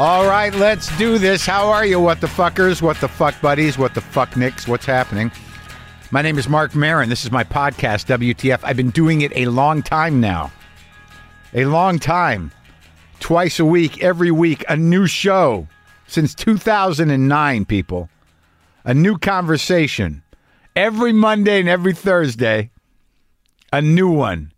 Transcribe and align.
All 0.00 0.24
right, 0.26 0.54
let's 0.54 0.96
do 0.96 1.18
this. 1.18 1.44
How 1.44 1.68
are 1.68 1.84
you, 1.84 2.00
what 2.00 2.22
the 2.22 2.26
fuckers, 2.26 2.80
what 2.80 2.98
the 3.02 3.06
fuck 3.06 3.38
buddies, 3.42 3.76
what 3.76 3.92
the 3.92 4.00
fuck 4.00 4.34
nicks, 4.34 4.66
what's 4.66 4.86
happening? 4.86 5.30
My 6.10 6.22
name 6.22 6.38
is 6.38 6.48
Marc 6.48 6.74
Maron. 6.74 7.10
This 7.10 7.22
is 7.22 7.30
my 7.30 7.44
podcast, 7.44 8.06
WTF. 8.06 8.60
I've 8.62 8.78
been 8.78 8.88
doing 8.88 9.20
it 9.20 9.30
a 9.36 9.44
long 9.44 9.82
time 9.82 10.18
now. 10.18 10.52
A 11.52 11.66
long 11.66 11.98
time. 11.98 12.50
Twice 13.18 13.60
a 13.60 13.64
week, 13.66 14.02
every 14.02 14.30
week, 14.30 14.64
a 14.70 14.76
new 14.78 15.06
show. 15.06 15.68
Since 16.06 16.34
2009, 16.34 17.66
people. 17.66 18.08
A 18.84 18.94
new 18.94 19.18
conversation. 19.18 20.22
Every 20.74 21.12
Monday 21.12 21.60
and 21.60 21.68
every 21.68 21.92
Thursday, 21.92 22.70
a 23.70 23.82
new 23.82 24.10
one. 24.10 24.52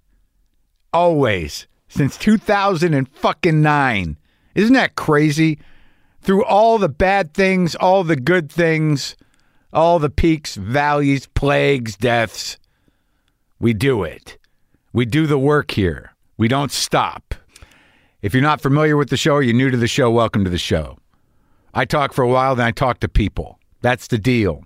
Always. 0.92 1.66
Since 1.88 2.16
2009. 2.18 4.16
Isn't 4.54 4.74
that 4.74 4.96
crazy? 4.96 5.58
Through 6.20 6.44
all 6.44 6.78
the 6.78 6.88
bad 6.88 7.34
things, 7.34 7.74
all 7.76 8.04
the 8.04 8.16
good 8.16 8.50
things, 8.50 9.16
all 9.72 9.98
the 9.98 10.10
peaks, 10.10 10.56
valleys, 10.56 11.26
plagues, 11.26 11.96
deaths, 11.96 12.58
we 13.58 13.72
do 13.72 14.04
it. 14.04 14.38
We 14.92 15.06
do 15.06 15.26
the 15.26 15.38
work 15.38 15.70
here. 15.70 16.12
We 16.36 16.48
don't 16.48 16.70
stop. 16.70 17.34
If 18.20 18.34
you're 18.34 18.42
not 18.42 18.60
familiar 18.60 18.96
with 18.96 19.08
the 19.08 19.16
show 19.16 19.34
or 19.34 19.42
you're 19.42 19.54
new 19.54 19.70
to 19.70 19.76
the 19.76 19.88
show, 19.88 20.10
welcome 20.10 20.44
to 20.44 20.50
the 20.50 20.58
show. 20.58 20.98
I 21.74 21.84
talk 21.84 22.12
for 22.12 22.22
a 22.22 22.28
while, 22.28 22.54
then 22.54 22.66
I 22.66 22.70
talk 22.70 23.00
to 23.00 23.08
people. 23.08 23.58
That's 23.80 24.06
the 24.06 24.18
deal. 24.18 24.64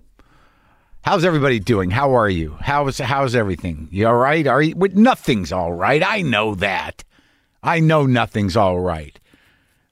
How's 1.01 1.23
everybody 1.23 1.59
doing? 1.59 1.89
How 1.89 2.13
are 2.13 2.29
you? 2.29 2.57
How's 2.59 2.97
how's 2.97 3.33
everything? 3.33 3.87
You 3.91 4.07
all 4.07 4.15
right? 4.15 4.45
Are 4.45 4.61
you? 4.61 4.75
Nothing's 4.93 5.53
all 5.53 5.71
right. 5.71 6.03
I 6.05 6.21
know 6.21 6.53
that. 6.55 7.03
I 7.63 7.79
know 7.79 8.05
nothing's 8.05 8.57
all 8.57 8.79
right. 8.79 9.17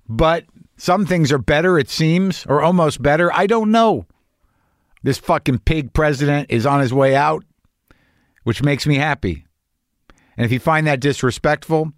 But 0.08 0.46
some 0.78 1.06
things 1.06 1.32
are 1.32 1.38
better, 1.38 1.80
it 1.80 1.90
seems, 1.90 2.46
or 2.48 2.62
almost 2.62 3.02
better. 3.02 3.34
I 3.34 3.48
don't 3.48 3.72
know. 3.72 4.06
This 5.04 5.18
fucking 5.18 5.60
pig 5.60 5.94
president 5.94 6.50
is 6.50 6.66
on 6.66 6.82
his 6.82 6.94
way 6.94 7.16
out, 7.16 7.44
which 8.44 8.64
makes 8.64 8.86
me 8.86 8.96
happy. 8.96 9.46
And 10.38 10.46
if 10.46 10.52
you 10.52 10.60
find 10.60 10.86
that 10.88 11.00
disrespectful, 11.00 11.92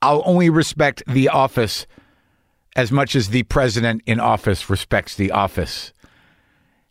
I'll 0.00 0.22
only 0.24 0.50
respect 0.50 1.02
the 1.06 1.28
office 1.28 1.86
as 2.76 2.90
much 2.90 3.14
as 3.14 3.28
the 3.28 3.42
president 3.44 4.02
in 4.06 4.20
office 4.20 4.68
respects 4.68 5.14
the 5.14 5.30
office. 5.30 5.92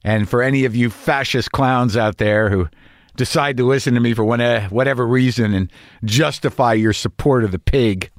And 0.03 0.29
for 0.29 0.41
any 0.41 0.65
of 0.65 0.75
you 0.75 0.89
fascist 0.89 1.51
clowns 1.51 1.97
out 1.97 2.17
there 2.17 2.49
who 2.49 2.67
decide 3.15 3.57
to 3.57 3.65
listen 3.65 3.93
to 3.93 3.99
me 3.99 4.13
for 4.13 4.23
whatever 4.23 5.07
reason 5.07 5.53
and 5.53 5.71
justify 6.03 6.73
your 6.73 6.93
support 6.93 7.43
of 7.43 7.51
the 7.51 7.59
pig, 7.59 8.11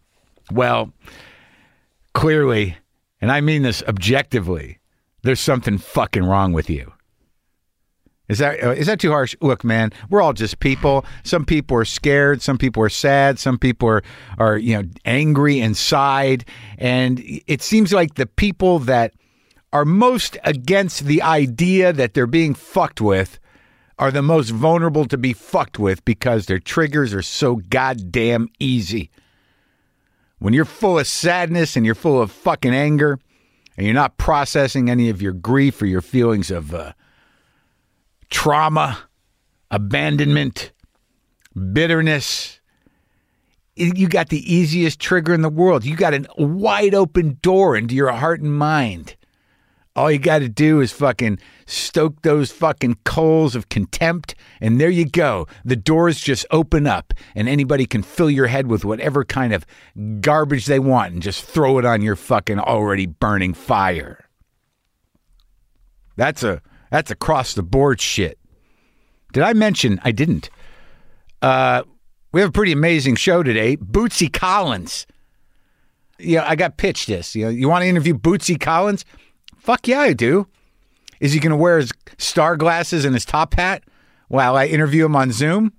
well, 0.51 0.92
clearly, 2.15 2.77
and 3.20 3.31
I 3.31 3.41
mean 3.41 3.62
this 3.62 3.83
objectively, 3.87 4.79
there's 5.23 5.41
something 5.41 5.79
fucking 5.79 6.25
wrong 6.25 6.53
with 6.53 6.70
you. 6.70 6.93
Is 8.29 8.39
that 8.39 8.62
uh, 8.62 8.75
that 8.75 9.01
too 9.01 9.11
harsh? 9.11 9.37
Look, 9.43 9.65
man, 9.65 9.93
we're 10.09 10.23
all 10.23 10.33
just 10.33 10.59
people. 10.59 11.05
Some 11.25 11.45
people 11.45 11.77
are 11.77 11.85
scared. 11.85 12.41
Some 12.41 12.57
people 12.57 12.83
are 12.83 12.89
sad. 12.89 13.39
Some 13.39 13.59
people 13.59 13.89
are 13.89 14.03
are 14.39 14.57
you 14.57 14.81
know 14.81 14.89
angry 15.05 15.61
inside. 15.61 16.47
And 16.79 17.23
it 17.47 17.61
seems 17.61 17.92
like 17.92 18.15
the 18.15 18.27
people 18.27 18.79
that 18.81 19.12
are 19.75 19.85
most 19.85 20.39
against 20.45 21.05
the 21.05 21.20
idea 21.20 21.92
that 21.92 22.15
they're 22.15 22.27
being 22.27 22.55
fucked 22.55 23.01
with 23.01 23.39
are 23.98 24.11
the 24.11 24.23
most 24.23 24.51
vulnerable 24.51 25.05
to 25.07 25.19
be 25.19 25.33
fucked 25.33 25.79
with 25.79 26.05
because 26.05 26.47
their 26.47 26.59
triggers 26.59 27.12
are 27.12 27.23
so 27.23 27.57
goddamn 27.57 28.48
easy. 28.59 29.11
When 30.45 30.53
you're 30.53 30.67
full 30.67 30.98
of 30.98 31.06
sadness 31.06 31.74
and 31.74 31.86
you're 31.86 31.95
full 31.95 32.20
of 32.20 32.30
fucking 32.30 32.74
anger 32.74 33.18
and 33.79 33.86
you're 33.86 33.95
not 33.95 34.18
processing 34.18 34.91
any 34.91 35.08
of 35.08 35.23
your 35.23 35.33
grief 35.33 35.80
or 35.80 35.86
your 35.86 36.02
feelings 36.02 36.51
of 36.51 36.74
uh, 36.74 36.92
trauma, 38.29 39.05
abandonment, 39.70 40.73
bitterness, 41.73 42.61
you 43.74 44.07
got 44.07 44.29
the 44.29 44.55
easiest 44.55 45.01
trigger 45.01 45.33
in 45.33 45.41
the 45.41 45.48
world. 45.48 45.86
You 45.86 45.96
got 45.96 46.13
a 46.13 46.27
wide 46.36 46.95
open 46.95 47.39
door 47.41 47.74
into 47.74 47.95
your 47.95 48.13
heart 48.13 48.42
and 48.42 48.55
mind. 48.55 49.17
All 49.96 50.10
you 50.10 50.18
got 50.18 50.40
to 50.40 50.48
do 50.48 50.80
is 50.80 50.90
fucking 50.90 51.38
stoke 51.66 52.22
those 52.22 52.50
fucking 52.50 52.98
coals 53.05 53.55
of 53.55 53.68
contempt, 53.68 54.34
and 54.60 54.80
there 54.80 54.90
you 54.90 55.05
go. 55.05 55.46
The 55.64 55.77
doors 55.77 56.20
just 56.20 56.44
open 56.50 56.88
up, 56.88 57.14
and 57.36 57.48
anybody 57.48 57.86
can 57.86 58.02
fill 58.02 58.28
your 58.28 58.48
head 58.48 58.66
with 58.66 58.84
whatever 58.84 59.24
kind 59.24 59.52
of 59.55 59.64
garbage 60.20 60.66
they 60.66 60.80
want 60.80 61.12
and 61.12 61.22
just 61.22 61.44
throw 61.44 61.78
it 61.78 61.84
on 61.84 62.02
your 62.02 62.16
fucking 62.16 62.58
already 62.58 63.06
burning 63.06 63.55
fire. 63.55 64.28
That's 66.16 66.42
a 66.42 66.61
that's 66.90 67.12
across 67.12 67.55
the 67.55 67.62
board 67.62 68.00
shit. 68.00 68.38
Did 69.32 69.44
I 69.44 69.52
mention 69.52 70.00
I 70.02 70.11
didn't? 70.11 70.50
Uh, 71.40 71.82
we 72.32 72.40
have 72.40 72.50
a 72.50 72.52
pretty 72.52 72.72
amazing 72.72 73.14
show 73.14 73.44
today. 73.44 73.76
Bootsy 73.76 74.32
Collins. 74.32 75.06
Yeah, 76.18 76.48
I 76.48 76.56
got 76.56 76.78
pitched 76.78 77.06
this. 77.06 77.34
You 77.36 77.44
know, 77.44 77.50
you 77.50 77.68
want 77.68 77.82
to 77.82 77.88
interview 77.88 78.14
Bootsy 78.14 78.58
Collins? 78.58 79.05
Fuck 79.64 79.89
yeah, 79.89 80.01
I 80.01 80.13
do. 80.13 80.47
Is 81.20 81.33
he 81.33 81.41
going 81.41 81.51
to 81.51 81.57
wear 81.57 81.79
his 81.79 81.91
star 82.19 82.55
glasses 82.55 83.07
and 83.07 83.14
his 83.14 83.25
top 83.25 83.55
hat 83.55 83.83
while 84.29 84.58
I 84.58 84.67
interview 84.67 85.07
him 85.07 85.17
on 85.17 85.33
Zoom? 85.33 85.73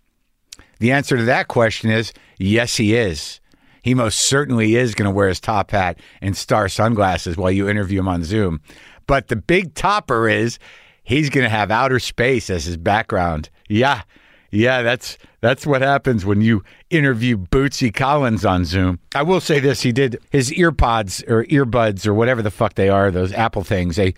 The 0.80 0.92
answer 0.92 1.16
to 1.18 1.24
that 1.26 1.50
question 1.50 1.92
is 1.92 2.12
yes, 2.40 2.78
he 2.78 2.96
is. 2.96 3.40
He 3.84 3.94
most 3.94 4.22
certainly 4.22 4.76
is 4.76 4.96
going 4.96 5.08
to 5.08 5.14
wear 5.16 5.28
his 5.28 5.40
top 5.40 5.70
hat 5.70 6.00
and 6.20 6.36
star 6.36 6.68
sunglasses 6.68 7.38
while 7.38 7.52
you 7.52 7.70
interview 7.70 8.00
him 8.00 8.08
on 8.08 8.24
Zoom. 8.24 8.60
But 9.06 9.28
the 9.28 9.36
big 9.36 9.76
topper 9.76 10.28
is 10.28 10.58
he's 11.04 11.30
going 11.30 11.44
to 11.44 11.50
have 11.56 11.70
outer 11.70 12.00
space 12.00 12.50
as 12.50 12.66
his 12.66 12.78
background. 12.78 13.52
Yeah. 13.70 14.02
Yeah, 14.50 14.82
that's 14.82 15.20
that's 15.46 15.66
what 15.66 15.84
happens 15.84 16.26
when 16.26 16.42
you 16.42 16.64
interview 16.90 17.38
Bootsy 17.38 17.94
Collins 17.94 18.44
on 18.44 18.66
Zoom. 18.66 19.00
I 19.14 19.22
will 19.22 19.40
say 19.40 19.60
this: 19.60 19.82
he 19.82 19.92
did 19.92 20.20
his 20.32 20.50
earpods 20.52 21.24
or 21.30 21.46
earbuds 21.46 22.08
or 22.08 22.16
whatever 22.16 22.42
the 22.42 22.50
fuck 22.50 22.74
they 22.74 22.90
are, 22.90 23.12
those 23.12 23.32
Apple 23.32 23.64
things. 23.64 23.96
They 23.96 24.16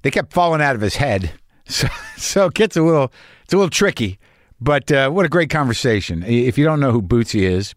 they 0.00 0.10
kept 0.10 0.32
falling 0.32 0.62
out 0.62 0.74
of 0.74 0.80
his 0.80 0.96
head, 0.96 1.32
so 1.66 1.88
so 2.16 2.46
it 2.46 2.54
gets 2.54 2.76
a 2.76 2.82
little 2.82 3.12
it's 3.44 3.52
a 3.52 3.56
little 3.56 3.68
tricky. 3.68 4.18
But 4.62 4.90
uh, 4.90 5.10
what 5.10 5.26
a 5.26 5.28
great 5.28 5.50
conversation! 5.50 6.22
If 6.22 6.56
you 6.56 6.64
don't 6.64 6.80
know 6.80 6.92
who 6.92 7.02
Bootsy 7.02 7.42
is, 7.42 7.74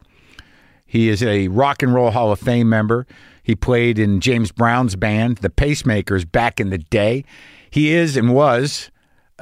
he 0.86 1.10
is 1.10 1.22
a 1.22 1.50
Rock 1.50 1.84
and 1.84 1.94
Roll 1.94 2.12
Hall 2.12 2.32
of 2.32 2.40
Fame 2.40 2.70
member. 2.70 3.06
He 3.44 3.56
played 3.56 4.00
in 4.00 4.22
James 4.22 4.54
Brown's 4.54 4.96
band, 4.96 5.40
the 5.40 5.50
Pacemakers, 5.50 6.30
back 6.30 6.62
in 6.62 6.70
the 6.70 6.78
day. 6.78 7.26
He 7.70 7.92
is 7.92 8.16
and 8.16 8.34
was 8.34 8.90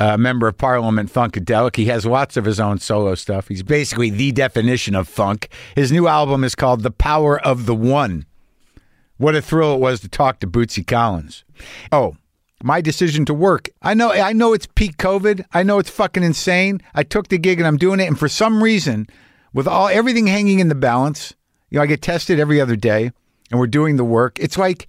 uh, 0.01 0.17
member 0.17 0.47
of 0.47 0.57
Parliament 0.57 1.13
Funkadelic. 1.13 1.75
He 1.75 1.85
has 1.85 2.07
lots 2.07 2.35
of 2.35 2.45
his 2.45 2.59
own 2.59 2.79
solo 2.79 3.13
stuff. 3.13 3.49
He's 3.49 3.61
basically 3.61 4.09
the 4.09 4.31
definition 4.31 4.95
of 4.95 5.07
funk. 5.07 5.49
His 5.75 5.91
new 5.91 6.07
album 6.07 6.43
is 6.43 6.55
called 6.55 6.81
The 6.81 6.89
Power 6.89 7.39
of 7.39 7.67
the 7.67 7.75
One. 7.75 8.25
What 9.17 9.35
a 9.35 9.43
thrill 9.43 9.75
it 9.75 9.79
was 9.79 9.99
to 9.99 10.09
talk 10.09 10.39
to 10.39 10.47
Bootsy 10.47 10.85
Collins. 10.85 11.43
Oh, 11.91 12.17
my 12.63 12.81
decision 12.81 13.25
to 13.25 13.33
work. 13.35 13.69
I 13.83 13.93
know 13.93 14.11
I 14.11 14.33
know 14.33 14.53
it's 14.53 14.65
peak 14.65 14.97
COVID. 14.97 15.45
I 15.53 15.61
know 15.61 15.77
it's 15.77 15.91
fucking 15.91 16.23
insane. 16.23 16.81
I 16.95 17.03
took 17.03 17.27
the 17.27 17.37
gig 17.37 17.59
and 17.59 17.67
I'm 17.67 17.77
doing 17.77 17.99
it 17.99 18.07
and 18.07 18.17
for 18.17 18.27
some 18.27 18.63
reason 18.63 19.05
with 19.53 19.67
all 19.67 19.87
everything 19.87 20.25
hanging 20.25 20.59
in 20.59 20.69
the 20.69 20.75
balance, 20.75 21.35
you 21.69 21.77
know, 21.77 21.83
I 21.83 21.85
get 21.85 22.01
tested 22.01 22.39
every 22.39 22.59
other 22.59 22.75
day 22.75 23.11
and 23.51 23.59
we're 23.59 23.67
doing 23.67 23.97
the 23.97 24.03
work. 24.03 24.39
It's 24.39 24.57
like 24.57 24.87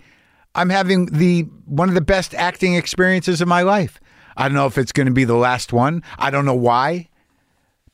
I'm 0.54 0.70
having 0.70 1.06
the 1.06 1.42
one 1.66 1.90
of 1.90 1.94
the 1.94 2.00
best 2.00 2.34
acting 2.34 2.74
experiences 2.76 3.42
of 3.42 3.48
my 3.48 3.60
life. 3.60 4.00
I 4.36 4.48
don't 4.48 4.56
know 4.56 4.66
if 4.66 4.78
it's 4.78 4.92
going 4.92 5.06
to 5.06 5.12
be 5.12 5.24
the 5.24 5.36
last 5.36 5.72
one. 5.72 6.02
I 6.18 6.30
don't 6.30 6.44
know 6.44 6.54
why. 6.54 7.08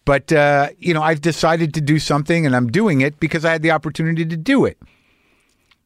But, 0.04 0.32
uh, 0.32 0.70
you 0.78 0.94
know, 0.94 1.02
I've 1.02 1.20
decided 1.20 1.74
to 1.74 1.80
do 1.80 1.98
something 1.98 2.46
and 2.46 2.56
I'm 2.56 2.68
doing 2.68 3.02
it 3.02 3.20
because 3.20 3.44
I 3.44 3.52
had 3.52 3.62
the 3.62 3.72
opportunity 3.72 4.24
to 4.24 4.36
do 4.36 4.64
it 4.64 4.78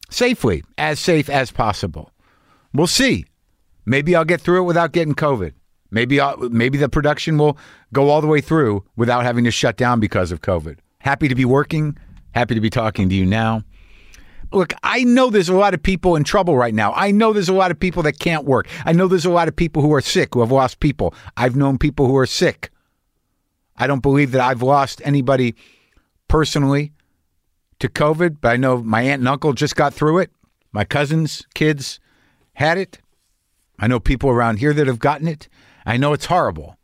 safely, 0.09 0.63
as 0.77 0.99
safe 0.99 1.29
as 1.29 1.51
possible. 1.51 2.11
We'll 2.73 2.87
see. 2.87 3.25
Maybe 3.85 4.15
I'll 4.15 4.23
get 4.23 4.39
through 4.39 4.61
it 4.61 4.65
without 4.65 4.93
getting 4.93 5.13
COVID. 5.13 5.53
Maybe 5.91 6.19
I'll, 6.19 6.37
maybe 6.37 6.77
the 6.77 6.87
production 6.87 7.37
will 7.37 7.57
go 7.91 8.09
all 8.09 8.21
the 8.21 8.27
way 8.27 8.39
through 8.39 8.85
without 8.95 9.23
having 9.23 9.43
to 9.43 9.51
shut 9.51 9.75
down 9.75 9.99
because 9.99 10.31
of 10.31 10.41
COVID. 10.41 10.77
Happy 10.99 11.27
to 11.27 11.35
be 11.35 11.45
working. 11.45 11.97
Happy 12.33 12.55
to 12.55 12.61
be 12.61 12.69
talking 12.69 13.09
to 13.09 13.15
you 13.15 13.25
now 13.25 13.63
look, 14.53 14.73
I 14.83 15.03
know 15.03 15.29
there's 15.29 15.49
a 15.49 15.55
lot 15.55 15.73
of 15.73 15.81
people 15.81 16.15
in 16.15 16.23
trouble 16.23 16.55
right 16.55 16.73
now. 16.73 16.93
I 16.93 17.11
know 17.11 17.33
there's 17.33 17.49
a 17.49 17.53
lot 17.53 17.71
of 17.71 17.79
people 17.79 18.03
that 18.03 18.19
can't 18.19 18.45
work. 18.45 18.67
I 18.85 18.93
know 18.93 19.07
there's 19.07 19.25
a 19.25 19.31
lot 19.31 19.47
of 19.47 19.55
people 19.55 19.81
who 19.81 19.93
are 19.93 20.01
sick, 20.01 20.33
who 20.33 20.41
have 20.41 20.51
lost 20.51 20.79
people. 20.79 21.13
I've 21.35 21.55
known 21.55 21.77
people 21.77 22.07
who 22.07 22.17
are 22.17 22.25
sick. 22.25 22.69
I 23.75 23.87
don't 23.87 24.03
believe 24.03 24.31
that 24.31 24.41
I've 24.41 24.61
lost 24.61 25.01
anybody 25.03 25.55
personally 26.27 26.93
to 27.79 27.89
COVID, 27.89 28.37
but 28.39 28.49
I 28.49 28.57
know 28.57 28.83
my 28.83 29.01
aunt 29.01 29.21
and 29.21 29.27
uncle 29.27 29.53
just 29.53 29.75
got 29.75 29.93
through 29.93 30.19
it. 30.19 30.31
My 30.71 30.85
cousins, 30.85 31.45
kids 31.53 31.99
had 32.53 32.77
it. 32.77 32.99
I 33.79 33.87
know 33.87 33.99
people 33.99 34.29
around 34.29 34.59
here 34.59 34.73
that 34.73 34.87
have 34.87 34.99
gotten 34.99 35.27
it. 35.27 35.49
I 35.85 35.97
know 35.97 36.13
it's 36.13 36.27
horrible. 36.27 36.77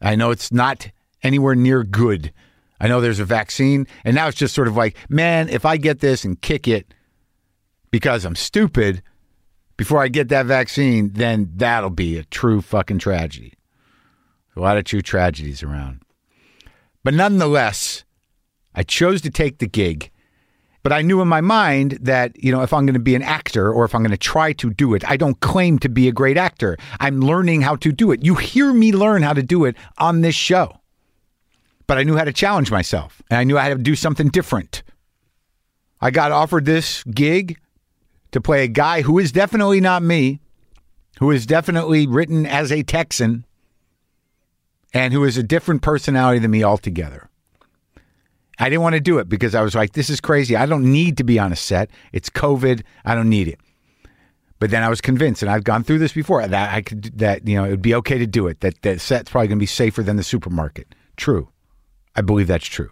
I 0.00 0.14
know 0.14 0.30
it's 0.30 0.52
not 0.52 0.90
anywhere 1.22 1.54
near 1.54 1.84
good. 1.84 2.32
I 2.82 2.88
know 2.88 3.00
there's 3.00 3.20
a 3.20 3.24
vaccine, 3.24 3.86
and 4.04 4.16
now 4.16 4.26
it's 4.26 4.36
just 4.36 4.54
sort 4.54 4.66
of 4.66 4.76
like, 4.76 4.96
man, 5.08 5.48
if 5.48 5.64
I 5.64 5.76
get 5.76 6.00
this 6.00 6.24
and 6.24 6.40
kick 6.42 6.66
it, 6.66 6.92
because 7.92 8.24
I'm 8.24 8.34
stupid 8.34 9.02
before 9.76 10.02
I 10.02 10.08
get 10.08 10.28
that 10.30 10.46
vaccine, 10.46 11.12
then 11.12 11.52
that'll 11.54 11.90
be 11.90 12.18
a 12.18 12.24
true 12.24 12.60
fucking 12.60 12.98
tragedy. 12.98 13.54
A 14.56 14.60
lot 14.60 14.78
of 14.78 14.84
true 14.84 15.00
tragedies 15.00 15.62
around. 15.62 16.02
But 17.04 17.14
nonetheless, 17.14 18.04
I 18.74 18.82
chose 18.82 19.22
to 19.22 19.30
take 19.30 19.58
the 19.58 19.68
gig. 19.68 20.10
But 20.82 20.92
I 20.92 21.02
knew 21.02 21.20
in 21.20 21.28
my 21.28 21.40
mind 21.40 21.98
that, 22.02 22.42
you 22.42 22.50
know, 22.50 22.62
if 22.62 22.72
I'm 22.72 22.84
going 22.84 22.94
to 22.94 23.00
be 23.00 23.14
an 23.14 23.22
actor 23.22 23.72
or 23.72 23.84
if 23.84 23.94
I'm 23.94 24.02
going 24.02 24.10
to 24.10 24.16
try 24.16 24.52
to 24.54 24.70
do 24.70 24.94
it, 24.94 25.08
I 25.08 25.16
don't 25.16 25.38
claim 25.38 25.78
to 25.78 25.88
be 25.88 26.08
a 26.08 26.12
great 26.12 26.36
actor. 26.36 26.76
I'm 26.98 27.20
learning 27.20 27.60
how 27.60 27.76
to 27.76 27.92
do 27.92 28.10
it. 28.10 28.24
You 28.24 28.34
hear 28.34 28.72
me 28.72 28.92
learn 28.92 29.22
how 29.22 29.34
to 29.34 29.42
do 29.42 29.64
it 29.64 29.76
on 29.98 30.22
this 30.22 30.34
show. 30.34 30.81
But 31.92 31.98
I 31.98 32.04
knew 32.04 32.16
how 32.16 32.24
to 32.24 32.32
challenge 32.32 32.70
myself 32.70 33.20
and 33.28 33.38
I 33.38 33.44
knew 33.44 33.58
I 33.58 33.64
had 33.64 33.76
to 33.76 33.82
do 33.82 33.94
something 33.94 34.28
different. 34.28 34.82
I 36.00 36.10
got 36.10 36.32
offered 36.32 36.64
this 36.64 37.04
gig 37.04 37.58
to 38.30 38.40
play 38.40 38.64
a 38.64 38.66
guy 38.66 39.02
who 39.02 39.18
is 39.18 39.30
definitely 39.30 39.78
not 39.78 40.02
me, 40.02 40.40
who 41.18 41.30
is 41.30 41.44
definitely 41.44 42.06
written 42.06 42.46
as 42.46 42.72
a 42.72 42.82
Texan, 42.82 43.44
and 44.94 45.12
who 45.12 45.22
is 45.24 45.36
a 45.36 45.42
different 45.42 45.82
personality 45.82 46.38
than 46.38 46.50
me 46.50 46.64
altogether. 46.64 47.28
I 48.58 48.70
didn't 48.70 48.80
want 48.80 48.94
to 48.94 49.00
do 49.00 49.18
it 49.18 49.28
because 49.28 49.54
I 49.54 49.60
was 49.60 49.74
like, 49.74 49.92
this 49.92 50.08
is 50.08 50.18
crazy. 50.18 50.56
I 50.56 50.64
don't 50.64 50.90
need 50.90 51.18
to 51.18 51.24
be 51.24 51.38
on 51.38 51.52
a 51.52 51.56
set. 51.56 51.90
It's 52.10 52.30
COVID. 52.30 52.84
I 53.04 53.14
don't 53.14 53.28
need 53.28 53.48
it. 53.48 53.60
But 54.58 54.70
then 54.70 54.82
I 54.82 54.88
was 54.88 55.02
convinced, 55.02 55.42
and 55.42 55.50
I've 55.50 55.64
gone 55.64 55.84
through 55.84 55.98
this 55.98 56.14
before, 56.14 56.48
that 56.48 56.72
I 56.72 56.80
could 56.80 57.18
that 57.18 57.46
you 57.46 57.56
know 57.56 57.64
it 57.66 57.70
would 57.70 57.82
be 57.82 57.94
okay 57.96 58.16
to 58.16 58.26
do 58.26 58.46
it. 58.46 58.60
That 58.60 58.80
that 58.80 59.02
set's 59.02 59.30
probably 59.30 59.48
going 59.48 59.58
to 59.58 59.62
be 59.62 59.66
safer 59.66 60.02
than 60.02 60.16
the 60.16 60.22
supermarket. 60.22 60.94
True, 61.18 61.51
I 62.14 62.20
believe 62.20 62.46
that's 62.46 62.66
true. 62.66 62.90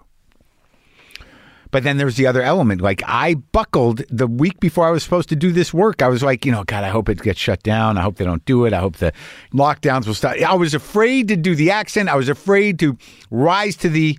But 1.71 1.85
then 1.85 1.99
there's 1.99 2.17
the 2.17 2.27
other 2.27 2.43
element. 2.43 2.81
Like 2.81 3.03
I 3.07 3.35
buckled 3.35 4.03
the 4.09 4.27
week 4.27 4.59
before 4.61 4.87
I 4.87 4.91
was 4.91 5.03
supposed 5.03 5.29
to 5.29 5.37
do 5.37 5.53
this 5.53 5.73
work. 5.73 6.03
I 6.03 6.09
was 6.09 6.23
like, 6.23 6.45
you 6.45 6.51
know, 6.51 6.65
God, 6.65 6.83
I 6.83 6.89
hope 6.89 7.09
it 7.09 7.23
gets 7.23 7.39
shut 7.39 7.63
down. 7.63 7.97
I 7.97 8.03
hope 8.03 8.17
they 8.17 8.25
don't 8.25 8.45
do 8.45 8.65
it. 8.65 8.73
I 8.73 8.81
hope 8.81 8.97
the 8.97 9.13
lockdowns 9.53 10.07
will 10.07 10.15
stop. 10.15 10.37
I 10.41 10.55
was 10.55 10.75
afraid 10.75 11.29
to 11.29 11.37
do 11.37 11.55
the 11.55 11.71
accent. 11.71 12.09
I 12.09 12.17
was 12.17 12.29
afraid 12.29 12.79
to 12.81 12.97
rise 13.31 13.77
to 13.77 13.89
the 13.89 14.19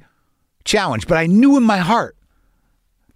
challenge. 0.63 1.07
But 1.07 1.17
I 1.17 1.25
knew 1.25 1.57
in 1.57 1.63
my 1.63 1.79
heart 1.79 2.15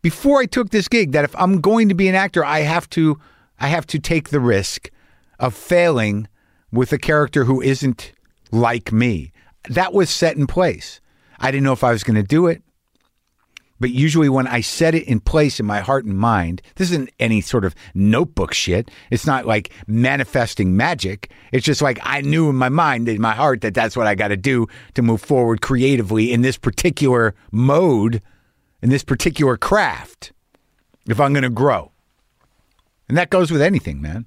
before 0.02 0.40
I 0.40 0.46
took 0.46 0.70
this 0.70 0.88
gig 0.88 1.14
that 1.14 1.24
if 1.24 1.36
I'm 1.38 1.62
going 1.62 1.90
to 1.90 1.96
be 1.96 2.08
an 2.10 2.16
actor, 2.16 2.44
I 2.44 2.60
have 2.60 2.90
to 2.92 3.20
I 3.60 3.68
have 3.68 3.88
to 3.88 4.00
take 4.00 4.30
the 4.30 4.42
risk 4.42 4.92
of 5.40 5.54
failing 5.54 6.28
with 6.72 6.92
a 6.92 6.98
character 6.98 7.46
who 7.46 7.62
isn't 7.62 8.12
like 8.52 8.92
me. 8.92 9.32
That 9.70 9.94
was 9.94 10.10
set 10.10 10.36
in 10.36 10.46
place. 10.46 11.00
I 11.40 11.52
didn't 11.52 11.64
know 11.64 11.74
if 11.74 11.84
I 11.84 11.92
was 11.92 12.04
going 12.04 12.16
to 12.16 12.24
do 12.24 12.48
it. 12.48 12.62
But 13.78 13.92
usually, 13.92 14.30
when 14.30 14.48
I 14.48 14.62
set 14.62 14.96
it 14.96 15.04
in 15.04 15.20
place 15.20 15.60
in 15.60 15.66
my 15.66 15.82
heart 15.82 16.06
and 16.06 16.18
mind, 16.18 16.62
this 16.76 16.92
isn't 16.92 17.10
any 17.20 17.42
sort 17.42 17.66
of 17.66 17.76
notebook 17.94 18.54
shit. 18.54 18.90
It's 19.12 19.26
not 19.26 19.46
like 19.46 19.70
manifesting 19.86 20.78
magic. 20.78 21.30
It's 21.52 21.66
just 21.66 21.82
like 21.82 22.00
I 22.02 22.22
knew 22.22 22.50
in 22.50 22.56
my 22.56 22.70
mind, 22.70 23.10
in 23.10 23.20
my 23.20 23.34
heart, 23.34 23.62
that 23.62 23.74
that's 23.74 23.98
what 23.98 24.08
I 24.08 24.16
got 24.16 24.30
to 24.30 24.38
do 24.38 24.68
to 24.94 25.02
move 25.02 25.22
forward 25.22 25.62
creatively 25.62 26.32
in 26.32 26.42
this 26.42 26.58
particular 26.58 27.36
mode, 27.52 28.22
in 28.82 28.90
this 28.90 29.04
particular 29.04 29.58
craft, 29.58 30.32
if 31.08 31.20
I'm 31.20 31.34
going 31.34 31.44
to 31.44 31.50
grow. 31.50 31.92
And 33.10 33.18
that 33.18 33.30
goes 33.30 33.52
with 33.52 33.62
anything, 33.62 34.02
man. 34.02 34.26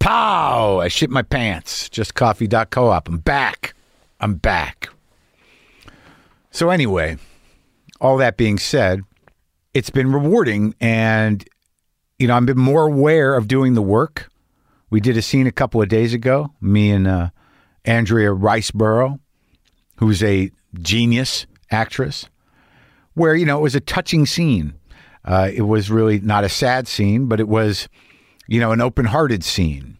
Pow! 0.00 0.80
I 0.80 0.88
shit 0.88 1.08
my 1.08 1.22
pants. 1.22 1.88
Just 1.88 2.14
coffee.coop. 2.14 3.08
I'm 3.08 3.18
back. 3.18 3.74
I'm 4.20 4.34
back. 4.34 4.88
So, 6.50 6.70
anyway, 6.70 7.18
all 8.00 8.16
that 8.16 8.36
being 8.36 8.58
said, 8.58 9.02
it's 9.74 9.90
been 9.90 10.12
rewarding. 10.12 10.74
And, 10.80 11.46
you 12.18 12.26
know, 12.26 12.36
I've 12.36 12.46
been 12.46 12.58
more 12.58 12.86
aware 12.86 13.34
of 13.36 13.46
doing 13.46 13.74
the 13.74 13.82
work. 13.82 14.30
We 14.90 15.00
did 15.00 15.16
a 15.16 15.22
scene 15.22 15.46
a 15.46 15.52
couple 15.52 15.82
of 15.82 15.88
days 15.88 16.14
ago, 16.14 16.54
me 16.60 16.90
and 16.90 17.06
uh, 17.06 17.30
Andrea 17.84 18.30
Riseborough, 18.30 19.20
who's 19.96 20.22
a 20.22 20.50
genius 20.80 21.46
actress, 21.70 22.26
where, 23.14 23.34
you 23.34 23.44
know, 23.44 23.58
it 23.58 23.62
was 23.62 23.74
a 23.74 23.80
touching 23.80 24.24
scene. 24.26 24.74
Uh, 25.24 25.50
it 25.52 25.62
was 25.62 25.90
really 25.90 26.20
not 26.20 26.42
a 26.42 26.48
sad 26.48 26.88
scene, 26.88 27.26
but 27.26 27.38
it 27.38 27.48
was, 27.48 27.88
you 28.46 28.58
know, 28.58 28.72
an 28.72 28.80
open 28.80 29.04
hearted 29.04 29.44
scene. 29.44 29.97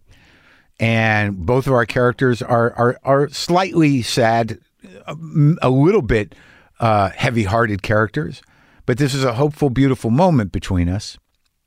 And 0.80 1.44
both 1.44 1.66
of 1.66 1.72
our 1.72 1.86
characters 1.86 2.40
are, 2.40 2.72
are, 2.74 3.00
are 3.02 3.28
slightly 3.30 4.02
sad, 4.02 4.58
a, 5.06 5.16
a 5.62 5.70
little 5.70 6.02
bit 6.02 6.34
uh, 6.80 7.10
heavy 7.10 7.44
hearted 7.44 7.82
characters, 7.82 8.42
but 8.86 8.98
this 8.98 9.14
is 9.14 9.24
a 9.24 9.34
hopeful, 9.34 9.70
beautiful 9.70 10.10
moment 10.10 10.52
between 10.52 10.88
us. 10.88 11.18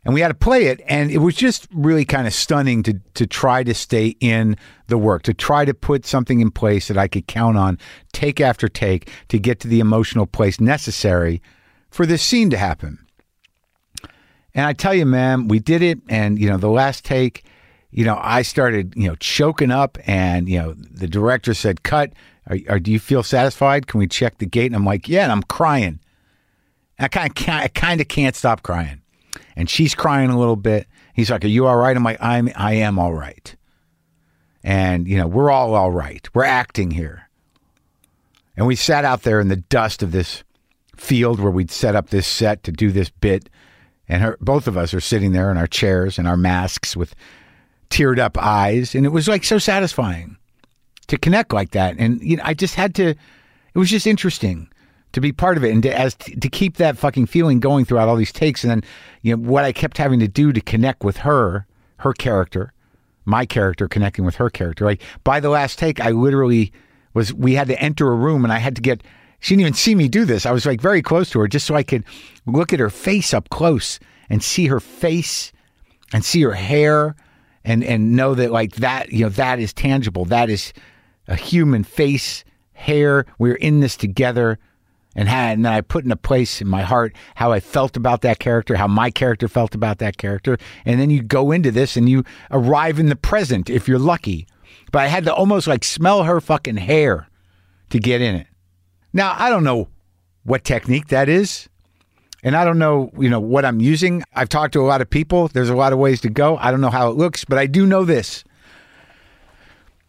And 0.03 0.15
we 0.15 0.21
had 0.21 0.29
to 0.29 0.33
play 0.33 0.65
it, 0.65 0.81
and 0.87 1.11
it 1.11 1.19
was 1.19 1.35
just 1.35 1.67
really 1.71 2.05
kind 2.05 2.25
of 2.25 2.33
stunning 2.33 2.81
to 2.83 2.99
to 3.13 3.27
try 3.27 3.63
to 3.63 3.73
stay 3.75 4.15
in 4.19 4.57
the 4.87 4.97
work, 4.97 5.21
to 5.23 5.33
try 5.33 5.63
to 5.63 5.75
put 5.75 6.07
something 6.07 6.39
in 6.39 6.49
place 6.49 6.87
that 6.87 6.97
I 6.97 7.07
could 7.07 7.27
count 7.27 7.55
on, 7.55 7.77
take 8.11 8.41
after 8.41 8.67
take, 8.67 9.11
to 9.27 9.37
get 9.37 9.59
to 9.59 9.67
the 9.67 9.79
emotional 9.79 10.25
place 10.25 10.59
necessary 10.59 11.39
for 11.91 12.07
this 12.07 12.23
scene 12.23 12.49
to 12.49 12.57
happen. 12.57 12.97
And 14.55 14.65
I 14.65 14.73
tell 14.73 14.95
you, 14.95 15.05
man, 15.05 15.47
we 15.47 15.59
did 15.59 15.83
it, 15.83 15.99
and 16.09 16.39
you 16.39 16.49
know, 16.49 16.57
the 16.57 16.67
last 16.67 17.05
take, 17.05 17.45
you 17.91 18.05
know, 18.05 18.19
I 18.21 18.41
started, 18.41 18.93
you 18.95 19.07
know, 19.07 19.15
choking 19.15 19.71
up, 19.71 19.97
and 20.05 20.49
you 20.49 20.57
know, 20.59 20.73
the 20.73 21.07
director 21.07 21.53
said, 21.53 21.83
"Cut." 21.83 22.13
Are, 22.47 22.57
are, 22.69 22.79
do 22.79 22.91
you 22.91 22.99
feel 22.99 23.21
satisfied? 23.21 23.85
Can 23.85 23.99
we 23.99 24.07
check 24.07 24.39
the 24.39 24.47
gate? 24.47 24.65
And 24.65 24.75
I'm 24.75 24.83
like, 24.83 25.07
yeah, 25.07 25.23
and 25.23 25.31
I'm 25.31 25.43
crying. 25.43 25.99
I 26.97 27.07
kind 27.07 27.29
of 27.29 27.35
can't, 27.35 27.63
I 27.63 27.67
kind 27.67 28.01
of 28.01 28.07
can't 28.07 28.35
stop 28.35 28.63
crying. 28.63 29.01
And 29.55 29.69
she's 29.69 29.93
crying 29.93 30.31
a 30.31 30.39
little 30.39 30.55
bit. 30.55 30.87
He's 31.13 31.29
like, 31.29 31.45
are 31.45 31.49
you 31.49 31.67
all 31.67 31.77
right? 31.77 31.95
I'm 31.95 32.03
like, 32.03 32.21
I'm, 32.21 32.49
I 32.55 32.73
am 32.73 32.97
all 32.97 33.13
right. 33.13 33.55
And, 34.63 35.07
you 35.07 35.17
know, 35.17 35.27
we're 35.27 35.51
all 35.51 35.75
all 35.75 35.91
right. 35.91 36.27
We're 36.33 36.43
acting 36.43 36.91
here. 36.91 37.29
And 38.55 38.67
we 38.67 38.75
sat 38.75 39.05
out 39.05 39.23
there 39.23 39.39
in 39.39 39.47
the 39.47 39.55
dust 39.55 40.03
of 40.03 40.11
this 40.11 40.43
field 40.95 41.39
where 41.39 41.51
we'd 41.51 41.71
set 41.71 41.95
up 41.95 42.09
this 42.09 42.27
set 42.27 42.63
to 42.63 42.71
do 42.71 42.91
this 42.91 43.09
bit. 43.09 43.49
And 44.07 44.21
her, 44.21 44.37
both 44.41 44.67
of 44.67 44.77
us 44.77 44.93
are 44.93 44.99
sitting 44.99 45.31
there 45.31 45.51
in 45.51 45.57
our 45.57 45.67
chairs 45.67 46.19
and 46.19 46.27
our 46.27 46.37
masks 46.37 46.95
with 46.95 47.15
teared 47.91 48.17
up 48.17 48.37
eyes. 48.37 48.95
And 48.95 49.05
it 49.05 49.09
was 49.09 49.27
like 49.27 49.43
so 49.43 49.59
satisfying 49.59 50.37
to 51.07 51.17
connect 51.17 51.53
like 51.53 51.71
that. 51.71 51.95
And 51.99 52.19
you 52.21 52.37
know, 52.37 52.43
I 52.43 52.55
just 52.55 52.73
had 52.73 52.95
to. 52.95 53.09
It 53.09 53.79
was 53.79 53.89
just 53.89 54.07
interesting 54.07 54.67
to 55.11 55.21
be 55.21 55.31
part 55.31 55.57
of 55.57 55.63
it 55.63 55.71
and 55.71 55.83
to, 55.83 55.97
as 55.97 56.15
to 56.15 56.49
keep 56.49 56.77
that 56.77 56.97
fucking 56.97 57.25
feeling 57.25 57.59
going 57.59 57.85
throughout 57.85 58.09
all 58.09 58.15
these 58.15 58.31
takes. 58.31 58.63
And 58.63 58.71
then 58.71 58.83
you 59.21 59.35
know 59.35 59.49
what 59.49 59.63
I 59.63 59.71
kept 59.71 59.97
having 59.97 60.19
to 60.19 60.27
do 60.27 60.51
to 60.51 60.61
connect 60.61 61.03
with 61.03 61.17
her, 61.17 61.67
her 61.97 62.13
character, 62.13 62.73
my 63.25 63.45
character 63.45 63.87
connecting 63.87 64.25
with 64.25 64.35
her 64.35 64.49
character. 64.49 64.85
Like 64.85 65.01
by 65.23 65.39
the 65.39 65.49
last 65.49 65.77
take, 65.77 65.99
I 65.99 66.11
literally 66.11 66.71
was. 67.13 67.33
We 67.33 67.53
had 67.53 67.67
to 67.67 67.79
enter 67.79 68.11
a 68.11 68.15
room, 68.15 68.43
and 68.43 68.53
I 68.53 68.57
had 68.57 68.75
to 68.77 68.81
get. 68.81 69.03
She 69.39 69.55
didn't 69.55 69.61
even 69.61 69.73
see 69.73 69.95
me 69.95 70.07
do 70.07 70.23
this. 70.23 70.45
I 70.45 70.51
was 70.51 70.65
like 70.65 70.79
very 70.79 71.01
close 71.01 71.31
to 71.31 71.39
her, 71.39 71.47
just 71.47 71.65
so 71.65 71.75
I 71.75 71.83
could 71.83 72.05
look 72.45 72.73
at 72.73 72.79
her 72.79 72.91
face 72.91 73.33
up 73.33 73.49
close 73.49 73.99
and 74.29 74.43
see 74.43 74.67
her 74.67 74.79
face 74.79 75.51
and 76.13 76.23
see 76.23 76.41
her 76.43 76.53
hair 76.53 77.15
and 77.63 77.83
and 77.83 78.15
know 78.15 78.35
that 78.35 78.51
like 78.51 78.75
that 78.75 79.11
you 79.11 79.23
know 79.23 79.29
that 79.29 79.59
is 79.59 79.73
tangible 79.73 80.25
that 80.25 80.49
is 80.49 80.73
a 81.27 81.35
human 81.35 81.83
face, 81.83 82.43
hair. 82.73 83.25
We 83.39 83.51
are 83.51 83.55
in 83.55 83.79
this 83.79 83.95
together. 83.95 84.59
And, 85.13 85.27
had, 85.27 85.57
and 85.57 85.67
I 85.67 85.81
put 85.81 86.05
in 86.05 86.11
a 86.11 86.15
place 86.15 86.61
in 86.61 86.69
my 86.69 86.83
heart 86.83 87.13
how 87.35 87.51
I 87.51 87.59
felt 87.59 87.97
about 87.97 88.21
that 88.21 88.39
character, 88.39 88.77
how 88.77 88.87
my 88.87 89.11
character 89.11 89.49
felt 89.49 89.75
about 89.75 89.97
that 89.97 90.17
character. 90.17 90.57
And 90.85 91.01
then 91.01 91.09
you 91.09 91.21
go 91.21 91.51
into 91.51 91.69
this 91.69 91.97
and 91.97 92.07
you 92.07 92.23
arrive 92.49 92.97
in 92.97 93.07
the 93.07 93.17
present 93.17 93.69
if 93.69 93.89
you're 93.89 93.99
lucky. 93.99 94.47
But 94.89 94.99
I 94.99 95.07
had 95.07 95.25
to 95.25 95.33
almost 95.33 95.67
like 95.67 95.83
smell 95.83 96.23
her 96.23 96.39
fucking 96.39 96.77
hair 96.77 97.27
to 97.89 97.99
get 97.99 98.21
in 98.21 98.35
it. 98.35 98.47
Now, 99.11 99.35
I 99.37 99.49
don't 99.49 99.65
know 99.65 99.89
what 100.43 100.63
technique 100.63 101.09
that 101.09 101.27
is. 101.27 101.67
And 102.43 102.55
I 102.55 102.65
don't 102.65 102.79
know, 102.79 103.11
you 103.17 103.29
know, 103.29 103.39
what 103.39 103.65
I'm 103.65 103.79
using. 103.79 104.23
I've 104.33 104.49
talked 104.49 104.73
to 104.73 104.81
a 104.81 104.87
lot 104.87 105.01
of 105.01 105.09
people. 105.09 105.47
There's 105.47 105.69
a 105.69 105.75
lot 105.75 105.93
of 105.93 105.99
ways 105.99 106.21
to 106.21 106.29
go. 106.29 106.57
I 106.57 106.71
don't 106.71 106.81
know 106.81 106.89
how 106.89 107.09
it 107.09 107.17
looks, 107.17 107.45
but 107.45 107.57
I 107.57 107.67
do 107.67 107.85
know 107.85 108.03
this 108.03 108.43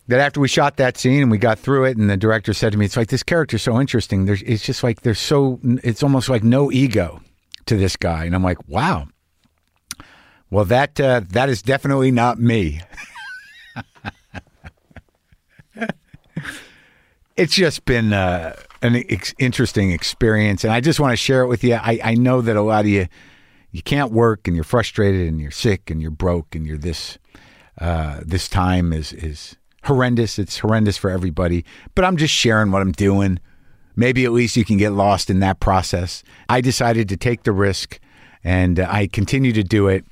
that 0.08 0.20
after 0.20 0.40
we 0.40 0.48
shot 0.48 0.76
that 0.76 0.98
scene 0.98 1.22
and 1.22 1.30
we 1.30 1.38
got 1.38 1.58
through 1.58 1.84
it, 1.84 1.96
and 1.96 2.10
the 2.10 2.16
director 2.16 2.52
said 2.52 2.72
to 2.72 2.78
me, 2.78 2.84
"It's 2.84 2.96
like 2.96 3.08
this 3.08 3.22
character's 3.22 3.62
so 3.62 3.80
interesting. 3.80 4.24
There's, 4.24 4.42
it's 4.42 4.64
just 4.64 4.82
like 4.82 5.02
there's 5.02 5.18
so, 5.18 5.60
it's 5.82 6.02
almost 6.02 6.28
like 6.28 6.42
no 6.42 6.72
ego 6.72 7.22
to 7.66 7.76
this 7.76 7.96
guy." 7.96 8.24
And 8.24 8.34
I'm 8.34 8.42
like, 8.42 8.68
"Wow." 8.68 9.08
Well, 10.50 10.64
that 10.66 11.00
uh, 11.00 11.22
that 11.30 11.48
is 11.48 11.62
definitely 11.62 12.10
not 12.10 12.38
me. 12.38 12.82
it's 17.36 17.54
just 17.54 17.84
been 17.86 18.12
uh, 18.12 18.56
an 18.82 18.96
ex- 19.08 19.34
interesting 19.38 19.92
experience, 19.92 20.64
and 20.64 20.72
I 20.72 20.80
just 20.80 21.00
want 21.00 21.12
to 21.12 21.16
share 21.16 21.42
it 21.42 21.48
with 21.48 21.64
you. 21.64 21.74
I, 21.74 22.00
I 22.02 22.14
know 22.14 22.40
that 22.40 22.56
a 22.56 22.62
lot 22.62 22.80
of 22.80 22.88
you 22.88 23.06
you 23.70 23.82
can't 23.82 24.12
work, 24.12 24.46
and 24.46 24.54
you're 24.54 24.64
frustrated, 24.64 25.28
and 25.28 25.40
you're 25.40 25.50
sick, 25.50 25.90
and 25.90 26.02
you're 26.02 26.10
broke, 26.10 26.54
and 26.54 26.66
you're 26.66 26.78
this. 26.78 27.18
Uh, 27.80 28.20
this 28.24 28.48
time 28.48 28.92
is 28.92 29.12
is 29.12 29.56
horrendous. 29.84 30.38
It's 30.38 30.58
horrendous 30.58 30.96
for 30.96 31.10
everybody, 31.10 31.64
but 31.94 32.04
I'm 32.04 32.16
just 32.16 32.34
sharing 32.34 32.70
what 32.70 32.82
I'm 32.82 32.92
doing. 32.92 33.40
Maybe 33.94 34.24
at 34.24 34.32
least 34.32 34.56
you 34.56 34.64
can 34.64 34.78
get 34.78 34.92
lost 34.92 35.28
in 35.28 35.40
that 35.40 35.60
process. 35.60 36.22
I 36.48 36.60
decided 36.60 37.08
to 37.10 37.16
take 37.16 37.42
the 37.42 37.52
risk 37.52 38.00
and 38.44 38.80
uh, 38.80 38.86
I 38.88 39.06
continue 39.06 39.52
to 39.52 39.62
do 39.62 39.88
it. 39.88 40.04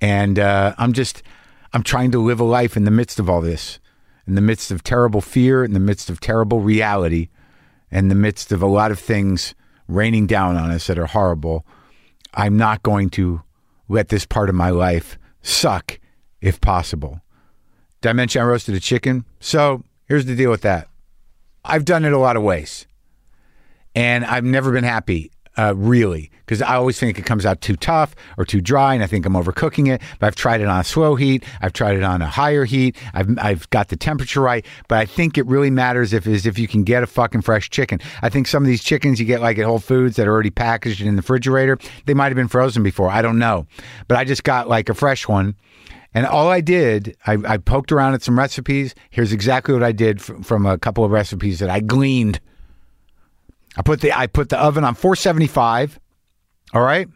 And 0.00 0.38
uh, 0.38 0.74
I'm 0.78 0.92
just, 0.92 1.22
I'm 1.72 1.82
trying 1.82 2.10
to 2.12 2.18
live 2.18 2.40
a 2.40 2.44
life 2.44 2.76
in 2.76 2.84
the 2.84 2.90
midst 2.90 3.18
of 3.18 3.30
all 3.30 3.40
this, 3.40 3.78
in 4.26 4.34
the 4.34 4.40
midst 4.40 4.70
of 4.70 4.82
terrible 4.82 5.20
fear, 5.20 5.64
in 5.64 5.72
the 5.72 5.80
midst 5.80 6.10
of 6.10 6.20
terrible 6.20 6.60
reality, 6.60 7.28
in 7.92 8.08
the 8.08 8.14
midst 8.14 8.50
of 8.50 8.62
a 8.62 8.66
lot 8.66 8.90
of 8.90 8.98
things 8.98 9.54
raining 9.86 10.26
down 10.26 10.56
on 10.56 10.70
us 10.70 10.86
that 10.86 10.98
are 10.98 11.06
horrible. 11.06 11.66
I'm 12.34 12.56
not 12.56 12.82
going 12.82 13.10
to 13.10 13.42
let 13.88 14.08
this 14.08 14.24
part 14.24 14.48
of 14.48 14.54
my 14.54 14.70
life 14.70 15.18
suck 15.42 16.00
if 16.40 16.60
possible. 16.60 17.20
Did 18.00 18.08
I 18.08 18.12
mention 18.14 18.40
I 18.42 18.46
roasted 18.46 18.74
a 18.74 18.80
chicken? 18.80 19.26
So 19.38 19.84
here's 20.06 20.24
the 20.24 20.34
deal 20.34 20.50
with 20.50 20.62
that. 20.62 20.88
I've 21.64 21.84
done 21.84 22.04
it 22.04 22.12
a 22.12 22.18
lot 22.18 22.36
of 22.36 22.42
ways, 22.42 22.86
and 23.94 24.24
I've 24.24 24.44
never 24.44 24.72
been 24.72 24.84
happy, 24.84 25.30
uh, 25.56 25.74
really, 25.76 26.30
because 26.40 26.62
I 26.62 26.74
always 26.76 26.98
think 26.98 27.18
it 27.18 27.26
comes 27.26 27.44
out 27.44 27.60
too 27.60 27.76
tough 27.76 28.14
or 28.38 28.44
too 28.44 28.60
dry, 28.60 28.94
and 28.94 29.02
I 29.02 29.06
think 29.06 29.26
I'm 29.26 29.34
overcooking 29.34 29.92
it. 29.92 30.00
But 30.18 30.28
I've 30.28 30.34
tried 30.34 30.60
it 30.60 30.66
on 30.68 30.80
a 30.80 30.84
slow 30.84 31.14
heat, 31.14 31.44
I've 31.60 31.72
tried 31.72 31.96
it 31.96 32.02
on 32.02 32.22
a 32.22 32.26
higher 32.26 32.64
heat, 32.64 32.96
I've 33.14 33.38
I've 33.38 33.70
got 33.70 33.88
the 33.88 33.96
temperature 33.96 34.40
right. 34.40 34.64
But 34.88 34.98
I 34.98 35.06
think 35.06 35.36
it 35.36 35.46
really 35.46 35.70
matters 35.70 36.12
if 36.12 36.26
is 36.26 36.46
if 36.46 36.58
you 36.58 36.68
can 36.68 36.84
get 36.84 37.02
a 37.02 37.06
fucking 37.06 37.42
fresh 37.42 37.70
chicken. 37.70 38.00
I 38.22 38.28
think 38.28 38.46
some 38.46 38.62
of 38.62 38.66
these 38.66 38.82
chickens 38.82 39.20
you 39.20 39.26
get 39.26 39.40
like 39.40 39.58
at 39.58 39.66
Whole 39.66 39.78
Foods 39.78 40.16
that 40.16 40.26
are 40.26 40.32
already 40.32 40.50
packaged 40.50 41.00
in 41.00 41.16
the 41.16 41.22
refrigerator, 41.22 41.78
they 42.06 42.14
might 42.14 42.28
have 42.28 42.36
been 42.36 42.48
frozen 42.48 42.82
before. 42.82 43.10
I 43.10 43.22
don't 43.22 43.38
know, 43.38 43.66
but 44.08 44.16
I 44.16 44.24
just 44.24 44.44
got 44.44 44.68
like 44.68 44.88
a 44.88 44.94
fresh 44.94 45.28
one. 45.28 45.54
And 46.14 46.26
all 46.26 46.50
I 46.50 46.60
did, 46.60 47.16
I, 47.26 47.38
I 47.46 47.56
poked 47.56 47.90
around 47.90 48.14
at 48.14 48.22
some 48.22 48.38
recipes. 48.38 48.94
Here's 49.10 49.32
exactly 49.32 49.72
what 49.72 49.82
I 49.82 49.92
did 49.92 50.18
f- 50.18 50.44
from 50.44 50.66
a 50.66 50.76
couple 50.76 51.04
of 51.04 51.10
recipes 51.10 51.58
that 51.60 51.70
I 51.70 51.80
gleaned. 51.80 52.38
I 53.76 53.82
put 53.82 54.00
the 54.00 54.16
I 54.16 54.26
put 54.26 54.48
the 54.48 54.58
oven 54.58 54.84
on 54.84 54.94
475. 54.94 55.98
All 56.74 56.82
right, 56.82 57.08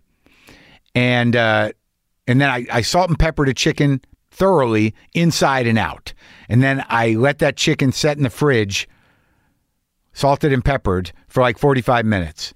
and 0.95 1.35
uh, 1.35 1.73
and 2.27 2.41
then 2.41 2.51
I, 2.51 2.67
I 2.71 2.81
salt 2.83 3.09
and 3.09 3.19
peppered 3.19 3.49
a 3.49 3.55
chicken 3.55 4.01
thoroughly 4.31 4.95
inside 5.15 5.67
and 5.67 5.79
out, 5.79 6.13
and 6.49 6.63
then 6.63 6.85
I 6.89 7.15
let 7.15 7.39
that 7.39 7.57
chicken 7.57 7.93
set 7.93 8.17
in 8.17 8.23
the 8.23 8.31
fridge, 8.31 8.89
salted 10.13 10.53
and 10.53 10.65
peppered 10.65 11.13
for 11.29 11.41
like 11.41 11.59
45 11.59 12.05
minutes. 12.05 12.53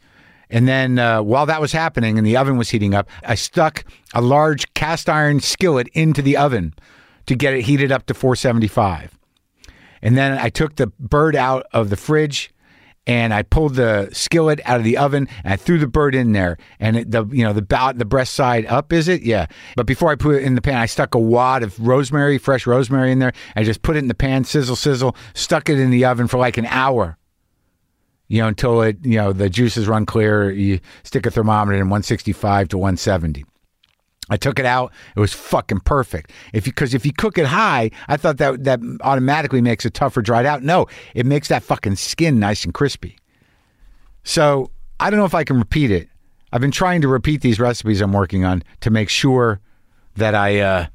And 0.51 0.67
then 0.67 0.99
uh, 0.99 1.23
while 1.23 1.47
that 1.47 1.61
was 1.61 1.73
happening 1.73 2.19
and 2.19 2.27
the 2.27 2.37
oven 2.37 2.57
was 2.57 2.71
heating 2.71 2.93
up, 2.93 3.09
I 3.23 3.37
stuck 3.37 3.85
a 4.15 4.21
large 4.21 4.73
cast 4.75 5.09
iron 5.09 5.41
skillet 5.41 5.89
into 5.95 6.23
the 6.23 6.37
oven 6.37 6.75
to 7.27 7.37
get 7.37 7.55
it 7.55 7.63
heated 7.63 7.93
up 7.93 8.07
to 8.07 8.15
475. 8.15 9.17
And 10.03 10.19
then 10.19 10.37
I 10.37 10.49
took 10.49 10.77
the 10.77 10.89
bird 10.99 11.37
out 11.37 11.67
of 11.73 11.89
the 11.89 11.97
fridge 11.97 12.51
and 13.11 13.35
I 13.35 13.43
pulled 13.43 13.75
the 13.75 14.09
skillet 14.13 14.61
out 14.65 14.77
of 14.77 14.85
the 14.85 14.97
oven 14.97 15.29
and 15.43 15.53
I 15.53 15.57
threw 15.57 15.81
the 15.81 15.89
bird 15.89 16.15
in 16.15 16.31
there. 16.31 16.59
And 16.79 16.97
it, 16.97 17.11
the 17.11 17.27
you 17.27 17.43
know 17.43 17.53
the 17.53 17.61
bout 17.61 17.99
the 17.99 18.05
breast 18.05 18.35
side 18.35 18.67
up 18.67 18.93
is 18.93 19.09
it? 19.09 19.23
Yeah. 19.23 19.47
But 19.75 19.87
before 19.87 20.13
I 20.13 20.15
put 20.15 20.37
it 20.37 20.45
in 20.45 20.55
the 20.55 20.63
pan, 20.63 20.77
I 20.77 20.87
stuck 20.87 21.17
a 21.17 21.19
wad 21.19 21.65
of 21.65 21.77
rosemary, 21.81 22.39
fresh 22.39 22.69
rosemary 22.69 23.11
in 23.11 23.19
there. 23.19 23.33
I 23.57 23.65
just 23.65 23.83
put 23.83 23.97
it 23.97 23.99
in 23.99 24.07
the 24.07 24.15
pan, 24.15 24.45
sizzle, 24.45 24.77
sizzle, 24.77 25.17
stuck 25.35 25.69
it 25.69 25.81
in 25.81 25.91
the 25.91 26.05
oven 26.05 26.29
for 26.29 26.39
like 26.39 26.57
an 26.57 26.67
hour 26.67 27.17
you 28.29 28.41
know, 28.41 28.47
until 28.47 28.81
it, 28.83 29.05
you 29.05 29.17
know, 29.17 29.33
the 29.33 29.51
juices 29.51 29.89
run 29.89 30.07
clear. 30.07 30.53
You 30.53 30.79
stick 31.03 31.27
a 31.27 31.33
thermometer 31.33 31.77
in 31.77 31.87
165 31.87 32.69
to 32.69 32.79
170. 32.79 33.45
I 34.31 34.37
took 34.37 34.59
it 34.59 34.65
out. 34.65 34.93
It 35.17 35.21
was 35.21 35.33
fucking 35.33 35.81
perfect. 35.81 36.31
If 36.53 36.65
because 36.65 36.95
if 36.95 37.05
you 37.05 37.13
cook 37.13 37.37
it 37.37 37.47
high, 37.47 37.91
I 38.09 38.17
thought 38.17 38.39
that 38.39 38.65
that 38.65 38.81
automatically 39.03 39.61
makes 39.61 39.85
it 39.85 39.93
tougher 39.93 40.23
dried 40.23 40.47
out. 40.47 40.63
No, 40.63 40.87
it 41.15 41.27
makes 41.27 41.49
that 41.49 41.65
fucking 41.65 41.97
skin 41.97 42.39
nice 42.39 42.65
and 42.65 42.73
crispy. 42.73 43.19
So 44.23 44.71
I 45.01 45.11
don't 45.11 45.19
know 45.19 45.27
if 45.27 45.35
I 45.35 45.45
can 45.45 45.59
repeat 45.59 45.91
it. 45.91 46.09
I've 46.53 46.61
been 46.61 46.71
trying 46.71 47.01
to 47.03 47.09
repeat 47.09 47.43
these 47.43 47.61
recipes 47.61 48.01
I'm 48.01 48.13
working 48.13 48.45
on 48.45 48.63
to 48.81 48.91
make 48.91 49.09
sure 49.09 49.61
that 50.17 50.35
I, 50.35 50.61
uh, 50.61 50.87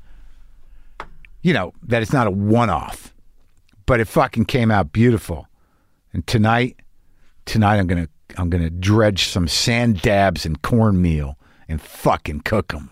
you 1.42 1.54
know, 1.54 1.74
that 1.84 2.02
it's 2.02 2.14
not 2.14 2.28
a 2.28 2.32
one 2.32 2.70
off. 2.70 3.14
But 3.86 4.00
it 4.00 4.06
fucking 4.06 4.46
came 4.46 4.72
out 4.72 4.92
beautiful. 4.92 5.48
And 6.12 6.26
tonight, 6.26 6.80
tonight 7.46 7.78
I'm 7.78 7.88
gonna 7.88 8.08
I'm 8.38 8.50
gonna 8.50 8.70
dredge 8.70 9.28
some 9.28 9.48
sand 9.48 10.02
dabs 10.02 10.46
and 10.46 10.62
cornmeal 10.62 11.38
and 11.68 11.82
fucking 11.82 12.42
cook 12.42 12.70
them. 12.70 12.92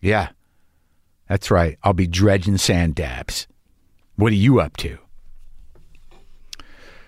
Yeah, 0.00 0.28
that's 1.28 1.50
right. 1.50 1.78
I'll 1.82 1.92
be 1.92 2.06
dredging 2.06 2.58
sand 2.58 2.94
dabs. 2.94 3.46
What 4.16 4.32
are 4.32 4.36
you 4.36 4.60
up 4.60 4.76
to? 4.78 4.98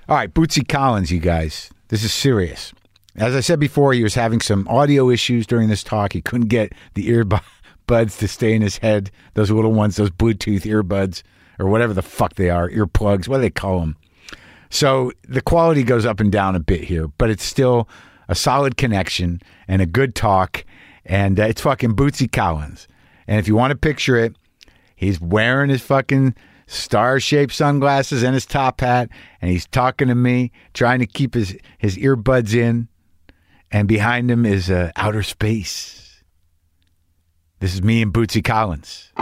All 0.08 0.16
right, 0.16 0.32
Bootsy 0.32 0.66
Collins, 0.66 1.10
you 1.10 1.20
guys. 1.20 1.70
This 1.88 2.02
is 2.02 2.12
serious. 2.12 2.72
As 3.16 3.34
I 3.34 3.40
said 3.40 3.58
before, 3.58 3.92
he 3.92 4.02
was 4.02 4.14
having 4.14 4.40
some 4.40 4.66
audio 4.68 5.10
issues 5.10 5.46
during 5.46 5.68
this 5.68 5.82
talk. 5.82 6.12
He 6.12 6.22
couldn't 6.22 6.48
get 6.48 6.72
the 6.94 7.08
earbuds 7.08 8.18
to 8.18 8.28
stay 8.28 8.54
in 8.54 8.62
his 8.62 8.78
head. 8.78 9.10
Those 9.34 9.50
little 9.50 9.72
ones, 9.72 9.96
those 9.96 10.10
Bluetooth 10.10 10.62
earbuds, 10.62 11.22
or 11.58 11.66
whatever 11.68 11.92
the 11.92 12.02
fuck 12.02 12.34
they 12.34 12.48
are, 12.48 12.70
earplugs. 12.70 13.28
What 13.28 13.38
do 13.38 13.42
they 13.42 13.50
call 13.50 13.80
them? 13.80 13.96
So 14.70 15.12
the 15.24 15.40
quality 15.40 15.82
goes 15.82 16.06
up 16.06 16.20
and 16.20 16.30
down 16.30 16.54
a 16.54 16.60
bit 16.60 16.84
here, 16.84 17.08
but 17.08 17.30
it's 17.30 17.44
still 17.44 17.88
a 18.28 18.34
solid 18.34 18.76
connection 18.76 19.40
and 19.66 19.82
a 19.82 19.86
good 19.86 20.14
talk. 20.14 20.64
And 21.08 21.40
uh, 21.40 21.44
it's 21.44 21.62
fucking 21.62 21.96
Bootsy 21.96 22.30
Collins. 22.30 22.86
And 23.26 23.40
if 23.40 23.48
you 23.48 23.56
want 23.56 23.70
to 23.72 23.76
picture 23.76 24.16
it, 24.16 24.36
he's 24.94 25.20
wearing 25.20 25.70
his 25.70 25.82
fucking 25.82 26.34
star 26.66 27.18
shaped 27.18 27.54
sunglasses 27.54 28.22
and 28.22 28.34
his 28.34 28.44
top 28.46 28.82
hat, 28.82 29.08
and 29.40 29.50
he's 29.50 29.66
talking 29.66 30.08
to 30.08 30.14
me, 30.14 30.52
trying 30.74 30.98
to 31.00 31.06
keep 31.06 31.34
his, 31.34 31.56
his 31.78 31.96
earbuds 31.96 32.54
in. 32.54 32.88
And 33.70 33.88
behind 33.88 34.30
him 34.30 34.46
is 34.46 34.70
uh, 34.70 34.92
outer 34.96 35.22
space. 35.22 36.22
This 37.60 37.74
is 37.74 37.82
me 37.82 38.02
and 38.02 38.12
Bootsy 38.12 38.44
Collins. 38.44 39.12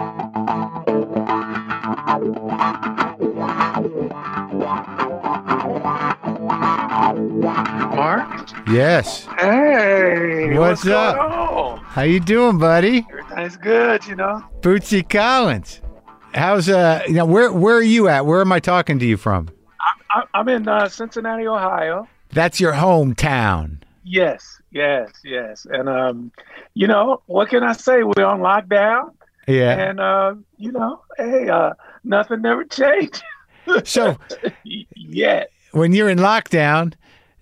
Marc? 7.96 8.50
Yes. 8.68 9.26
Hey, 9.38 10.56
What's 10.56 10.84
going 10.84 10.94
up? 10.94 11.16
on? 11.18 11.78
How 11.78 12.02
you 12.02 12.20
doing, 12.20 12.58
buddy? 12.58 13.06
Everything's 13.10 13.56
good, 13.56 14.06
you 14.06 14.14
know. 14.14 14.44
Bootsy 14.60 15.08
Collins. 15.08 15.80
How's 16.34 16.68
uh 16.68 17.02
you 17.06 17.14
know 17.14 17.24
where 17.24 17.50
where 17.52 17.76
are 17.76 17.82
you 17.82 18.08
at? 18.08 18.26
Where 18.26 18.42
am 18.42 18.52
I 18.52 18.60
talking 18.60 18.98
to 18.98 19.06
you 19.06 19.16
from? 19.16 19.48
I, 20.10 20.24
I'm 20.34 20.48
in 20.48 20.68
uh, 20.68 20.88
Cincinnati, 20.90 21.46
Ohio. 21.46 22.06
That's 22.30 22.60
your 22.60 22.72
hometown. 22.74 23.78
Yes, 24.04 24.60
yes, 24.70 25.10
yes. 25.24 25.66
And 25.70 25.88
um, 25.88 26.30
you 26.74 26.86
know, 26.86 27.22
what 27.26 27.48
can 27.48 27.62
I 27.62 27.72
say? 27.72 28.02
We're 28.02 28.24
on 28.26 28.40
lockdown, 28.40 29.12
Yeah. 29.48 29.72
and 29.88 30.00
uh, 30.00 30.34
you 30.58 30.72
know, 30.72 31.00
hey, 31.16 31.48
uh, 31.48 31.72
nothing 32.04 32.42
never 32.42 32.64
changed 32.80 33.22
So 33.84 34.18
yet. 34.94 35.50
when 35.72 35.92
you're 35.94 36.10
in 36.10 36.18
lockdown, 36.18 36.92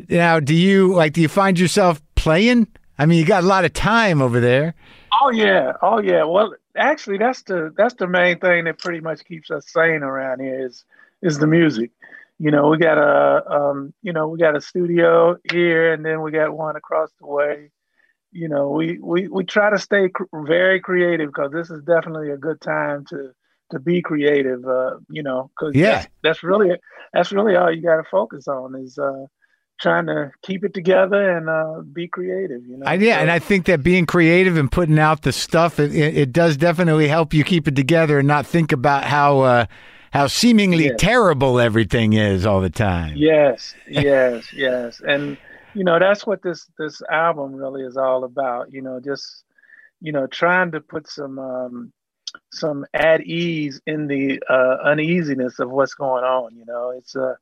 now 0.09 0.41
do 0.41 0.55
you 0.55 0.95
like 0.95 1.13
do 1.13 1.21
you 1.21 1.29
find 1.29 1.59
yourself 1.59 2.01
playing? 2.15 2.67
I 2.99 3.07
mean, 3.07 3.19
you 3.19 3.27
got 3.27 3.43
a 3.43 3.47
lot 3.47 3.65
of 3.65 3.73
time 3.73 4.23
over 4.23 4.41
there. 4.41 4.75
Oh 5.23 5.31
yeah, 5.31 5.73
oh 5.83 5.99
yeah. 6.01 6.25
Well, 6.25 6.55
actually, 6.77 7.19
that's 7.19 7.43
the 7.43 7.73
that's 7.77 7.95
the 7.95 8.07
main 8.07 8.39
thing 8.39 8.65
that 8.65 8.79
pretty 8.79 9.01
much 9.01 9.25
keeps 9.25 9.51
us 9.51 9.71
sane 9.73 10.03
around 10.03 10.41
here 10.41 10.67
is 10.67 10.85
is 11.23 11.39
the 11.39 11.47
music. 11.47 11.91
You 12.39 12.51
know, 12.51 12.69
we 12.69 12.79
got 12.79 12.99
a 12.99 13.49
um, 13.51 13.95
you 14.03 14.13
know 14.13 14.29
we 14.29 14.39
got 14.39 14.57
a 14.57 14.61
studio 14.61 15.37
here, 15.51 15.93
and 15.93 16.05
then 16.05 16.23
we 16.23 16.31
got 16.33 16.57
one 16.57 16.77
across 16.77 17.11
the 17.21 17.27
way. 17.27 17.71
You 18.33 18.49
know, 18.49 18.71
we 18.71 18.99
we 18.99 19.29
we 19.29 19.45
try 19.45 19.71
to 19.71 19.79
stay 19.79 20.09
cr- 20.09 20.25
very 20.33 20.81
creative 20.81 21.29
because 21.29 21.53
this 21.53 21.71
is 21.71 21.83
definitely 21.85 22.31
a 22.31 22.37
good 22.37 22.61
time 22.61 23.05
to 23.11 23.31
to 23.71 23.79
be 23.79 24.03
creative. 24.03 24.65
Uh, 24.67 24.97
you 25.09 25.23
know, 25.23 25.51
because 25.57 25.75
Yeah. 25.77 25.91
that's, 25.93 26.09
that's 26.23 26.43
really 26.43 26.77
that's 27.13 27.31
really 27.33 27.55
all 27.55 27.73
you 27.73 27.83
got 27.83 27.97
to 27.99 28.05
focus 28.11 28.49
on 28.49 28.75
is 28.75 28.99
uh, 28.99 29.27
trying 29.81 30.07
to 30.07 30.31
keep 30.43 30.65
it 30.65 30.73
together 30.75 31.37
and 31.37 31.49
uh, 31.49 31.81
be 31.93 32.07
creative. 32.09 32.65
You 32.67 32.79
know, 32.79 32.87
I, 32.87 32.95
yeah, 32.95 33.17
So- 33.17 33.21
and 33.23 33.31
I 33.31 33.39
think 33.39 33.67
that 33.67 33.83
being 33.83 34.07
creative 34.07 34.57
and 34.57 34.71
putting 34.71 34.99
out 34.99 35.23
the 35.23 35.33
stuff 35.33 35.79
it, 35.81 35.95
it, 35.95 36.17
it 36.17 36.33
does 36.33 36.57
definitely 36.57 37.09
help 37.09 37.35
you 37.35 37.45
keep 37.45 37.67
it 37.69 37.77
together 37.77 38.19
and 38.19 38.29
not 38.29 38.47
think 38.47 38.73
about 38.73 39.05
how 39.05 39.41
uh, 39.41 39.67
how 40.13 40.27
seemingly 40.29 40.87
Yeah. 40.87 40.97
terrible 40.97 41.59
everything 41.61 42.13
is 42.13 42.47
all 42.47 42.61
the 42.61 42.71
time. 42.71 43.15
Yes, 43.17 43.75
yes, 43.89 44.53
yes, 44.53 45.01
and 45.07 45.37
you 45.75 45.83
know 45.85 45.99
that's 45.99 46.25
what 46.27 46.43
this 46.43 46.67
this 46.79 47.03
album 47.11 47.55
really 47.55 47.83
is 47.83 47.97
all 47.97 48.25
about. 48.25 48.73
You 48.73 48.81
know, 48.83 49.01
just 49.01 49.43
you 50.01 50.13
know 50.13 50.27
trying 50.29 50.71
to 50.73 50.81
put 50.81 51.09
some 51.09 51.39
um, 51.41 51.93
some 52.53 52.85
at 52.95 53.23
ease 53.23 53.81
in 53.87 54.07
the 54.07 54.41
uh, 54.49 54.77
uneasiness 54.85 55.59
of 55.59 55.71
what's 55.71 55.95
going 55.95 56.23
on. 56.25 56.55
You 56.57 56.65
know, 56.65 56.91
it's 56.97 57.17
uh, 57.17 57.35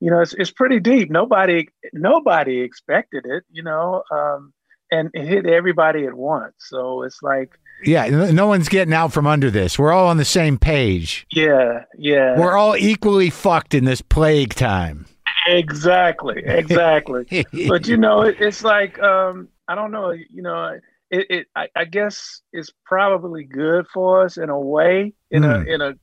you 0.00 0.10
know 0.10 0.20
it's 0.20 0.34
it's 0.34 0.50
pretty 0.50 0.80
deep. 0.80 1.10
Nobody 1.10 1.68
nobody 1.92 2.60
expected 2.60 3.24
it. 3.26 3.44
You 3.50 3.62
know, 3.62 4.02
um, 4.10 4.52
and 4.90 5.10
it 5.14 5.26
hit 5.26 5.46
everybody 5.46 6.06
at 6.06 6.14
once. 6.14 6.54
So 6.58 7.02
it's 7.02 7.22
like, 7.22 7.58
Yeah, 7.84 8.08
no 8.08 8.46
one's 8.46 8.68
getting 8.68 8.94
out 8.94 9.12
from 9.12 9.26
under 9.26 9.50
this. 9.50 9.78
We're 9.78 9.92
all 9.92 10.08
on 10.08 10.16
the 10.16 10.24
same 10.24 10.58
page. 10.58 11.26
yeah, 11.30 11.84
yeah, 11.98 12.38
We're 12.38 12.56
all 12.56 12.76
equally 12.76 13.30
fucked 13.30 13.74
in 13.74 13.84
this 13.84 14.00
plague 14.00 14.54
time. 14.54 15.06
exactly, 15.46 16.42
exactly. 16.44 17.46
but 17.68 17.86
you 17.86 17.96
know, 17.96 18.22
it, 18.22 18.36
it's 18.40 18.62
like 18.62 18.98
um, 19.00 19.48
I 19.68 19.74
don't 19.74 19.92
know. 19.92 20.10
You 20.10 20.42
know, 20.42 20.78
it, 21.10 21.26
it 21.30 21.46
I, 21.54 21.68
I, 21.76 21.84
guess 21.84 22.42
it's 22.52 22.70
probably 22.84 23.44
good 23.44 23.86
for 23.92 24.24
us 24.24 24.36
in 24.36 24.50
a 24.50 24.58
way, 24.58 25.14
in 25.30 25.42
mm. 25.42 25.54
a 25.54 25.62
hmm. 25.62 25.68
in 25.68 25.80
a 25.80 25.94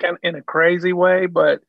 kind 0.00 0.14
of 0.14 0.18
in 0.22 0.34
a 0.34 0.42
crazy 0.42 0.92
way, 0.92 1.26
but 1.26 1.60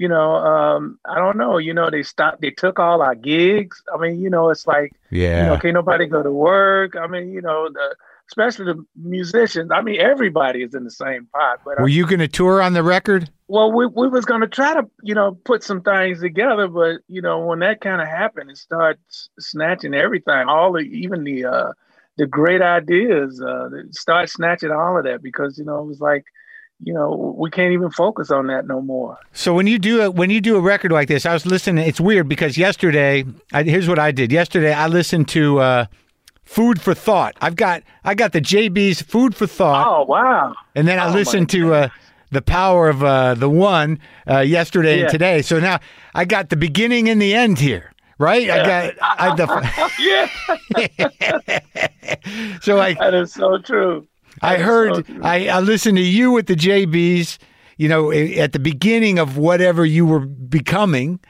you 0.00 0.08
know, 0.08 0.36
um, 0.36 0.98
I 1.04 1.16
don't 1.16 1.36
know. 1.36 1.58
You 1.58 1.74
know, 1.74 1.90
they 1.90 2.02
stopped. 2.02 2.40
They 2.40 2.50
took 2.50 2.78
all 2.78 3.02
our 3.02 3.14
gigs. 3.14 3.82
I 3.94 3.98
mean, 3.98 4.18
you 4.18 4.30
know, 4.30 4.48
it's 4.48 4.66
like, 4.66 4.94
yeah, 5.10 5.42
you 5.42 5.46
know, 5.50 5.58
can't 5.58 5.74
nobody 5.74 6.06
go 6.06 6.22
to 6.22 6.30
work. 6.32 6.96
I 6.96 7.06
mean, 7.06 7.30
you 7.30 7.42
know, 7.42 7.68
the 7.70 7.94
especially 8.26 8.64
the 8.64 8.82
musicians. 8.96 9.70
I 9.70 9.82
mean, 9.82 10.00
everybody 10.00 10.62
is 10.62 10.74
in 10.74 10.84
the 10.84 10.90
same 10.90 11.26
pot. 11.26 11.60
But 11.66 11.80
were 11.80 11.84
I, 11.84 11.88
you 11.88 12.06
going 12.06 12.20
to 12.20 12.28
tour 12.28 12.62
on 12.62 12.72
the 12.72 12.82
record? 12.82 13.28
Well, 13.48 13.72
we 13.72 13.84
we 13.88 14.08
was 14.08 14.24
going 14.24 14.40
to 14.40 14.48
try 14.48 14.72
to, 14.72 14.88
you 15.02 15.14
know, 15.14 15.32
put 15.44 15.62
some 15.62 15.82
things 15.82 16.22
together, 16.22 16.66
but 16.66 17.02
you 17.06 17.20
know, 17.20 17.44
when 17.44 17.58
that 17.58 17.82
kind 17.82 18.00
of 18.00 18.08
happened, 18.08 18.50
it 18.50 18.56
starts 18.56 19.28
snatching 19.38 19.92
everything, 19.92 20.48
all 20.48 20.72
the 20.72 20.80
even 20.80 21.24
the 21.24 21.44
uh 21.44 21.72
the 22.16 22.26
great 22.26 22.62
ideas, 22.62 23.38
uh, 23.42 23.68
start 23.90 24.30
snatching 24.30 24.70
all 24.70 24.96
of 24.96 25.04
that 25.04 25.22
because 25.22 25.58
you 25.58 25.64
know 25.66 25.80
it 25.80 25.86
was 25.86 26.00
like 26.00 26.24
you 26.82 26.94
know 26.94 27.34
we 27.36 27.50
can't 27.50 27.72
even 27.72 27.90
focus 27.90 28.30
on 28.30 28.46
that 28.46 28.66
no 28.66 28.80
more. 28.80 29.18
So 29.32 29.54
when 29.54 29.66
you 29.66 29.78
do 29.78 30.02
a 30.02 30.10
when 30.10 30.30
you 30.30 30.40
do 30.40 30.56
a 30.56 30.60
record 30.60 30.92
like 30.92 31.08
this 31.08 31.26
i 31.26 31.32
was 31.32 31.46
listening 31.46 31.86
it's 31.86 32.00
weird 32.00 32.28
because 32.28 32.56
yesterday 32.56 33.24
I, 33.52 33.62
here's 33.62 33.88
what 33.88 33.98
i 33.98 34.10
did. 34.10 34.32
Yesterday 34.32 34.72
i 34.72 34.86
listened 34.86 35.28
to 35.28 35.60
uh, 35.60 35.86
food 36.44 36.80
for 36.80 36.94
thought. 36.94 37.36
I've 37.40 37.56
got 37.56 37.82
i 38.04 38.14
got 38.14 38.32
the 38.32 38.40
jb's 38.40 39.02
food 39.02 39.34
for 39.34 39.46
thought. 39.46 39.86
Oh 39.86 40.04
wow. 40.04 40.54
And 40.74 40.88
then 40.88 40.98
i 40.98 41.10
oh, 41.10 41.12
listened 41.12 41.50
to 41.50 41.74
uh, 41.74 41.88
the 42.30 42.42
power 42.42 42.88
of 42.88 43.02
uh, 43.02 43.34
the 43.34 43.50
one 43.50 43.98
uh, 44.28 44.38
yesterday 44.38 44.98
yeah. 44.98 45.02
and 45.02 45.10
today. 45.10 45.42
So 45.42 45.60
now 45.60 45.80
i 46.14 46.24
got 46.24 46.48
the 46.48 46.56
beginning 46.56 47.08
and 47.08 47.20
the 47.20 47.34
end 47.34 47.58
here 47.58 47.92
right? 48.18 48.46
Yeah. 48.46 48.54
i 48.54 48.66
got 48.66 48.94
I, 49.02 49.34
the 49.34 49.46
yeah. 51.48 52.58
So 52.60 52.76
like 52.76 52.98
that 52.98 53.14
is 53.14 53.32
so 53.32 53.58
true 53.58 54.06
I 54.42 54.56
heard, 54.58 55.06
I, 55.22 55.48
I 55.48 55.60
listened 55.60 55.96
to 55.98 56.02
you 56.02 56.30
with 56.30 56.46
the 56.46 56.56
JBs, 56.56 57.38
you 57.76 57.88
know, 57.88 58.10
at 58.12 58.52
the 58.52 58.58
beginning 58.58 59.18
of 59.18 59.36
whatever 59.36 59.84
you 59.84 60.06
were 60.06 60.20
becoming. 60.20 61.20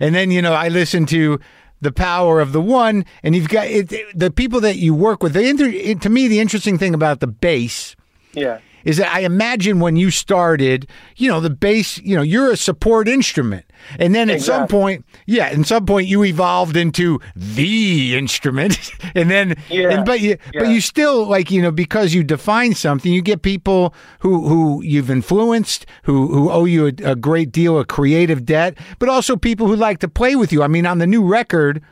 And 0.00 0.14
then, 0.14 0.30
you 0.30 0.42
know, 0.42 0.52
I 0.52 0.68
listened 0.68 1.08
to 1.08 1.40
the 1.80 1.92
power 1.92 2.40
of 2.40 2.52
the 2.52 2.60
one, 2.60 3.04
and 3.22 3.34
you've 3.36 3.48
got 3.48 3.66
it, 3.66 3.92
the 4.14 4.30
people 4.30 4.60
that 4.60 4.76
you 4.76 4.94
work 4.94 5.22
with. 5.22 5.32
The 5.32 5.48
inter, 5.48 5.70
to 5.94 6.08
me, 6.08 6.28
the 6.28 6.40
interesting 6.40 6.78
thing 6.78 6.94
about 6.94 7.20
the 7.20 7.26
bass, 7.26 7.94
yeah, 8.32 8.58
is 8.84 8.96
that 8.98 9.14
I 9.14 9.20
imagine 9.20 9.80
when 9.80 9.96
you 9.96 10.10
started, 10.10 10.88
you 11.16 11.28
know, 11.28 11.40
the 11.40 11.50
bass, 11.50 11.98
you 11.98 12.16
know, 12.16 12.22
you're 12.22 12.50
a 12.50 12.56
support 12.56 13.08
instrument. 13.08 13.64
And 13.98 14.14
then 14.14 14.28
at 14.28 14.40
some 14.40 14.66
point, 14.66 15.04
yeah, 15.26 15.46
at 15.46 15.66
some 15.66 15.86
point 15.86 16.08
you 16.08 16.24
evolved 16.24 16.76
into 16.76 17.20
the 17.34 18.16
instrument. 18.16 18.90
and 19.14 19.30
then 19.30 19.56
yeah. 19.68 19.90
And, 19.90 20.04
but 20.04 20.20
you 20.20 20.36
yeah. 20.52 20.60
but 20.60 20.68
you 20.68 20.80
still 20.80 21.26
like, 21.26 21.50
you 21.50 21.62
know, 21.62 21.70
because 21.70 22.14
you 22.14 22.22
define 22.22 22.74
something, 22.74 23.12
you 23.12 23.22
get 23.22 23.42
people 23.42 23.94
who 24.20 24.48
who 24.48 24.82
you've 24.82 25.10
influenced, 25.10 25.86
who 26.04 26.28
who 26.28 26.50
owe 26.50 26.64
you 26.64 26.86
a, 26.86 26.92
a 27.04 27.16
great 27.16 27.52
deal 27.52 27.78
of 27.78 27.88
creative 27.88 28.44
debt, 28.44 28.76
but 28.98 29.08
also 29.08 29.36
people 29.36 29.66
who 29.66 29.76
like 29.76 29.98
to 30.00 30.08
play 30.08 30.36
with 30.36 30.52
you. 30.52 30.62
I 30.62 30.68
mean, 30.68 30.86
on 30.86 30.98
the 30.98 31.06
new 31.06 31.24
record, 31.24 31.82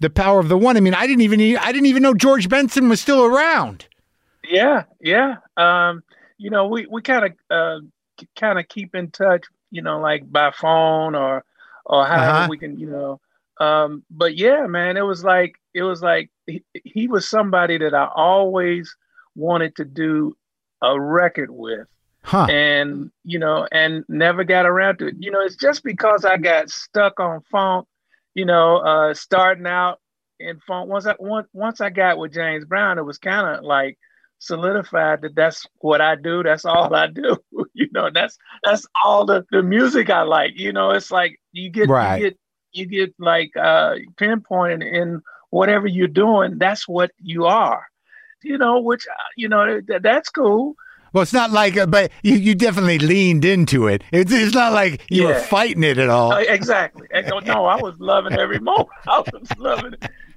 The 0.00 0.10
Power 0.10 0.40
of 0.40 0.48
the 0.48 0.58
One, 0.58 0.76
I 0.76 0.80
mean, 0.80 0.94
I 0.94 1.06
didn't 1.06 1.22
even 1.22 1.40
I 1.58 1.72
didn't 1.72 1.86
even 1.86 2.02
know 2.02 2.14
George 2.14 2.48
Benson 2.48 2.88
was 2.88 3.00
still 3.00 3.24
around. 3.24 3.86
Yeah, 4.48 4.84
yeah. 5.00 5.36
Um 5.56 6.02
you 6.38 6.50
know, 6.50 6.66
we 6.68 6.86
we 6.86 7.02
kind 7.02 7.26
of 7.26 7.32
uh, 7.50 7.80
kind 8.36 8.58
of 8.58 8.68
keep 8.68 8.94
in 8.94 9.10
touch, 9.10 9.44
you 9.70 9.82
know, 9.82 10.00
like 10.00 10.30
by 10.30 10.50
phone 10.50 11.14
or 11.14 11.44
or 11.84 12.06
however 12.06 12.30
uh-huh. 12.30 12.48
we 12.50 12.58
can, 12.58 12.78
you 12.78 12.88
know. 12.90 13.20
Um, 13.58 14.04
but 14.10 14.36
yeah, 14.36 14.66
man, 14.66 14.96
it 14.96 15.02
was 15.02 15.24
like 15.24 15.54
it 15.74 15.82
was 15.82 16.02
like 16.02 16.30
he, 16.46 16.62
he 16.84 17.08
was 17.08 17.28
somebody 17.28 17.78
that 17.78 17.94
I 17.94 18.08
always 18.14 18.94
wanted 19.34 19.76
to 19.76 19.84
do 19.84 20.36
a 20.82 20.98
record 21.00 21.50
with. 21.50 21.86
Huh. 22.22 22.46
And 22.50 23.12
you 23.24 23.38
know, 23.38 23.68
and 23.70 24.04
never 24.08 24.42
got 24.42 24.66
around 24.66 24.98
to 24.98 25.08
it. 25.08 25.14
You 25.20 25.30
know, 25.30 25.40
it's 25.40 25.56
just 25.56 25.84
because 25.84 26.24
I 26.24 26.36
got 26.36 26.70
stuck 26.70 27.20
on 27.20 27.40
funk, 27.52 27.86
you 28.34 28.44
know, 28.44 28.78
uh 28.78 29.14
starting 29.14 29.66
out 29.66 30.00
in 30.40 30.58
funk. 30.66 30.90
Once 30.90 31.06
I 31.06 31.14
once 31.20 31.46
once 31.52 31.80
I 31.80 31.90
got 31.90 32.18
with 32.18 32.34
James 32.34 32.64
Brown, 32.64 32.98
it 32.98 33.04
was 33.04 33.18
kind 33.18 33.46
of 33.46 33.64
like 33.64 33.96
solidified 34.46 35.22
that 35.22 35.34
that's 35.34 35.66
what 35.78 36.00
I 36.00 36.16
do. 36.16 36.42
That's 36.42 36.64
all 36.64 36.94
I 36.94 37.06
do. 37.08 37.36
you 37.74 37.88
know, 37.92 38.10
that's 38.12 38.38
that's 38.64 38.86
all 39.04 39.26
the, 39.26 39.44
the 39.50 39.62
music 39.62 40.10
I 40.10 40.22
like. 40.22 40.58
You 40.58 40.72
know, 40.72 40.90
it's 40.90 41.10
like 41.10 41.40
you 41.52 41.70
get 41.70 41.88
right. 41.88 42.20
you 42.20 42.30
get 42.30 42.38
you 42.72 42.86
get 42.86 43.14
like 43.18 43.56
uh 43.56 43.96
pinpointed 44.16 44.82
in 44.82 45.22
whatever 45.50 45.86
you're 45.86 46.08
doing, 46.08 46.58
that's 46.58 46.86
what 46.86 47.10
you 47.18 47.46
are. 47.46 47.86
You 48.42 48.58
know, 48.58 48.80
which 48.80 49.06
uh, 49.08 49.14
you 49.36 49.48
know 49.48 49.80
th- 49.80 50.02
that's 50.02 50.28
cool. 50.30 50.74
Well, 51.12 51.22
it's 51.22 51.32
not 51.32 51.50
like, 51.50 51.78
uh, 51.78 51.86
but 51.86 52.12
you, 52.22 52.34
you 52.34 52.54
definitely 52.54 52.98
leaned 52.98 53.44
into 53.44 53.86
it. 53.86 54.04
It's, 54.12 54.30
it's 54.30 54.54
not 54.54 54.74
like 54.74 55.02
you 55.08 55.22
yeah. 55.22 55.28
were 55.28 55.40
fighting 55.40 55.82
it 55.82 55.96
at 55.96 56.10
all. 56.10 56.32
Uh, 56.32 56.40
exactly. 56.40 57.08
No, 57.46 57.64
I 57.64 57.80
was 57.80 57.94
loving 57.98 58.34
every 58.34 58.58
moment. 58.58 58.90
I 59.08 59.20
was 59.20 59.48
loving 59.56 59.94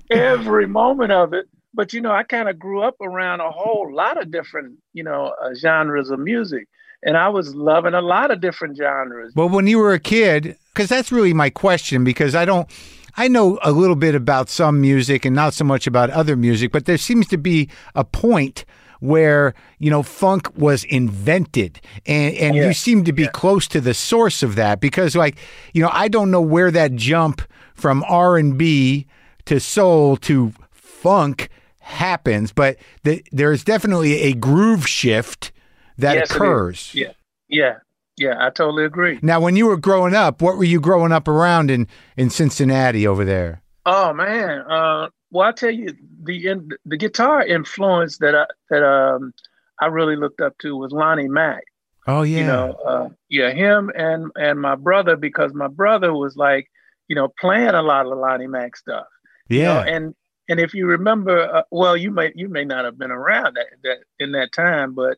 every 0.09 0.67
moment 0.67 1.11
of 1.11 1.33
it 1.33 1.49
but 1.73 1.93
you 1.93 2.01
know, 2.01 2.11
I 2.11 2.23
kind 2.23 2.49
of 2.49 2.57
grew 2.57 2.81
up 2.81 2.95
around 3.01 3.41
a 3.41 3.51
whole 3.51 3.93
lot 3.93 4.21
of 4.21 4.31
different, 4.31 4.77
you 4.93 5.03
know, 5.03 5.33
uh, 5.41 5.53
genres 5.55 6.09
of 6.09 6.19
music, 6.19 6.67
and 7.03 7.17
I 7.17 7.29
was 7.29 7.55
loving 7.55 7.93
a 7.93 8.01
lot 8.01 8.31
of 8.31 8.41
different 8.41 8.77
genres. 8.77 9.33
Well, 9.35 9.49
when 9.49 9.67
you 9.67 9.77
were 9.77 9.93
a 9.93 9.99
kid, 9.99 10.57
because 10.73 10.89
that's 10.89 11.11
really 11.11 11.33
my 11.33 11.49
question, 11.49 12.03
because 12.03 12.35
I 12.35 12.45
don't. 12.45 12.69
I 13.17 13.27
know 13.27 13.59
a 13.63 13.71
little 13.71 13.97
bit 13.97 14.15
about 14.15 14.49
some 14.49 14.79
music 14.79 15.25
and 15.25 15.35
not 15.35 15.53
so 15.53 15.65
much 15.65 15.87
about 15.87 16.09
other 16.11 16.37
music, 16.37 16.71
but 16.71 16.85
there 16.85 16.97
seems 16.97 17.27
to 17.27 17.37
be 17.37 17.69
a 17.93 18.05
point 18.05 18.63
where 18.99 19.53
you 19.77 19.89
know 19.89 20.03
funk 20.03 20.49
was 20.57 20.83
invented 20.85 21.81
and 22.05 22.35
and 22.35 22.55
yeah. 22.55 22.67
you 22.67 22.73
seem 22.73 23.03
to 23.05 23.13
be 23.13 23.23
yeah. 23.23 23.29
close 23.29 23.67
to 23.67 23.81
the 23.81 23.93
source 23.93 24.43
of 24.43 24.55
that 24.55 24.79
because 24.79 25.15
like 25.15 25.37
you 25.73 25.81
know 25.81 25.89
I 25.91 26.07
don't 26.07 26.31
know 26.31 26.41
where 26.41 26.69
that 26.71 26.95
jump 26.95 27.41
from 27.73 28.03
R&B 28.07 29.07
to 29.45 29.59
soul 29.59 30.17
to 30.17 30.53
funk 30.71 31.49
happens, 31.89 32.51
but 32.51 32.77
the, 33.03 33.23
there's 33.31 33.63
definitely 33.63 34.21
a 34.21 34.33
groove 34.33 34.87
shift 34.87 35.51
that 35.97 36.15
yes, 36.15 36.31
occurs. 36.31 36.93
Yeah, 36.93 37.11
yeah, 37.47 37.77
yeah. 38.17 38.35
I 38.39 38.49
totally 38.49 38.85
agree. 38.85 39.19
Now, 39.21 39.41
when 39.41 39.55
you 39.55 39.67
were 39.67 39.77
growing 39.77 40.13
up, 40.13 40.41
what 40.41 40.57
were 40.57 40.63
you 40.63 40.79
growing 40.79 41.11
up 41.11 41.27
around 41.27 41.69
in 41.69 41.87
in 42.15 42.29
Cincinnati 42.29 43.05
over 43.05 43.25
there? 43.25 43.61
Oh 43.85 44.13
man, 44.13 44.61
uh, 44.69 45.09
well, 45.31 45.47
I 45.47 45.51
tell 45.51 45.71
you, 45.71 45.89
the 46.23 46.47
in, 46.47 46.69
the 46.85 46.97
guitar 46.97 47.45
influence 47.45 48.19
that 48.19 48.35
I 48.35 48.45
that 48.69 48.83
um 48.83 49.33
I 49.81 49.87
really 49.87 50.15
looked 50.15 50.41
up 50.41 50.57
to 50.59 50.75
was 50.75 50.91
Lonnie 50.91 51.27
Mack. 51.27 51.63
Oh 52.07 52.21
yeah, 52.21 52.39
you 52.39 52.45
know, 52.45 52.71
uh, 52.85 53.09
yeah, 53.29 53.51
him 53.51 53.91
and 53.95 54.31
and 54.35 54.61
my 54.61 54.75
brother 54.75 55.15
because 55.15 55.53
my 55.53 55.67
brother 55.67 56.13
was 56.13 56.35
like, 56.35 56.69
you 57.07 57.15
know, 57.15 57.29
playing 57.39 57.69
a 57.69 57.81
lot 57.81 58.05
of 58.05 58.17
Lonnie 58.17 58.47
Mack 58.47 58.75
stuff. 58.75 59.07
Yeah, 59.47 59.57
you 59.57 59.63
know, 59.63 59.95
and 59.95 60.15
and 60.49 60.59
if 60.59 60.73
you 60.73 60.87
remember, 60.87 61.39
uh, 61.39 61.63
well, 61.71 61.95
you 61.95 62.11
may 62.11 62.31
you 62.35 62.49
may 62.49 62.65
not 62.65 62.83
have 62.83 62.97
been 62.97 63.11
around 63.11 63.55
that, 63.55 63.67
that 63.83 63.97
in 64.19 64.31
that 64.33 64.51
time, 64.51 64.95
but 64.95 65.17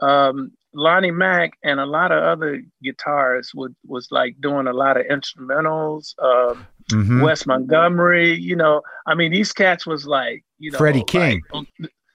um, 0.00 0.52
Lonnie 0.74 1.12
Mack 1.12 1.52
and 1.62 1.78
a 1.78 1.86
lot 1.86 2.12
of 2.12 2.22
other 2.22 2.62
guitarists 2.84 3.54
would 3.54 3.74
was 3.86 4.08
like 4.10 4.36
doing 4.40 4.66
a 4.66 4.72
lot 4.72 4.96
of 4.96 5.06
instrumentals. 5.06 6.14
Um, 6.18 6.66
mm-hmm. 6.90 7.22
Wes 7.22 7.46
Montgomery, 7.46 8.34
you 8.34 8.56
know, 8.56 8.82
I 9.06 9.14
mean, 9.14 9.32
these 9.32 9.52
cats 9.52 9.86
was 9.86 10.06
like, 10.06 10.44
you 10.58 10.72
know, 10.72 10.78
Freddie 10.78 11.04
King. 11.04 11.42
Like, 11.52 11.68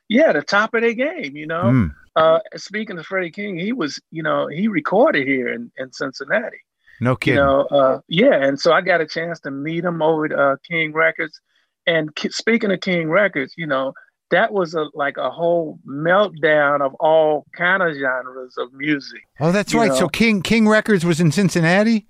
yeah, 0.09 0.33
the 0.33 0.41
top 0.41 0.73
of 0.73 0.81
their 0.81 0.93
game, 0.93 1.35
you 1.35 1.47
know. 1.47 1.63
Mm. 1.63 1.93
Uh, 2.15 2.39
speaking 2.55 2.97
of 2.97 3.05
Freddie 3.05 3.31
King, 3.31 3.57
he 3.57 3.73
was, 3.73 3.99
you 4.11 4.23
know, 4.23 4.47
he 4.47 4.67
recorded 4.67 5.27
here 5.27 5.53
in, 5.53 5.71
in 5.77 5.91
Cincinnati. 5.93 6.57
No 6.99 7.15
kidding. 7.15 7.37
You 7.37 7.45
know, 7.45 7.61
uh, 7.65 7.99
yeah, 8.07 8.43
and 8.43 8.59
so 8.59 8.73
I 8.73 8.81
got 8.81 9.01
a 9.01 9.05
chance 9.05 9.39
to 9.41 9.51
meet 9.51 9.83
him 9.83 10.01
over 10.01 10.25
at 10.25 10.31
uh, 10.33 10.55
King 10.67 10.93
Records. 10.93 11.39
And 11.87 12.11
speaking 12.29 12.71
of 12.71 12.81
King 12.81 13.09
Records, 13.09 13.53
you 13.57 13.65
know, 13.65 13.93
that 14.29 14.51
was 14.51 14.73
a 14.73 14.87
like 14.93 15.17
a 15.17 15.29
whole 15.29 15.79
meltdown 15.87 16.81
of 16.81 16.93
all 16.95 17.45
kind 17.55 17.81
of 17.81 17.95
genres 17.95 18.55
of 18.57 18.73
music. 18.73 19.21
Oh, 19.39 19.51
that's 19.51 19.73
right. 19.73 19.89
Know? 19.89 19.95
So 19.95 20.07
King 20.09 20.41
King 20.41 20.67
Records 20.67 21.05
was 21.05 21.19
in 21.19 21.31
Cincinnati. 21.31 22.05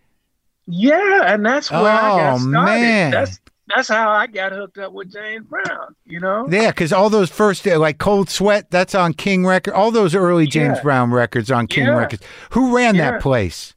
Yeah, 0.66 1.34
and 1.34 1.46
that's 1.46 1.72
where 1.72 1.82
oh, 1.82 1.86
I 1.86 2.02
got 2.02 2.34
oh, 2.34 2.38
started. 2.38 2.82
Man. 2.82 3.12
That's 3.12 3.40
that's 3.68 3.88
how 3.90 4.10
I 4.10 4.28
got 4.28 4.52
hooked 4.52 4.78
up 4.78 4.94
with 4.94 5.14
James 5.14 5.46
Brown. 5.46 5.96
You 6.06 6.20
know. 6.20 6.48
Yeah, 6.50 6.72
because 6.72 6.92
all 6.92 7.10
those 7.10 7.30
first 7.30 7.68
uh, 7.68 7.78
like 7.80 8.00
Cold 8.00 8.30
Sweat, 8.30 8.72
that's 8.72 8.96
on 8.96 9.14
King 9.14 9.46
Record. 9.46 9.74
All 9.74 9.92
those 9.92 10.16
early 10.16 10.48
James 10.48 10.78
yeah. 10.78 10.84
Brown 10.84 11.12
records 11.12 11.52
on 11.52 11.68
King 11.68 11.86
yeah. 11.86 11.98
Records. 11.98 12.24
Who 12.52 12.76
ran 12.76 12.96
yeah. 12.96 13.12
that 13.12 13.22
place? 13.22 13.76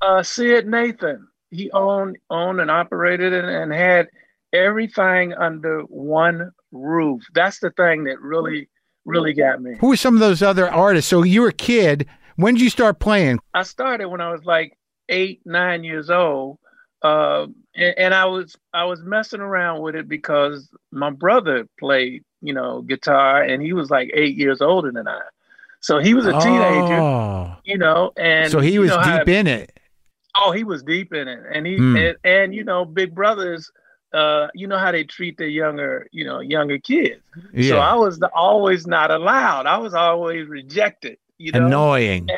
Uh, 0.00 0.22
Syd 0.22 0.66
Nathan. 0.66 1.26
He 1.50 1.70
owned 1.72 2.16
owned 2.30 2.60
and 2.60 2.70
operated 2.70 3.32
it 3.32 3.44
and 3.44 3.72
had 3.72 4.08
everything 4.52 5.32
under 5.34 5.80
one 5.82 6.52
roof. 6.72 7.22
That's 7.34 7.58
the 7.60 7.70
thing 7.70 8.04
that 8.04 8.20
really, 8.20 8.68
really 9.04 9.32
got 9.32 9.60
me. 9.60 9.76
Who 9.80 9.88
were 9.88 9.96
some 9.96 10.14
of 10.14 10.20
those 10.20 10.42
other 10.42 10.70
artists? 10.70 11.08
So 11.08 11.22
you 11.22 11.42
were 11.42 11.48
a 11.48 11.52
kid. 11.52 12.06
When 12.36 12.54
did 12.54 12.62
you 12.62 12.70
start 12.70 12.98
playing? 12.98 13.38
I 13.54 13.62
started 13.64 14.08
when 14.08 14.20
I 14.20 14.32
was 14.32 14.44
like 14.44 14.76
eight, 15.08 15.40
nine 15.44 15.84
years 15.84 16.10
old. 16.10 16.58
Uh, 17.02 17.46
and, 17.74 17.94
and, 17.98 18.14
I 18.14 18.26
was 18.26 18.56
I 18.74 18.84
was 18.84 19.02
messing 19.02 19.40
around 19.40 19.80
with 19.80 19.94
it 19.94 20.06
because 20.06 20.68
my 20.92 21.08
brother 21.08 21.66
played 21.78 22.24
you 22.42 22.54
know, 22.54 22.82
guitar, 22.82 23.42
and 23.42 23.62
he 23.62 23.72
was 23.72 23.90
like 23.90 24.10
eight 24.14 24.36
years 24.36 24.60
older 24.60 24.90
than 24.90 25.06
I. 25.06 25.20
So 25.80 25.98
he 25.98 26.14
was 26.14 26.26
a 26.26 26.32
teenager, 26.32 27.00
Oh. 27.00 27.56
you 27.64 27.78
know, 27.78 28.12
and 28.16 28.50
so 28.50 28.60
he 28.60 28.78
was 28.78 28.90
know 28.90 29.02
deep 29.02 29.28
in 29.28 29.46
it. 29.46 29.78
Oh, 30.36 30.52
he 30.52 30.64
was 30.64 30.82
deep 30.82 31.12
in 31.12 31.26
it, 31.26 31.40
and 31.52 31.66
he 31.66 31.76
Hmm. 31.76 31.96
and, 31.96 32.16
and 32.24 32.54
you 32.54 32.64
know, 32.64 32.84
big 32.84 33.14
brothers. 33.14 33.70
Uh, 34.12 34.48
you 34.54 34.66
know 34.66 34.78
how 34.78 34.90
they 34.92 35.04
treat 35.04 35.36
the 35.38 35.48
younger, 35.48 36.06
you 36.12 36.24
know, 36.24 36.40
younger 36.40 36.78
kids. 36.78 37.22
Yeah. 37.52 37.70
So 37.70 37.78
I 37.78 37.94
was 37.94 38.18
the, 38.18 38.30
always 38.34 38.86
not 38.86 39.10
allowed. 39.10 39.66
I 39.66 39.78
was 39.78 39.94
always 39.94 40.48
rejected. 40.48 41.18
You 41.38 41.52
know. 41.52 41.66
Annoying. 41.66 42.28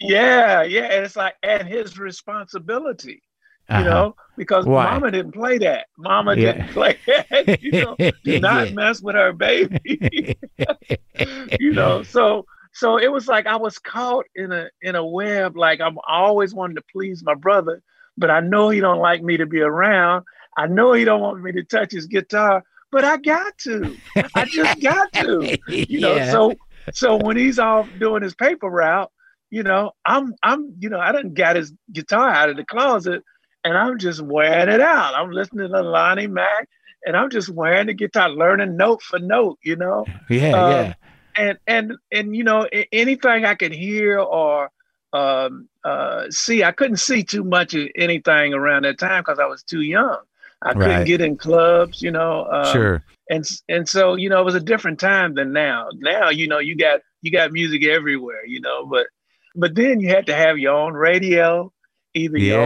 Yeah, 0.00 0.62
yeah. 0.62 0.84
And 0.84 1.04
it's 1.04 1.16
like 1.16 1.34
and 1.42 1.66
his 1.68 1.98
responsibility. 1.98 3.22
You 3.70 3.82
Uh-huh. 3.82 3.84
know, 3.84 4.16
because 4.36 4.66
Why? 4.66 4.84
Mama 4.84 5.10
didn't 5.10 5.32
play 5.32 5.58
that. 5.58 5.86
Mama 5.98 6.34
Yeah. 6.36 6.52
didn't 6.52 6.70
play 6.70 6.98
that. 7.06 7.48
you 7.60 7.72
know, 7.74 7.98
do 8.24 8.38
not 8.38 8.70
Yeah. 8.70 8.74
mess 8.74 9.00
with 9.02 9.14
her 9.16 9.32
baby. 9.32 10.36
you 11.58 11.72
know, 11.72 12.02
so 12.02 12.46
so 12.72 12.98
it 12.98 13.10
was 13.10 13.26
like 13.28 13.46
I 13.46 13.56
was 13.56 13.78
caught 13.78 14.26
in 14.34 14.52
a 14.52 14.68
in 14.82 14.94
a 14.94 15.04
web. 15.04 15.56
Like 15.56 15.80
I'm 15.80 15.98
always 16.06 16.54
wanting 16.54 16.76
to 16.76 16.84
please 16.92 17.22
my 17.24 17.34
brother, 17.34 17.82
but 18.16 18.30
I 18.30 18.40
know 18.40 18.70
he 18.70 18.80
don't 18.80 18.98
like 19.00 19.22
me 19.22 19.36
to 19.38 19.46
be 19.46 19.60
around. 19.60 20.24
I 20.58 20.66
know 20.66 20.92
he 20.92 21.04
don't 21.04 21.20
want 21.20 21.42
me 21.42 21.52
to 21.52 21.62
touch 21.62 21.92
his 21.92 22.06
guitar, 22.06 22.64
but 22.92 23.04
I 23.04 23.16
got 23.16 23.56
to. 23.58 23.96
I 24.34 24.44
just 24.44 24.80
got 24.82 25.12
to. 25.14 25.58
You 25.68 26.00
know, 26.00 26.16
Yeah. 26.16 26.30
so 26.30 26.54
so 26.92 27.16
when 27.16 27.36
he's 27.36 27.58
off 27.58 27.88
doing 27.98 28.22
his 28.22 28.34
paper 28.34 28.68
route, 28.68 29.10
you 29.50 29.62
know, 29.62 29.92
I'm 30.04 30.34
I'm 30.42 30.74
you 30.78 30.90
know 30.90 31.00
I 31.00 31.12
didn't 31.12 31.34
got 31.34 31.56
his 31.56 31.72
guitar 31.92 32.28
out 32.30 32.50
of 32.50 32.56
the 32.56 32.64
closet, 32.64 33.22
and 33.64 33.78
I'm 33.78 33.98
just 33.98 34.20
wearing 34.20 34.68
it 34.68 34.80
out. 34.80 35.14
I'm 35.14 35.30
listening 35.30 35.70
to 35.70 35.82
Lonnie 35.82 36.26
Mack 36.26 36.68
and 37.06 37.16
I'm 37.16 37.30
just 37.30 37.48
wearing 37.48 37.86
the 37.86 37.94
guitar, 37.94 38.28
learning 38.28 38.76
note 38.76 39.02
for 39.02 39.18
note. 39.18 39.58
You 39.62 39.76
know 39.76 40.04
yeah, 40.28 40.52
uh, 40.56 40.70
yeah. 40.70 40.94
and 41.36 41.58
and 41.66 41.92
and 42.12 42.36
you 42.36 42.44
know 42.44 42.68
anything 42.92 43.44
I 43.44 43.54
could 43.54 43.72
hear 43.72 44.18
or 44.18 44.70
um, 45.12 45.68
uh, 45.84 46.24
see, 46.30 46.62
I 46.64 46.72
couldn't 46.72 46.98
see 46.98 47.22
too 47.24 47.44
much 47.44 47.74
of 47.74 47.88
anything 47.96 48.52
around 48.52 48.84
that 48.84 48.98
time 48.98 49.22
because 49.22 49.38
I 49.38 49.46
was 49.46 49.62
too 49.62 49.80
young. 49.80 50.18
I 50.62 50.72
couldn't 50.72 50.88
Right. 50.88 51.06
get 51.06 51.20
in 51.20 51.36
clubs, 51.36 52.02
you 52.02 52.10
know. 52.10 52.46
Um, 52.50 52.72
sure. 52.72 53.04
And 53.30 53.44
and 53.68 53.88
so 53.88 54.14
you 54.16 54.28
know 54.28 54.40
it 54.40 54.44
was 54.44 54.54
a 54.54 54.60
different 54.60 54.98
time 54.98 55.34
than 55.34 55.52
now. 55.52 55.88
Now 55.94 56.30
you 56.30 56.48
know 56.48 56.58
you 56.58 56.76
got 56.76 57.00
you 57.22 57.30
got 57.30 57.52
music 57.52 57.84
everywhere, 57.84 58.44
you 58.46 58.60
know. 58.60 58.86
But 58.86 59.06
but 59.54 59.74
then 59.74 60.00
you 60.00 60.08
had 60.08 60.26
to 60.26 60.34
have 60.34 60.58
your 60.58 60.74
own 60.74 60.94
radio, 60.94 61.72
either 62.14 62.38
Yeah. 62.38 62.54
your 62.54 62.62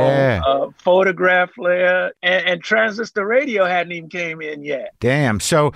own 0.55 0.69
uh, 0.69 0.71
phonograph 0.79 1.51
player, 1.55 2.13
and, 2.23 2.47
and 2.47 2.63
transistor 2.63 3.27
radio 3.27 3.65
hadn't 3.65 3.93
even 3.93 4.09
came 4.11 4.41
in 4.41 4.63
yet. 4.63 4.95
Damn. 5.01 5.41
So, 5.41 5.73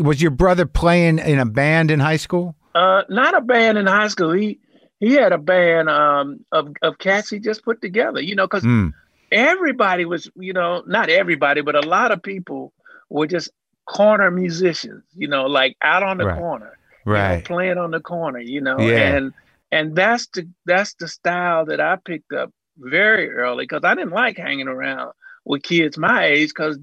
was 0.00 0.20
your 0.22 0.30
brother 0.30 0.66
playing 0.66 1.18
in 1.18 1.38
a 1.38 1.46
band 1.46 1.90
in 1.90 2.00
high 2.00 2.16
school? 2.16 2.54
Uh, 2.74 3.02
not 3.08 3.36
a 3.36 3.40
band 3.40 3.76
in 3.78 3.86
high 3.86 4.08
school. 4.08 4.32
He 4.32 4.58
he 4.98 5.12
had 5.12 5.32
a 5.32 5.38
band 5.38 5.90
um, 5.90 6.44
of 6.52 6.68
of 6.82 6.98
cats 6.98 7.28
he 7.30 7.38
just 7.38 7.64
put 7.64 7.80
together. 7.82 8.20
You 8.20 8.34
know, 8.34 8.46
because 8.46 8.64
Mm. 8.64 8.92
Everybody 9.32 10.04
was, 10.06 10.30
you 10.36 10.52
know, 10.52 10.82
not 10.86 11.10
everybody, 11.10 11.60
but 11.60 11.76
a 11.76 11.80
lot 11.86 12.12
of 12.12 12.22
people 12.22 12.72
were 13.10 13.26
just 13.26 13.50
corner 13.86 14.30
musicians. 14.30 15.04
You 15.14 15.28
know, 15.28 15.46
like 15.46 15.76
out 15.82 16.02
on 16.02 16.18
the 16.18 16.26
Right. 16.26 16.28
corner, 16.28 16.78
you 17.12 17.22
know, 17.22 17.36
Right. 17.36 17.44
playing 17.44 17.78
on 17.78 17.90
the 17.90 18.00
corner. 18.00 18.40
You 18.40 18.60
know, 18.62 18.88
Yeah. 18.88 18.90
and 18.90 19.32
and 19.72 19.94
that's 19.94 20.28
the 20.28 20.48
that's 20.66 20.94
the 20.94 21.08
style 21.08 21.66
that 21.66 21.80
I 21.80 21.96
picked 21.96 22.32
up 22.32 22.50
very 22.78 23.30
early 23.30 23.64
because 23.64 23.84
I 23.84 23.94
didn't 23.94 24.12
like 24.12 24.38
hanging 24.38 24.68
around 24.68 25.12
with 25.44 25.62
kids 25.62 25.98
my 25.98 26.26
age 26.26 26.50
because 26.50 26.78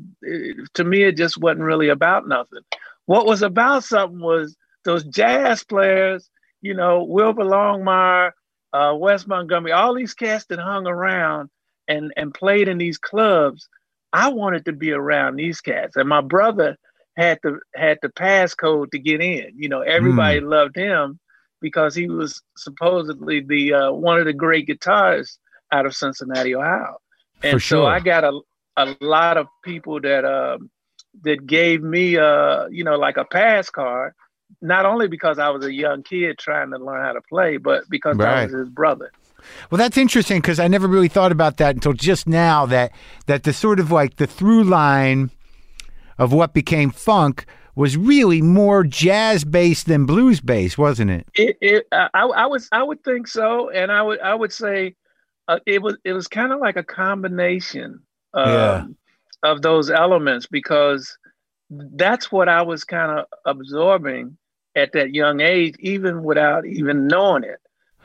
to 0.75 0.84
me 0.84 1.03
it 1.03 1.17
just 1.17 1.38
wasn't 1.38 1.62
really 1.63 1.89
about 1.89 2.27
nothing. 2.27 2.62
What 3.08 3.25
was 3.25 3.41
about 3.41 3.84
something 3.84 4.19
was 4.21 4.56
those 4.84 5.03
jazz 5.06 5.63
players, 5.63 6.29
you 6.62 6.73
know, 6.75 7.03
Wilbert 7.03 7.45
Longmire, 7.45 8.32
uh, 8.73 8.93
Wes 8.97 9.27
Montgomery, 9.27 9.71
all 9.71 9.95
these 9.95 10.13
cats 10.13 10.45
that 10.47 10.60
hung 10.60 10.88
around 10.88 11.43
and 11.88 12.13
and 12.17 12.34
played 12.34 12.67
in 12.67 12.78
these 12.78 12.98
clubs. 12.98 13.67
I 14.12 14.30
wanted 14.30 14.65
to 14.65 14.74
be 14.74 14.91
around 14.91 15.36
these 15.36 15.62
cats, 15.62 15.96
and 15.96 16.08
my 16.08 16.22
brother 16.22 16.78
had 17.17 17.39
the 17.43 17.60
had 17.76 18.00
the 18.02 18.10
passcode 18.10 18.91
to 18.91 19.00
get 19.00 19.22
in. 19.22 19.54
You 19.56 19.69
know, 19.69 19.82
everybody 19.82 20.39
loved 20.39 20.76
him 20.76 21.19
because 21.62 21.96
he 21.96 22.08
was 22.08 22.41
supposedly 22.58 23.39
the 23.41 23.74
uh, 23.74 23.91
one 23.91 24.19
of 24.19 24.26
the 24.26 24.34
great 24.34 24.67
guitarists 24.67 25.38
out 25.72 25.86
of 25.86 25.96
Cincinnati, 25.96 26.56
Ohio. 26.56 26.98
And 27.41 27.54
For 27.54 27.60
so. 27.60 27.86
I 27.86 28.00
got 28.00 28.24
a 28.24 28.39
a 28.76 28.96
lot 29.02 29.38
of 29.38 29.48
people 29.63 30.02
that 30.02 30.26
um, 30.26 30.69
that 31.24 31.46
gave 31.46 31.84
me 31.84 32.17
uh 32.17 32.67
you 32.67 32.84
know 32.84 32.98
like 32.98 33.17
a 33.17 33.26
pass 33.26 33.69
card, 33.69 34.13
not 34.62 34.86
only 34.86 35.08
because 35.08 35.39
I 35.39 35.50
was 35.50 35.65
a 35.65 35.74
young 35.74 36.04
kid 36.04 36.38
trying 36.38 36.72
to 36.72 36.78
learn 36.78 37.04
how 37.04 37.13
to 37.13 37.22
play, 37.22 37.58
but 37.58 37.89
because 37.89 38.19
I 38.19 38.43
was 38.43 38.54
his 38.54 38.69
brother. 38.69 39.12
Well, 39.69 39.77
that's 39.77 39.97
interesting 39.97 40.41
because 40.41 40.60
I 40.60 40.67
never 40.67 40.88
really 40.88 41.08
thought 41.08 41.32
about 41.32 41.58
that 41.58 41.75
until 41.75 41.93
just 41.93 42.27
now. 42.27 42.65
That 42.65 42.91
that 43.27 43.43
the 43.43 43.53
sort 43.53 43.79
of 43.79 43.91
like 43.91 44.17
the 44.17 44.27
through 44.27 44.63
line 44.63 45.32
of 46.17 46.32
what 46.32 46.53
became 46.53 46.91
funk 46.91 47.45
was 47.75 47.97
really 47.97 48.41
more 48.41 48.84
jazz 48.84 49.43
based 49.43 49.88
than 49.88 50.06
blues 50.06 50.39
based, 50.41 50.77
wasn't 50.77 51.10
it? 51.10 51.27
It, 51.34 51.58
it 51.62 51.88
I, 51.91 52.08
I 52.13 52.45
would 52.45 52.62
I 52.71 52.84
would 52.84 53.03
think 53.03 53.27
so, 53.27 53.69
and 53.69 53.91
I 53.91 54.01
would 54.01 54.19
I 54.19 54.36
would 54.36 54.53
say 54.53 54.95
uh, 55.47 55.60
it 55.65 55.82
was 55.82 55.97
it 56.03 56.13
was 56.13 56.27
kind 56.27 56.53
of 56.53 56.60
like 56.60 56.77
a 56.77 56.84
combination 56.84 57.99
um, 58.34 58.47
Yeah. 58.53 58.86
of 59.43 59.62
those 59.62 59.89
elements 59.89 60.45
because 60.45 61.17
that's 61.69 62.32
what 62.32 62.47
I 62.47 62.62
was 62.62 62.84
kind 62.84 63.19
of 63.19 63.25
absorbing 63.45 64.38
at 64.75 64.91
that 64.93 65.13
young 65.13 65.39
age, 65.41 65.75
even 65.79 66.23
without 66.23 66.65
even 66.65 67.08
knowing 67.08 67.43
it. 67.43 67.60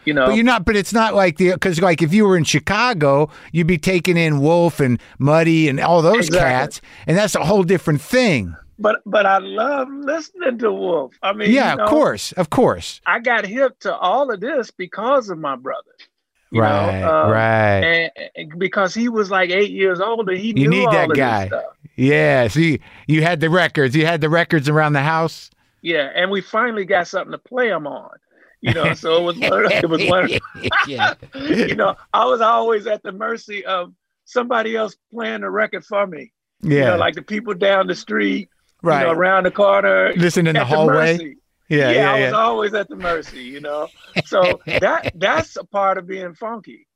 You 0.09 0.15
know, 0.15 0.27
But 0.27 0.35
you're 0.37 0.45
not. 0.45 0.65
But 0.65 0.75
it's 0.77 0.93
not 0.93 1.15
like 1.15 1.37
the 1.39 1.53
because 1.53 1.81
like 1.81 2.03
if 2.03 2.13
you 2.13 2.27
were 2.27 2.37
in 2.37 2.45
Chicago, 2.45 3.31
you'd 3.53 3.67
be 3.67 3.79
taking 3.79 4.17
in 4.17 4.41
Wolf 4.41 4.81
and 4.81 5.01
Muddy 5.19 5.69
and 5.69 5.79
all 5.81 6.03
those 6.03 6.27
Exactly. 6.29 6.39
cats, 6.41 6.81
and 7.07 7.17
that's 7.17 7.35
a 7.35 7.45
whole 7.45 7.63
different 7.63 8.01
thing. 8.01 8.57
but 8.79 9.01
but 9.07 9.27
I 9.27 9.39
love 9.39 9.89
listening 9.91 10.59
to 10.59 10.73
Wolf. 10.73 11.13
I 11.23 11.33
mean, 11.33 11.51
yeah, 11.51 11.73
you 11.73 11.77
know, 11.79 11.85
of 11.85 11.91
course, 11.91 12.33
of 12.33 12.51
course. 12.51 13.01
I 13.07 13.19
got 13.21 13.45
hip 13.47 13.79
to 13.81 13.95
all 13.95 14.31
of 14.33 14.41
this 14.41 14.71
because 14.71 15.29
of 15.31 15.39
my 15.39 15.57
brother. 15.57 15.91
you 16.51 16.63
right, 16.63 17.01
know, 17.01 17.25
um, 17.25 17.31
right. 17.31 17.81
And, 17.85 18.11
and 18.37 18.59
because 18.59 18.95
he 18.95 19.09
was 19.11 19.31
like 19.31 19.51
eight 19.51 19.71
years 19.71 20.01
older, 20.01 20.33
he 20.33 20.49
You 20.49 20.55
knew 20.55 20.71
need 20.71 20.87
all 20.87 20.93
that 20.93 21.05
of 21.05 21.09
this 21.11 21.19
guy. 21.19 21.47
stuff. 21.49 21.65
Yeah. 21.97 22.49
See, 22.49 22.81
you 23.07 23.23
had 23.23 23.41
the 23.41 23.51
records. 23.51 23.95
You 23.95 24.07
had 24.07 24.21
the 24.23 24.31
records 24.31 24.69
around 24.69 24.95
the 24.95 25.03
house. 25.03 25.51
Yeah, 25.83 26.11
and 26.15 26.31
we 26.31 26.41
finally 26.41 26.85
got 26.85 27.07
something 27.07 27.33
to 27.33 27.39
play 27.39 27.69
them 27.69 27.87
on. 27.87 28.11
You 28.61 28.75
know, 28.75 28.93
so 28.95 29.17
it 29.19 29.23
was 29.23 29.39
one 29.39 29.71
it 29.73 29.89
was 29.89 30.05
one 30.07 30.29
yeah. 30.89 31.15
you 31.35 31.77
know, 31.77 31.95
I 32.13 32.25
was 32.25 32.41
always 32.41 32.87
at 32.87 33.03
the 33.03 33.13
mercy 33.13 33.65
of 33.65 33.93
somebody 34.25 34.77
else 34.77 34.97
playing 35.13 35.43
the 35.43 35.51
record 35.51 35.85
for 35.85 36.07
me. 36.07 36.33
Yeah. 36.61 36.77
You 36.79 36.85
know, 36.87 36.97
like 36.97 37.15
the 37.15 37.23
people 37.23 37.55
down 37.55 37.87
the 37.87 37.95
street, 37.95 38.49
right. 38.83 39.01
you 39.01 39.07
know, 39.07 39.13
around 39.13 39.45
the 39.45 39.51
corner. 39.53 40.13
listening 40.17 40.49
in 40.49 40.55
the 40.55 40.61
at 40.63 40.67
hallway. 40.67 40.95
mercy. 41.17 41.37
yeah, 41.69 41.91
yeah, 41.93 42.11
I 42.11 42.21
was 42.21 42.31
yeah. 42.33 42.37
always 42.37 42.75
at 42.75 42.89
the 42.89 42.97
mercy, 42.97 43.43
you 43.45 43.61
know. 43.61 43.89
So 44.27 44.61
that 44.67 45.13
that's 45.19 45.57
a 45.57 45.65
part 45.65 45.97
of 45.99 46.09
being 46.09 46.35
funky, 46.35 46.87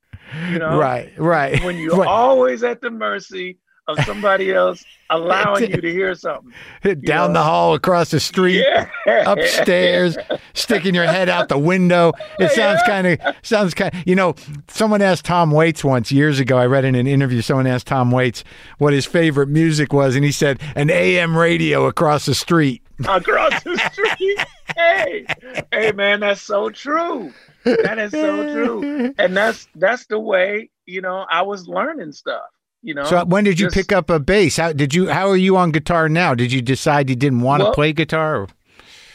you 0.49 0.59
know. 0.59 0.77
Right, 0.77 1.13
right. 1.17 1.63
When 1.63 1.77
you're 1.77 1.95
Right. 1.95 2.07
always 2.07 2.63
at 2.63 2.81
the 2.81 2.91
mercy 2.91 3.57
of 3.87 3.99
somebody 4.05 4.53
else 4.53 4.83
allowing 5.09 5.69
you 5.69 5.81
to 5.81 5.91
hear 5.91 6.15
something. 6.15 6.53
down 7.01 7.33
know. 7.33 7.39
the 7.39 7.43
hall, 7.43 7.73
across 7.73 8.11
the 8.11 8.19
street, 8.19 8.65
Yeah. 8.65 9.31
upstairs, 9.31 10.17
sticking 10.53 10.95
your 10.95 11.05
head 11.05 11.29
out 11.29 11.49
the 11.49 11.57
window. 11.57 12.13
It 12.39 12.51
sounds 12.51 12.81
kind 12.85 13.07
of 13.07 13.19
sounds 13.41 13.73
kind. 13.73 13.93
You 14.05 14.15
know, 14.15 14.35
someone 14.69 15.01
asked 15.01 15.25
Tom 15.25 15.51
Waits 15.51 15.83
once 15.83 16.11
years 16.11 16.39
ago. 16.39 16.57
I 16.57 16.65
read 16.65 16.85
in 16.85 16.95
an 16.95 17.07
interview. 17.07 17.41
Someone 17.41 17.67
asked 17.67 17.87
Tom 17.87 18.11
Waits 18.11 18.43
what 18.77 18.93
his 18.93 19.05
favorite 19.05 19.47
music 19.49 19.91
was, 19.93 20.15
and 20.15 20.23
he 20.23 20.31
said 20.31 20.61
an 20.75 20.89
AM 20.89 21.37
radio 21.37 21.85
across 21.85 22.25
the 22.25 22.35
street. 22.35 22.81
across 23.07 23.63
the 23.63 23.77
street. 23.91 24.39
hey, 24.77 25.25
hey, 25.71 25.91
man, 25.91 26.21
that's 26.21 26.41
so 26.41 26.69
true. 26.69 27.33
That 27.65 27.97
is 27.99 28.11
so 28.11 28.53
true, 28.53 29.13
and 29.17 29.35
that's 29.35 29.67
that's 29.75 30.05
the 30.07 30.19
way 30.19 30.69
you 30.85 31.01
know 31.01 31.25
I 31.29 31.41
was 31.43 31.67
learning 31.67 32.11
stuff. 32.11 32.41
You 32.83 32.93
know. 32.93 33.05
So 33.05 33.23
when 33.25 33.43
did 33.45 33.59
you 33.59 33.67
Just- 33.67 33.75
pick 33.75 33.91
up 33.91 34.09
a 34.09 34.19
bass? 34.19 34.57
How 34.57 34.73
did 34.73 34.93
you? 34.93 35.09
How 35.09 35.29
are 35.29 35.37
you 35.37 35.55
on 35.57 35.71
guitar 35.71 36.09
now? 36.09 36.35
Did 36.35 36.51
you 36.51 36.61
decide 36.61 37.09
you 37.09 37.15
didn't 37.15 37.41
want 37.41 37.63
to 37.63 37.71
play 37.71 37.93
guitar? 37.93 38.41
or- 38.41 38.47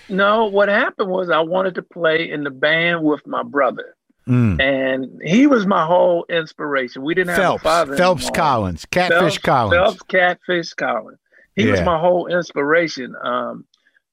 No, 0.09 0.47
what 0.47 0.69
happened 0.71 1.11
was 1.11 1.29
I 1.31 1.41
wanted 1.41 1.75
to 1.75 1.83
play 1.83 2.31
in 2.31 2.45
the 2.45 2.51
band 2.51 3.03
with 3.05 3.27
my 3.27 3.43
brother, 3.43 3.95
Mm. 4.27 4.59
and 4.61 5.21
he 5.23 5.47
was 5.47 5.67
my 5.67 5.85
whole 5.85 6.25
inspiration. 6.31 7.03
We 7.03 7.13
didn't 7.15 7.29
have 7.31 7.39
a 7.39 7.43
Phelps, 7.43 7.63
father. 7.63 7.97
Phelps 7.97 8.23
anymore. 8.23 8.35
Collins, 8.37 8.85
Catfish 8.87 9.19
Phelps, 9.19 9.39
Collins. 9.39 9.75
Phelps, 9.75 10.03
Catfish 10.05 10.73
Collins. 10.75 11.19
He 11.57 11.67
was 11.71 11.83
my 11.83 11.99
whole 11.99 12.27
inspiration. 12.29 13.15
Um, 13.23 13.65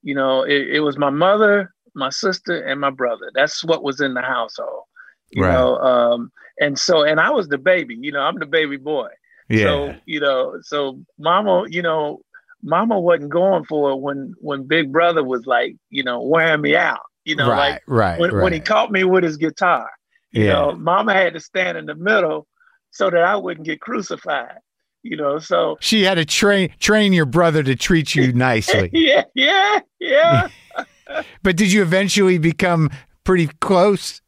you 0.02 0.14
know, 0.14 0.42
it, 0.42 0.68
it 0.76 0.80
was 0.80 0.98
my 0.98 1.10
mother, 1.10 1.72
my 1.94 2.10
sister, 2.10 2.60
and 2.60 2.78
my 2.80 2.90
brother. 2.90 3.30
That's 3.34 3.64
what 3.64 3.82
was 3.82 4.00
in 4.00 4.12
the 4.14 4.20
household. 4.22 4.82
You 5.30 5.44
Right. 5.44 5.52
know, 5.52 5.76
um, 5.78 6.30
and 6.60 6.78
so 6.78 7.04
and 7.04 7.18
I 7.20 7.30
was 7.30 7.48
the 7.48 7.56
baby. 7.58 7.96
You 7.98 8.12
know, 8.12 8.20
I'm 8.20 8.38
the 8.38 8.46
baby 8.46 8.76
boy. 8.76 9.08
Yeah, 9.48 9.64
So 9.64 9.94
you 10.06 10.20
know, 10.20 10.58
so 10.62 11.00
Mama, 11.18 11.64
you 11.68 11.82
know, 11.82 12.20
Mama 12.62 12.98
wasn't 12.98 13.30
going 13.30 13.64
for 13.64 13.92
it 13.92 13.96
when 13.96 14.34
when 14.40 14.64
Big 14.64 14.92
Brother 14.92 15.22
was 15.22 15.46
like, 15.46 15.76
you 15.90 16.02
know, 16.02 16.20
wearing 16.20 16.60
me 16.60 16.76
out. 16.76 17.00
You 17.24 17.34
know, 17.36 17.48
right, 17.48 17.72
like 17.72 17.82
right, 17.86 18.20
when, 18.20 18.32
right. 18.32 18.42
when 18.42 18.52
he 18.52 18.60
caught 18.60 18.92
me 18.92 19.04
with 19.04 19.24
his 19.24 19.36
guitar. 19.36 19.90
You 20.30 20.44
yeah. 20.44 20.52
know, 20.52 20.72
Mama 20.72 21.12
had 21.12 21.32
to 21.34 21.40
stand 21.40 21.78
in 21.78 21.86
the 21.86 21.94
middle 21.94 22.46
so 22.90 23.10
that 23.10 23.22
I 23.22 23.36
wouldn't 23.36 23.66
get 23.66 23.80
crucified. 23.80 24.58
You 25.02 25.16
know, 25.16 25.38
so 25.38 25.76
she 25.80 26.02
had 26.02 26.14
to 26.16 26.24
train 26.24 26.72
train 26.80 27.12
your 27.12 27.26
brother 27.26 27.62
to 27.62 27.76
treat 27.76 28.14
you 28.14 28.32
nicely. 28.34 28.90
yeah, 28.92 29.24
yeah, 29.34 29.80
yeah. 30.00 30.48
but 31.42 31.56
did 31.56 31.72
you 31.72 31.82
eventually 31.82 32.38
become 32.38 32.90
pretty 33.24 33.48
close? 33.60 34.20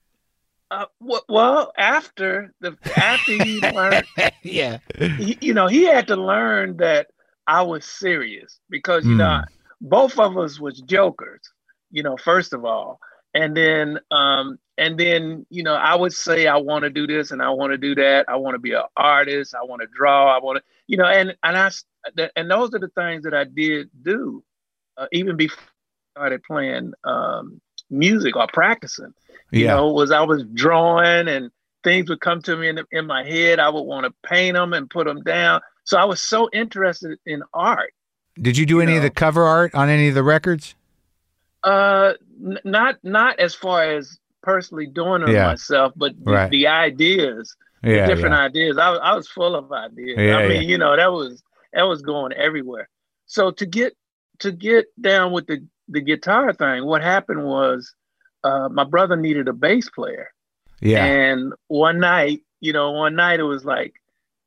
Uh, 0.70 0.84
well, 1.28 1.72
after 1.78 2.52
the 2.60 2.76
after 2.96 3.42
he 3.42 3.60
learned, 3.74 4.04
yeah, 4.42 4.78
he, 4.98 5.38
you 5.40 5.54
know, 5.54 5.66
he 5.66 5.84
had 5.84 6.06
to 6.08 6.16
learn 6.16 6.76
that 6.76 7.08
I 7.46 7.62
was 7.62 7.84
serious 7.84 8.60
because 8.68 9.04
you 9.06 9.14
mm. 9.14 9.18
know 9.18 9.42
both 9.80 10.18
of 10.18 10.36
us 10.36 10.60
was 10.60 10.80
jokers. 10.82 11.40
You 11.90 12.02
know, 12.02 12.18
first 12.18 12.52
of 12.52 12.66
all, 12.66 13.00
and 13.32 13.56
then 13.56 13.98
um, 14.10 14.58
and 14.76 14.98
then 14.98 15.46
you 15.48 15.62
know 15.62 15.74
I 15.74 15.94
would 15.94 16.12
say 16.12 16.46
I 16.46 16.56
want 16.56 16.82
to 16.84 16.90
do 16.90 17.06
this 17.06 17.30
and 17.30 17.42
I 17.42 17.50
want 17.50 17.72
to 17.72 17.78
do 17.78 17.94
that. 17.94 18.26
I 18.28 18.36
want 18.36 18.54
to 18.54 18.58
be 18.58 18.72
an 18.72 18.82
artist. 18.96 19.54
I 19.54 19.64
want 19.64 19.80
to 19.80 19.88
draw. 19.88 20.34
I 20.34 20.38
want 20.38 20.58
to 20.58 20.62
you 20.86 20.96
know, 20.96 21.06
and 21.06 21.36
and 21.42 21.56
I 21.56 21.70
and 22.36 22.50
those 22.50 22.74
are 22.74 22.78
the 22.78 22.88
things 22.88 23.24
that 23.24 23.34
I 23.34 23.44
did 23.44 23.90
do, 24.02 24.42
uh, 24.96 25.06
even 25.12 25.36
before 25.36 25.62
I 26.16 26.20
started 26.20 26.42
playing 26.42 26.92
um, 27.04 27.60
music 27.90 28.36
or 28.36 28.46
practicing. 28.52 29.12
You 29.50 29.64
Yeah. 29.64 29.76
know, 29.76 29.92
was 29.92 30.10
I 30.10 30.20
was 30.22 30.44
drawing 30.54 31.28
and 31.28 31.50
things 31.84 32.08
would 32.10 32.20
come 32.20 32.42
to 32.42 32.56
me 32.56 32.68
in, 32.68 32.76
the, 32.76 32.84
in 32.90 33.06
my 33.06 33.24
head. 33.24 33.58
I 33.60 33.68
would 33.68 33.82
want 33.82 34.04
to 34.04 34.28
paint 34.28 34.54
them 34.54 34.72
and 34.72 34.90
put 34.90 35.06
them 35.06 35.22
down. 35.22 35.60
So 35.84 35.96
I 35.96 36.04
was 36.04 36.20
so 36.20 36.50
interested 36.52 37.18
in 37.24 37.42
art. 37.54 37.92
Did 38.40 38.56
you 38.58 38.66
do 38.66 38.74
You 38.76 38.80
any 38.82 38.96
of 38.96 39.02
the 39.02 39.10
cover 39.10 39.44
art 39.44 39.74
on 39.74 39.88
any 39.88 40.08
of 40.08 40.14
the 40.14 40.22
records? 40.22 40.74
Uh, 41.64 42.12
n- 42.44 42.58
not 42.64 42.96
not 43.02 43.38
as 43.40 43.54
far 43.54 43.82
as 43.82 44.18
personally 44.42 44.86
doing 44.86 45.22
them 45.22 45.30
Yeah. 45.34 45.46
myself, 45.46 45.92
but 45.96 46.12
the, 46.24 46.30
Right. 46.30 46.50
the 46.50 46.66
ideas, 46.68 47.56
the 47.82 48.06
different 48.06 48.34
yeah. 48.34 48.44
ideas. 48.44 48.78
I 48.78 48.90
was 48.90 49.00
I 49.02 49.14
was 49.14 49.28
full 49.28 49.56
of 49.56 49.72
ideas. 49.72 50.16
Yeah, 50.18 50.36
I 50.38 50.42
mean, 50.48 50.62
yeah. 50.62 50.68
you 50.68 50.78
know, 50.78 50.96
that 50.96 51.10
was 51.10 51.42
that 51.72 51.82
was 51.82 52.00
going 52.02 52.32
everywhere. 52.32 52.88
So 53.26 53.50
to 53.52 53.66
get 53.66 53.94
to 54.40 54.52
get 54.52 54.86
down 55.00 55.32
with 55.32 55.46
the 55.48 55.66
the 55.88 56.00
guitar 56.00 56.52
thing, 56.52 56.84
what 56.84 57.02
happened 57.02 57.44
was 57.44 57.94
uh, 58.44 58.68
my 58.68 58.84
brother 58.84 59.16
needed 59.16 59.48
a 59.48 59.52
bass 59.52 59.88
player. 59.90 60.30
yeah. 60.80 61.04
And 61.04 61.52
one 61.68 62.00
night, 62.00 62.42
you 62.60 62.72
know, 62.72 62.92
one 62.92 63.16
night 63.16 63.40
it 63.40 63.44
was 63.44 63.64
like, 63.64 63.94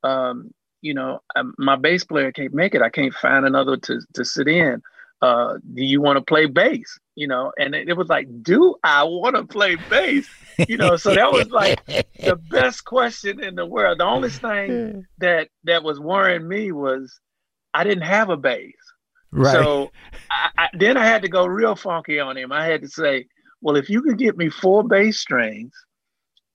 um, 0.02 0.52
you 0.80 0.94
know, 0.94 1.20
um, 1.36 1.54
my 1.58 1.76
bass 1.76 2.04
player 2.04 2.32
can't 2.32 2.54
make 2.54 2.74
it. 2.74 2.82
I 2.82 2.90
can't 2.90 3.14
find 3.14 3.46
another 3.46 3.76
to 3.76 4.00
to 4.14 4.24
sit 4.24 4.48
in. 4.48 4.82
Uh, 5.20 5.58
do 5.74 5.84
you 5.84 6.00
want 6.00 6.16
to 6.16 6.22
play 6.22 6.46
bass? 6.46 6.98
You 7.14 7.28
know, 7.28 7.52
and 7.56 7.74
it, 7.74 7.88
it 7.88 7.96
was 7.96 8.08
like, 8.08 8.26
do 8.42 8.74
I 8.82 9.04
want 9.04 9.36
to 9.36 9.44
play 9.44 9.76
bass? 9.88 10.28
You 10.68 10.76
know, 10.76 10.96
so 10.96 11.14
that 11.14 11.32
was 11.32 11.48
like 11.50 11.84
the 11.86 12.36
best 12.36 12.84
question 12.84 13.42
in 13.42 13.54
the 13.54 13.64
world. 13.64 13.98
The 13.98 14.04
only 14.04 14.30
thing 14.30 15.06
that 15.18 15.48
that 15.64 15.84
was 15.84 16.00
worrying 16.00 16.48
me 16.48 16.72
was 16.72 17.20
I 17.72 17.84
didn't 17.84 18.04
have 18.04 18.28
a 18.28 18.36
bass. 18.36 18.74
Right. 19.32 19.52
So 19.52 19.90
I, 20.30 20.50
I, 20.58 20.68
then 20.74 20.96
I 20.96 21.04
had 21.04 21.22
to 21.22 21.28
go 21.28 21.46
real 21.46 21.74
funky 21.74 22.20
on 22.20 22.36
him. 22.36 22.52
I 22.52 22.66
had 22.66 22.82
to 22.82 22.88
say, 22.88 23.26
well, 23.60 23.76
if 23.76 23.88
you 23.88 24.02
can 24.02 24.16
get 24.16 24.36
me 24.36 24.48
four 24.48 24.84
bass 24.84 25.18
strings, 25.18 25.72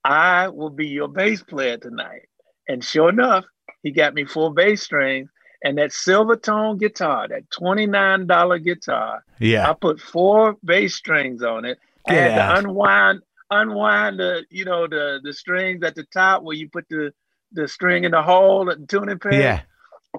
I 0.03 0.47
will 0.47 0.69
be 0.69 0.87
your 0.87 1.07
bass 1.07 1.43
player 1.43 1.77
tonight. 1.77 2.29
And 2.67 2.83
sure 2.83 3.09
enough, 3.09 3.45
he 3.83 3.91
got 3.91 4.13
me 4.13 4.25
four 4.25 4.53
bass 4.53 4.83
strings 4.83 5.29
and 5.63 5.77
that 5.77 5.91
silver 5.91 6.35
tone 6.35 6.77
guitar, 6.77 7.27
that 7.27 7.49
$29 7.49 8.63
guitar. 8.63 9.23
yeah. 9.39 9.69
I 9.69 9.73
put 9.73 9.99
four 9.99 10.55
bass 10.63 10.95
strings 10.95 11.43
on 11.43 11.65
it. 11.65 11.79
I 12.07 12.13
had 12.13 12.31
out. 12.39 12.53
to 12.53 12.59
unwind, 12.59 13.21
unwind 13.49 14.19
the, 14.19 14.45
you 14.49 14.65
know, 14.65 14.87
the 14.87 15.19
the 15.23 15.33
strings 15.33 15.83
at 15.83 15.95
the 15.95 16.05
top 16.05 16.43
where 16.43 16.55
you 16.55 16.69
put 16.69 16.87
the 16.89 17.11
the 17.51 17.67
string 17.67 18.03
in 18.03 18.11
the 18.11 18.21
hole, 18.21 18.69
at 18.69 18.79
the 18.79 18.87
tuning 18.87 19.19
peg. 19.19 19.33
Yeah. 19.33 19.61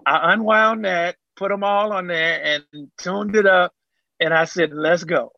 I 0.07 0.33
unwound 0.33 0.85
that, 0.85 1.17
put 1.39 1.51
them 1.51 1.65
all 1.65 1.93
on 1.93 2.07
there, 2.09 2.43
and 2.43 2.89
tuned 2.99 3.37
it 3.37 3.47
up. 3.47 3.73
And 4.21 4.35
I 4.35 4.45
said, 4.45 4.73
"Let's 4.73 5.05
go." 5.05 5.33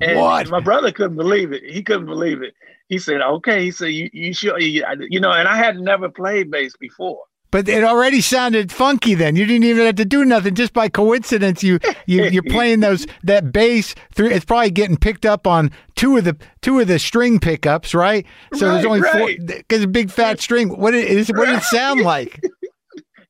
And 0.00 0.16
What? 0.18 0.48
my 0.50 0.60
brother 0.60 0.90
couldn't 0.92 1.16
believe 1.16 1.52
it. 1.52 1.62
He 1.64 1.82
couldn't 1.82 2.06
believe 2.06 2.42
it. 2.42 2.54
He 2.88 2.98
said, 2.98 3.20
"Okay." 3.20 3.62
He 3.64 3.70
said, 3.70 3.86
"You, 3.88 4.10
you 4.12 4.34
sure?" 4.34 4.58
You, 4.60 4.84
you 5.08 5.20
know, 5.20 5.32
and 5.32 5.46
I 5.48 5.56
had 5.56 5.76
never 5.78 6.08
played 6.08 6.50
bass 6.50 6.74
before. 6.78 7.20
But 7.50 7.68
it 7.68 7.84
already 7.84 8.20
sounded 8.20 8.72
funky 8.72 9.14
then. 9.14 9.36
You 9.36 9.46
didn't 9.46 9.62
even 9.62 9.86
have 9.86 9.94
to 9.96 10.04
do 10.04 10.24
nothing. 10.24 10.54
Just 10.56 10.72
by 10.72 10.88
coincidence, 10.88 11.62
you 11.62 11.78
you 12.06 12.24
you're 12.32 12.42
playing 12.42 12.80
those 12.80 13.06
that 13.22 13.52
bass 13.52 13.94
through. 14.12 14.30
It's 14.30 14.44
probably 14.44 14.72
getting 14.72 14.96
picked 14.96 15.24
up 15.24 15.46
on 15.46 15.70
two 15.94 16.16
of 16.16 16.24
the 16.24 16.36
two 16.62 16.80
of 16.80 16.88
the 16.88 16.98
string 16.98 17.38
pickups, 17.38 17.94
right? 17.94 18.26
So 18.54 18.68
there's 18.70 18.84
Right, 18.84 18.86
only 18.86 19.02
four 19.02 19.30
because 19.46 19.84
a 19.84 19.86
big 19.86 20.10
fat 20.10 20.40
string. 20.40 20.68
What 20.70 20.80
what 20.80 20.90
did 20.92 21.28
it 21.30 21.62
sound 21.62 22.00
like? 22.00 22.42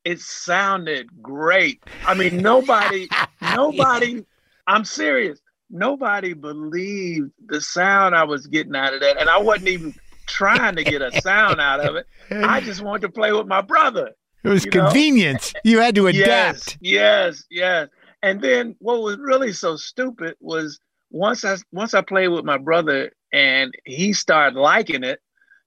It 0.04 0.20
sounded 0.20 1.08
great. 1.22 1.80
I 2.04 2.14
mean, 2.14 2.38
nobody, 2.38 3.08
nobody. 3.54 4.24
I'm 4.66 4.84
serious. 4.84 5.40
Nobody 5.70 6.34
believed 6.34 7.30
the 7.46 7.60
sound 7.60 8.14
I 8.14 8.24
was 8.24 8.46
getting 8.46 8.76
out 8.76 8.94
of 8.94 9.00
that, 9.00 9.18
and 9.18 9.28
I 9.28 9.38
wasn't 9.38 9.68
even 9.68 9.94
trying 10.26 10.76
to 10.76 10.84
get 10.84 11.02
a 11.02 11.20
sound 11.20 11.60
out 11.60 11.80
of 11.80 11.96
it. 11.96 12.06
I 12.30 12.60
just 12.60 12.82
wanted 12.82 13.02
to 13.02 13.08
play 13.08 13.32
with 13.32 13.46
my 13.46 13.60
brother. 13.60 14.12
It 14.44 14.48
was 14.48 14.64
you 14.64 14.70
know? 14.70 14.86
convenience. 14.86 15.54
You 15.64 15.80
had 15.80 15.94
to 15.94 16.06
adapt. 16.08 16.76
Yes, 16.80 16.80
yes, 16.80 17.44
yes. 17.50 17.88
And 18.22 18.40
then 18.40 18.76
what 18.78 19.02
was 19.02 19.18
really 19.18 19.52
so 19.52 19.76
stupid 19.76 20.36
was 20.40 20.78
once 21.10 21.44
I 21.44 21.56
once 21.72 21.94
I 21.94 22.02
played 22.02 22.28
with 22.28 22.44
my 22.44 22.58
brother 22.58 23.12
and 23.32 23.74
he 23.84 24.12
started 24.12 24.58
liking 24.58 25.04
it. 25.04 25.20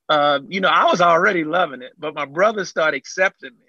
Uh, 0.10 0.40
you 0.48 0.62
know, 0.62 0.70
I 0.70 0.86
was 0.86 1.02
already 1.02 1.44
loving 1.44 1.82
it, 1.82 1.92
but 1.98 2.16
my 2.16 2.26
brother 2.26 2.66
started 2.66 2.98
accepting 2.98 3.52
me. 3.52 3.67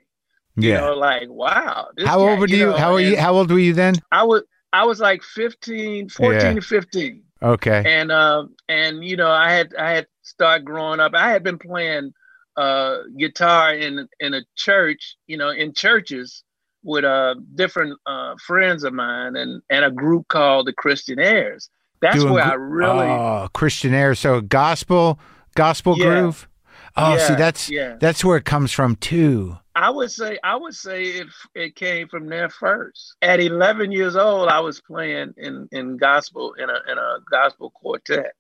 You 0.61 0.71
Yeah. 0.71 0.81
know, 0.81 0.95
like 0.95 1.29
wow. 1.29 1.89
How 1.99 2.19
guy, 2.19 2.31
old 2.31 2.41
were 2.41 2.47
you? 2.49 2.67
know, 2.67 2.77
How 2.77 2.93
were 2.93 3.01
you? 3.01 3.17
How 3.17 3.35
old 3.35 3.51
were 3.51 3.59
you 3.59 3.75
then? 3.75 3.95
I 4.13 4.25
was 4.25 4.43
I 4.73 4.85
was 4.85 5.01
like 5.01 5.23
15, 5.23 6.09
14 6.09 6.35
Yeah. 6.35 6.55
to 6.55 6.61
15 6.61 7.23
Okay. 7.43 7.83
and 7.87 8.11
um 8.11 8.55
and 8.69 9.05
you 9.05 9.17
know 9.17 9.31
i 9.31 9.53
had 9.53 9.73
i 9.79 9.91
had 9.93 10.07
started 10.23 10.65
growing 10.67 10.99
up 10.99 11.15
i 11.15 11.31
had 11.31 11.45
been 11.45 11.57
playing 11.59 12.13
uh 12.57 12.99
guitar 13.17 13.73
in 13.75 14.09
in 14.19 14.35
a 14.35 14.43
church 14.57 15.17
you 15.29 15.37
know 15.37 15.51
in 15.51 15.73
churches 15.73 16.43
with 16.83 17.05
uh 17.05 17.37
different 17.55 17.97
uh 18.07 18.35
friends 18.45 18.83
of 18.83 18.93
mine 18.93 19.37
and 19.37 19.63
and 19.71 19.85
a 19.85 19.91
group 19.91 20.27
called 20.27 20.67
the 20.67 20.73
christian 20.73 21.21
airs 21.21 21.71
that's 22.01 22.17
Doing 22.17 22.33
where 22.35 22.43
i 22.45 22.55
really 22.55 23.15
oh 23.15 23.49
Christian 23.55 23.95
air. 23.95 24.15
So 24.17 24.41
gospel 24.41 25.19
gospel 25.55 25.95
Yeah. 25.97 26.05
groove. 26.07 26.49
Oh, 26.97 27.17
see 27.19 27.35
that's 27.35 27.69
yeah 27.69 27.97
that's 28.01 28.25
where 28.25 28.37
it 28.37 28.45
comes 28.45 28.73
from 28.73 28.97
too. 28.97 29.59
I 29.79 29.91
would 29.91 30.11
say 30.13 30.39
i 30.45 30.57
would 30.57 30.75
say 30.75 31.05
it 31.05 31.29
it 31.55 31.77
came 31.77 32.09
from 32.09 32.29
there 32.29 32.51
first. 32.51 33.17
At 33.23 33.41
11 33.41 33.93
years 33.93 34.17
old 34.17 34.49
i 34.51 34.61
was 34.61 34.81
playing 34.83 35.35
in 35.39 35.69
in 35.73 35.99
gospel 35.99 36.55
in 36.55 36.71
a 36.71 36.93
in 36.93 36.99
a 36.99 37.19
gospel 37.31 37.71
quartet 37.71 38.35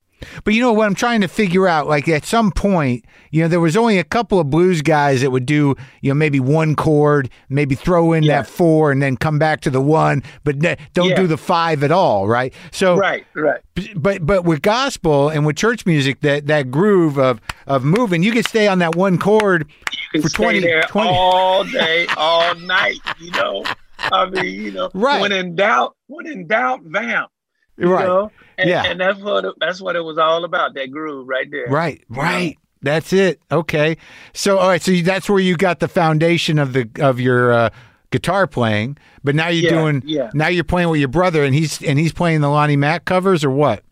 But 0.45 0.55
you 0.55 0.61
know 0.61 0.73
what 0.73 0.87
I'm 0.87 0.95
trying 0.95 1.21
to 1.21 1.29
figure 1.29 1.69
out? 1.69 1.87
Like 1.87 2.09
at 2.09 2.25
some 2.25 2.51
point, 2.51 3.05
you 3.31 3.43
know, 3.43 3.49
there 3.49 3.61
was 3.61 3.77
only 3.77 3.99
a 3.99 4.05
couple 4.05 4.41
of 4.41 4.51
blues 4.51 4.83
guys 4.83 5.21
that 5.21 5.31
would 5.31 5.47
do, 5.47 5.75
you 6.01 6.11
know, 6.11 6.15
maybe 6.15 6.41
one 6.41 6.75
chord, 6.75 7.31
maybe 7.49 7.75
throw 7.75 8.13
in 8.13 8.23
Yeah. 8.25 8.39
that 8.43 8.49
four, 8.49 8.91
and 8.91 9.01
then 9.03 9.17
come 9.17 9.39
back 9.39 9.61
to 9.63 9.71
the 9.71 9.81
one, 9.81 10.23
but 10.45 10.59
don't 10.95 11.11
Yeah. 11.11 11.17
do 11.17 11.27
the 11.27 11.37
five 11.37 11.83
at 11.85 11.91
all, 11.91 12.27
right? 12.27 12.53
So, 12.71 12.97
right 12.97 13.25
right 13.35 13.61
but 13.95 14.27
but 14.27 14.45
with 14.45 14.61
gospel 14.63 15.29
and 15.29 15.47
with 15.47 15.57
church 15.57 15.87
music, 15.87 16.21
that 16.23 16.47
that 16.49 16.71
groove 16.71 17.19
of 17.19 17.41
of 17.67 17.85
moving, 17.85 18.23
you 18.23 18.33
can 18.33 18.43
stay 18.43 18.67
on 18.67 18.79
that 18.81 18.97
one 18.97 19.19
chord. 19.19 19.67
can 20.13 20.23
For 20.23 20.29
stay 20.31 20.43
20 20.43 20.61
there 20.61 20.83
20 20.89 21.09
all 21.11 21.65
day, 21.65 22.07
all 22.17 22.55
night. 22.57 22.99
You 23.21 23.31
know, 23.33 23.65
I 24.01 24.29
mean, 24.31 24.47
you 24.47 24.71
know, 24.73 24.91
Right. 24.95 25.21
when 25.21 25.33
in 25.33 25.55
doubt, 25.55 25.95
when 26.07 26.27
in 26.27 26.47
doubt, 26.47 26.81
vamp. 26.85 27.29
You 27.77 27.93
Right. 27.93 28.07
know? 28.07 28.33
And, 28.59 28.69
Yeah. 28.69 28.83
and 28.87 29.01
that's 29.01 29.21
what 29.21 29.45
it, 29.45 29.55
that's 29.61 29.81
what 29.81 29.97
it 29.97 30.01
was 30.05 30.19
all 30.19 30.45
about. 30.45 30.75
That 30.75 30.91
groove 30.91 31.27
right 31.29 31.51
there. 31.51 31.67
Right, 31.69 32.03
right. 32.09 32.57
That's 32.83 33.13
it. 33.13 33.41
Okay. 33.51 33.97
So, 34.35 34.59
all 34.59 34.69
right. 34.69 34.83
So 34.83 34.91
you- 34.93 35.03
that's 35.03 35.29
where 35.29 35.39
you 35.41 35.57
got 35.57 35.81
the 35.81 35.89
foundation 35.89 36.59
of 36.59 36.73
the 36.75 36.89
of 37.01 37.19
your 37.21 37.53
uh, 37.53 37.71
guitar 38.11 38.47
playing. 38.47 38.99
But 39.25 39.35
now 39.35 39.49
you're 39.49 39.73
Yeah, 39.73 39.79
doing. 39.81 40.03
yeah. 40.07 40.31
Now 40.35 40.49
you're 40.49 40.65
playing 40.65 40.89
with 40.89 41.01
your 41.01 41.09
brother, 41.09 41.43
and 41.45 41.55
he's 41.55 41.83
and 41.83 41.99
he's 41.99 42.13
playing 42.13 42.41
the 42.41 42.49
Lonnie 42.49 42.77
Mack 42.77 43.05
covers, 43.05 43.45
or 43.45 43.51
what? 43.51 43.83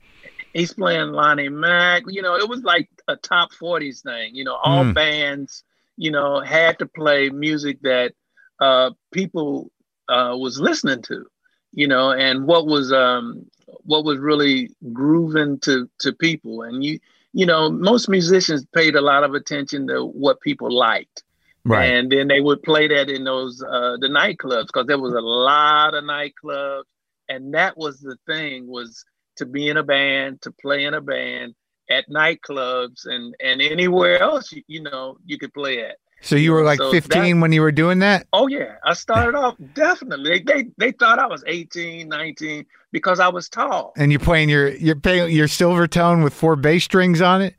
He's 0.52 0.72
playing 0.72 1.08
Lonnie 1.12 1.48
Mack. 1.48 2.02
You 2.08 2.22
know, 2.22 2.36
it 2.36 2.48
was 2.48 2.62
like 2.62 2.88
a 3.08 3.16
top 3.16 3.52
forties 3.52 4.00
thing. 4.02 4.34
You 4.34 4.44
know, 4.44 4.54
all 4.56 4.84
Mm. 4.84 4.94
bands, 4.94 5.62
you 5.96 6.10
know, 6.10 6.40
had 6.40 6.78
to 6.78 6.86
play 6.86 7.28
music 7.30 7.78
that 7.82 8.14
uh, 8.60 8.90
people 9.12 9.70
uh, 10.08 10.34
was 10.38 10.58
listening 10.60 11.02
to. 11.02 11.24
You 11.72 11.88
know, 11.88 12.10
and 12.12 12.46
what 12.46 12.66
was 12.66 12.90
um, 12.92 13.44
what 13.86 14.04
was 14.04 14.18
really 14.18 14.70
grooving 14.92 15.58
to 15.60 15.88
to 16.00 16.12
people. 16.12 16.62
And 16.62 16.84
you 16.84 16.98
you 17.32 17.44
know, 17.44 17.70
most 17.70 18.08
musicians 18.08 18.64
paid 18.74 18.94
a 18.94 19.00
lot 19.00 19.22
of 19.22 19.34
attention 19.34 19.86
to 19.88 20.04
what 20.04 20.40
people 20.40 20.70
liked. 20.70 21.22
Right. 21.66 21.92
And 21.92 22.10
then 22.10 22.28
they 22.28 22.40
would 22.40 22.62
play 22.62 22.88
that 22.88 23.10
in 23.10 23.24
those 23.24 23.62
uh, 23.62 23.96
the 24.00 24.08
nightclubs 24.08 24.68
because 24.68 24.86
there 24.86 24.98
was 24.98 25.12
a 25.12 25.20
lot 25.20 25.94
of 25.94 26.04
nightclubs, 26.04 26.84
and 27.28 27.52
that 27.54 27.76
was 27.76 28.00
the 28.00 28.16
thing 28.26 28.66
was 28.68 29.04
to 29.36 29.46
be 29.46 29.68
in 29.68 29.76
a 29.76 29.82
band, 29.82 30.42
to 30.42 30.52
play 30.52 30.84
in 30.84 30.94
a 30.94 31.00
band 31.00 31.54
at 31.90 32.08
nightclubs 32.08 33.06
and 33.06 33.34
and 33.40 33.60
anywhere 33.60 34.20
else 34.20 34.52
you, 34.52 34.62
you 34.66 34.82
know 34.82 35.18
you 35.24 35.38
could 35.38 35.52
play 35.52 35.84
at. 35.84 35.96
So 36.22 36.36
you 36.36 36.52
were 36.52 36.64
like 36.64 36.78
So 36.78 36.90
15 36.90 37.40
when 37.40 37.52
you 37.52 37.60
were 37.60 37.72
doing 37.72 37.98
that? 37.98 38.26
Oh 38.32 38.46
yeah, 38.46 38.76
I 38.84 38.94
started 38.94 39.36
off 39.36 39.56
definitely. 39.74 40.38
They, 40.38 40.40
they 40.40 40.68
they 40.78 40.92
thought 40.92 41.18
I 41.18 41.26
was 41.26 41.44
18, 41.46 42.08
19 42.08 42.64
because 42.96 43.20
I 43.20 43.28
was 43.28 43.46
tall. 43.50 43.92
And 43.98 44.10
you're 44.10 44.18
playing 44.18 44.48
your 44.48 44.68
you're 44.70 44.96
playing 44.96 45.30
your 45.30 45.48
Silvertone 45.48 46.24
with 46.24 46.32
four 46.32 46.56
bass 46.56 46.82
strings 46.82 47.20
on 47.20 47.42
it? 47.42 47.54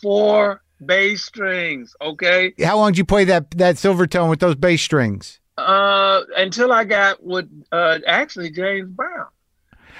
Four 0.00 0.62
bass 0.84 1.24
strings, 1.24 1.92
okay? 2.00 2.54
How 2.62 2.76
long 2.76 2.92
did 2.92 2.98
you 2.98 3.04
play 3.04 3.24
that 3.24 3.50
that 3.52 3.74
Silvertone 3.74 4.30
with 4.30 4.38
those 4.38 4.54
bass 4.54 4.80
strings? 4.80 5.40
Uh 5.58 6.20
until 6.36 6.70
I 6.72 6.84
got 6.84 7.20
with 7.20 7.48
uh 7.72 7.98
actually 8.06 8.50
James 8.50 8.88
Brown. 8.90 9.26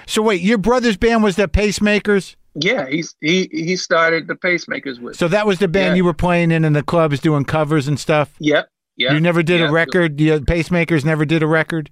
So 0.06 0.22
wait, 0.22 0.40
your 0.40 0.58
brother's 0.58 0.96
band 0.96 1.24
was 1.24 1.34
the 1.34 1.48
Pacemakers? 1.48 2.36
Yeah, 2.54 2.86
he's 2.88 3.16
he 3.20 3.48
he 3.50 3.74
started 3.76 4.28
the 4.28 4.34
pacemakers 4.36 5.00
with. 5.00 5.16
So 5.16 5.26
that 5.28 5.48
was 5.48 5.58
the 5.58 5.66
band 5.66 5.88
Yeah. 5.88 5.94
you 5.96 6.04
were 6.04 6.14
playing 6.14 6.52
in 6.52 6.64
in 6.64 6.74
the 6.74 6.84
clubs 6.84 7.18
doing 7.18 7.44
covers 7.44 7.88
and 7.88 7.98
stuff? 7.98 8.34
Yep. 8.38 8.68
Yep. 8.98 9.12
You 9.12 9.20
never 9.20 9.42
did 9.42 9.58
yep. 9.60 9.68
a 9.68 9.72
record? 9.72 10.16
The 10.16 10.38
Pacemakers 10.40 11.04
never 11.04 11.24
did 11.26 11.42
a 11.42 11.46
record? 11.46 11.90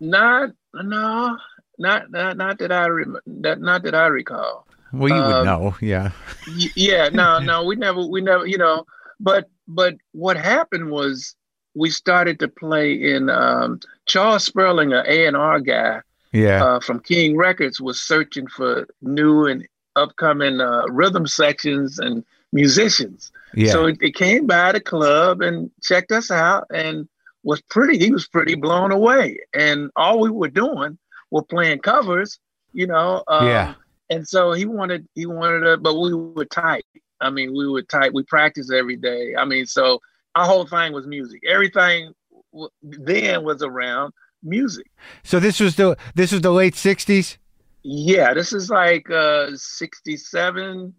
Not 0.00 0.50
no, 0.74 1.36
not 1.82 2.10
not 2.10 2.36
not 2.36 2.58
that 2.60 2.72
I 2.72 2.86
rem- 2.88 3.18
that 3.44 3.60
not 3.60 3.82
that 3.82 3.94
I 3.94 4.06
recall. 4.06 4.66
Well, 4.92 5.08
you 5.08 5.22
would 5.28 5.40
Um, 5.40 5.46
know, 5.46 5.74
yeah. 5.80 6.10
Y- 6.46 6.70
yeah, 6.76 7.08
no, 7.08 7.38
no, 7.50 7.64
we 7.64 7.76
never, 7.76 8.02
we 8.06 8.20
never, 8.20 8.46
you 8.46 8.58
know. 8.58 8.84
But 9.20 9.48
but 9.66 9.94
what 10.12 10.36
happened 10.36 10.90
was 10.90 11.34
we 11.74 11.88
started 11.90 12.38
to 12.40 12.48
play 12.48 12.92
in 12.92 13.30
um, 13.30 13.80
Charles 14.06 14.44
Spurling, 14.44 14.92
an 14.92 15.04
A 15.06 15.26
and 15.26 15.36
R 15.36 15.60
guy 15.60 16.00
Yeah. 16.32 16.62
uh, 16.64 16.80
from 16.80 17.00
King 17.00 17.36
Records, 17.36 17.80
was 17.80 18.00
searching 18.00 18.46
for 18.46 18.86
new 19.00 19.46
and 19.46 19.66
upcoming 19.96 20.60
uh, 20.60 20.84
rhythm 20.88 21.26
sections 21.26 21.98
and 21.98 22.24
musicians. 22.52 23.32
yeah. 23.54 23.72
So 23.72 23.86
he 24.00 24.12
came 24.12 24.46
by 24.46 24.72
the 24.72 24.80
club 24.80 25.40
and 25.40 25.70
checked 25.82 26.12
us 26.12 26.30
out 26.30 26.66
and 26.72 27.08
was 27.44 27.60
pretty, 27.74 27.98
he 27.98 28.10
was 28.12 28.28
pretty 28.28 28.54
blown 28.54 28.92
away. 28.92 29.38
And 29.54 29.90
all 29.96 30.20
we 30.20 30.28
were 30.30 30.48
doing 30.48 30.98
were 31.32 31.42
playing 31.42 31.80
covers, 31.80 32.38
you 32.72 32.86
know. 32.86 33.24
Um, 33.26 33.48
Yeah. 33.48 33.74
And 34.10 34.28
so 34.28 34.52
he 34.52 34.66
wanted, 34.66 35.08
he 35.14 35.24
wanted 35.24 35.60
to, 35.60 35.78
but 35.78 35.94
we 35.98 36.12
were 36.14 36.44
tight. 36.44 36.84
I 37.20 37.30
mean, 37.30 37.56
we 37.56 37.66
were 37.66 37.82
tight. 37.82 38.12
We 38.12 38.22
practiced 38.24 38.70
every 38.70 38.96
day. 38.96 39.34
I 39.36 39.44
mean, 39.46 39.64
so 39.66 40.00
our 40.34 40.44
whole 40.44 40.66
thing 40.66 40.92
was 40.92 41.06
music. 41.06 41.40
Everything 41.48 42.12
w- 42.52 42.68
then 42.82 43.42
was 43.42 43.62
around 43.62 44.12
music. 44.42 44.86
so 45.22 45.40
this 45.40 45.58
was 45.60 45.76
the 45.76 45.96
this 46.14 46.30
was 46.32 46.42
the 46.42 46.50
late 46.52 46.74
60s? 46.74 47.38
Yeah, 47.84 48.34
this 48.34 48.52
is 48.52 48.68
like 48.70 49.08
uh 49.10 49.50
67. 49.54 50.94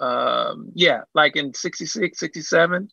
Um, 0.00 0.70
yeah, 0.74 1.02
like 1.14 1.36
in 1.36 1.54
66, 1.54 2.18
67, 2.18 2.88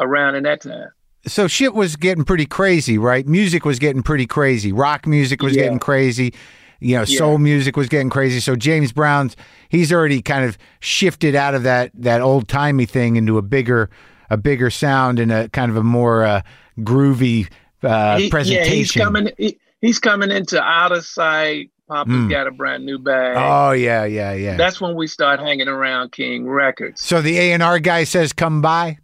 around 0.00 0.34
in 0.36 0.42
that 0.44 0.60
time. 0.60 0.88
So 1.26 1.46
shit 1.48 1.74
was 1.74 1.96
getting 1.96 2.24
pretty 2.24 2.46
crazy, 2.46 2.98
right? 2.98 3.26
Music 3.26 3.64
was 3.64 3.78
getting 3.78 4.02
pretty 4.02 4.26
crazy. 4.26 4.72
Rock 4.72 5.06
music 5.06 5.42
was 5.42 5.54
Yeah. 5.56 5.64
getting 5.64 5.78
crazy. 5.78 6.34
You 6.80 6.96
know, 6.96 7.04
Yeah. 7.06 7.18
soul 7.18 7.38
music 7.38 7.76
was 7.76 7.88
getting 7.88 8.10
crazy. 8.10 8.40
So 8.40 8.56
James 8.56 8.92
Brown's 8.92 9.36
he's 9.68 9.92
already 9.92 10.20
kind 10.20 10.44
of 10.44 10.58
shifted 10.80 11.34
out 11.34 11.54
of 11.54 11.62
that 11.62 11.90
that 11.94 12.20
old 12.20 12.46
timey 12.48 12.84
thing 12.86 13.16
into 13.16 13.38
a 13.38 13.42
bigger 13.42 13.88
a 14.30 14.36
bigger 14.36 14.68
sound 14.70 15.18
and 15.18 15.30
a 15.32 15.48
kind 15.50 15.70
of 15.70 15.76
a 15.76 15.82
more 15.82 16.24
uh, 16.24 16.40
groovy 16.80 17.48
uh, 17.82 18.18
He- 18.18 18.30
presentation. 18.30 18.68
Yeah, 18.70 18.74
he's 18.76 18.92
coming. 18.92 19.30
He, 19.38 19.58
he's 19.80 19.98
coming 19.98 20.30
into 20.30 20.60
out 20.60 20.92
of 20.92 21.04
sight. 21.04 21.70
Papa's 21.90 22.14
Mm. 22.14 22.30
got 22.30 22.46
a 22.46 22.50
brand 22.50 22.86
new 22.86 22.98
bag. 22.98 23.36
Oh 23.38 23.72
yeah, 23.72 24.04
yeah, 24.06 24.32
yeah. 24.32 24.56
That's 24.56 24.80
when 24.80 24.96
we 24.96 25.06
start 25.06 25.38
hanging 25.38 25.68
around 25.68 26.12
King 26.12 26.48
Records. 26.48 27.02
so 27.02 27.20
the 27.20 27.36
A 27.38 27.52
and 27.52 27.62
R 27.62 27.78
guy 27.78 28.04
says, 28.04 28.32
"Come 28.32 28.62
by." 28.62 28.96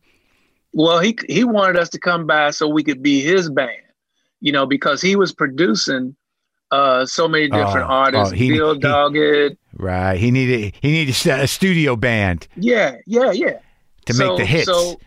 Well, 0.72 1.00
he 1.00 1.18
he 1.28 1.44
wanted 1.44 1.76
us 1.78 1.88
to 1.90 1.98
come 1.98 2.26
by 2.26 2.50
so 2.50 2.68
we 2.68 2.84
could 2.84 3.02
be 3.02 3.20
his 3.20 3.50
band, 3.50 3.70
you 4.40 4.52
know, 4.52 4.66
because 4.66 5.02
he 5.02 5.16
was 5.16 5.32
producing 5.32 6.16
uh 6.70 7.04
so 7.06 7.26
many 7.26 7.48
different 7.48 7.88
Oh, 7.88 7.94
artists. 8.04 8.32
oh, 8.32 8.36
he- 8.36 8.52
Bill 8.52 8.76
Doggett. 8.76 9.56
Right. 9.76 10.16
He 10.18 10.30
needed 10.30 10.74
he 10.80 10.90
needed 10.92 11.14
a 11.26 11.46
studio 11.48 11.96
band 11.96 12.46
Yeah, 12.56 12.96
yeah, 13.06 13.32
yeah. 13.32 13.58
to 14.06 14.12
so, 14.14 14.28
make 14.28 14.38
the 14.38 14.44
hits. 14.46 14.66
So, 14.66 15.00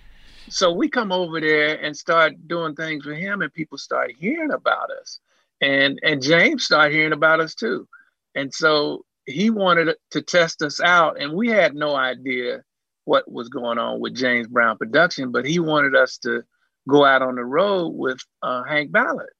so 0.49 0.71
we 0.73 0.89
come 0.89 1.11
over 1.11 1.39
there 1.39 1.79
and 1.81 1.95
start 1.95 2.33
doing 2.47 2.75
things 2.75 3.05
with 3.05 3.17
him, 3.17 3.41
and 3.41 3.53
people 3.53 3.77
start 3.77 4.11
hearing 4.19 4.51
about 4.51 4.89
us, 5.01 5.19
and 5.61 5.99
and 6.03 6.21
James 6.21 6.65
started 6.65 6.93
hearing 6.93 7.13
about 7.13 7.39
us 7.39 7.55
too, 7.55 7.87
and 8.35 8.53
so 8.53 9.05
he 9.25 9.49
wanted 9.49 9.95
to 10.11 10.21
test 10.21 10.61
us 10.61 10.81
out, 10.81 11.19
and 11.21 11.31
we 11.33 11.47
had 11.47 11.73
no 11.75 11.95
idea 11.95 12.61
what 13.05 13.29
was 13.31 13.49
going 13.49 13.77
on 13.77 13.99
with 13.99 14.15
James 14.15 14.47
Brown 14.47 14.77
Production, 14.77 15.31
but 15.31 15.45
he 15.45 15.59
wanted 15.59 15.95
us 15.95 16.17
to 16.19 16.43
go 16.87 17.05
out 17.05 17.21
on 17.21 17.35
the 17.35 17.45
road 17.45 17.89
with 17.89 18.17
uh, 18.41 18.63
Hank 18.63 18.91
Ballard, 18.91 19.33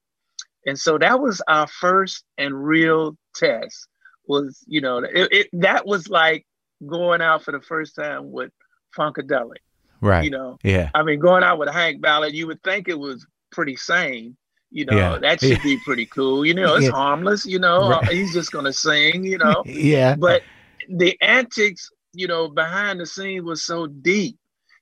and 0.66 0.78
so 0.78 0.98
that 0.98 1.20
was 1.20 1.42
our 1.48 1.68
first 1.68 2.24
and 2.38 2.66
real 2.66 3.18
test. 3.36 3.88
Was 4.28 4.64
you 4.68 4.80
know 4.82 5.00
it, 5.00 5.28
it 5.32 5.48
that 5.54 5.86
was 5.86 6.08
like 6.08 6.46
going 6.88 7.22
out 7.22 7.44
for 7.44 7.52
the 7.52 7.60
first 7.62 7.96
time 7.96 8.32
with 8.32 8.52
Funkadelic 8.98 9.58
right. 10.02 10.24
you 10.24 10.30
know 10.30 10.58
yeah. 10.64 10.90
i 10.94 11.02
mean 11.04 11.20
going 11.20 11.44
out 11.44 11.58
with 11.60 11.70
hank 11.70 12.02
ballard 12.02 12.34
you 12.34 12.46
would 12.48 12.62
think 12.64 12.88
it 12.88 12.98
was 12.98 13.26
pretty 13.52 13.76
sane 13.76 14.36
you 14.72 14.86
know 14.86 14.96
Yeah. 14.98 15.18
that 15.20 15.40
should 15.42 15.62
be 15.62 15.78
pretty 15.86 16.06
cool 16.06 16.46
you 16.46 16.54
know 16.54 16.76
it's 16.76 16.86
Yeah. 16.86 16.92
harmless 16.92 17.46
you 17.46 17.60
know 17.60 17.90
Right. 17.90 18.08
he's 18.10 18.34
just 18.34 18.52
gonna 18.52 18.74
sing 18.74 19.26
you 19.26 19.38
know 19.38 19.64
Yeah. 19.66 20.16
but 20.16 20.44
the 20.90 21.18
antics 21.22 21.90
you 22.14 22.28
know 22.28 22.48
behind 22.48 23.00
the 23.00 23.06
scene 23.06 23.44
was 23.46 23.64
so 23.64 23.88
deep 23.88 24.38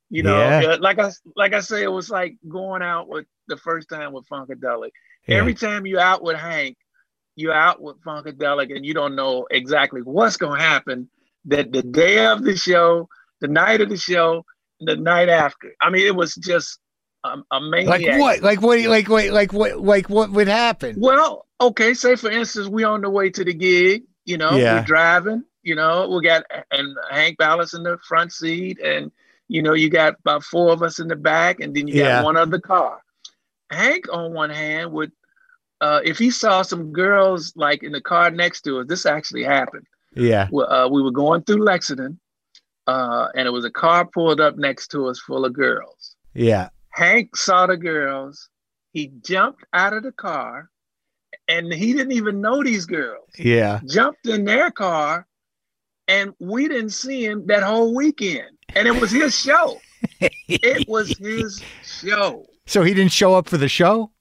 you 0.10 0.24
know 0.24 0.38
Yeah. 0.38 0.76
Like 0.80 1.00
i 1.00 1.10
like 1.36 1.54
i 1.54 1.62
say 1.62 1.84
it 1.84 1.91
was 1.91 2.10
like 2.10 2.36
going 2.48 2.82
out 2.82 3.08
with 3.08 3.26
the 3.48 3.58
first 3.58 3.89
time 3.89 4.13
with 4.13 4.28
funkadelic 4.28 4.91
Yeah. 5.28 5.38
every 5.38 5.54
time 5.54 5.86
you're 5.86 6.00
out 6.02 6.22
with 6.24 6.38
hank 6.38 6.78
you're 7.36 7.54
out 7.54 7.82
with 7.82 8.02
funkadelic 8.04 8.76
and 8.76 8.86
you 8.86 8.94
don't 8.94 9.15
know 9.15 9.48
exactly 9.50 10.02
what's 10.02 10.38
going 10.38 10.60
to 10.60 10.65
happen 10.65 11.10
that 11.46 11.72
the 11.72 11.82
day 11.82 12.26
of 12.26 12.44
the 12.44 12.56
show 12.56 13.08
the 13.39 13.48
night 13.48 13.82
of 13.82 13.89
the 13.89 13.98
show 13.98 14.46
the 14.82 14.96
night 14.98 15.30
after 15.30 15.72
i 15.82 15.89
mean 15.89 16.06
it 16.06 16.15
was 16.15 16.36
just 16.36 16.80
um, 17.24 17.44
a 17.52 17.62
maniac 17.62 18.02
like 18.02 18.20
what? 18.20 18.41
Like 18.41 18.62
what? 18.63 18.80
Like 18.82 19.08
what? 19.08 19.30
Like 19.30 19.54
what? 19.54 19.80
Like 19.80 20.10
what 20.10 20.32
would 20.32 20.48
happen? 20.48 20.96
well, 20.98 21.46
okay, 21.62 21.94
say 21.94 22.15
for 22.15 22.32
instance, 22.32 22.67
we 22.67 22.84
on 22.84 23.02
the 23.02 23.12
way 23.12 23.30
to 23.30 23.44
the 23.46 23.54
gig, 23.54 24.06
you 24.26 24.39
know, 24.39 24.56
Yeah. 24.58 24.80
we're 24.80 24.86
driving, 24.86 25.44
you 25.63 25.76
know, 25.76 26.08
we 26.10 26.21
got 26.24 26.43
and 26.71 26.95
Hank 27.10 27.38
Ballard 27.38 27.74
in 27.74 27.84
the 27.84 27.97
front 28.08 28.32
seat, 28.34 28.80
and 28.80 29.12
you 29.47 29.62
know, 29.62 29.74
you 29.74 29.89
got 29.89 30.15
about 30.19 30.43
four 30.43 30.71
of 30.71 30.82
us 30.82 31.00
in 31.00 31.08
the 31.08 31.15
back, 31.15 31.60
and 31.60 31.76
then 31.76 31.88
you 31.88 31.95
got 31.95 32.08
Yeah. 32.08 32.24
one 32.24 32.38
other 32.38 32.60
car. 32.60 33.00
Hank 33.71 34.06
on 34.12 34.34
one 34.34 34.50
hand 34.50 34.91
would 34.93 35.12
uh, 35.82 36.00
if 36.04 36.17
he 36.19 36.30
saw 36.30 36.62
some 36.62 36.93
girls 36.93 37.54
like 37.56 37.82
in 37.82 37.91
the 37.91 38.02
car 38.02 38.30
next 38.30 38.62
to 38.62 38.80
us, 38.80 38.86
this 38.88 39.06
actually 39.06 39.43
happened. 39.43 39.86
Yeah. 40.15 40.47
We- 40.52 40.63
Uh, 40.63 40.88
we 40.88 41.02
were 41.02 41.12
going 41.12 41.41
through 41.43 41.63
Lexington, 41.63 42.19
uh, 42.86 43.30
and 43.36 43.47
it 43.47 43.52
was 43.52 43.65
a 43.65 43.71
car 43.71 44.06
pulled 44.06 44.39
up 44.39 44.58
next 44.58 44.89
to 44.89 45.08
us 45.08 45.19
full 45.19 45.43
of 45.43 45.54
girls. 45.54 46.15
Yeah. 46.36 46.69
Hank 46.89 47.36
saw 47.36 47.65
the 47.65 47.78
girls. 47.78 48.47
He 48.93 49.08
jumped 49.24 49.63
out 49.74 49.93
of 49.93 50.04
the 50.04 50.12
car 50.12 50.69
and 51.47 51.74
he 51.74 51.93
didn't 51.93 52.12
even 52.12 52.41
know 52.41 52.62
these 52.63 52.86
girls. 52.86 53.30
Yeah. 53.39 53.80
Jumped 53.86 54.28
in 54.28 54.45
their 54.45 54.69
car 54.69 55.26
and 56.12 56.34
we 56.39 56.67
didn't 56.67 56.92
see 56.92 57.25
him 57.25 57.46
that 57.48 57.63
whole 57.63 57.96
weekend. 57.96 58.50
And 58.75 58.88
it 58.88 59.00
was 59.00 59.12
his 59.12 59.38
show. 59.38 59.79
it 60.48 60.88
was 60.88 61.17
his 61.17 61.62
show. 61.83 62.46
So 62.65 62.83
he 62.83 62.94
didn't 62.94 63.12
show 63.12 63.35
up 63.35 63.48
for 63.50 63.58
the 63.58 63.67
show. 63.69 64.12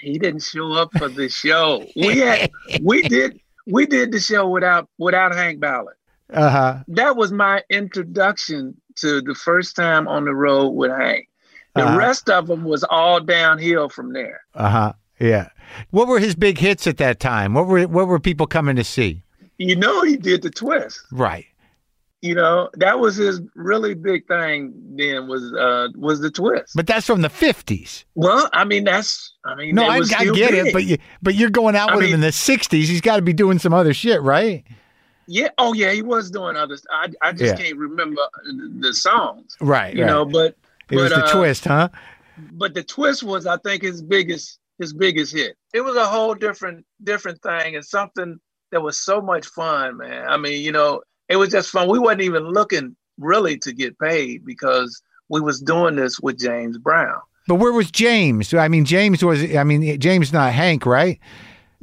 He 0.00 0.18
didn't 0.18 0.42
show 0.42 0.72
up 0.72 0.90
for 0.98 1.08
the 1.08 1.28
show. 1.28 1.86
We 1.96 2.18
had 2.18 2.50
we 2.82 3.02
did 3.02 3.40
we 3.66 3.86
did 3.86 4.12
the 4.12 4.20
show 4.20 4.48
without 4.48 4.88
without 4.98 5.34
Hank 5.34 5.60
Ballard. 5.60 5.96
Uh 6.32 6.50
huh. 6.50 6.78
That 6.88 7.16
was 7.16 7.32
my 7.32 7.62
introduction 7.70 8.74
to 8.96 9.20
the 9.22 9.34
first 9.34 9.76
time 9.76 10.06
on 10.08 10.24
the 10.24 10.34
road 10.34 10.70
with 10.70 10.90
Hank. 10.90 11.28
The 11.74 11.82
Uh-huh. 11.84 11.98
rest 11.98 12.30
of 12.30 12.46
them 12.46 12.64
was 12.64 12.84
all 12.84 13.20
downhill 13.20 13.88
from 13.88 14.12
there. 14.12 14.42
Uh 14.54 14.68
huh. 14.70 14.92
Yeah. 15.20 15.48
What 15.90 16.06
were 16.08 16.18
his 16.20 16.34
big 16.34 16.58
hits 16.58 16.86
at 16.86 16.98
that 16.98 17.18
time? 17.20 17.54
What 17.54 17.66
were 17.66 17.82
what 17.88 18.06
were 18.08 18.20
people 18.20 18.46
coming 18.46 18.76
to 18.76 18.84
see? 18.84 19.22
You 19.58 19.76
know 19.76 20.02
he 20.02 20.16
did 20.16 20.42
the 20.42 20.50
twist 20.50 21.00
Right. 21.12 21.46
you 22.22 22.34
know 22.34 22.70
that 22.74 22.98
was 22.98 23.16
his 23.16 23.40
really 23.54 23.94
big 23.94 24.26
thing 24.26 24.72
then 24.96 25.28
was 25.28 25.52
uh 25.54 25.88
was 25.96 26.20
the 26.20 26.30
twist 26.30 26.72
But 26.74 26.86
that's 26.86 27.06
from 27.06 27.22
the 27.22 27.28
fifties. 27.28 28.04
well 28.14 28.48
i 28.52 28.64
mean 28.64 28.84
that's 28.84 29.34
i 29.44 29.54
mean 29.54 29.74
No, 29.74 29.84
I, 29.84 29.98
was 29.98 30.12
I 30.12 30.24
get 30.24 30.50
big. 30.52 30.66
it, 30.68 30.72
but 30.72 30.84
you 30.84 30.98
but 31.22 31.34
you're 31.34 31.50
going 31.50 31.76
out 31.76 31.90
I 31.92 31.96
with 31.96 32.06
him 32.06 32.14
in 32.14 32.20
the 32.20 32.32
sixties. 32.32 32.88
He's 32.88 33.00
got 33.00 33.16
to 33.16 33.22
be 33.22 33.32
doing 33.32 33.58
some 33.58 33.72
other 33.74 33.94
shit, 33.94 34.20
right? 34.22 34.64
yeah 35.26 35.48
oh 35.56 35.72
yeah 35.72 35.90
he 35.90 36.02
was 36.02 36.30
doing 36.30 36.54
others 36.54 36.84
i, 36.90 37.08
I 37.22 37.32
just 37.32 37.56
Yeah. 37.58 37.64
can't 37.64 37.78
remember 37.78 38.20
the, 38.44 38.74
the 38.88 38.92
songs 38.94 39.56
Right. 39.60 39.94
you 39.94 40.02
right. 40.02 40.10
know 40.10 40.24
but 40.26 40.56
it 40.90 40.96
was 40.96 41.10
the 41.10 41.24
uh, 41.24 41.32
twist, 41.32 41.64
huh? 41.64 41.88
but 42.52 42.74
the 42.74 42.82
twist 42.82 43.22
was, 43.22 43.46
I 43.46 43.56
think, 43.58 43.82
his 43.82 44.02
biggest 44.02 44.58
his 44.78 44.92
biggest 44.92 45.32
hit. 45.32 45.56
It 45.72 45.80
was 45.80 45.96
a 45.96 46.04
whole 46.04 46.34
different 46.34 46.84
different 47.04 47.40
thing 47.42 47.74
and 47.76 47.82
something 47.84 48.38
that 48.74 48.80
was 48.80 48.98
so 48.98 49.20
much 49.20 49.46
fun, 49.46 49.98
man. 49.98 50.26
I 50.26 50.36
mean, 50.36 50.60
you 50.60 50.72
know, 50.72 51.00
it 51.28 51.36
was 51.36 51.50
just 51.50 51.70
fun. 51.70 51.88
We 51.88 52.00
wasn't 52.00 52.22
even 52.22 52.42
looking 52.42 52.96
really 53.18 53.56
to 53.58 53.72
get 53.72 53.96
paid 54.00 54.44
because 54.44 55.00
we 55.28 55.40
was 55.40 55.60
doing 55.60 55.94
this 55.94 56.18
with 56.18 56.40
James 56.40 56.76
Brown. 56.76 57.20
But 57.46 57.56
where 57.56 57.72
was 57.72 57.88
James? 57.92 58.52
I 58.52 58.66
mean, 58.66 58.84
James 58.84 59.24
was. 59.24 59.54
I 59.54 59.62
mean, 59.62 60.00
James 60.00 60.32
not 60.32 60.52
Hank, 60.52 60.86
right? 60.86 61.20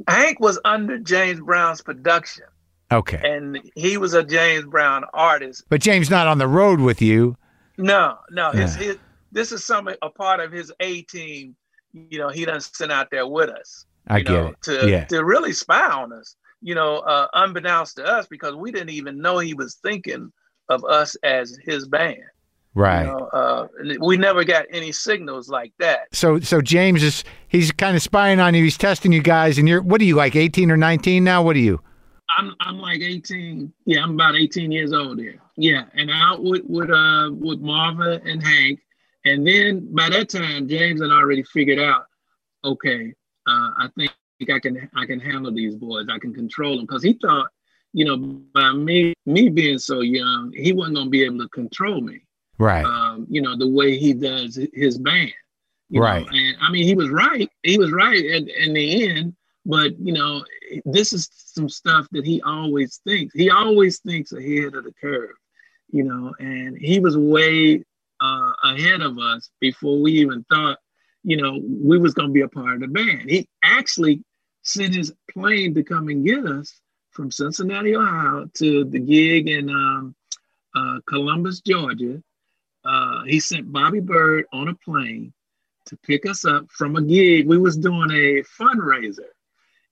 Hank 0.06 0.38
was 0.38 0.60
under 0.66 0.98
James 0.98 1.40
Brown's 1.40 1.80
production. 1.80 2.44
Okay. 2.92 3.20
And 3.24 3.58
he 3.74 3.96
was 3.96 4.12
a 4.12 4.22
James 4.22 4.66
Brown 4.66 5.04
artist. 5.14 5.64
But 5.70 5.80
James 5.80 6.10
not 6.10 6.26
on 6.26 6.36
the 6.36 6.48
road 6.48 6.80
with 6.80 7.00
you. 7.00 7.38
No, 7.78 8.18
no. 8.30 8.50
His, 8.50 8.76
yeah. 8.76 8.82
his, 8.82 8.98
this 9.30 9.50
is 9.50 9.64
some 9.64 9.88
a 10.02 10.10
part 10.10 10.40
of 10.40 10.52
his 10.52 10.70
A 10.80 11.02
team. 11.02 11.56
You 11.94 12.18
know, 12.18 12.28
he 12.28 12.44
doesn't 12.44 12.74
send 12.74 12.92
out 12.92 13.08
there 13.10 13.26
with 13.26 13.48
us. 13.48 13.86
I 14.08 14.20
get 14.20 14.32
know, 14.32 14.46
it. 14.48 14.62
To 14.62 14.90
yeah. 14.90 15.04
to 15.06 15.24
really 15.24 15.52
spy 15.52 15.88
on 15.88 16.12
us. 16.12 16.36
You 16.62 16.74
know, 16.74 16.98
uh, 16.98 17.26
unbeknownst 17.34 17.96
to 17.96 18.04
us 18.04 18.26
because 18.28 18.54
we 18.54 18.70
didn't 18.70 18.90
even 18.90 19.20
know 19.20 19.38
he 19.38 19.52
was 19.52 19.74
thinking 19.82 20.32
of 20.68 20.84
us 20.84 21.16
as 21.24 21.58
his 21.64 21.88
band. 21.88 22.22
Right. 22.74 23.02
You 23.02 23.08
know, 23.08 23.28
uh, 23.32 23.66
we 24.00 24.16
never 24.16 24.44
got 24.44 24.64
any 24.70 24.92
signals 24.92 25.48
like 25.48 25.72
that. 25.78 26.06
So, 26.12 26.40
so 26.40 26.62
James 26.62 27.02
is 27.02 27.24
he's 27.48 27.70
kind 27.72 27.96
of 27.96 28.02
spying 28.02 28.40
on 28.40 28.54
you. 28.54 28.62
He's 28.64 28.78
testing 28.78 29.12
you 29.12 29.22
guys, 29.22 29.58
and 29.58 29.68
you're 29.68 29.82
what 29.82 30.00
are 30.00 30.04
you 30.04 30.14
like, 30.14 30.36
eighteen 30.36 30.70
or 30.70 30.76
nineteen 30.76 31.24
now? 31.24 31.42
What 31.42 31.56
are 31.56 31.60
you? 31.60 31.80
I'm 32.38 32.54
I'm 32.60 32.78
like 32.78 33.00
eighteen. 33.00 33.72
Yeah, 33.84 34.02
I'm 34.02 34.12
about 34.12 34.36
eighteen 34.36 34.72
years 34.72 34.92
old 34.92 35.18
there. 35.18 35.34
Yeah, 35.56 35.84
and 35.94 36.10
out 36.10 36.42
with 36.42 36.62
with 36.64 36.90
uh 36.90 37.30
with 37.32 37.60
Marva 37.60 38.22
and 38.24 38.42
Hank, 38.42 38.80
and 39.26 39.46
then 39.46 39.92
by 39.94 40.08
that 40.08 40.30
time 40.30 40.66
James 40.66 41.02
had 41.02 41.10
already 41.10 41.42
figured 41.42 41.78
out, 41.78 42.06
okay, 42.64 43.12
uh, 43.46 43.70
I 43.76 43.88
think 43.98 44.12
I 44.50 44.58
can 44.58 44.88
I 44.94 45.06
can 45.06 45.20
handle 45.20 45.52
these 45.52 45.76
boys. 45.76 46.06
I 46.10 46.18
can 46.18 46.34
control 46.34 46.76
them 46.76 46.86
because 46.86 47.02
he 47.02 47.14
thought, 47.14 47.48
you 47.92 48.04
know, 48.04 48.16
by 48.54 48.72
me 48.72 49.14
me 49.26 49.48
being 49.48 49.78
so 49.78 50.00
young, 50.00 50.52
he 50.54 50.72
wasn't 50.72 50.96
gonna 50.96 51.10
be 51.10 51.24
able 51.24 51.38
to 51.38 51.48
control 51.48 52.00
me 52.00 52.22
right? 52.62 52.84
Um, 52.84 53.26
you 53.28 53.42
know, 53.42 53.56
the 53.56 53.68
way 53.68 53.98
he 53.98 54.12
does 54.12 54.58
his 54.72 54.98
band, 54.98 55.32
right? 55.90 56.24
Know? 56.24 56.32
And 56.32 56.56
I 56.60 56.70
mean, 56.70 56.84
he 56.84 56.94
was 56.94 57.10
right. 57.10 57.50
He 57.62 57.78
was 57.78 57.92
right 57.92 58.24
in, 58.24 58.48
in 58.48 58.72
the 58.72 59.08
end. 59.08 59.34
But 59.64 59.98
you 59.98 60.12
know, 60.12 60.44
this 60.84 61.12
is 61.12 61.28
some 61.32 61.68
stuff 61.68 62.06
that 62.12 62.24
he 62.24 62.40
always 62.42 63.00
thinks. 63.06 63.34
He 63.34 63.50
always 63.50 64.00
thinks 64.00 64.32
ahead 64.32 64.74
of 64.74 64.84
the 64.84 64.92
curve, 65.00 65.36
you 65.90 66.04
know. 66.04 66.34
And 66.38 66.76
he 66.76 66.98
was 66.98 67.16
way 67.16 67.84
uh, 68.20 68.52
ahead 68.64 69.02
of 69.02 69.18
us 69.18 69.50
before 69.60 70.00
we 70.00 70.12
even 70.12 70.44
thought, 70.50 70.78
you 71.22 71.36
know, 71.36 71.60
we 71.62 71.98
was 71.98 72.14
gonna 72.14 72.30
be 72.32 72.40
a 72.40 72.48
part 72.48 72.74
of 72.74 72.80
the 72.80 72.88
band. 72.88 73.30
He 73.30 73.48
actually 73.62 74.24
sent 74.62 74.94
his 74.94 75.12
plane 75.30 75.74
to 75.74 75.82
come 75.82 76.08
and 76.08 76.24
get 76.24 76.44
us 76.46 76.80
from 77.10 77.30
Cincinnati, 77.30 77.94
Ohio, 77.94 78.48
to 78.54 78.84
the 78.84 78.98
gig 78.98 79.48
in 79.48 79.68
um, 79.68 80.14
uh, 80.74 80.98
Columbus, 81.06 81.60
Georgia, 81.60 82.22
uh, 82.84 83.22
he 83.24 83.40
sent 83.40 83.72
Bobby 83.72 84.00
Byrd 84.00 84.46
on 84.52 84.68
a 84.68 84.74
plane 84.74 85.32
to 85.86 85.96
pick 85.98 86.26
us 86.26 86.44
up 86.44 86.70
from 86.70 86.96
a 86.96 87.02
gig. 87.02 87.46
We 87.46 87.58
was 87.58 87.76
doing 87.76 88.10
a 88.10 88.42
fundraiser, 88.60 89.30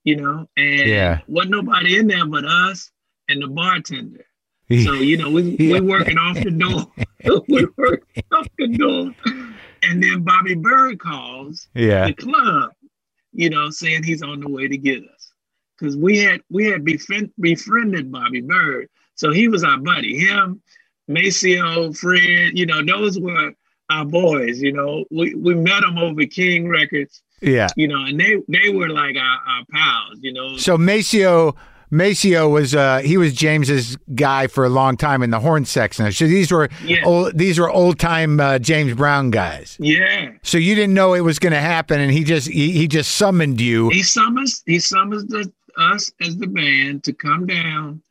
you 0.03 0.17
know, 0.17 0.47
and 0.57 0.89
yeah. 0.89 1.19
wasn't 1.27 1.51
nobody 1.51 1.97
in 1.97 2.07
there 2.07 2.25
but 2.25 2.45
us 2.45 2.91
and 3.29 3.41
the 3.41 3.47
bartender. 3.47 4.25
So 4.85 4.93
you 4.93 5.17
know, 5.17 5.29
we 5.29 5.57
we 5.59 5.81
working 5.81 6.17
off 6.17 6.41
the 6.41 6.49
door. 6.49 6.89
we 7.49 7.67
working 7.77 8.23
off 8.31 8.47
the 8.57 8.69
door, 8.69 9.13
and 9.83 10.01
then 10.01 10.23
Bobby 10.23 10.55
Byrd 10.55 10.97
calls 10.97 11.67
yeah. 11.73 12.07
the 12.07 12.13
club, 12.13 12.71
you 13.33 13.49
know, 13.49 13.69
saying 13.69 14.03
he's 14.03 14.21
on 14.21 14.39
the 14.39 14.49
way 14.49 14.67
to 14.67 14.77
get 14.77 15.03
us 15.03 15.31
because 15.77 15.97
we 15.97 16.19
had 16.19 16.41
we 16.49 16.65
had 16.65 16.85
befriend, 16.85 17.31
befriended 17.39 18.11
Bobby 18.11 18.41
Byrd. 18.41 18.89
so 19.15 19.31
he 19.31 19.47
was 19.47 19.63
our 19.63 19.77
buddy. 19.77 20.19
Him 20.19 20.61
Maceo, 21.07 21.91
Fred, 21.93 22.57
you 22.57 22.65
know, 22.65 22.83
those 22.83 23.19
were 23.19 23.53
our 23.89 24.05
boys. 24.05 24.61
You 24.61 24.73
know, 24.73 25.05
we, 25.11 25.35
we 25.35 25.55
met 25.55 25.81
them 25.81 25.97
over 25.97 26.25
King 26.25 26.67
Records. 26.67 27.21
Yeah. 27.41 27.69
You 27.75 27.87
know, 27.87 28.05
and 28.05 28.19
they 28.19 28.37
they 28.47 28.69
were 28.69 28.89
like 28.89 29.17
our, 29.17 29.39
our 29.47 29.65
pals. 29.71 30.19
You 30.21 30.33
know. 30.33 30.57
So 30.57 30.77
Maceo. 30.77 31.55
Maceo 31.91 32.47
was 32.47 32.73
uh, 32.73 32.99
he 32.99 33.17
was 33.17 33.33
James's 33.33 33.97
guy 34.15 34.47
for 34.47 34.63
a 34.63 34.69
long 34.69 34.95
time 34.95 35.21
in 35.21 35.29
the 35.29 35.41
horn 35.41 35.65
section. 35.65 36.09
So 36.13 36.25
these 36.25 36.49
were 36.51 36.69
yeah. 36.85 37.03
old, 37.03 37.37
these 37.37 37.59
were 37.59 37.69
old 37.69 37.99
time 37.99 38.39
uh, 38.39 38.59
James 38.59 38.93
Brown 38.93 39.29
guys. 39.29 39.75
Yeah. 39.77 40.31
So 40.41 40.57
you 40.57 40.73
didn't 40.73 40.93
know 40.93 41.13
it 41.13 41.21
was 41.21 41.37
going 41.37 41.53
to 41.53 41.59
happen, 41.59 41.99
and 41.99 42.09
he 42.09 42.23
just 42.23 42.47
he, 42.47 42.71
he 42.71 42.87
just 42.87 43.11
summoned 43.17 43.59
you. 43.59 43.89
He 43.89 44.03
summons 44.03 44.63
he 44.65 44.79
summons 44.79 45.25
the, 45.27 45.51
us 45.77 46.11
as 46.21 46.37
the 46.37 46.47
band 46.47 47.03
to 47.03 47.13
come 47.13 47.45
down 47.45 48.01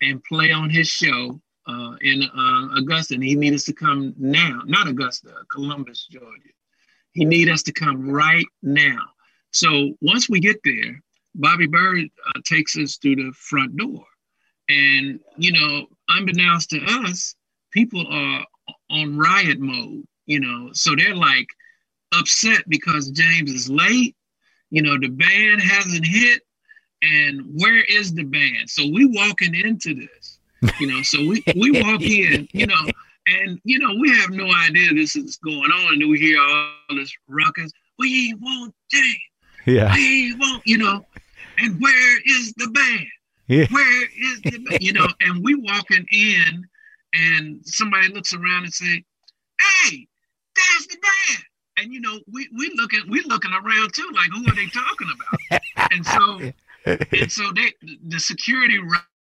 and 0.00 0.24
play 0.24 0.50
on 0.50 0.70
his 0.70 0.88
show 0.88 1.38
uh, 1.66 1.96
in 2.00 2.22
uh, 2.22 2.78
Augusta, 2.78 3.14
and 3.14 3.22
he 3.22 3.34
needed 3.34 3.56
us 3.56 3.64
to 3.64 3.74
come 3.74 4.14
now. 4.16 4.62
Not 4.64 4.88
Augusta, 4.88 5.30
Columbus, 5.50 6.06
Georgia. 6.10 6.50
He 7.12 7.24
need 7.24 7.50
us 7.50 7.62
to 7.64 7.72
come 7.72 8.08
right 8.08 8.46
now. 8.62 9.00
So 9.50 9.94
once 10.00 10.28
we 10.28 10.40
get 10.40 10.60
there, 10.64 11.02
Bobby 11.38 11.66
Byrd 11.66 12.08
uh, 12.26 12.40
takes 12.44 12.76
us 12.76 12.96
through 12.96 13.16
the 13.16 13.32
front 13.36 13.76
door, 13.76 14.04
and 14.68 15.20
you 15.36 15.52
know, 15.52 15.86
unbeknownst 16.08 16.70
to 16.70 16.80
us, 16.84 17.34
people 17.72 18.04
are 18.08 18.44
on 18.90 19.16
riot 19.16 19.60
mode. 19.60 20.04
You 20.26 20.40
know, 20.40 20.70
so 20.72 20.94
they're 20.96 21.14
like 21.14 21.46
upset 22.12 22.62
because 22.68 23.10
James 23.10 23.52
is 23.52 23.70
late. 23.70 24.16
You 24.70 24.82
know, 24.82 24.98
the 24.98 25.08
band 25.08 25.62
hasn't 25.62 26.06
hit, 26.06 26.42
and 27.02 27.42
where 27.60 27.84
is 27.84 28.12
the 28.12 28.24
band? 28.24 28.68
So 28.68 28.84
we 28.92 29.06
walking 29.06 29.54
into 29.54 29.94
this 29.94 30.36
you 30.78 30.86
know, 30.86 31.02
so 31.02 31.18
we, 31.20 31.42
we 31.54 31.82
walk 31.82 32.02
in, 32.02 32.48
you 32.52 32.66
know, 32.66 32.90
and 33.26 33.60
you 33.64 33.78
know, 33.78 33.94
we 34.00 34.10
have 34.16 34.30
no 34.30 34.48
idea 34.66 34.92
this 34.94 35.16
is 35.16 35.36
going 35.36 35.70
on. 35.70 35.94
And 35.94 36.10
we 36.10 36.18
hear 36.18 36.40
all 36.40 36.96
this 36.96 37.12
ruckus. 37.28 37.72
We 37.98 38.34
want 38.40 38.74
James. 38.90 39.16
Yeah. 39.66 39.92
We 39.94 40.34
want, 40.36 40.62
you 40.64 40.78
know, 40.78 41.04
and 41.58 41.80
where 41.80 42.20
is 42.24 42.52
the 42.56 42.68
band? 42.68 43.06
Yeah. 43.48 43.66
Where 43.70 44.02
is 44.04 44.40
the 44.42 44.58
band? 44.58 44.82
You 44.82 44.92
know, 44.92 45.06
and 45.20 45.42
we 45.44 45.54
walking 45.54 46.06
in 46.12 46.66
and 47.14 47.60
somebody 47.64 48.08
looks 48.08 48.34
around 48.34 48.64
and 48.64 48.74
say, 48.74 49.04
Hey, 49.60 50.06
there's 50.54 50.86
the 50.88 50.96
band. 51.00 51.44
And 51.78 51.92
you 51.92 52.00
know, 52.00 52.18
we 52.32 52.48
we 52.56 52.72
looking 52.74 53.02
we 53.08 53.22
looking 53.22 53.52
around 53.52 53.92
too, 53.94 54.10
like 54.14 54.30
who 54.30 54.46
are 54.48 54.54
they 54.54 54.66
talking 54.66 55.08
about? 55.14 55.62
and 55.92 56.06
so 56.06 56.96
and 57.12 57.30
so 57.30 57.52
they 57.52 57.72
the 58.08 58.18
security 58.18 58.78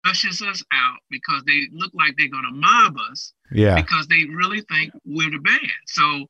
rushes 0.05 0.43
us 0.43 0.63
out 0.73 0.99
because 1.11 1.43
they 1.47 1.63
look 1.73 1.91
like 1.95 2.15
they're 2.17 2.29
to 2.29 2.51
mob 2.53 2.97
us. 3.11 3.33
Yeah. 3.51 3.81
Because 3.81 4.07
they 4.07 4.25
really 4.25 4.61
think 4.63 4.93
we're 5.05 5.31
the 5.31 5.39
band. 5.39 5.61
So 5.87 6.27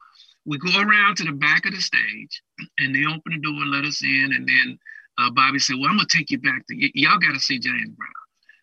we 0.46 0.58
go 0.58 0.80
around 0.80 1.16
to 1.16 1.24
the 1.24 1.32
back 1.32 1.66
of 1.66 1.72
the 1.72 1.80
stage 1.80 2.42
and 2.78 2.94
they 2.94 3.04
open 3.04 3.32
the 3.32 3.40
door 3.40 3.60
and 3.62 3.70
let 3.70 3.84
us 3.84 4.02
in. 4.02 4.32
And 4.34 4.48
then 4.48 4.78
uh, 5.18 5.30
Bobby 5.30 5.58
said, 5.58 5.76
Well, 5.78 5.90
I'm 5.90 5.96
going 5.96 6.06
to 6.08 6.16
take 6.16 6.30
you 6.30 6.38
back 6.38 6.66
to 6.66 6.74
y- 6.74 6.90
y'all 6.94 7.18
got 7.18 7.34
to 7.34 7.40
see 7.40 7.58
James 7.58 7.90
Brown. 7.90 8.10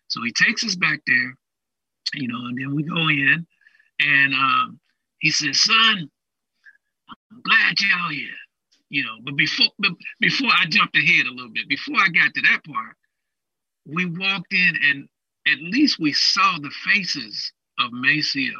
So 0.08 0.22
he 0.22 0.32
takes 0.32 0.64
us 0.64 0.76
back 0.76 1.00
there, 1.06 1.34
you 2.14 2.28
know, 2.28 2.46
and 2.46 2.58
then 2.58 2.74
we 2.74 2.82
go 2.82 3.08
in 3.08 3.46
and 4.00 4.34
um, 4.34 4.80
he 5.18 5.30
says, 5.30 5.60
Son, 5.60 6.10
I'm 7.08 7.42
glad 7.42 7.80
y'all 7.80 8.10
here. 8.10 8.28
You 8.90 9.02
know, 9.04 9.16
but 9.24 9.36
before 9.36 9.66
but 9.78 9.92
before 10.20 10.50
I 10.50 10.66
jumped 10.68 10.96
ahead 10.96 11.26
a 11.26 11.32
little 11.32 11.50
bit, 11.50 11.68
before 11.68 11.96
I 11.96 12.08
got 12.08 12.32
to 12.34 12.42
that 12.42 12.60
part, 12.64 12.96
we 13.86 14.06
walked 14.06 14.52
in 14.52 14.78
and 14.88 15.08
at 15.46 15.58
least 15.60 15.98
we 15.98 16.12
saw 16.12 16.58
the 16.58 16.70
faces 16.84 17.52
of 17.78 17.92
Maceo 17.92 18.52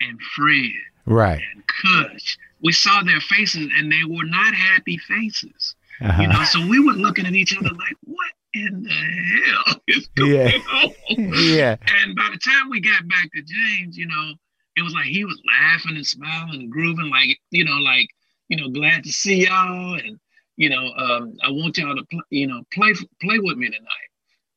and 0.00 0.20
Fred 0.36 0.70
right. 1.06 1.40
and 1.54 1.64
Kush. 1.82 2.36
We 2.62 2.72
saw 2.72 3.02
their 3.02 3.20
faces 3.20 3.68
and 3.76 3.90
they 3.90 4.04
were 4.04 4.24
not 4.24 4.54
happy 4.54 4.98
faces. 4.98 5.74
Uh-huh. 6.00 6.22
You 6.22 6.28
know, 6.28 6.44
so 6.44 6.66
we 6.66 6.78
were 6.80 6.92
looking 6.92 7.26
at 7.26 7.34
each 7.34 7.56
other 7.56 7.70
like, 7.70 7.96
what 8.04 8.30
in 8.54 8.82
the 8.82 8.90
hell 8.90 9.80
is 9.88 10.06
going 10.16 10.32
Yeah. 10.32 10.50
on? 10.74 10.94
Yeah. 11.34 11.76
And 12.02 12.14
by 12.14 12.28
the 12.32 12.38
time 12.38 12.70
we 12.70 12.80
got 12.80 13.06
back 13.08 13.30
to 13.34 13.42
James, 13.42 13.96
you 13.96 14.06
know, 14.06 14.32
it 14.76 14.82
was 14.82 14.94
like 14.94 15.06
he 15.06 15.24
was 15.24 15.40
laughing 15.60 15.96
and 15.96 16.06
smiling 16.06 16.60
and 16.60 16.70
grooving, 16.70 17.10
like, 17.10 17.38
you 17.50 17.64
know, 17.64 17.78
like, 17.78 18.08
you 18.48 18.56
know, 18.56 18.68
glad 18.70 19.02
to 19.04 19.12
see 19.12 19.44
y'all. 19.46 19.94
And, 19.94 20.18
you 20.56 20.70
know, 20.70 20.92
um, 20.96 21.34
I 21.42 21.50
want 21.50 21.76
y'all 21.78 21.96
to, 21.96 22.04
pl- 22.04 22.22
you 22.30 22.46
know, 22.46 22.62
play 22.72 22.94
play 23.20 23.38
with 23.40 23.56
me 23.58 23.66
tonight. 23.66 24.08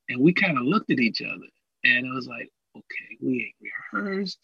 And 0.09 0.21
we 0.21 0.33
kind 0.33 0.57
of 0.57 0.63
looked 0.63 0.91
at 0.91 0.99
each 0.99 1.21
other 1.21 1.45
and 1.83 2.05
it 2.05 2.13
was 2.13 2.27
like, 2.27 2.49
okay, 2.75 3.17
we 3.21 3.53
ain't 3.61 3.71
rehearsed. 4.03 4.39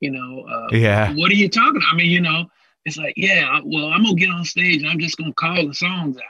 You 0.00 0.10
know, 0.10 0.40
uh, 0.48 0.68
Yeah. 0.76 1.14
what 1.14 1.30
are 1.30 1.34
you 1.34 1.48
talking? 1.48 1.82
I 1.90 1.94
mean, 1.94 2.10
you 2.10 2.20
know, 2.20 2.46
it's 2.86 2.96
like, 2.96 3.14
yeah, 3.16 3.60
well, 3.64 3.86
I'm 3.88 4.02
gonna 4.02 4.14
get 4.16 4.30
on 4.30 4.44
stage 4.44 4.82
and 4.82 4.88
I'm 4.90 4.98
just 4.98 5.16
gonna 5.18 5.32
call 5.34 5.66
the 5.66 5.74
songs 5.74 6.16
out. 6.16 6.22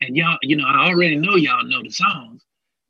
And 0.00 0.16
y'all, 0.16 0.38
you 0.42 0.56
know, 0.56 0.66
I 0.66 0.88
already 0.88 1.16
know 1.16 1.36
y'all 1.36 1.64
know 1.64 1.82
the 1.82 1.90
songs. 1.90 2.42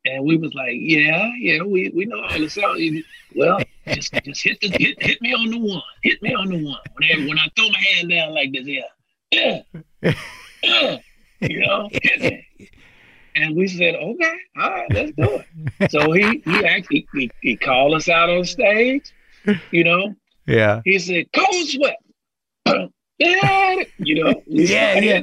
And 0.05 0.25
we 0.25 0.37
was 0.37 0.53
like, 0.53 0.75
yeah, 0.75 1.29
yeah, 1.37 1.61
we, 1.61 1.89
we 1.89 2.05
know 2.05 2.21
all 2.21 2.39
the 2.39 2.49
songs. 2.49 3.03
Well, 3.35 3.59
just 3.87 4.13
just 4.23 4.43
hit 4.43 4.61
the 4.61 4.69
hit, 4.69 5.01
hit 5.01 5.21
me 5.21 5.33
on 5.33 5.49
the 5.49 5.59
one. 5.59 5.81
Hit 6.03 6.21
me 6.21 6.33
on 6.33 6.47
the 6.47 6.63
one. 6.63 6.79
Whenever 6.93 7.27
when 7.27 7.37
I 7.37 7.47
throw 7.55 7.69
my 7.69 7.79
hand 7.79 8.09
down 8.09 8.33
like 8.33 8.53
this, 8.53 8.65
yeah. 8.65 9.61
yeah, 10.61 10.97
you 11.41 11.59
know. 11.59 11.89
And 13.35 13.55
we 13.55 13.67
said, 13.67 13.95
okay, 13.95 14.37
all 14.57 14.69
right, 14.69 14.93
let's 14.93 15.11
do 15.11 15.43
it. 15.79 15.91
So 15.91 16.11
he 16.11 16.41
he 16.45 16.65
actually 16.65 17.07
he, 17.13 17.31
he 17.41 17.55
called 17.55 17.93
us 17.93 18.09
out 18.09 18.29
on 18.29 18.45
stage, 18.45 19.13
you 19.71 19.83
know. 19.83 20.15
Yeah. 20.47 20.81
He 20.85 20.97
said, 20.97 21.27
cold 21.33 21.67
sweat. 21.67 21.97
yeah, 23.19 23.75
you 23.97 24.23
know. 24.23 24.43
Yeah, 24.47 24.99
yeah. 24.99 25.21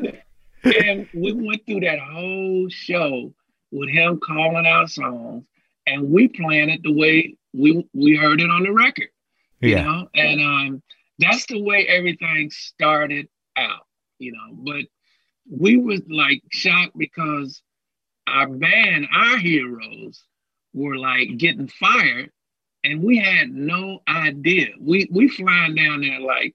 And 0.66 1.08
we 1.12 1.32
went 1.32 1.64
through 1.66 1.80
that 1.80 1.98
whole 2.00 2.68
show 2.68 3.32
with 3.70 3.90
him 3.90 4.18
calling 4.20 4.66
out 4.66 4.90
songs, 4.90 5.44
and 5.86 6.10
we 6.10 6.28
playing 6.28 6.70
it 6.70 6.82
the 6.82 6.92
way 6.92 7.36
we 7.52 7.86
we 7.94 8.16
heard 8.16 8.40
it 8.40 8.50
on 8.50 8.64
the 8.64 8.72
record. 8.72 9.08
You 9.60 9.76
Yeah. 9.76 9.82
know, 9.82 10.08
and 10.14 10.40
um, 10.40 10.82
that's 11.18 11.46
the 11.46 11.60
way 11.62 11.86
everything 11.86 12.50
started 12.50 13.28
out. 13.56 13.86
You 14.18 14.32
know, 14.32 14.54
but 14.54 14.84
we 15.50 15.76
was 15.76 16.00
like 16.08 16.42
shocked 16.50 16.96
because 16.98 17.62
our 18.26 18.48
band, 18.48 19.06
our 19.12 19.38
heroes, 19.38 20.24
were 20.74 20.96
like 20.96 21.36
getting 21.38 21.68
fired, 21.68 22.30
and 22.84 23.02
we 23.02 23.18
had 23.18 23.50
no 23.50 24.00
idea. 24.08 24.68
We 24.80 25.08
we 25.10 25.28
flying 25.28 25.74
down 25.74 26.00
there 26.02 26.20
like 26.20 26.54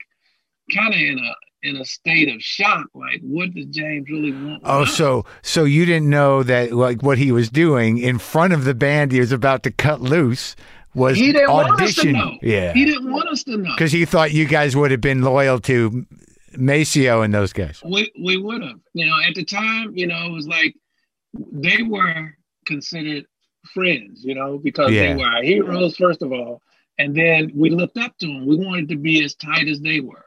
kind 0.74 0.94
of 0.94 1.00
in 1.00 1.20
a 1.20 1.34
in 1.64 1.78
a 1.78 1.86
state 1.86 2.28
of 2.34 2.42
shock. 2.42 2.88
Like, 2.94 3.22
what 3.22 3.54
does 3.54 3.68
James 3.68 4.10
really 4.10 4.32
want? 4.32 4.62
Oh, 4.66 4.86
so 4.86 5.26
so 5.42 5.64
you 5.64 5.86
didn't 5.86 6.10
know 6.10 6.44
that 6.44 6.72
like 6.72 7.04
what 7.04 7.18
he 7.18 7.32
was 7.32 7.50
doing 7.50 7.98
in 7.98 8.18
front 8.20 8.54
of 8.54 8.64
the 8.64 8.74
band 8.74 9.12
he 9.12 9.20
was 9.20 9.32
about 9.32 9.64
to 9.64 9.72
cut 9.72 10.02
loose 10.02 10.56
was 10.94 11.18
he 11.18 11.32
didn't 11.32 11.52
want 11.52 11.80
us 11.82 11.96
to 11.96 12.12
know. 12.12 12.38
Yeah. 12.42 12.74
he 12.74 12.86
didn't 12.86 13.12
want 13.12 13.30
us 13.30 13.44
to 13.46 13.58
know. 13.58 13.72
Because 13.74 13.92
he 13.92 14.06
thought 14.06 14.32
you 14.34 14.46
guys 14.46 14.76
would 14.76 14.92
have 14.92 15.02
been 15.02 15.22
loyal 15.22 15.60
to 15.62 16.06
Maceo 16.58 17.22
and 17.22 17.34
those 17.34 17.54
guys. 17.54 17.82
We 17.86 18.12
we 18.22 18.38
would 18.38 18.62
have. 18.62 18.80
You 18.94 19.06
know, 19.06 19.16
at 19.28 19.36
the 19.36 19.46
time, 19.46 19.94
you 19.96 20.08
know, 20.08 20.26
it 20.26 20.32
was 20.32 20.48
like 20.48 20.76
they 21.34 21.82
were 21.84 22.36
considered 22.66 23.26
friends, 23.74 24.24
you 24.24 24.36
know, 24.36 24.58
because 24.58 24.92
Yeah. 24.92 25.14
they 25.14 25.24
were 25.24 25.30
our 25.30 25.44
heroes, 25.44 25.96
first 25.96 26.22
of 26.22 26.32
all. 26.32 26.62
And 26.98 27.16
then 27.16 27.52
we 27.56 27.70
looked 27.70 27.98
up 27.98 28.18
to 28.20 28.28
them. 28.28 28.46
We 28.46 28.58
wanted 28.58 28.90
to 28.90 28.98
be 28.98 29.24
as 29.24 29.34
tight 29.36 29.68
as 29.68 29.80
they 29.80 30.02
were, 30.02 30.26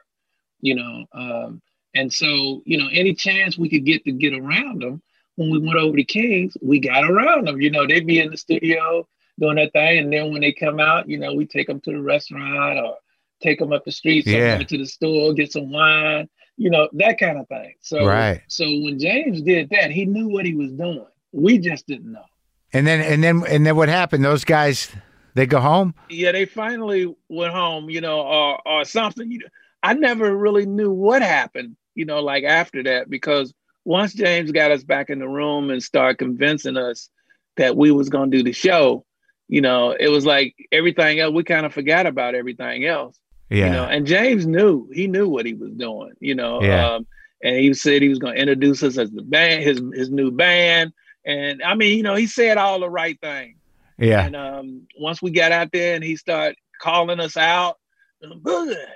you 0.64 0.74
know. 0.74 1.04
Um, 1.12 1.62
and 1.94 2.12
so, 2.12 2.62
you 2.64 2.78
know, 2.78 2.88
any 2.92 3.14
chance 3.14 3.56
we 3.56 3.68
could 3.68 3.84
get 3.84 4.04
to 4.04 4.12
get 4.12 4.34
around 4.34 4.82
them, 4.82 5.00
when 5.36 5.50
we 5.50 5.58
went 5.58 5.78
over 5.78 5.96
to 5.96 6.04
Kings, 6.04 6.56
we 6.62 6.80
got 6.80 7.04
around 7.08 7.46
them. 7.46 7.60
You 7.60 7.70
know, 7.70 7.86
they'd 7.86 8.06
be 8.06 8.18
in 8.20 8.30
the 8.30 8.36
studio 8.36 9.06
doing 9.38 9.56
that 9.56 9.72
thing. 9.72 9.98
And 9.98 10.12
then 10.12 10.32
when 10.32 10.40
they 10.40 10.52
come 10.52 10.80
out, 10.80 11.08
you 11.08 11.18
know, 11.18 11.34
we 11.34 11.46
take 11.46 11.66
them 11.66 11.80
to 11.82 11.92
the 11.92 12.00
restaurant 12.02 12.78
or 12.78 12.96
take 13.42 13.58
them 13.58 13.72
up 13.72 13.84
the 13.84 13.92
street 13.92 14.24
somewhere 14.24 14.58
Yeah. 14.60 14.64
to 14.64 14.78
the 14.78 14.86
store, 14.86 15.34
get 15.34 15.52
some 15.52 15.70
wine, 15.70 16.28
you 16.56 16.70
know, 16.70 16.88
that 16.94 17.18
kind 17.18 17.38
of 17.38 17.46
thing. 17.48 17.74
So, 17.80 18.04
Right. 18.06 18.40
so 18.48 18.64
when 18.64 18.98
James 18.98 19.42
did 19.42 19.70
that, 19.70 19.90
he 19.90 20.04
knew 20.06 20.28
what 20.28 20.46
he 20.46 20.54
was 20.54 20.72
doing. 20.72 21.06
We 21.32 21.58
just 21.58 21.86
didn't 21.86 22.10
know. 22.12 22.24
And 22.72 22.86
then 22.86 23.00
and 23.00 23.22
then 23.22 23.44
and 23.48 23.64
then 23.66 23.76
what 23.76 23.88
happened? 23.88 24.24
Those 24.24 24.44
guys 24.44 24.90
they 25.34 25.46
go 25.46 25.60
home? 25.60 25.94
Yeah, 26.08 26.32
they 26.32 26.44
finally 26.44 27.12
went 27.28 27.52
home, 27.52 27.90
you 27.90 28.00
know, 28.00 28.20
or 28.20 28.60
or 28.66 28.84
something. 28.84 29.30
You 29.30 29.38
know, 29.40 29.46
I 29.84 29.92
never 29.94 30.34
really 30.36 30.66
knew 30.66 30.90
what 30.90 31.22
happened, 31.22 31.76
you 31.94 32.06
know, 32.06 32.20
like 32.20 32.44
after 32.44 32.82
that, 32.84 33.08
because 33.10 33.52
once 33.84 34.14
James 34.14 34.50
got 34.50 34.70
us 34.72 34.82
back 34.82 35.10
in 35.10 35.18
the 35.18 35.28
room 35.28 35.70
and 35.70 35.82
started 35.82 36.18
convincing 36.18 36.76
us 36.76 37.10
that 37.56 37.76
we 37.76 37.90
was 37.90 38.08
gonna 38.08 38.30
do 38.30 38.42
the 38.42 38.52
show, 38.52 39.04
you 39.46 39.60
know, 39.60 39.90
it 39.92 40.08
was 40.08 40.24
like 40.24 40.54
everything 40.72 41.20
else. 41.20 41.34
We 41.34 41.44
kind 41.44 41.66
of 41.66 41.74
forgot 41.74 42.06
about 42.06 42.34
everything 42.34 42.86
else. 42.86 43.18
Yeah. 43.50 43.66
you 43.66 43.72
know 43.72 43.84
and 43.84 44.06
james 44.06 44.46
knew 44.46 44.88
he 44.90 45.06
knew 45.06 45.28
what 45.28 45.44
he 45.44 45.52
was 45.52 45.70
doing 45.72 46.12
you 46.18 46.34
know 46.34 46.62
Yeah. 46.62 46.94
um 46.94 47.06
and 47.42 47.54
he 47.56 47.74
said 47.74 48.00
he 48.00 48.08
was 48.08 48.18
going 48.18 48.34
to 48.34 48.40
introduce 48.40 48.82
us 48.82 48.96
as 48.96 49.10
the 49.10 49.20
band 49.22 49.62
his 49.62 49.82
his 49.92 50.10
new 50.10 50.30
band 50.30 50.92
and 51.26 51.62
i 51.62 51.74
mean 51.74 51.96
you 51.98 52.02
know 52.02 52.14
he 52.14 52.26
said 52.26 52.56
all 52.56 52.80
the 52.80 52.88
right 52.88 53.20
things 53.20 53.58
yeah. 53.98 54.24
and 54.24 54.34
um 54.34 54.86
once 54.98 55.20
we 55.20 55.30
got 55.30 55.52
out 55.52 55.68
there 55.72 55.94
and 55.94 56.02
he 56.02 56.16
started 56.16 56.56
calling 56.80 57.20
us 57.20 57.36
out 57.36 57.76
Booger, 58.24 58.86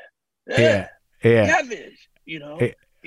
Yeah. 0.49 0.89
Yeah. 1.23 1.63
You 2.25 2.39
know 2.41 2.59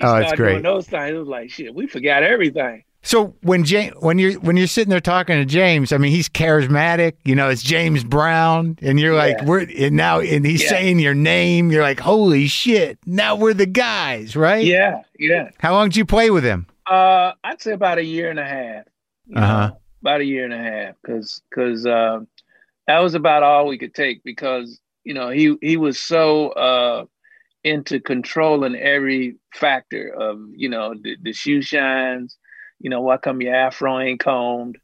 oh, 0.02 0.16
it's 0.16 0.32
great. 0.32 0.52
doing 0.52 0.62
those 0.62 0.86
things 0.88 1.10
it 1.10 1.18
was 1.18 1.28
like 1.28 1.50
shit 1.50 1.74
we 1.74 1.86
forgot 1.86 2.22
everything 2.22 2.82
So 3.02 3.34
when 3.42 3.64
James, 3.64 3.94
when 4.00 4.18
you're 4.18 4.34
when 4.40 4.56
you're 4.56 4.66
sitting 4.66 4.90
there 4.90 5.00
talking 5.00 5.36
to 5.36 5.44
James, 5.44 5.92
I 5.92 5.98
mean, 5.98 6.12
he's 6.12 6.28
charismatic. 6.28 7.14
You 7.24 7.34
know, 7.34 7.48
it's 7.48 7.62
James 7.62 8.04
Brown, 8.04 8.78
and 8.80 8.98
you're 9.00 9.16
like, 9.16 9.38
Yeah. 9.38 9.44
we're 9.44 9.66
and 9.76 9.96
now, 9.96 10.20
and 10.20 10.46
he's 10.46 10.62
Yeah. 10.62 10.68
saying 10.68 11.00
your 11.00 11.14
name. 11.14 11.72
You're 11.72 11.82
like, 11.82 11.98
holy 11.98 12.46
shit! 12.46 12.98
Now 13.04 13.34
we're 13.34 13.54
the 13.54 13.66
guys, 13.66 14.36
right? 14.36 14.64
yeah 14.64 15.02
yeah 15.18 15.50
How 15.58 15.72
long 15.72 15.88
did 15.88 15.96
you 15.96 16.06
play 16.06 16.30
with 16.30 16.44
him? 16.44 16.66
Uh, 16.86 17.32
I'd 17.42 17.60
say 17.60 17.72
about 17.72 17.98
a 17.98 18.04
year 18.04 18.30
and 18.30 18.38
a 18.38 18.46
half. 18.46 18.84
Uh-huh. 19.34 19.72
About 20.00 20.20
a 20.20 20.24
year 20.24 20.44
and 20.44 20.54
a 20.54 20.58
half, 20.58 20.94
because 21.02 21.42
because 21.50 21.84
uh, 21.86 22.20
that 22.86 22.98
was 23.00 23.14
about 23.14 23.42
all 23.42 23.66
we 23.66 23.78
could 23.78 23.94
take. 23.94 24.22
Because 24.22 24.80
you 25.02 25.14
know 25.14 25.30
he 25.30 25.56
he 25.60 25.76
was 25.76 25.98
so 25.98 26.50
uh, 26.50 27.04
into 27.64 28.00
controlling 28.00 28.76
every 28.76 29.36
factor 29.54 30.08
of 30.08 30.40
you 30.54 30.68
know 30.68 30.94
the, 31.00 31.16
the 31.22 31.32
shoe 31.32 31.62
shines. 31.62 32.36
You 32.80 32.90
know, 32.90 33.00
why 33.00 33.16
come 33.16 33.40
your 33.40 33.54
afro 33.54 34.00
ain't 34.00 34.20
combed? 34.20 34.78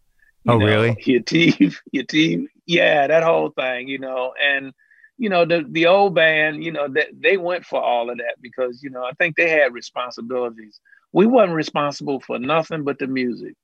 Oh, 0.46 0.58
know, 0.58 0.66
really? 0.66 0.96
Your 1.04 1.20
teeth, 1.20 1.80
your 1.90 2.04
teeth. 2.04 2.48
Yeah, 2.64 3.08
that 3.08 3.24
whole 3.24 3.50
thing. 3.50 3.88
You 3.88 3.98
know, 3.98 4.32
and 4.40 4.72
you 5.16 5.28
know 5.28 5.44
the 5.44 5.64
the 5.68 5.86
old 5.86 6.14
band. 6.14 6.62
You 6.62 6.72
know 6.72 6.88
that 6.88 7.08
they 7.12 7.36
went 7.36 7.64
for 7.64 7.82
all 7.82 8.08
of 8.08 8.18
that 8.18 8.36
because 8.40 8.82
you 8.82 8.90
know 8.90 9.04
I 9.04 9.12
think 9.18 9.36
they 9.36 9.50
had 9.50 9.72
responsibilities 9.72 10.80
we 11.12 11.26
wasn't 11.26 11.54
responsible 11.54 12.20
for 12.20 12.38
nothing 12.38 12.84
but 12.84 12.98
the 12.98 13.06
music. 13.06 13.54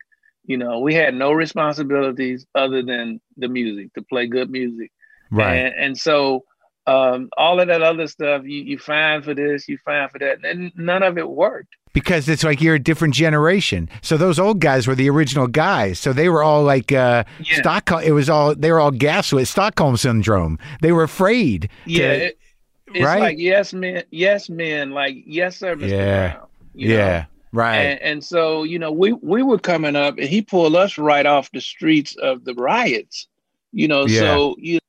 You 0.46 0.58
know, 0.58 0.80
we 0.80 0.94
had 0.94 1.14
no 1.14 1.32
responsibilities 1.32 2.46
other 2.54 2.82
than 2.82 3.20
the 3.36 3.48
music 3.48 3.92
to 3.94 4.02
play 4.02 4.26
good 4.26 4.50
music. 4.50 4.92
Right. 5.30 5.54
And, 5.56 5.74
and 5.74 5.98
so 5.98 6.44
um, 6.86 7.30
all 7.36 7.60
of 7.60 7.68
that 7.68 7.82
other 7.82 8.06
stuff, 8.06 8.42
you, 8.44 8.62
you 8.62 8.78
find 8.78 9.24
for 9.24 9.34
this, 9.34 9.68
you 9.68 9.78
fine 9.84 10.08
for 10.10 10.18
that, 10.18 10.44
and 10.44 10.72
none 10.76 11.02
of 11.02 11.16
it 11.18 11.28
worked. 11.28 11.74
because 11.94 12.28
it's 12.28 12.44
like 12.44 12.60
you're 12.60 12.74
a 12.74 12.78
different 12.78 13.14
generation. 13.14 13.88
So 14.02 14.16
those 14.16 14.38
old 14.38 14.60
guys 14.60 14.86
were 14.86 14.94
the 14.94 15.08
original 15.08 15.46
guys. 15.46 15.98
So 15.98 16.12
they 16.12 16.28
were 16.28 16.42
all 16.42 16.62
like 16.62 16.92
uh, 16.92 17.24
Yeah. 17.40 17.56
Stockholm. 17.56 18.02
It 18.02 18.10
was 18.12 18.28
all 18.28 18.54
they 18.54 18.70
were 18.72 18.80
all 18.80 18.90
gaslit 18.90 19.48
Stockholm 19.48 19.96
syndrome. 19.96 20.58
They 20.82 20.92
were 20.92 21.04
afraid. 21.04 21.62
to- 21.86 21.90
Yeah, 21.90 22.10
it, 22.12 22.38
it's 22.94 23.04
right? 23.04 23.20
like 23.20 23.38
yes 23.38 23.72
men, 23.72 24.02
yes 24.10 24.50
men, 24.50 24.90
like 24.90 25.16
yes 25.26 25.56
sir, 25.56 25.74
Mr. 25.76 25.88
Yeah. 25.88 26.32
Brown. 26.32 26.46
you 26.74 26.88
know? 26.88 26.94
yeah. 26.94 27.24
Right. 27.52 27.76
And, 27.76 28.00
and 28.02 28.24
so, 28.24 28.64
you 28.64 28.78
know, 28.80 28.90
we 28.90 29.12
we 29.12 29.42
were 29.44 29.60
coming 29.60 29.94
up, 29.96 30.18
and 30.18 30.28
he 30.28 30.42
pulled 30.42 30.74
us 30.74 30.98
right 30.98 31.24
off 31.24 31.50
the 31.52 31.60
streets 31.60 32.16
of 32.16 32.44
the 32.44 32.52
riots. 32.54 33.28
You 33.72 33.86
know, 33.88 34.06
Yeah. 34.06 34.20
so 34.20 34.56
you 34.58 34.80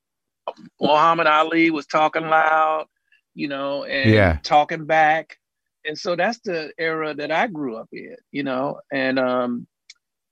Muhammad 0.79 1.27
Ali 1.27 1.71
was 1.71 1.85
talking 1.87 2.23
loud, 2.23 2.85
you 3.33 3.47
know, 3.47 3.83
and 3.83 4.13
Yeah. 4.13 4.37
talking 4.43 4.85
back, 4.85 5.37
and 5.85 5.97
so 5.97 6.15
that's 6.15 6.39
the 6.39 6.71
era 6.77 7.13
that 7.13 7.31
I 7.31 7.47
grew 7.47 7.75
up 7.77 7.89
in. 7.91 8.15
You 8.31 8.43
know, 8.43 8.79
and 8.91 9.19
um, 9.19 9.67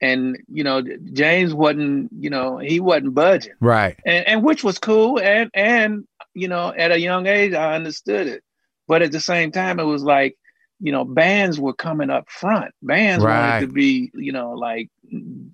and 0.02 0.38
you 0.48 0.64
know, 0.64 0.82
James 1.14 1.54
wasn't, 1.54 2.12
you 2.20 2.30
know, 2.30 2.58
he 2.58 2.80
wasn't 2.80 3.14
budging, 3.14 3.54
right. 3.60 3.98
and 4.06 4.28
and 4.28 4.44
which 4.44 4.64
was 4.64 4.80
cool, 4.80 5.20
and 5.20 5.50
and 5.54 6.06
you 6.34 6.48
know, 6.48 6.74
at 6.76 6.92
a 6.92 7.00
young 7.00 7.28
age, 7.28 7.54
I 7.54 7.76
understood 7.76 8.28
it, 8.28 8.44
but 8.88 9.02
at 9.02 9.12
the 9.12 9.20
same 9.20 9.52
time, 9.52 9.80
it 9.80 9.84
was 9.86 10.04
like 10.04 10.38
you 10.80 10.92
know, 10.92 11.06
bands 11.06 11.60
were 11.60 11.74
coming 11.74 12.10
up 12.10 12.30
front. 12.30 12.74
Bands 12.82 13.24
Right. 13.24 13.60
wanted 13.60 13.60
to 13.60 13.68
be, 13.68 14.12
you 14.14 14.34
know, 14.34 14.52
like 14.52 14.90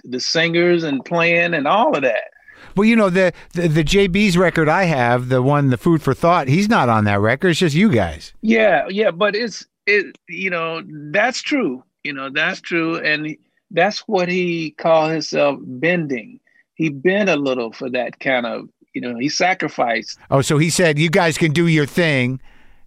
the 0.04 0.20
singers 0.20 0.84
and 0.84 1.06
playing 1.06 1.54
and 1.54 1.68
all 1.68 1.96
of 1.96 2.02
that. 2.02 2.32
Well, 2.80 2.88
you 2.88 2.96
know 2.96 3.10
the, 3.10 3.34
the 3.56 3.68
the 3.68 3.84
JB's 3.84 4.38
record 4.38 4.70
I 4.70 4.86
have, 4.86 5.28
the 5.28 5.42
one, 5.42 5.70
the 5.70 5.76
Food 5.76 6.02
for 6.02 6.14
Thought. 6.14 6.48
He's 6.48 6.70
not 6.70 6.88
on 6.88 7.04
that 7.04 7.20
record. 7.20 7.50
It's 7.50 7.60
just 7.60 7.76
you 7.76 7.92
guys. 7.92 8.32
Yeah, 8.42 8.88
yeah, 8.88 9.12
but 9.12 9.36
it's 9.36 9.68
it, 9.86 10.18
you 10.30 10.50
know, 10.50 10.82
that's 11.12 11.42
true. 11.42 11.84
You 12.06 12.14
know, 12.14 12.30
that's 12.30 12.62
true, 12.62 12.96
and 13.00 13.36
that's 13.70 14.08
what 14.08 14.30
he 14.30 14.72
called 14.72 15.12
himself 15.12 15.60
bending. 15.62 16.40
He 16.76 16.88
bent 16.88 17.28
a 17.28 17.36
little 17.36 17.74
for 17.74 17.90
that 17.90 18.22
kind 18.22 18.46
of, 18.46 18.70
you 18.94 19.02
know, 19.02 19.20
he 19.20 19.28
sacrificed. 19.28 20.18
Oh, 20.32 20.42
so 20.42 20.58
he 20.58 20.70
said 20.70 20.98
you 20.98 21.10
guys 21.10 21.38
can 21.38 21.52
do 21.52 21.68
your 21.68 21.86
thing, 21.86 22.40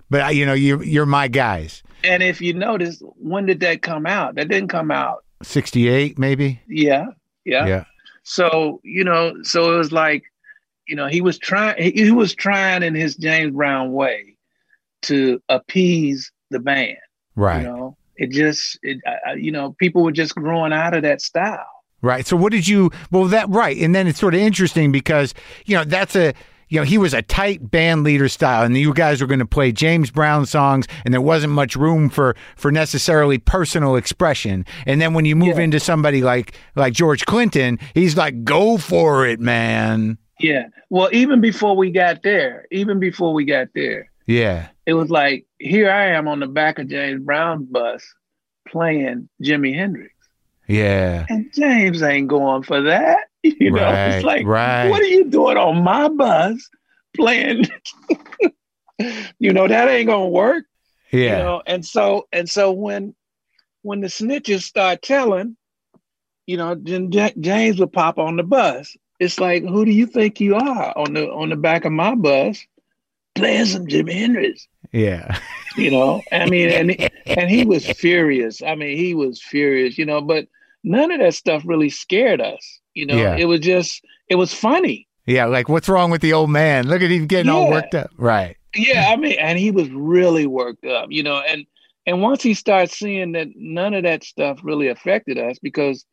but 0.09 0.22
uh, 0.22 0.28
you 0.28 0.47
know 0.47 0.55
you 0.55 0.82
you're 0.82 1.05
my 1.05 1.28
guys. 1.28 1.82
And 2.03 2.22
if 2.22 2.40
you 2.40 2.55
notice, 2.55 3.03
when 3.18 3.45
did 3.45 3.61
that 3.61 3.82
come 3.82 4.07
out? 4.07 4.36
That 4.36 4.49
didn't 4.49 4.70
come 4.70 4.90
out. 4.90 5.22
Sixty 5.43 5.90
eight, 5.90 6.18
maybe. 6.18 6.62
Yeah, 6.66 7.09
yeah. 7.45 7.66
Yeah. 7.66 7.84
So 8.23 8.81
you 8.85 9.05
know, 9.05 9.35
so 9.43 9.75
it 9.75 9.79
was 9.79 9.93
like, 9.93 10.25
you 10.87 10.97
know, 10.97 11.09
he 11.09 11.20
was 11.20 11.39
trying. 11.39 11.83
He, 11.83 11.91
he 11.91 12.11
was 12.11 12.35
trying 12.35 12.83
in 12.83 12.95
his 12.95 13.16
James 13.16 13.55
Brown 13.55 13.93
way 13.93 14.37
to 15.03 15.43
appease 15.49 16.31
the 16.51 16.61
band. 16.61 16.97
Right. 17.35 17.62
You 17.62 17.68
know, 17.68 17.97
it 18.16 18.31
just, 18.31 18.79
it, 18.83 19.01
you 19.37 19.51
know, 19.51 19.73
people 19.79 20.03
were 20.03 20.12
just 20.12 20.35
growing 20.35 20.73
out 20.73 20.95
of 20.95 21.03
that 21.03 21.20
style. 21.20 21.66
Right. 22.03 22.27
So 22.27 22.37
what 22.37 22.53
did 22.53 22.66
you? 22.66 22.91
Well, 23.11 23.25
that 23.27 23.49
right, 23.49 23.77
and 23.79 23.95
then 23.95 24.09
it's 24.09 24.18
sort 24.18 24.35
of 24.35 24.41
interesting 24.41 24.91
because 24.91 25.35
you 25.66 25.77
know 25.77 25.85
that's 25.85 26.16
a 26.16 26.35
you 26.73 26.79
know, 26.81 26.85
he 26.85 26.97
was 26.97 27.12
a 27.12 27.20
tight 27.20 27.70
band 27.70 28.03
leader 28.03 28.29
style, 28.29 28.64
and 28.64 28.75
you 28.77 28.95
guys 28.95 29.20
were 29.20 29.27
going 29.27 29.41
to 29.41 29.47
play 29.47 29.73
James 29.73 30.11
Brown 30.11 30.47
songs, 30.47 30.87
and 31.05 31.12
there 31.12 31.20
wasn't 31.20 31.53
much 31.53 31.77
room 31.77 32.09
for 32.09 32.35
for 32.57 32.73
necessarily 32.73 33.37
personal 33.37 33.95
expression. 33.95 34.64
And 34.87 34.99
then 35.01 35.12
when 35.12 35.27
you 35.27 35.37
move 35.37 35.59
Yeah. 35.59 35.64
into 35.64 35.79
somebody 35.81 36.23
like 36.23 36.55
like 36.75 36.95
George 36.95 37.27
Clinton, 37.27 37.79
he's 37.95 38.16
like, 38.16 38.43
"Go 38.45 38.79
for 38.79 39.27
it, 39.27 39.39
man." 39.39 40.16
Yeah. 40.41 40.68
Well, 40.89 41.11
even 41.12 41.43
before 41.43 41.77
we 41.77 41.91
got 41.91 42.23
there, 42.23 42.64
even 42.73 42.99
before 42.99 43.35
we 43.35 43.45
got 43.45 43.68
there, 43.75 44.11
Yeah, 44.27 44.68
it 44.87 44.95
was 44.95 45.11
like 45.11 45.45
here 45.59 45.91
I 45.91 46.07
am 46.16 46.27
on 46.27 46.41
the 46.41 46.47
back 46.47 46.79
of 46.79 46.89
James 46.89 47.23
Brown's 47.23 47.66
bus 47.66 48.03
playing 48.66 49.29
Jimi 49.45 49.75
Hendrix. 49.75 50.14
Yeah, 50.67 51.27
And 51.29 51.53
James 51.53 52.03
ain't 52.03 52.29
going 52.29 52.63
for 52.63 52.83
that. 52.83 53.19
You 53.45 53.73
know, 53.73 53.93
Right, 53.93 54.09
it's 54.09 54.25
like, 54.25 54.47
right. 54.47 54.89
what 54.91 55.03
are 55.03 55.07
you 55.07 55.25
doing 55.25 55.57
on 55.57 55.83
my 55.83 56.09
bus 56.09 56.69
playing? 57.17 57.65
you 59.39 59.53
know, 59.53 59.67
that 59.67 59.89
ain't 59.89 60.07
gonna 60.07 60.29
work. 60.29 60.65
yeah, 61.13 61.39
You 61.39 61.45
know, 61.45 61.63
and 61.67 61.85
so 61.85 62.29
and 62.33 62.49
so 62.49 62.71
when 62.73 63.15
when 63.83 64.01
the 64.01 64.07
snitches 64.09 64.63
start 64.63 65.03
telling, 65.03 65.57
you 66.47 66.57
know, 66.57 66.75
then 66.77 67.11
Ja- 67.13 67.31
James 67.41 67.81
would 67.81 67.93
pop 67.93 68.19
on 68.19 68.37
the 68.37 68.43
bus. 68.45 68.97
It's 69.19 69.41
like, 69.41 69.63
who 69.65 69.85
do 69.85 69.91
you 69.91 70.07
think 70.07 70.41
you 70.41 70.55
are 70.55 70.97
on 70.97 71.15
the 71.15 71.29
on 71.31 71.49
the 71.51 71.57
back 71.57 71.85
of 71.85 71.93
my 71.93 72.15
bus 72.15 72.65
playing 73.35 73.67
some 73.67 73.87
Jimi 73.87 74.13
Hendrix? 74.13 74.69
yeah, 74.93 75.37
you 75.77 75.91
know 75.91 76.20
i 76.33 76.49
mean 76.49 76.68
and 76.70 77.11
and 77.27 77.51
he 77.51 77.64
was 77.64 77.87
furious 77.93 78.62
i 78.62 78.75
mean 78.75 78.97
he 78.97 79.14
was 79.14 79.41
furious 79.43 79.97
you 79.99 80.05
know 80.07 80.20
but 80.20 80.47
none 80.85 81.11
of 81.11 81.20
that 81.20 81.35
stuff 81.35 81.62
really 81.64 81.89
scared 81.91 82.41
us 82.41 82.81
you 82.95 83.07
know 83.07 83.16
Yeah. 83.16 83.37
it 83.37 83.45
was 83.47 83.61
just 83.61 84.05
it 84.29 84.35
was 84.37 84.53
funny 84.55 85.07
yeah. 85.25 85.45
Like, 85.45 85.68
what's 85.68 85.89
wrong 85.89 86.11
with 86.11 86.20
the 86.20 86.33
old 86.33 86.51
man? 86.51 86.89
Look 86.89 87.01
at 87.01 87.09
him 87.12 87.29
getting 87.29 87.49
all 87.49 87.70
worked 87.70 87.95
up. 87.95 88.11
Right. 88.18 88.57
yeah 88.75 89.07
i 89.11 89.16
mean 89.16 89.37
and 89.39 89.57
he 89.59 89.70
was 89.70 89.89
really 89.91 90.47
worked 90.49 90.85
up 90.85 91.07
you 91.11 91.23
know 91.23 91.37
and 91.37 91.64
and 92.07 92.20
once 92.20 92.43
he 92.43 92.55
starts 92.55 92.99
seeing 92.99 93.31
that 93.33 93.47
none 93.55 93.95
of 93.95 94.03
that 94.03 94.25
stuff 94.25 94.59
really 94.64 94.89
affected 94.89 95.39
us 95.39 95.59
because 95.61 96.05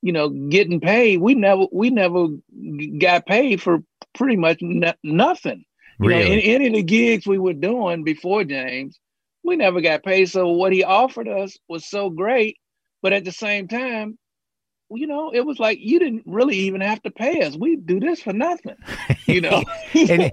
you 0.00 0.12
know 0.12 0.30
getting 0.48 0.80
paid 0.80 1.20
we 1.20 1.34
never 1.34 1.66
we 1.72 1.90
never 1.90 2.28
got 2.98 3.26
paid 3.26 3.60
for 3.60 3.82
pretty 4.14 4.36
much 4.36 4.58
no- 4.62 4.92
nothing 5.02 5.64
You 6.00 6.08
know, 6.10 6.16
Really. 6.16 6.32
in 6.32 6.40
any 6.54 6.66
of 6.68 6.72
the 6.74 6.82
gigs 6.82 7.26
we 7.26 7.38
were 7.38 7.52
doing 7.52 8.02
before 8.02 8.44
James, 8.44 8.98
we 9.44 9.56
never 9.56 9.80
got 9.80 10.02
paid. 10.02 10.26
So 10.30 10.48
what 10.48 10.72
he 10.72 10.82
offered 10.82 11.28
us 11.28 11.56
was 11.68 11.86
so 11.86 12.10
great, 12.10 12.56
but 13.02 13.12
at 13.12 13.24
the 13.24 13.32
same 13.32 13.68
time, 13.68 14.18
you 14.90 15.06
know, 15.06 15.30
it 15.32 15.44
was 15.44 15.58
like 15.58 15.78
you 15.80 15.98
didn't 15.98 16.22
really 16.26 16.56
even 16.56 16.80
have 16.80 17.02
to 17.02 17.10
pay 17.10 17.40
us. 17.42 17.56
We 17.56 17.76
do 17.76 17.98
this 18.00 18.20
for 18.22 18.32
nothing. 18.32 18.76
You 19.26 19.40
know. 19.40 19.62
And- 19.94 20.32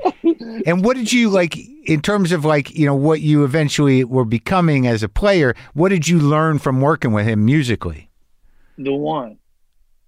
And 0.68 0.84
what 0.86 0.96
did 0.98 1.12
you 1.12 1.30
like 1.30 1.58
in 1.86 2.02
terms 2.02 2.32
of 2.32 2.46
like, 2.46 2.70
you 2.72 2.86
know, 2.86 2.94
what 2.96 3.22
you 3.22 3.44
eventually 3.44 4.04
were 4.04 4.26
becoming 4.26 4.86
as 4.88 5.02
a 5.04 5.10
player? 5.10 5.56
What 5.74 5.90
did 5.90 6.08
you 6.08 6.20
learn 6.20 6.60
from 6.60 6.82
working 6.82 7.12
with 7.14 7.26
him 7.26 7.46
musically? 7.46 8.10
the 8.78 8.94
one. 8.94 9.38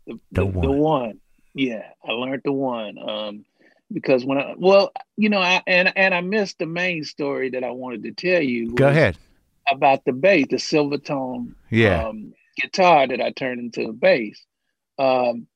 The, 0.08 0.14
The 0.32 0.42
the, 0.42 0.46
one. 0.46 0.62
the 0.66 0.72
one. 0.72 1.20
Yeah, 1.56 1.84
I 2.08 2.12
learned 2.12 2.42
the 2.46 2.52
one. 2.52 2.98
Um, 2.98 3.46
because 3.94 4.26
when 4.26 4.38
I 4.38 4.56
well, 4.58 4.92
you 5.16 5.30
know, 5.30 5.40
I 5.40 5.62
and 5.68 5.94
and 5.96 6.14
I 6.14 6.22
missed 6.22 6.60
the 6.60 6.66
main 6.66 7.04
story 7.04 7.52
that 7.52 7.64
I 7.64 7.72
wanted 7.72 8.04
to 8.04 8.12
tell 8.12 8.42
you. 8.42 8.74
Go 8.74 8.88
ahead. 8.88 9.18
About 9.72 10.04
the 10.06 10.12
bass, 10.12 10.48
the 10.50 10.58
Silvertone 10.58 11.54
Yeah. 11.70 12.08
um, 12.08 12.34
guitar 12.58 13.08
that 13.08 13.22
I 13.22 13.32
turned 13.32 13.62
into 13.62 13.88
a 13.90 13.94
bass. 13.94 14.44
Um, 15.00 15.48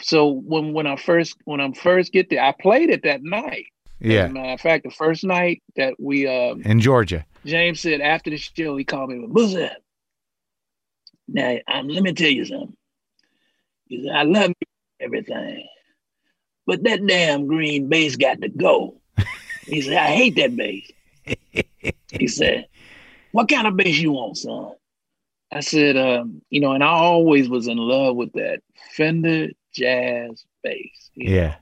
so 0.00 0.28
when 0.28 0.72
when 0.72 0.86
I 0.86 0.96
first 0.96 1.36
when 1.44 1.60
I 1.60 1.70
first 1.72 2.12
get 2.12 2.30
there, 2.30 2.42
I 2.42 2.52
played 2.58 2.90
it 2.90 3.04
that 3.04 3.22
night. 3.22 3.66
As 4.00 4.10
Yeah. 4.10 4.26
a 4.26 4.28
matter 4.30 4.52
of 4.54 4.60
fact, 4.60 4.84
the 4.84 4.90
first 4.90 5.24
night 5.24 5.62
that 5.76 5.94
we 5.98 6.26
um, 6.26 6.62
In 6.62 6.80
Georgia. 6.80 7.24
James 7.44 7.80
said 7.80 8.00
after 8.00 8.30
the 8.30 8.36
show, 8.36 8.76
he 8.76 8.84
called 8.84 9.10
me, 9.10 9.18
"What's 9.26 9.54
that?" 9.54 9.80
Now, 11.28 11.58
um, 11.68 11.88
let 11.88 12.02
me 12.02 12.12
tell 12.12 12.30
you 12.30 12.44
something. 12.44 12.76
He 13.86 14.02
said, 14.04 14.14
"I 14.14 14.22
love 14.22 14.52
everything, 15.00 15.66
but 16.68 16.84
that 16.84 17.04
damn 17.06 17.46
green 17.48 17.88
bass 17.88 18.16
got 18.16 18.40
to 18.42 18.48
go." 18.48 19.00
He 19.66 19.82
said, 19.82 19.94
"I 19.94 20.06
hate 20.06 20.36
that 20.36 20.56
bass." 20.56 20.90
he 22.10 22.26
said, 22.28 22.68
"What 23.32 23.48
kind 23.48 23.66
of 23.66 23.76
bass 23.76 23.98
you 23.98 24.12
want, 24.12 24.38
son?" 24.38 24.72
I 25.52 25.60
said, 25.60 25.96
um, 25.96 26.42
"You 26.48 26.60
know," 26.60 26.72
and 26.72 26.84
I 26.84 26.88
always 26.88 27.48
was 27.48 27.66
in 27.66 27.76
love 27.76 28.16
with 28.16 28.32
that 28.34 28.62
Fender 28.92 29.48
Jazz 29.72 30.44
bass. 30.62 31.10
you 31.14 31.28
know. 31.28 31.34
Yeah. 31.36 31.54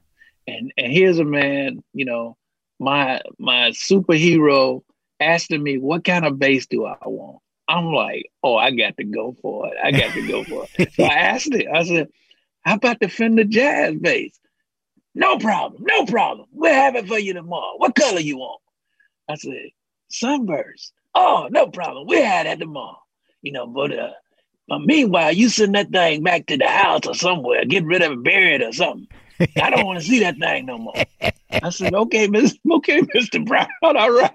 And 0.46 0.72
and 0.76 0.92
here's 0.92 1.18
a 1.18 1.24
man, 1.24 1.82
you 1.92 2.04
know, 2.04 2.36
my 2.78 3.20
my 3.38 3.70
superhero 3.70 4.82
asking 5.20 5.62
me 5.62 5.78
what 5.78 6.04
kind 6.04 6.24
of 6.24 6.38
bass 6.38 6.66
do 6.66 6.84
I 6.86 6.96
want. 7.04 7.38
I'm 7.68 7.92
like, 7.92 8.30
oh, 8.42 8.57
I 8.57 8.70
got 8.70 8.96
to 8.98 9.04
go 9.04 9.36
for 9.42 9.66
it. 9.68 9.74
I 9.82 9.90
got 9.90 10.12
to 10.12 10.28
go 10.28 10.44
for 10.44 10.66
it. 10.78 10.92
So 10.92 11.04
I 11.04 11.14
asked 11.14 11.52
it. 11.52 11.66
I 11.66 11.82
said, 11.84 12.09
how 12.62 12.74
about 12.74 13.00
the 13.00 13.09
Fender 13.09 13.44
Jazz 13.44 13.96
bass? 13.96 14.38
No 15.17 15.39
problem, 15.39 15.83
no 15.87 16.05
problem. 16.05 16.47
We'll 16.53 16.75
have 16.75 16.95
it 16.95 17.09
for 17.09 17.19
you 17.19 17.33
tomorrow. 17.33 17.73
What 17.79 17.95
color 17.95 18.21
you 18.21 18.37
want? 18.37 18.61
I 19.31 19.37
said, 19.37 19.71
sunburst. 20.11 20.93
Oh, 21.14 21.49
no 21.51 21.69
problem. 21.69 22.07
We'll 22.07 22.23
have 22.23 22.45
that 22.45 22.59
tomorrow. 22.59 22.99
You 23.41 23.53
know, 23.53 23.67
but 23.67 23.99
uh, 23.99 24.11
but 24.69 24.81
meanwhile, 24.81 25.33
you 25.33 25.49
send 25.49 25.75
that 25.75 25.89
thing 25.91 26.23
back 26.23 26.45
to 26.47 26.59
the 26.59 26.69
house 26.69 27.07
or 27.07 27.14
somewhere, 27.14 27.64
get 27.64 27.87
rid 27.87 28.03
of 28.03 28.12
it, 28.12 28.25
bury 28.25 28.57
it 28.57 28.62
or 28.62 28.73
something. 28.73 29.09
I 29.41 29.71
don't 29.71 29.87
want 29.87 30.01
to 30.01 30.05
see 30.05 30.21
that 30.21 30.37
thing 30.39 30.67
no 30.67 30.77
more. 30.77 30.95
I 31.51 31.71
said, 31.71 31.95
okay, 31.95 32.27
Miss, 32.27 32.55
okay, 32.71 33.01
Mr. 33.01 33.43
Brown, 33.43 33.69
all 33.83 34.11
right. 34.12 34.35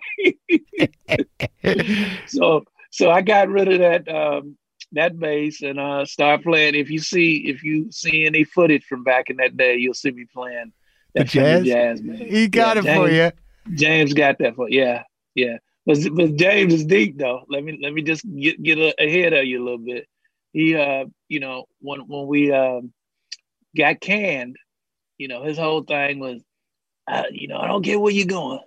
so 2.28 2.64
so 2.90 3.12
I 3.12 3.22
got 3.22 3.50
rid 3.50 3.72
of 3.72 3.80
that 3.80 4.08
um 4.10 4.58
that 4.94 5.18
bass 5.20 5.62
and 5.62 5.80
uh 5.80 6.06
started 6.06 6.44
playing. 6.44 6.76
If 6.76 6.89
you 6.89 7.00
see 7.00 7.38
if 7.48 7.64
you 7.64 7.92
see 7.92 8.26
any 8.26 8.44
footage 8.44 8.84
from 8.86 9.04
back 9.04 9.30
in 9.30 9.38
that 9.38 9.56
day, 9.58 9.78
you'll 9.78 9.94
see 9.94 10.12
me 10.12 10.26
playing 10.34 10.74
that 11.16 11.28
jazz? 11.28 11.66
jazz 11.66 12.02
man. 12.02 12.18
He 12.18 12.48
got 12.48 12.78
Yeah, 12.78 12.82
it 12.82 12.96
for 12.98 13.08
James- 13.10 13.34
you. 13.68 13.76
James 13.78 14.14
got 14.14 14.38
that 14.39 14.56
for 14.56 14.70
yeah, 14.70 15.04
yeah. 15.36 15.58
But 15.86 15.98
but 16.14 16.36
James 16.36 16.74
is 16.74 16.86
deep 16.86 17.18
though. 17.18 17.44
Let 17.50 17.64
me 17.64 17.80
let 17.82 17.94
me 17.94 18.02
just 18.02 18.24
get 18.36 18.62
get 18.62 18.78
a, 18.78 18.94
ahead 19.04 19.34
of 19.34 19.46
you 19.46 19.62
a 19.62 19.64
little 19.64 19.78
bit. 19.80 20.08
He 20.54 20.76
uh 20.76 21.06
you 21.30 21.39
know 21.39 21.66
when 21.80 22.02
when 22.02 22.28
we 22.28 22.52
um 22.52 22.92
got 23.78 24.00
canned, 24.02 24.58
you 25.18 25.28
know 25.28 25.44
his 25.44 25.58
whole 25.58 25.84
thing 25.84 26.20
was, 26.20 26.42
uh, 27.08 27.24
you 27.32 27.48
know 27.48 27.58
I 27.58 27.68
don't 27.68 27.84
care 27.86 28.00
where 28.00 28.12
you're 28.12 28.26
going, 28.26 28.60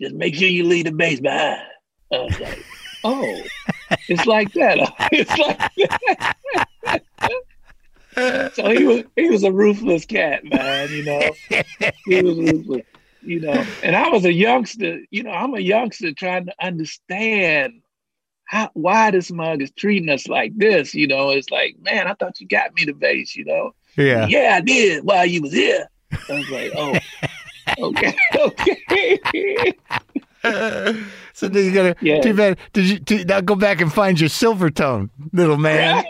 just 0.00 0.14
make 0.14 0.34
sure 0.34 0.48
you 0.48 0.64
leave 0.64 0.86
the 0.86 0.92
bass 0.92 1.20
behind. 1.20 1.60
I 2.12 2.16
was 2.18 2.40
like, 2.40 2.64
oh, 3.04 3.42
it's 4.08 4.26
like 4.26 4.52
that. 4.54 4.78
It's 5.12 5.38
like 5.38 5.58
that. 6.86 8.52
so 8.54 8.70
he 8.70 8.84
was 8.84 9.04
he 9.16 9.30
was 9.30 9.42
a 9.44 9.52
ruthless 9.52 10.04
cat, 10.04 10.44
man. 10.44 10.88
You 10.90 11.04
know, 11.04 11.30
he 12.06 12.22
was 12.22 12.36
ruthless. 12.36 12.82
You 13.22 13.40
know, 13.40 13.64
and 13.82 13.94
I 13.94 14.08
was 14.08 14.24
a 14.24 14.32
youngster. 14.32 15.00
You 15.10 15.24
know, 15.24 15.30
I'm 15.30 15.54
a 15.54 15.60
youngster 15.60 16.12
trying 16.12 16.46
to 16.46 16.54
understand 16.60 17.82
how 18.46 18.70
why 18.74 19.10
this 19.10 19.30
mug 19.30 19.62
is 19.62 19.70
treating 19.72 20.08
us 20.08 20.26
like 20.26 20.56
this. 20.56 20.94
You 20.94 21.06
know, 21.06 21.30
it's 21.30 21.50
like, 21.50 21.76
man, 21.80 22.06
I 22.06 22.14
thought 22.14 22.40
you 22.40 22.48
got 22.48 22.74
me 22.74 22.84
the 22.84 22.92
bass. 22.92 23.36
You 23.36 23.44
know, 23.44 23.74
Yeah. 23.96 24.26
yeah, 24.26 24.54
I 24.56 24.60
did 24.60 25.04
while 25.04 25.26
you 25.26 25.42
was 25.42 25.52
here. 25.52 25.86
I 26.28 26.32
was 26.32 26.50
like, 26.50 26.72
oh, 26.74 26.98
okay, 27.78 28.16
okay. 28.36 29.72
so 31.34 31.46
you 31.46 31.72
gotta 31.72 31.94
Yeah. 32.00 32.20
too 32.20 32.34
bad. 32.34 32.58
Did 32.72 32.84
you 32.88 32.98
t- 32.98 33.24
now 33.24 33.40
go 33.40 33.54
back 33.54 33.80
and 33.80 33.92
find 33.92 34.18
your 34.20 34.28
Silvertone, 34.30 35.10
little 35.32 35.56
man? 35.58 36.04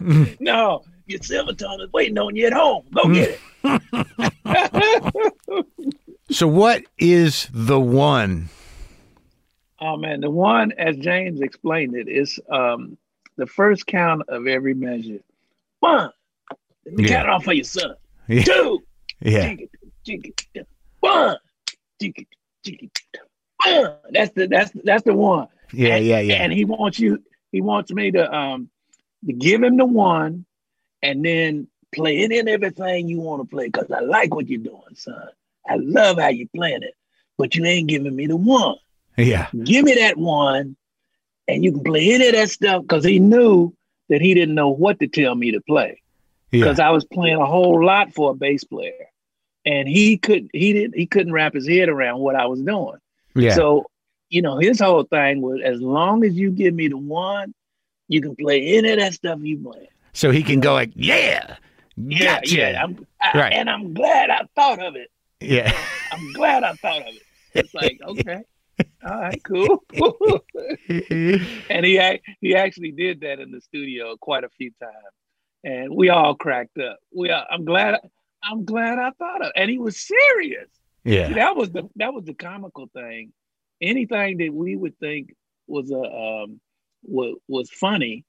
no, 0.40 0.82
your 1.06 1.18
Silvertone 1.20 1.82
is 1.84 1.92
waiting 1.92 2.18
on 2.18 2.34
you 2.36 2.46
at 2.46 2.52
home. 2.52 2.84
Go 2.94 3.08
get 3.12 3.38
it. 3.64 3.82
So 6.30 6.46
what 6.46 6.84
is 6.98 7.46
the 7.52 7.78
one? 7.78 8.48
oh 9.82 9.96
man, 9.98 10.20
the 10.20 10.30
one 10.30 10.72
as 10.78 10.96
James 10.96 11.40
explained 11.42 11.94
it 11.94 12.08
is 12.08 12.40
um 12.50 12.96
the 13.36 13.46
first 13.46 13.86
count 13.86 14.22
of 14.28 14.46
every 14.46 14.72
measure. 14.72 15.18
One, 15.80 16.08
let 16.86 16.94
me 16.94 17.02
Yeah. 17.04 17.08
count 17.16 17.28
it 17.28 17.30
off 17.32 17.44
for 17.44 17.52
you, 17.52 17.64
son. 17.64 17.94
Yeah. 18.28 18.44
Two, 18.44 18.78
Yeah. 19.20 19.42
jiggy, 19.42 19.68
jiggy, 20.06 20.34
one, 21.00 21.36
jiggy, 22.00 22.14
jiggy, 22.14 22.28
one. 22.30 22.41
That's 24.10 24.32
the 24.34 24.48
that's 24.50 24.72
that's 24.84 25.04
the 25.04 25.14
one. 25.14 25.48
Yeah, 25.72 25.96
and, 25.96 26.04
yeah, 26.06 26.20
yeah. 26.20 26.34
And 26.34 26.52
he 26.52 26.64
wants 26.64 26.98
you, 26.98 27.22
he 27.52 27.60
wants 27.60 27.92
me 27.92 28.10
to 28.10 28.34
um 28.34 28.68
to 29.26 29.32
give 29.32 29.62
him 29.62 29.76
the 29.76 29.84
one 29.84 30.44
and 31.02 31.24
then 31.24 31.68
play 31.92 32.20
it 32.20 32.32
in 32.32 32.48
everything 32.48 33.08
you 33.08 33.20
want 33.20 33.42
to 33.42 33.48
play 33.48 33.66
because 33.66 33.90
I 33.90 34.00
like 34.00 34.34
what 34.34 34.48
you're 34.48 34.60
doing, 34.60 34.94
son. 34.94 35.28
I 35.66 35.76
love 35.76 36.18
how 36.18 36.28
you're 36.28 36.48
playing 36.54 36.82
it, 36.82 36.94
but 37.38 37.54
you 37.54 37.64
ain't 37.64 37.88
giving 37.88 38.14
me 38.16 38.26
the 38.26 38.36
one. 38.36 38.76
Yeah. 39.16 39.48
Give 39.64 39.84
me 39.84 39.94
that 39.94 40.16
one 40.16 40.76
and 41.48 41.62
you 41.62 41.72
can 41.72 41.84
play 41.84 42.12
any 42.14 42.28
of 42.28 42.34
that 42.34 42.50
stuff 42.50 42.82
because 42.82 43.04
he 43.04 43.18
knew 43.18 43.74
that 44.08 44.20
he 44.20 44.34
didn't 44.34 44.54
know 44.54 44.68
what 44.68 44.98
to 45.00 45.06
tell 45.06 45.34
me 45.34 45.52
to 45.52 45.60
play 45.60 46.00
Yeah. 46.50 46.64
because 46.64 46.80
I 46.80 46.90
was 46.90 47.04
playing 47.04 47.36
a 47.36 47.46
whole 47.46 47.84
lot 47.84 48.12
for 48.14 48.30
a 48.30 48.34
bass 48.34 48.64
player. 48.64 48.92
And 49.64 49.88
he 49.88 50.18
could 50.18 50.48
he 50.52 50.72
didn't 50.72 50.96
he 50.96 51.06
couldn't 51.06 51.32
wrap 51.32 51.54
his 51.54 51.68
head 51.68 51.88
around 51.88 52.20
what 52.20 52.34
I 52.36 52.46
was 52.46 52.60
doing. 52.62 52.96
Yeah. 53.34 53.54
So, 53.54 53.86
you 54.28 54.42
know, 54.42 54.58
his 54.58 54.80
whole 54.80 55.04
thing 55.04 55.40
was 55.40 55.60
as 55.64 55.80
long 55.80 56.24
as 56.24 56.34
you 56.34 56.50
give 56.50 56.74
me 56.74 56.88
the 56.88 56.96
one, 56.98 57.54
you 58.08 58.20
can 58.20 58.34
play 58.36 58.76
any 58.76 58.90
of 58.90 58.98
that 58.98 59.14
stuff 59.14 59.38
you 59.42 59.58
play. 59.58 59.88
So 60.12 60.30
he 60.30 60.42
can 60.42 60.60
go 60.60 60.72
like, 60.74 60.90
yeah, 60.94 61.56
Yeah, 61.96 62.40
gotcha. 62.40 62.54
yeah. 62.56 62.82
I'm, 62.82 63.06
I, 63.20 63.38
Right. 63.38 63.52
And 63.54 63.70
I'm 63.70 63.94
glad 63.94 64.28
I 64.30 64.42
thought 64.54 64.82
of 64.82 64.96
it. 64.96 65.10
yeah. 65.40 65.72
I'm 66.12 66.32
glad 66.34 66.62
I 66.64 66.74
thought 66.74 67.00
of 67.02 67.08
it. 67.08 67.22
It's 67.54 67.72
like, 67.74 67.98
okay, 68.06 68.42
all 69.06 69.20
right, 69.20 69.42
cool. 69.44 69.82
and 70.88 71.84
he 71.86 72.20
he 72.40 72.54
actually 72.56 72.92
did 72.92 73.20
that 73.20 73.40
in 73.40 73.50
the 73.50 73.60
studio 73.60 74.16
quite 74.20 74.44
a 74.44 74.48
few 74.50 74.70
times, 74.82 74.92
and 75.64 75.94
we 75.94 76.08
all 76.10 76.34
cracked 76.34 76.78
up. 76.78 76.98
We 77.14 77.30
are, 77.30 77.46
I'm 77.50 77.64
glad 77.64 77.98
I'm 78.44 78.64
glad 78.64 78.98
I 78.98 79.10
thought 79.12 79.42
of, 79.42 79.52
and 79.56 79.70
he 79.70 79.78
was 79.78 79.98
serious. 79.98 80.68
See, 81.06 81.16
yeah. 81.16 81.32
that 81.34 81.56
was 81.56 81.70
the 81.70 81.88
that 81.96 82.12
was 82.12 82.24
the 82.24 82.34
comical 82.34 82.88
thing. 82.92 83.32
Anything 83.80 84.38
that 84.38 84.52
we 84.52 84.76
would 84.76 84.98
think 84.98 85.34
was 85.66 85.90
a 85.90 86.00
um 86.00 86.60
was 87.04 87.36
was 87.48 87.70
funny, 87.70 88.24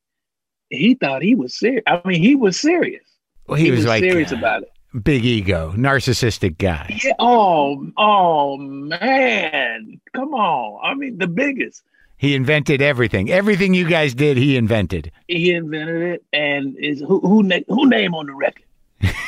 he 0.70 0.96
thought 0.96 1.22
he 1.22 1.36
was 1.36 1.58
serious. 1.58 1.84
I 1.88 2.02
mean, 2.06 2.22
he 2.22 2.36
was 2.36 2.60
serious. 2.60 3.06
Well, 3.48 3.58
he, 3.58 3.72
was, 3.72 3.86
like 3.86 4.02
serious 4.02 4.32
uh, 4.32 4.38
about 4.38 4.64
it. 4.64 4.72
big 5.04 5.26
ego, 5.26 5.74
narcissistic 5.76 6.58
guy. 6.58 6.98
Yeah. 7.04 7.12
Oh, 7.20 7.86
oh 7.98 8.58
man, 8.58 10.00
come 10.14 10.34
on! 10.34 10.80
I 10.84 10.94
mean, 10.94 11.18
the 11.18 11.28
biggest. 11.28 11.84
He 12.16 12.36
invented 12.36 12.82
everything. 12.82 13.30
Everything 13.30 13.74
you 13.74 13.86
guys 13.86 14.16
did, 14.16 14.38
he 14.38 14.56
invented. 14.56 15.12
He 15.28 15.52
invented 15.52 16.02
it, 16.02 16.26
and 16.32 16.78
is 16.78 17.02
who 17.02 17.20
who 17.20 17.50
who 17.68 17.90
name 17.90 18.16
on 18.16 18.28
the 18.28 18.34
record? 18.34 18.63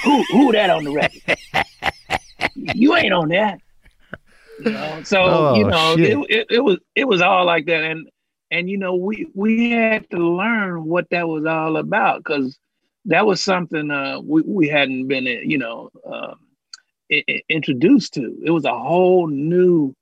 Who 0.03 0.23
who 0.31 0.51
that 0.51 0.69
on 0.69 0.83
the 0.83 0.91
record? 0.91 1.37
you 2.55 2.95
ain't 2.95 3.13
on 3.13 3.29
that. 3.29 3.59
You 4.59 4.71
know, 4.71 5.03
so 5.03 5.23
Oh, 5.23 5.55
you 5.55 5.65
know 5.65 5.95
it, 5.97 6.29
it, 6.29 6.47
it 6.49 6.59
was 6.63 6.77
it 6.95 7.07
was 7.07 7.21
all 7.21 7.45
like 7.45 7.65
that, 7.65 7.83
and 7.83 8.07
and 8.51 8.69
you 8.69 8.77
know 8.77 8.95
we 8.95 9.27
we 9.33 9.71
had 9.71 10.09
to 10.11 10.17
learn 10.17 10.85
what 10.85 11.09
that 11.09 11.27
was 11.27 11.45
all 11.45 11.77
about 11.77 12.23
because 12.23 12.57
that 13.05 13.25
was 13.25 13.41
something 13.41 13.91
uh, 13.91 14.19
we 14.21 14.41
we 14.45 14.67
hadn't 14.67 15.07
been 15.07 15.25
you 15.25 15.57
know 15.57 15.89
um, 16.05 16.35
introduced 17.49 18.13
to. 18.15 18.35
It 18.43 18.51
was 18.51 18.65
a 18.65 18.77
whole 18.77 19.27
new 19.27 19.93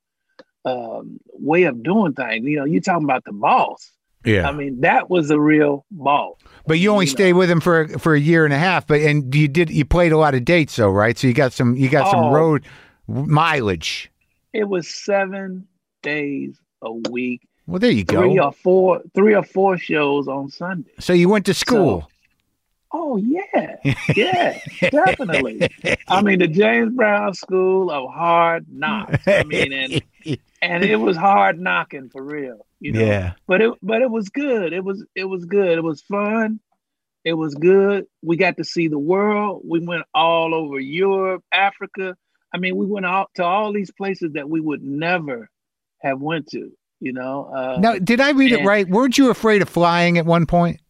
um, 0.65 1.19
way 1.33 1.63
of 1.63 1.83
doing 1.83 2.13
things. 2.13 2.45
You 2.45 2.57
know, 2.57 2.65
you 2.65 2.81
talking 2.81 3.03
about 3.03 3.25
the 3.25 3.33
boss. 3.33 3.91
Yeah. 4.25 4.47
I 4.47 4.53
mean, 4.53 4.81
that 4.81 5.09
was 5.09 5.29
a 5.31 5.39
real 5.39 5.85
boss. 5.91 6.37
But 6.67 6.79
you 6.79 6.89
only 6.91 7.05
you 7.05 7.11
know. 7.11 7.15
stayed 7.15 7.33
with 7.33 7.49
him 7.49 7.59
for 7.61 7.87
for 7.99 8.13
a 8.15 8.19
year 8.19 8.45
and 8.45 8.53
a 8.53 8.57
half. 8.57 8.87
But 8.87 9.01
and 9.01 9.33
you 9.33 9.47
did 9.47 9.69
you 9.69 9.85
played 9.85 10.11
a 10.11 10.17
lot 10.17 10.33
of 10.35 10.45
dates 10.45 10.75
though, 10.75 10.89
right? 10.89 11.17
So 11.17 11.27
you 11.27 11.33
got 11.33 11.53
some 11.53 11.75
you 11.75 11.89
got 11.89 12.09
some 12.11 12.25
Oh. 12.25 12.31
road 12.31 12.63
mileage. 13.07 14.11
It 14.53 14.67
was 14.69 14.87
seven 14.87 15.67
days 16.01 16.55
a 16.81 16.91
week, 17.09 17.41
Well, 17.65 17.79
there 17.79 17.91
you 17.91 18.03
three 18.03 18.35
go. 18.35 18.43
or 18.45 18.51
four, 18.51 19.01
three 19.15 19.33
or 19.35 19.43
four 19.43 19.77
shows 19.77 20.27
on 20.27 20.49
Sunday. 20.49 20.91
So 20.99 21.13
you 21.13 21.29
went 21.29 21.45
to 21.47 21.53
school. 21.53 22.09
Oh 22.95 23.17
yeah, 23.17 23.77
yeah, 24.15 24.59
definitely. 24.91 25.67
I 26.07 26.21
mean, 26.21 26.37
the 26.39 26.47
James 26.47 26.93
Brown 26.93 27.33
School 27.33 27.89
of 27.89 28.11
Hard 28.13 28.65
Knocks. 28.71 29.27
I 29.27 29.43
mean, 29.45 29.73
and 29.73 30.01
and 30.61 30.83
it 30.83 30.97
was 30.97 31.17
hard 31.17 31.59
knocking 31.59 32.09
for 32.09 32.21
real. 32.21 32.67
You 32.83 32.91
know? 32.91 32.99
yeah. 32.99 33.33
but 33.47 33.61
it 33.61 33.71
but 33.81 34.01
it 34.01 34.11
was 34.11 34.27
good. 34.27 34.73
It 34.73 34.83
was 34.83 35.05
it 35.15 35.23
was 35.23 35.45
good. 35.45 35.77
It 35.77 35.83
was 35.83 36.01
fun. 36.01 36.59
It 37.23 37.33
was 37.33 37.55
good. 37.55 38.05
We 38.21 38.35
got 38.35 38.57
to 38.57 38.65
see 38.65 38.89
the 38.89 38.99
world. 38.99 39.61
We 39.65 39.79
went 39.79 40.03
all 40.13 40.53
over 40.53 40.77
Europe, 40.81 41.45
Africa. 41.53 42.17
I 42.53 42.57
mean, 42.57 42.75
we 42.75 42.85
went 42.85 43.05
out 43.05 43.29
to 43.35 43.43
all 43.45 43.71
these 43.71 43.89
places 43.91 44.33
that 44.33 44.49
we 44.49 44.59
would 44.59 44.83
never 44.83 45.49
have 45.99 46.19
went 46.19 46.47
to. 46.47 46.71
You 46.99 47.13
know. 47.13 47.45
Uh, 47.55 47.77
Now, 47.79 47.97
did 47.99 48.19
I 48.19 48.31
read 48.31 48.51
it 48.51 48.65
right? 48.65 48.85
Weren't 48.87 49.17
you 49.17 49.29
afraid 49.29 49.61
of 49.61 49.69
flying 49.69 50.17
at 50.17 50.25
one 50.25 50.45
point? 50.45 50.81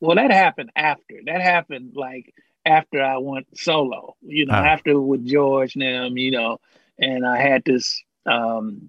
Well, 0.00 0.16
that 0.16 0.30
happened 0.30 0.70
after. 0.76 1.14
That 1.26 1.42
happened 1.42 1.92
like 1.94 2.32
after 2.64 3.02
I 3.02 3.18
went 3.18 3.48
solo. 3.54 4.16
You 4.22 4.46
know, 4.46 4.54
Ah. 4.54 4.64
after 4.64 4.98
with 4.98 5.26
George 5.26 5.74
and 5.74 5.82
them. 5.82 6.16
You 6.16 6.30
know, 6.30 6.58
and 6.98 7.26
I 7.26 7.36
had 7.38 7.64
this 7.66 8.02
um, 8.24 8.88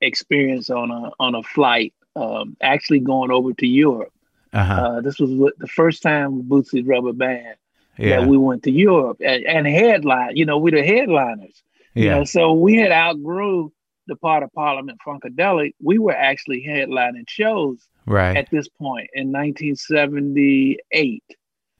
experience 0.00 0.70
on 0.70 0.90
a 0.90 1.10
on 1.20 1.34
a 1.34 1.42
flight, 1.42 1.94
um, 2.14 2.56
actually 2.60 3.00
going 3.00 3.30
over 3.30 3.52
to 3.54 3.66
Europe. 3.66 4.12
Uh-huh. 4.52 4.72
Uh, 4.72 5.00
this 5.00 5.18
was 5.18 5.30
what- 5.30 5.58
the 5.58 5.66
first 5.66 6.02
time 6.02 6.36
with 6.36 6.48
Bootsy's 6.48 6.86
Rubber 6.86 7.12
Band 7.12 7.56
yeah. 7.98 8.20
that 8.20 8.28
we 8.28 8.38
went 8.38 8.62
to 8.64 8.70
Europe 8.70 9.18
and, 9.24 9.44
and 9.44 9.66
headline. 9.66 10.36
You 10.36 10.46
know, 10.46 10.58
we 10.58 10.70
the 10.70 10.82
headliners. 10.82 11.62
You 11.94 12.06
yeah. 12.06 12.18
know, 12.18 12.24
so 12.24 12.52
we 12.52 12.76
had 12.76 12.92
outgrew 12.92 13.72
the 14.06 14.16
part 14.16 14.42
of 14.42 14.52
Parliament 14.52 14.98
Funkadelic. 15.06 15.74
We 15.82 15.98
were 15.98 16.14
actually 16.14 16.64
headlining 16.66 17.28
shows 17.28 17.78
right. 18.06 18.36
at 18.36 18.50
this 18.50 18.68
point 18.68 19.10
in 19.14 19.32
1978. 19.32 21.24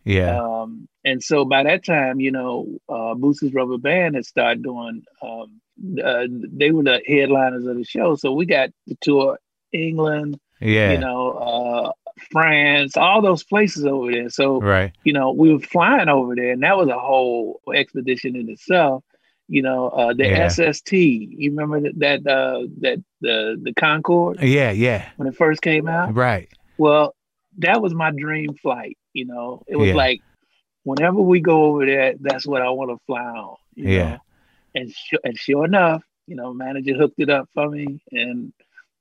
yeah. 0.04 0.40
Um, 0.40 0.88
and 1.04 1.22
so 1.22 1.44
by 1.44 1.62
that 1.62 1.84
time, 1.84 2.18
you 2.18 2.32
know, 2.32 2.80
uh, 2.88 3.14
Bootsy's 3.14 3.54
Rubber 3.54 3.78
Band 3.78 4.16
had 4.16 4.26
started 4.26 4.62
doing. 4.62 5.04
Um, 5.22 5.60
uh, 6.02 6.26
they 6.30 6.70
were 6.70 6.82
the 6.82 7.02
headliners 7.06 7.66
of 7.66 7.76
the 7.76 7.84
show, 7.84 8.14
so 8.16 8.32
we 8.32 8.46
got 8.46 8.70
to 8.88 8.96
tour 9.00 9.38
England, 9.72 10.38
yeah. 10.60 10.92
you 10.92 10.98
know, 10.98 11.30
uh, 11.32 11.92
France, 12.30 12.96
all 12.96 13.20
those 13.20 13.44
places 13.44 13.84
over 13.84 14.10
there. 14.10 14.30
So 14.30 14.60
right. 14.60 14.92
you 15.04 15.12
know, 15.12 15.32
we 15.32 15.52
were 15.52 15.60
flying 15.60 16.08
over 16.08 16.34
there, 16.34 16.52
and 16.52 16.62
that 16.62 16.76
was 16.76 16.88
a 16.88 16.98
whole 16.98 17.60
expedition 17.74 18.36
in 18.36 18.48
itself. 18.48 19.04
You 19.48 19.62
know, 19.62 19.88
uh, 19.90 20.12
the 20.14 20.24
Yeah. 20.26 20.48
SST. 20.48 20.92
You 20.92 21.50
remember 21.50 21.80
that 21.80 21.98
that 22.00 22.26
uh, 22.26 22.66
that 22.80 23.04
the 23.20 23.60
the 23.62 23.72
Concorde 23.74 24.42
Yeah. 24.42 24.72
Yeah. 24.72 25.08
when 25.16 25.28
it 25.28 25.36
first 25.36 25.62
came 25.62 25.86
out? 25.88 26.14
Right. 26.14 26.48
Well, 26.78 27.14
that 27.58 27.80
was 27.80 27.94
my 27.94 28.10
dream 28.10 28.54
flight. 28.54 28.98
You 29.12 29.26
know, 29.26 29.62
it 29.68 29.76
was 29.76 29.88
Yeah. 29.88 29.94
like 29.94 30.20
whenever 30.82 31.20
we 31.20 31.40
go 31.40 31.64
over 31.64 31.86
there, 31.86 32.14
that's 32.20 32.46
what 32.46 32.62
I 32.62 32.70
want 32.70 32.90
to 32.90 32.98
fly 33.06 33.20
on. 33.22 33.56
you 33.74 33.90
Yeah. 33.90 34.08
know? 34.10 34.18
And 34.76 34.90
sure, 34.92 35.20
and 35.24 35.38
sure 35.38 35.66
enough, 35.66 36.04
you 36.28 36.36
know, 36.36 36.54
manager 36.54 36.94
hooked 36.96 37.20
it 37.20 37.30
up 37.30 37.48
for 37.54 37.70
me, 37.70 38.00
and 38.12 38.52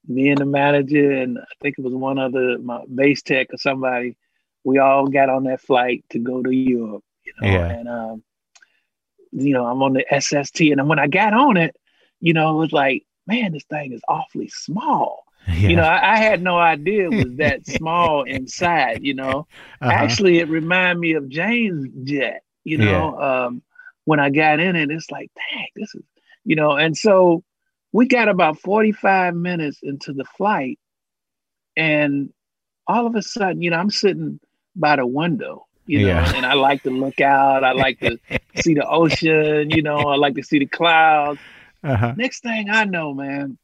me 0.08 0.30
and 0.30 0.42
the 0.42 0.46
manager, 0.46 1.12
and 1.12 1.40
I 1.40 1.46
think 1.62 1.78
it 1.80 1.84
was 1.84 1.94
one 1.94 2.20
other 2.20 2.60
my 2.60 2.82
bass 2.94 3.24
tech 3.24 3.48
or 3.54 3.58
somebody, 3.58 4.18
we 4.66 4.80
all 4.80 5.08
got 5.08 5.30
on 5.30 5.46
that 5.46 5.62
flight 5.62 6.06
to 6.12 6.20
go 6.20 6.44
to 6.44 6.52
Europe. 6.54 7.04
You 7.26 7.34
know, 7.42 7.54
Yeah. 7.54 7.68
and 7.68 7.88
um, 7.88 8.24
you 9.32 9.54
know, 9.54 9.66
I'm 9.66 9.82
on 9.84 9.94
the 9.94 10.06
SST, 10.14 10.72
and 10.72 10.88
when 10.88 11.00
I 11.00 11.08
got 11.08 11.34
on 11.34 11.58
it, 11.58 11.76
you 12.20 12.34
know, 12.34 12.56
it 12.56 12.60
was 12.60 12.74
like, 12.74 13.04
man, 13.28 13.54
this 13.54 13.66
thing 13.66 13.94
is 13.94 14.02
awfully 14.08 14.50
small 14.50 15.24
Yeah. 15.48 15.68
you 15.68 15.76
know 15.76 15.84
I, 15.84 16.14
I 16.14 16.18
had 16.18 16.42
no 16.42 16.58
idea 16.58 17.06
it 17.06 17.14
was 17.14 17.36
that 17.38 17.66
small 17.68 18.24
inside 18.24 19.00
you 19.02 19.14
know 19.16 19.48
Uh-huh. 19.82 20.16
actually 20.16 20.40
it 20.40 20.50
reminded 20.50 21.00
me 21.00 21.14
of 21.14 21.30
james 21.30 21.88
jet 22.04 22.44
you 22.64 22.78
know 22.78 23.16
um 23.20 23.62
when 24.06 24.20
i 24.20 24.30
got 24.30 24.60
in 24.60 24.76
it 24.76 24.90
it's 24.90 25.12
like 25.12 25.30
dang 25.36 25.68
this 25.76 25.94
is 25.94 26.04
you 26.44 26.56
know 26.56 26.72
and 26.72 26.96
so 26.98 27.44
we 27.92 28.08
got 28.08 28.28
about 28.30 28.60
45 28.60 29.36
minutes 29.36 29.80
into 29.84 30.14
the 30.14 30.26
flight 30.38 30.80
and 31.78 32.32
all 32.88 33.06
of 33.08 33.16
a 33.16 33.22
sudden 33.22 33.62
you 33.62 33.70
know 33.70 33.78
i'm 33.78 33.90
sitting 33.92 34.40
by 34.76 34.96
the 34.96 35.06
window 35.06 35.66
you 35.86 36.00
know 36.02 36.08
Yeah. 36.08 36.34
and 36.36 36.46
i 36.46 36.54
like 36.54 36.84
to 36.84 36.90
look 36.90 37.20
out 37.22 37.64
i 37.64 37.72
like 37.74 38.00
to 38.00 38.18
see 38.56 38.74
the 38.74 38.88
ocean 38.88 39.70
you 39.70 39.82
know 39.82 39.98
i 39.98 40.16
like 40.16 40.36
to 40.36 40.44
see 40.44 40.60
the 40.60 40.66
clouds 40.66 41.40
uh-huh. 41.84 42.14
Next 42.18 42.42
thing 42.42 42.72
I 42.72 42.86
know, 42.86 43.14
man. 43.14 43.60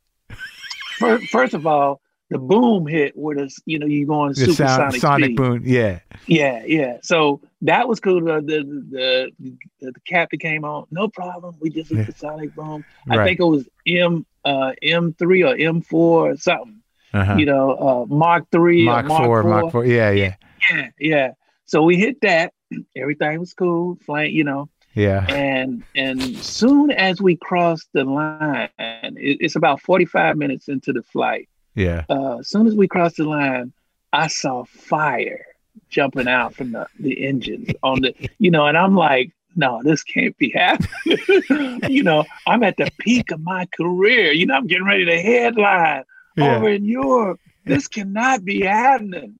First, 0.99 1.25
first 1.29 1.53
of 1.55 1.65
all, 1.65 2.00
the 2.31 2.39
boom 2.39 2.87
hit 2.87 3.15
with 3.15 3.37
us. 3.37 3.59
You 3.65 3.77
know, 3.79 3.85
you 3.85 4.07
going 4.07 4.29
The 4.33 4.35
sound, 4.53 4.55
supersonic 4.55 5.01
sonic 5.01 5.25
speed. 5.25 5.37
boom. 5.37 5.61
Yeah. 5.65 5.99
Yeah, 6.27 6.63
yeah. 6.65 6.97
So 7.03 7.41
that 7.61 7.87
was 7.87 7.99
cool. 7.99 8.21
The 8.21 8.41
the 8.41 8.63
the, 8.89 9.31
the, 9.79 9.91
the 9.91 9.99
captain 10.07 10.39
came 10.39 10.65
on. 10.65 10.85
No 10.91 11.07
problem. 11.07 11.55
We 11.59 11.69
just 11.69 11.91
hit 11.91 12.07
the 12.07 12.13
sonic 12.13 12.55
boom. 12.55 12.83
I 13.09 13.17
Right. 13.17 13.25
think 13.25 13.39
it 13.39 13.43
was 13.45 13.67
M 13.85 14.25
uh 14.45 14.71
M 14.81 15.13
three 15.19 15.43
or 15.43 15.55
M 15.55 15.81
four 15.81 16.31
or 16.31 16.37
something. 16.37 16.81
Uh-huh. 17.13 17.35
You 17.35 17.45
know, 17.45 17.71
uh 17.75 18.05
Mark 18.13 18.45
three 18.51 18.85
Mach 18.85 19.05
or 19.05 19.07
Mark 19.07 19.23
four, 19.25 19.41
four. 19.43 19.61
Mach 19.63 19.71
four. 19.71 19.85
Yeah. 19.85 20.11
Yeah. 20.11 20.35
Yeah, 20.71 20.87
yeah. 20.99 21.31
So 21.65 21.83
we 21.83 21.97
hit 21.97 22.21
that. 22.21 22.53
Everything 22.95 23.39
was 23.39 23.53
cool. 23.53 23.97
Flying, 24.05 24.33
you 24.33 24.43
know 24.45 24.69
Yeah. 24.93 25.25
and 25.29 25.83
and 25.95 26.21
soon 26.37 26.91
as 26.91 27.21
we 27.21 27.35
crossed 27.35 27.89
the 27.93 28.03
line, 28.05 28.69
it, 28.79 29.37
it's 29.41 29.55
about 29.55 29.81
45 29.81 30.37
minutes 30.37 30.67
into 30.69 30.93
the 30.93 31.03
flight. 31.03 31.49
Yeah. 31.75 32.05
Uh, 32.09 32.39
as 32.39 32.49
soon 32.49 32.67
as 32.67 32.75
we 32.75 32.87
crossed 32.87 33.17
the 33.17 33.23
line, 33.23 33.73
I 34.13 34.27
saw 34.27 34.65
fire 34.65 35.45
jumping 35.89 36.27
out 36.27 36.53
from 36.55 36.71
the, 36.73 36.87
the 36.99 37.25
engines 37.25 37.69
on 37.83 38.01
the, 38.01 38.13
you 38.39 38.51
know, 38.51 38.65
and 38.67 38.77
I'm 38.77 38.95
like, 38.95 39.31
no, 39.55 39.81
this 39.83 40.03
can't 40.03 40.37
be 40.37 40.49
happening. 40.49 41.81
you 41.89 42.03
know, 42.03 42.25
I'm 42.47 42.63
at 42.63 42.77
the 42.77 42.89
peak 42.99 43.31
of 43.31 43.41
my 43.41 43.67
career. 43.75 44.31
You 44.31 44.45
know, 44.45 44.55
I'm 44.55 44.67
getting 44.67 44.85
ready 44.85 45.05
to 45.05 45.21
headline 45.21 46.03
Yeah. 46.37 46.55
over 46.55 46.69
in 46.69 46.85
Europe. 46.85 47.39
This 47.65 47.87
cannot 47.87 48.43
be 48.45 48.61
happening. 48.61 49.37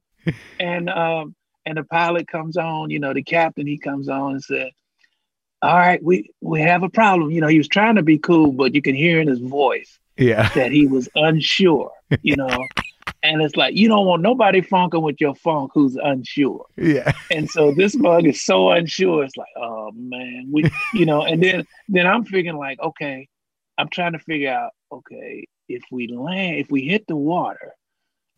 And 0.60 0.90
um, 0.90 1.36
and 1.66 1.78
the 1.78 1.84
pilot 1.84 2.28
comes 2.28 2.58
on, 2.58 2.90
you 2.90 3.00
know, 3.00 3.14
the 3.14 3.24
captain 3.24 3.66
he 3.66 3.78
comes 3.78 4.10
on 4.10 4.34
and 4.34 4.44
said, 4.44 4.72
all 5.62 5.76
right, 5.76 6.04
we 6.04 6.30
we 6.42 6.60
have 6.62 6.84
a 6.84 6.90
problem. 6.90 7.32
You 7.32 7.42
know, 7.42 7.48
he 7.48 7.58
was 7.58 7.68
trying 7.68 7.96
to 7.96 8.04
be 8.04 8.18
cool, 8.18 8.52
but 8.52 8.76
you 8.76 8.82
can 8.82 8.96
hear 8.96 9.20
in 9.22 9.28
his 9.28 9.40
voice 9.40 9.98
Yeah. 10.22 10.50
that 10.56 10.72
he 10.72 10.88
was 10.88 11.10
unsure. 11.16 11.92
You 12.22 12.36
know, 12.36 12.48
and 13.24 13.42
it's 13.42 13.56
like 13.56 13.76
you 13.76 13.88
don't 13.88 14.06
want 14.06 14.22
nobody 14.22 14.62
funking 14.62 15.02
with 15.02 15.20
your 15.20 15.36
funk 15.36 15.72
who's 15.74 15.96
unsure. 16.02 16.66
Yeah. 16.78 17.12
And 17.32 17.50
so 17.50 17.72
this 17.74 17.96
bug 17.96 18.26
is 18.26 18.42
so 18.44 18.70
unsure. 18.72 19.24
It's 19.24 19.36
like, 19.38 19.48
oh 19.58 19.92
man, 19.96 20.50
we, 20.52 20.64
you 20.94 21.06
know. 21.06 21.24
And 21.24 21.42
then 21.42 21.66
then 21.90 22.08
I'm 22.08 22.24
figuring 22.26 22.58
like, 22.58 22.80
okay, 22.82 23.28
I'm 23.78 23.90
trying 23.90 24.14
to 24.14 24.20
figure 24.20 24.52
out, 24.52 24.72
okay, 24.92 25.46
if 25.70 25.82
we 25.92 26.08
land, 26.08 26.58
if 26.58 26.70
we 26.70 26.82
hit 26.82 27.08
the 27.08 27.16
water, 27.16 27.74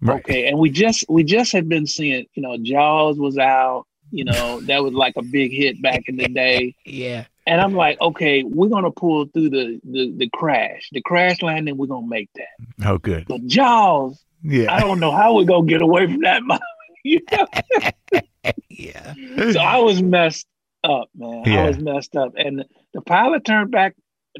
Right. 0.01 0.19
okay, 0.19 0.47
and 0.47 0.59
we 0.59 0.69
just 0.69 1.05
we 1.09 1.23
just 1.23 1.51
had 1.53 1.67
been 1.69 1.87
seeing, 1.87 2.25
you 2.33 2.43
know, 2.43 2.57
Jaws 2.57 3.17
was 3.17 3.37
out. 3.37 3.85
You 4.11 4.25
know, 4.25 4.59
that 4.61 4.83
was 4.83 4.93
like 4.93 5.15
a 5.17 5.23
big 5.23 5.51
hit 5.51 5.81
back 5.81 6.03
in 6.07 6.17
the 6.17 6.27
day. 6.27 6.75
Yeah. 6.85 7.25
And 7.45 7.59
I'm 7.59 7.73
like, 7.73 7.99
okay, 7.99 8.43
we're 8.43 8.69
gonna 8.69 8.91
pull 8.91 9.25
through 9.25 9.49
the 9.49 9.79
the, 9.83 10.13
the 10.15 10.29
crash, 10.33 10.89
the 10.91 11.01
crash 11.01 11.41
landing. 11.41 11.77
We're 11.77 11.87
gonna 11.87 12.07
make 12.07 12.29
that. 12.35 12.85
Oh, 12.87 12.97
good. 12.97 13.25
But 13.27 13.45
Jaws, 13.47 14.23
yeah, 14.43 14.73
I 14.73 14.79
don't 14.79 14.99
know 14.99 15.11
how 15.11 15.35
we're 15.35 15.45
gonna 15.45 15.67
get 15.67 15.81
away 15.81 16.05
from 16.07 16.21
that. 16.21 16.41
you 17.03 17.19
know? 17.31 18.21
Yeah. 18.69 19.13
so 19.53 19.59
I 19.59 19.77
was 19.77 20.01
messed 20.01 20.47
up, 20.83 21.09
man. 21.15 21.43
Yeah. 21.45 21.63
I 21.63 21.67
was 21.67 21.79
messed 21.79 22.15
up, 22.15 22.33
and 22.35 22.65
the 22.93 23.01
pilot 23.01 23.45
turned 23.45 23.71
back 23.71 23.95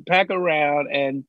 back 0.05 0.29
around, 0.29 0.91
and 0.91 1.23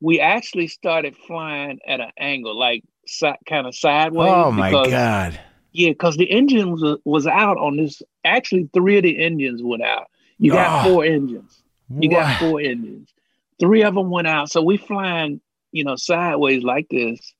we 0.00 0.20
actually 0.20 0.68
started 0.68 1.14
flying 1.26 1.78
at 1.86 2.00
an 2.00 2.10
angle, 2.18 2.58
like 2.58 2.82
si- 3.06 3.32
kind 3.48 3.66
of 3.66 3.74
sideways. 3.74 4.32
Oh 4.34 4.50
my 4.52 4.70
because- 4.70 4.90
God. 4.90 5.40
Yeah, 5.72 5.90
because 5.90 6.16
the 6.16 6.24
engine 6.24 6.70
was 6.72 6.98
was 7.04 7.26
out 7.26 7.58
on 7.58 7.76
this. 7.76 8.00
Actually, 8.24 8.70
three 8.72 8.96
of 8.96 9.02
the 9.02 9.22
engines 9.22 9.62
went 9.62 9.82
out. 9.82 10.06
You 10.38 10.52
got 10.52 10.86
Oh. 10.86 10.90
four 10.90 11.04
engines. 11.04 11.62
You 11.98 12.10
got 12.10 12.38
four 12.38 12.60
engines. 12.60 13.08
Three 13.60 13.82
of 13.84 13.94
them 13.94 14.10
went 14.10 14.26
out. 14.26 14.50
So 14.50 14.60
we 14.62 14.76
flying, 14.76 15.40
you 15.72 15.84
know, 15.84 15.96
sideways 15.96 16.62
like 16.62 16.88
this, 16.90 17.32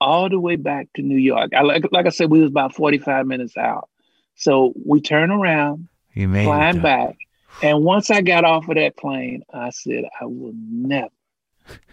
all 0.00 0.28
the 0.28 0.38
way 0.38 0.56
back 0.56 0.88
to 0.94 1.02
New 1.02 1.16
York. 1.16 1.52
I 1.54 1.62
like 1.62 1.84
like 1.90 2.06
I 2.06 2.10
said, 2.10 2.30
we 2.30 2.40
was 2.40 2.50
about 2.50 2.74
45 2.74 3.26
minutes 3.26 3.56
out. 3.56 3.88
So 4.36 4.72
we 4.86 5.00
turn 5.00 5.30
around, 5.30 5.88
You 6.14 6.28
made 6.28 6.44
flying 6.44 6.80
back. 6.80 7.16
And 7.62 7.82
once 7.82 8.08
I 8.10 8.20
got 8.20 8.44
off 8.44 8.68
of 8.68 8.76
that 8.76 8.96
plane, 8.96 9.42
I 9.52 9.70
said, 9.70 10.04
I 10.20 10.26
will 10.26 10.52
never, 10.54 11.08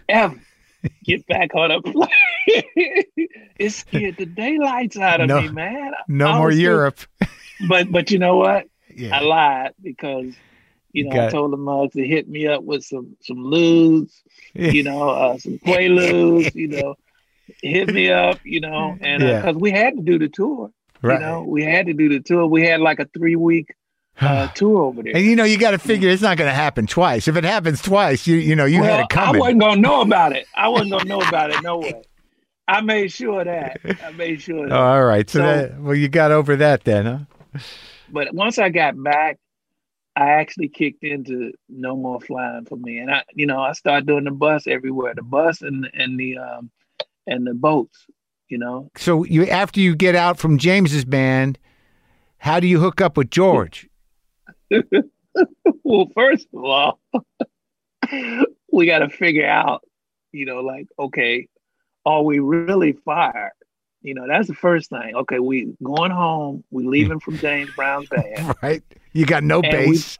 ever 0.08 0.36
get 1.02 1.26
back 1.26 1.54
on 1.56 1.72
a 1.72 1.82
plane. 1.82 2.08
it 2.46 3.70
scared 3.72 4.16
the 4.16 4.26
daylights 4.26 4.96
out 4.96 5.20
of 5.20 5.28
No. 5.28 5.40
me, 5.40 5.48
man. 5.48 5.92
No 6.06 6.28
I 6.28 6.38
more 6.38 6.52
Europe. 6.52 7.00
But 7.68 7.90
but 7.90 8.10
you 8.12 8.18
know 8.20 8.36
what? 8.36 8.66
I 9.12 9.20
lied 9.20 9.72
because 9.82 10.34
you 10.92 11.04
know 11.04 11.10
I 11.10 11.14
Got- 11.14 11.32
told 11.32 11.52
the 11.52 11.56
mugs 11.56 11.94
to 11.94 12.06
hit 12.06 12.28
me 12.28 12.46
up 12.46 12.62
with 12.62 12.84
some 12.84 13.16
some 13.22 13.38
ludes, 13.38 14.22
you 14.54 14.82
know, 14.82 15.08
uh, 15.10 15.38
some 15.38 15.58
quaaludes, 15.66 16.54
you 16.54 16.68
know, 16.68 16.94
hit 17.62 17.88
me 17.92 18.10
up, 18.10 18.38
you 18.44 18.60
know, 18.60 18.96
and 19.00 19.22
Yeah. 19.22 19.40
because 19.40 19.56
we 19.56 19.70
had 19.70 19.96
to 19.96 20.02
do 20.02 20.18
the 20.18 20.28
tour, 20.28 20.70
Right. 21.02 21.14
you 21.14 21.20
know, 21.26 21.42
we 21.42 21.62
had 21.64 21.86
to 21.86 21.92
do 21.94 22.08
the 22.08 22.20
tour. 22.20 22.46
We 22.46 22.64
had 22.66 22.80
like 22.80 22.98
a 23.00 23.04
three 23.06 23.36
week 23.36 23.74
uh, 24.20 24.48
tour 24.48 24.84
over 24.84 25.02
there. 25.02 25.14
and 25.14 25.24
you 25.24 25.36
know, 25.36 25.44
you 25.44 25.58
got 25.58 25.72
to 25.72 25.78
figure 25.78 26.08
it's 26.08 26.22
not 26.22 26.38
going 26.38 26.48
to 26.48 26.54
happen 26.54 26.86
twice. 26.86 27.28
If 27.28 27.36
it 27.36 27.44
happens 27.44 27.82
twice, 27.82 28.26
you 28.26 28.36
you 28.36 28.56
know, 28.56 28.64
you 28.64 28.82
had 28.82 28.90
well, 28.92 29.00
it 29.04 29.08
coming. 29.10 29.36
I 29.36 29.38
wasn't 29.40 29.60
gonna 29.60 29.80
know 29.82 30.00
about 30.00 30.32
it. 30.34 30.46
I 30.56 30.68
wasn't 30.68 30.92
gonna 30.92 31.04
know 31.04 31.20
about 31.20 31.50
it. 31.50 31.62
No 31.62 31.78
way. 31.80 32.02
I 32.68 32.80
made 32.80 33.12
sure 33.12 33.40
of 33.40 33.46
that. 33.46 33.78
I 34.04 34.10
made 34.12 34.40
sure. 34.40 34.64
Of 34.64 34.70
that. 34.70 34.76
all 34.78 35.04
right. 35.04 35.28
So, 35.28 35.38
So- 35.40 35.44
that 35.44 35.80
well, 35.80 35.94
you 35.94 36.08
got 36.08 36.32
over 36.32 36.56
that 36.56 36.84
then, 36.84 37.04
huh? 37.04 37.58
But 38.10 38.34
once 38.34 38.58
I 38.58 38.68
got 38.68 39.00
back, 39.02 39.38
I 40.16 40.30
actually 40.30 40.68
kicked 40.68 41.04
into 41.04 41.52
no 41.68 41.96
more 41.96 42.20
flying 42.20 42.64
for 42.64 42.76
me, 42.76 42.98
and 42.98 43.10
I, 43.10 43.22
you 43.34 43.46
know, 43.46 43.60
I 43.60 43.72
started 43.72 44.06
doing 44.06 44.24
the 44.24 44.30
bus 44.30 44.66
everywhere, 44.66 45.14
the 45.14 45.22
bus 45.22 45.60
and 45.60 45.88
and 45.92 46.18
the 46.18 46.38
um 46.38 46.70
and 47.26 47.46
the 47.46 47.54
boats, 47.54 48.06
you 48.48 48.58
know. 48.58 48.90
So 48.96 49.24
you 49.24 49.46
after 49.46 49.80
you 49.80 49.94
get 49.94 50.14
out 50.14 50.38
from 50.38 50.56
James's 50.56 51.04
band, 51.04 51.58
how 52.38 52.60
do 52.60 52.66
you 52.66 52.80
hook 52.80 53.00
up 53.00 53.16
with 53.16 53.30
George? 53.30 53.88
well, 55.84 56.06
first 56.14 56.48
of 56.54 56.64
all, 56.64 57.00
we 58.72 58.86
got 58.86 59.00
to 59.00 59.08
figure 59.08 59.46
out, 59.46 59.82
you 60.32 60.46
know, 60.46 60.60
like, 60.60 60.86
okay, 60.98 61.48
are 62.04 62.22
we 62.22 62.38
really 62.38 62.92
fired? 62.92 63.52
You 64.06 64.14
know, 64.14 64.24
that's 64.28 64.46
the 64.46 64.54
first 64.54 64.88
thing. 64.90 65.16
Okay, 65.16 65.40
we 65.40 65.74
going 65.82 66.12
home. 66.12 66.62
We 66.70 66.86
leaving 66.86 67.18
from 67.18 67.38
James 67.38 67.70
Brown's 67.74 68.08
band. 68.10 68.54
right? 68.62 68.80
You 69.12 69.26
got 69.26 69.42
no 69.42 69.60
bass. 69.60 70.16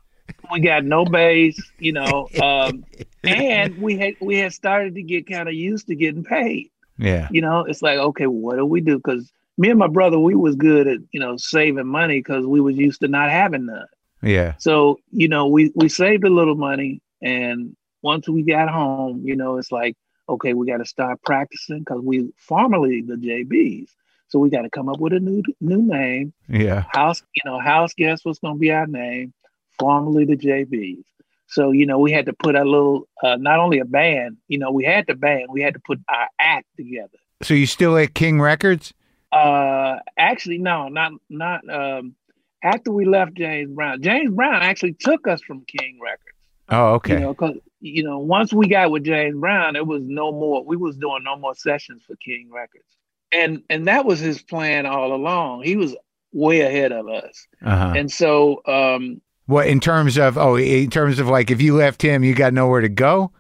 we 0.51 0.59
got 0.59 0.85
no 0.85 1.05
bass. 1.05 1.57
you 1.79 1.93
know, 1.93 2.29
um, 2.43 2.85
and 3.23 3.79
we 3.79 3.97
had 3.97 4.15
we 4.21 4.39
had 4.39 4.53
started 4.53 4.97
to 4.97 5.03
get 5.03 5.31
kind 5.31 5.49
of 5.49 5.55
used 5.55 5.87
to 5.87 5.95
getting 5.95 6.25
paid. 6.25 6.73
yeah. 6.99 7.29
You 7.31 7.43
know, 7.43 7.61
it's 7.61 7.81
like, 7.81 7.99
okay, 7.99 8.27
what 8.27 8.57
do 8.57 8.67
we 8.67 8.81
do? 8.81 8.97
Because 8.97 9.33
me 9.57 9.71
and 9.71 9.79
my 9.79 9.87
brother, 9.87 10.19
we 10.19 10.35
was 10.35 10.57
good 10.57 10.89
at 10.89 10.99
you 11.13 11.21
know 11.21 11.37
saving 11.37 11.87
money 11.87 12.19
because 12.19 12.45
we 12.45 12.61
was 12.61 12.77
used 12.77 13.03
to 13.03 13.09
not 13.09 13.31
having 13.31 13.67
none. 13.67 13.87
Yeah. 14.21 14.55
So 14.59 14.99
you 15.13 15.29
know, 15.29 15.47
we 15.47 15.71
we 15.77 15.89
saved 15.89 16.25
a 16.25 16.31
little 16.31 16.57
money, 16.57 17.01
and 17.23 17.77
once 18.03 18.29
we 18.29 18.43
got 18.43 18.69
home, 18.69 19.23
you 19.25 19.37
know, 19.37 19.59
it's 19.59 19.71
like, 19.71 19.97
okay, 20.29 20.55
we 20.55 20.67
got 20.67 20.79
to 20.79 20.85
start 20.87 21.21
practicing 21.23 21.81
because 21.81 22.01
we 22.03 22.33
formerly 22.37 23.03
the 23.03 23.15
JBs. 23.15 23.89
So 24.29 24.39
we 24.41 24.51
got 24.51 24.63
to 24.63 24.71
come 24.71 24.89
up 24.89 24.99
with 24.99 25.13
a 25.13 25.21
new 25.21 25.43
new 25.61 25.83
name 25.83 26.33
Yeah. 26.49 26.85
house, 26.89 27.23
you 27.35 27.43
know, 27.51 27.59
house 27.61 27.95
guest 27.95 28.25
was 28.25 28.39
going 28.39 28.55
to 28.55 28.59
be 28.59 28.73
our 28.73 28.87
name, 28.87 29.33
formerly 29.79 30.25
the 30.25 30.37
JBs. 30.37 31.05
So, 31.49 31.71
you 31.71 31.87
know, 31.87 31.99
we 32.01 32.11
had 32.11 32.27
to 32.27 32.33
put 32.33 32.57
a 32.57 32.65
little, 32.65 33.07
uh, 33.23 33.37
not 33.37 33.61
only 33.61 33.79
a 33.79 33.85
band, 33.85 34.39
you 34.49 34.59
know, 34.59 34.73
we 34.73 34.85
had 34.85 35.07
the 35.07 35.15
band, 35.15 35.47
we 35.49 35.63
had 35.63 35.75
to 35.75 35.81
put 35.81 36.01
our 36.09 36.29
act 36.41 36.67
together. 36.77 37.19
So 37.43 37.55
you 37.55 37.67
still 37.67 37.97
at 37.97 38.15
King 38.15 38.41
Records? 38.41 38.93
Uh, 39.31 39.99
actually, 40.19 40.59
no, 40.59 40.89
not, 40.89 41.13
not, 41.31 41.69
um, 41.71 42.17
after 42.65 42.91
we 42.91 43.05
left 43.05 43.35
James 43.35 43.71
Brown, 43.73 44.03
James 44.03 44.35
Brown 44.35 44.61
actually 44.63 44.95
took 44.95 45.29
us 45.29 45.41
from 45.43 45.65
King 45.67 46.01
Records. 46.03 46.23
Oh, 46.69 46.95
okay. 46.95 47.15
You 47.15 47.21
know, 47.21 47.35
cause, 47.35 47.55
you 47.81 48.03
know, 48.03 48.19
once 48.19 48.53
we 48.53 48.69
got 48.69 48.91
with 48.91 49.05
James 49.05 49.37
Brown, 49.39 49.77
it 49.77 49.87
was 49.87 50.03
no 50.05 50.33
more, 50.33 50.65
we 50.65 50.77
was 50.77 50.97
doing 50.97 51.23
no 51.25 51.37
more 51.37 51.55
sessions 51.55 52.03
for 52.07 52.17
King 52.17 52.51
Records. 52.53 52.85
And, 53.33 53.63
and 53.69 53.87
that 53.89 54.05
was 54.05 54.19
his 54.21 54.43
plan 54.43 54.87
all 54.87 55.13
along. 55.15 55.63
He 55.65 55.77
was 55.77 55.95
way 56.33 56.61
ahead 56.61 56.93
of 56.93 57.09
us. 57.09 57.47
uh-huh. 57.65 57.95
And 57.97 58.11
so, 58.11 58.63
um, 58.67 59.21
What 59.47 59.67
in 59.67 59.81
terms 59.81 60.17
of 60.19 60.37
oh, 60.39 60.57
in 60.57 60.91
terms 60.91 61.19
of 61.19 61.29
like 61.29 61.51
if 61.51 61.61
you 61.61 61.77
left 61.77 62.03
him, 62.03 62.25
you 62.25 62.35
got 62.35 62.53
nowhere 62.53 62.81
to 62.81 62.89
go? 62.89 63.31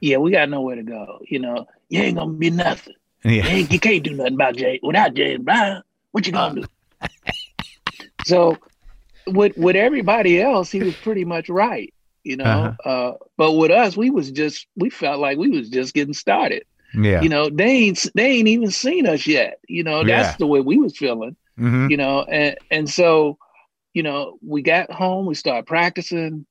yeah, 0.00 0.16
we 0.16 0.32
got 0.32 0.48
nowhere 0.48 0.74
to 0.76 0.82
go. 0.82 1.20
You 1.28 1.38
know, 1.38 1.66
you 1.88 2.00
ain't 2.02 2.16
gonna 2.16 2.32
be 2.32 2.50
nothing. 2.50 2.94
You, 3.24 3.32
Yeah. 3.36 3.46
ain't, 3.46 3.70
you 3.72 3.78
can't 3.78 4.02
do 4.02 4.14
nothing 4.14 4.34
about 4.34 4.56
Jay 4.56 4.80
without 4.82 5.14
James 5.14 5.44
Brown. 5.44 5.82
What 6.10 6.26
you 6.26 6.32
gonna 6.32 6.62
do? 6.62 6.66
so, 8.24 8.58
with 9.28 9.56
with 9.56 9.76
everybody 9.76 10.40
else, 10.40 10.70
he 10.70 10.80
was 10.80 10.94
pretty 10.96 11.24
much 11.24 11.48
right. 11.48 11.92
You 12.24 12.36
know, 12.36 12.74
Uh-huh. 12.84 12.88
uh, 12.88 13.12
but 13.36 13.52
with 13.52 13.70
us, 13.70 13.96
we 13.96 14.10
was 14.10 14.30
just 14.30 14.66
we 14.76 14.90
felt 14.90 15.20
like 15.20 15.38
we 15.38 15.48
was 15.48 15.68
just 15.70 15.94
getting 15.94 16.14
started. 16.14 16.64
Yeah. 16.94 17.22
You 17.22 17.28
know, 17.28 17.48
they 17.50 17.64
ain't 17.86 18.06
they 18.14 18.26
ain't 18.38 18.48
even 18.48 18.70
seen 18.70 19.06
us 19.06 19.26
yet. 19.26 19.58
You 19.68 19.84
know, 19.84 20.04
that's 20.04 20.30
Yeah. 20.30 20.36
the 20.38 20.46
way 20.46 20.60
we 20.60 20.76
was 20.78 20.96
feeling. 20.96 21.36
hmm 21.56 21.88
You 21.90 21.96
know, 21.96 22.22
and 22.22 22.56
and 22.70 22.88
so, 22.88 23.38
you 23.94 24.02
know, 24.02 24.38
we 24.46 24.62
got 24.62 24.90
home, 24.90 25.26
we 25.26 25.34
started 25.34 25.66
practicing, 25.66 26.46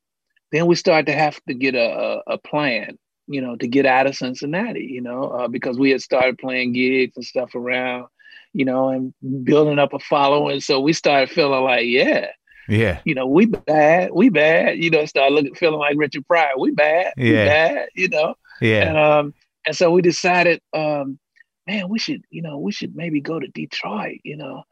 then 0.51 0.67
we 0.67 0.76
started 0.76 1.07
to 1.07 1.13
have 1.13 1.39
to 1.47 1.53
get 1.53 1.76
a 1.76 2.22
a, 2.28 2.34
a 2.34 2.38
plan 2.38 2.97
you 3.28 3.41
know, 3.41 3.55
to 3.55 3.67
get 3.67 3.86
out 3.86 4.07
of 4.07 4.15
Cincinnati, 4.15 4.84
you 4.84 5.01
know, 5.01 5.24
uh, 5.30 5.47
because 5.47 5.78
we 5.80 5.91
had 5.91 6.01
started 6.01 6.38
playing 6.38 6.74
gigs 6.74 7.15
and 7.15 7.24
stuff 7.26 7.55
around, 7.55 8.07
you 8.53 8.65
know, 8.65 8.89
and 8.89 9.13
building 9.45 9.80
up 9.80 9.93
a 9.93 9.99
following. 9.99 10.59
So 10.59 10.82
we 10.82 10.93
started 10.93 11.30
feeling 11.30 11.63
like, 11.63 11.86
yeah, 11.86 12.28
Yeah. 12.72 13.01
you 13.03 13.15
know, 13.15 13.28
we 13.28 13.45
bad, 13.47 14.11
we 14.13 14.30
bad, 14.30 14.78
you 14.78 14.89
know, 14.89 15.05
start 15.05 15.32
looking, 15.34 15.55
feeling 15.55 15.80
like 15.80 15.97
Richard 15.97 16.26
Pryor, 16.26 16.57
we 16.57 16.72
bad, 16.72 17.13
we 17.17 17.32
Yeah. 17.34 17.45
bad, 17.45 17.89
you 17.95 18.07
know, 18.09 18.36
Yeah. 18.61 18.88
and 18.88 18.97
um, 18.97 19.34
and 19.67 19.76
so 19.76 19.91
we 19.91 20.01
decided, 20.01 20.61
um, 20.74 21.19
man, 21.67 21.89
we 21.89 21.99
should, 21.99 22.24
you 22.30 22.41
know, 22.41 22.57
we 22.59 22.72
should 22.72 22.95
maybe 22.95 23.19
go 23.22 23.39
to 23.39 23.47
Detroit, 23.47 24.19
you 24.24 24.38
know, 24.38 24.63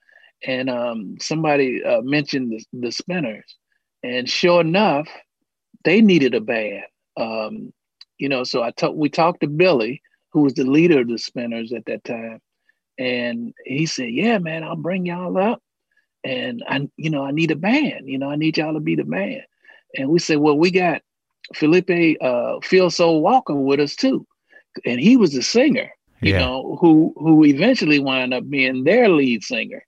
and 0.48 0.70
um, 0.70 1.18
somebody 1.20 1.84
uh, 1.84 2.02
mentioned 2.02 2.52
the, 2.52 2.64
the 2.88 2.92
Spinners, 2.92 3.56
and 4.02 4.30
sure 4.30 4.62
enough, 4.62 5.10
they 5.84 6.00
needed 6.02 6.34
a 6.36 6.42
band. 6.42 6.84
Um, 7.18 7.74
you 8.18 8.30
know, 8.30 8.46
so 8.46 8.64
I 8.64 8.72
talked. 8.72 8.96
We 8.96 9.10
talked 9.10 9.42
to 9.42 9.48
Billy, 9.48 10.02
who 10.32 10.42
was 10.42 10.54
the 10.54 10.64
leader 10.64 11.02
of 11.02 11.10
the 11.10 11.18
Spinners 11.18 11.74
at 11.74 11.86
that 11.86 12.04
time, 12.06 12.40
and 12.98 13.54
he 13.66 13.86
said, 13.86 14.10
"Yeah, 14.12 14.38
man, 14.38 14.64
I'll 14.64 14.76
bring 14.78 15.06
y'all 15.06 15.38
up, 15.38 15.62
and 16.24 16.64
I, 16.68 16.88
you 16.98 17.10
know, 17.10 17.24
I 17.26 17.32
need 17.32 17.52
a 17.52 17.56
band. 17.56 18.08
You 18.10 18.18
know, 18.18 18.30
I 18.30 18.36
need 18.36 18.58
y'all 18.58 18.74
to 18.74 18.80
be 18.80 18.96
the 18.96 19.04
band." 19.04 19.44
And 19.98 20.10
we 20.10 20.20
said, 20.20 20.38
"Well, 20.40 20.58
we 20.58 20.72
got 20.72 21.02
Felipe 21.56 22.18
uh, 22.22 22.60
Phil 22.64 22.90
Soul 22.90 23.22
Walker 23.22 23.56
with 23.56 23.80
us 23.80 23.96
too, 23.96 24.26
and 24.86 25.00
he 25.00 25.18
was 25.18 25.34
the 25.34 25.42
singer. 25.42 25.92
You 26.22 26.34
Yeah. 26.34 26.40
know, 26.40 26.78
who 26.82 27.14
who 27.18 27.46
eventually 27.46 28.00
wound 28.00 28.34
up 28.34 28.50
being 28.50 28.84
their 28.84 29.10
lead 29.10 29.44
singer." 29.44 29.84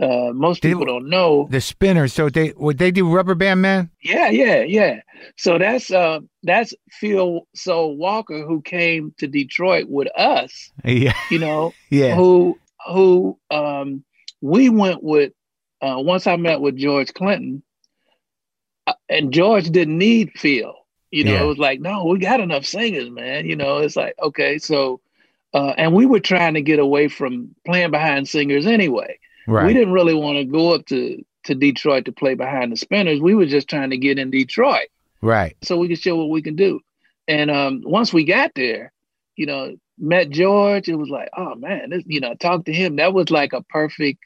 Uh, 0.00 0.32
most 0.32 0.62
Did- 0.62 0.70
people 0.70 0.86
don't 0.86 1.08
know. 1.08 1.46
The 1.50 1.60
Spinners. 1.60 2.12
So 2.12 2.28
they 2.28 2.52
would 2.56 2.78
they 2.78 2.90
do 2.90 3.08
Rubber 3.12 3.34
Band 3.36 3.62
Man? 3.62 3.90
Yeah, 4.02 4.30
yeah, 4.30 4.62
yeah. 4.62 5.00
So 5.36 5.58
that's 5.58 5.90
uh 5.92 6.20
that's 6.42 6.74
Phil 6.90 7.46
Soul 7.54 7.96
Walker 7.96 8.44
who 8.44 8.62
came 8.62 9.14
to 9.18 9.28
Detroit 9.28 9.86
with 9.88 10.08
us, 10.18 10.72
Yeah, 10.84 11.14
you 11.30 11.38
know, 11.38 11.74
yeah, 11.90 12.16
who 12.16 12.58
who 12.88 13.38
um 13.52 14.02
we 14.40 14.68
went 14.70 15.04
with 15.04 15.32
uh 15.82 15.96
once 15.98 16.26
I 16.26 16.36
met 16.36 16.60
with 16.60 16.76
George 16.76 17.12
Clinton 17.12 17.62
uh, 18.86 18.94
and 19.08 19.32
George 19.32 19.70
didn't 19.70 19.98
need 19.98 20.32
Phil. 20.36 20.74
You 21.10 21.24
know, 21.24 21.32
Yeah. 21.34 21.42
it 21.42 21.46
was 21.46 21.58
like, 21.58 21.80
no, 21.80 22.04
we 22.06 22.18
got 22.18 22.40
enough 22.40 22.64
singers, 22.64 23.10
man. 23.10 23.44
You 23.46 23.54
know, 23.56 23.78
it's 23.78 23.96
like, 23.96 24.14
okay, 24.22 24.58
so 24.58 25.00
uh 25.54 25.74
and 25.76 25.92
we 25.94 26.06
were 26.06 26.20
trying 26.20 26.54
to 26.54 26.62
get 26.62 26.78
away 26.78 27.08
from 27.08 27.54
playing 27.66 27.90
behind 27.90 28.28
singers 28.28 28.66
anyway. 28.66 29.18
right. 29.46 29.66
We 29.66 29.74
didn't 29.74 29.92
really 29.92 30.14
want 30.14 30.38
to 30.38 30.44
go 30.44 30.74
up 30.74 30.86
to 30.86 31.22
to 31.44 31.54
Detroit 31.54 32.04
to 32.06 32.12
play 32.12 32.34
behind 32.34 32.70
the 32.72 32.76
spinners. 32.76 33.20
We 33.20 33.34
were 33.34 33.46
just 33.46 33.68
trying 33.68 33.90
to 33.90 33.96
get 33.98 34.18
in 34.18 34.30
Detroit 34.30 34.88
right. 35.20 35.56
so 35.62 35.76
we 35.76 35.88
could 35.88 35.98
show 35.98 36.16
what 36.16 36.30
we 36.30 36.40
can 36.40 36.54
do. 36.56 36.80
And 37.26 37.50
um, 37.50 37.82
once 37.84 38.12
we 38.12 38.24
got 38.24 38.52
there, 38.54 38.92
you 39.36 39.46
know, 39.46 39.76
met 39.98 40.30
George, 40.30 40.88
it 40.88 40.94
was 40.94 41.08
like, 41.08 41.28
oh 41.36 41.54
man, 41.56 41.90
this, 41.90 42.04
you 42.06 42.20
know, 42.20 42.34
talk 42.34 42.64
to 42.66 42.72
him. 42.72 42.96
That 42.96 43.12
was 43.12 43.30
like 43.30 43.52
a 43.52 43.62
perfect, 43.62 44.20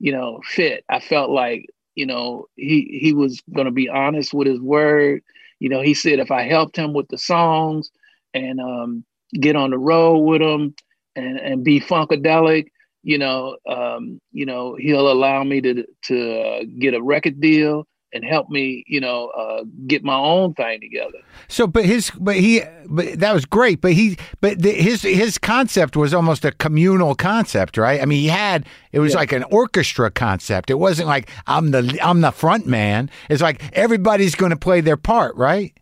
you 0.00 0.12
know, 0.12 0.40
fit. 0.44 0.84
I 0.88 0.98
felt 0.98 1.30
like, 1.30 1.66
you 1.94 2.06
know, 2.06 2.46
he 2.56 2.98
he 3.00 3.12
was 3.12 3.40
gonna 3.54 3.70
be 3.70 3.88
honest 3.88 4.34
with 4.34 4.48
his 4.48 4.60
word. 4.60 5.22
You 5.60 5.68
know, 5.68 5.82
he 5.82 5.94
said 5.94 6.18
if 6.18 6.30
I 6.30 6.42
helped 6.42 6.76
him 6.76 6.94
with 6.94 7.08
the 7.08 7.18
songs 7.18 7.90
and 8.34 8.60
um, 8.60 9.04
get 9.34 9.56
on 9.56 9.70
the 9.70 9.78
road 9.78 10.18
with 10.20 10.42
him 10.42 10.74
and 11.14 11.38
and 11.38 11.62
be 11.64 11.80
funkadelic, 11.80 12.68
you 13.02 13.18
know, 13.18 13.58
um, 13.68 14.20
you 14.32 14.46
know, 14.46 14.74
he'll 14.76 15.10
allow 15.12 15.44
me 15.44 15.60
to 15.60 15.84
to 16.04 16.40
uh, 16.40 16.64
get 16.78 16.94
a 16.94 17.02
record 17.02 17.40
deal 17.40 17.86
and 18.12 18.24
help 18.24 18.48
me, 18.50 18.84
you 18.86 19.00
know, 19.00 19.28
uh, 19.28 19.62
get 19.86 20.02
my 20.02 20.16
own 20.16 20.52
thing 20.54 20.80
together. 20.80 21.18
So, 21.48 21.66
but 21.66 21.84
his, 21.84 22.10
but 22.18 22.36
he, 22.36 22.62
but 22.88 23.18
that 23.20 23.32
was 23.32 23.44
great. 23.44 23.80
But 23.80 23.92
he, 23.92 24.16
but 24.40 24.60
the, 24.60 24.72
his 24.72 25.02
his 25.02 25.38
concept 25.38 25.96
was 25.96 26.12
almost 26.12 26.44
a 26.44 26.52
communal 26.52 27.14
concept, 27.14 27.76
right? 27.76 28.00
I 28.00 28.04
mean, 28.06 28.20
he 28.20 28.28
had 28.28 28.66
it 28.92 28.98
was 29.00 29.12
Yeah. 29.12 29.18
like 29.20 29.32
an 29.32 29.44
orchestra 29.44 30.10
concept. 30.10 30.70
It 30.70 30.78
wasn't 30.78 31.08
like 31.08 31.30
I'm 31.46 31.70
the 31.70 31.98
I'm 32.02 32.20
the 32.20 32.32
front 32.32 32.66
man. 32.66 33.10
It's 33.28 33.42
like 33.42 33.62
everybody's 33.72 34.34
going 34.34 34.50
to 34.50 34.56
play 34.56 34.80
their 34.80 34.96
part, 34.96 35.36
right? 35.36 35.72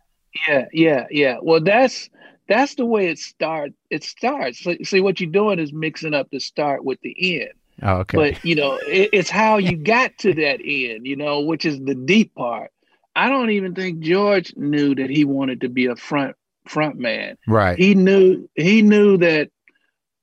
Yeah, 0.47 0.65
yeah, 0.71 1.05
yeah. 1.09 1.37
Well, 1.41 1.61
that's 1.61 2.09
that's 2.47 2.75
the 2.75 2.85
way 2.85 3.07
it 3.07 3.19
start. 3.19 3.71
It 3.89 4.03
starts. 4.03 4.65
See, 4.83 5.01
what 5.01 5.19
you're 5.19 5.29
doing 5.31 5.59
is 5.59 5.73
mixing 5.73 6.13
up 6.13 6.29
the 6.31 6.39
start 6.39 6.83
with 6.85 6.99
the 7.01 7.41
end. 7.41 7.51
Oh, 7.81 7.97
okay. 7.97 8.17
But 8.17 8.45
you 8.45 8.55
know, 8.55 8.77
it, 8.87 9.09
it's 9.13 9.29
how 9.29 9.57
you 9.57 9.77
got 9.77 10.17
to 10.19 10.33
that 10.33 10.59
end. 10.63 11.05
You 11.05 11.15
know, 11.15 11.41
which 11.41 11.65
is 11.65 11.79
the 11.79 11.95
deep 11.95 12.35
part. 12.35 12.71
I 13.15 13.29
don't 13.29 13.49
even 13.51 13.75
think 13.75 13.99
George 13.99 14.53
knew 14.55 14.95
that 14.95 15.09
he 15.09 15.25
wanted 15.25 15.61
to 15.61 15.69
be 15.69 15.87
a 15.87 15.95
front 15.95 16.35
front 16.67 16.97
man. 16.97 17.37
right. 17.47 17.77
He 17.77 17.95
knew 17.95 18.49
he 18.55 18.81
knew 18.81 19.17
that 19.17 19.49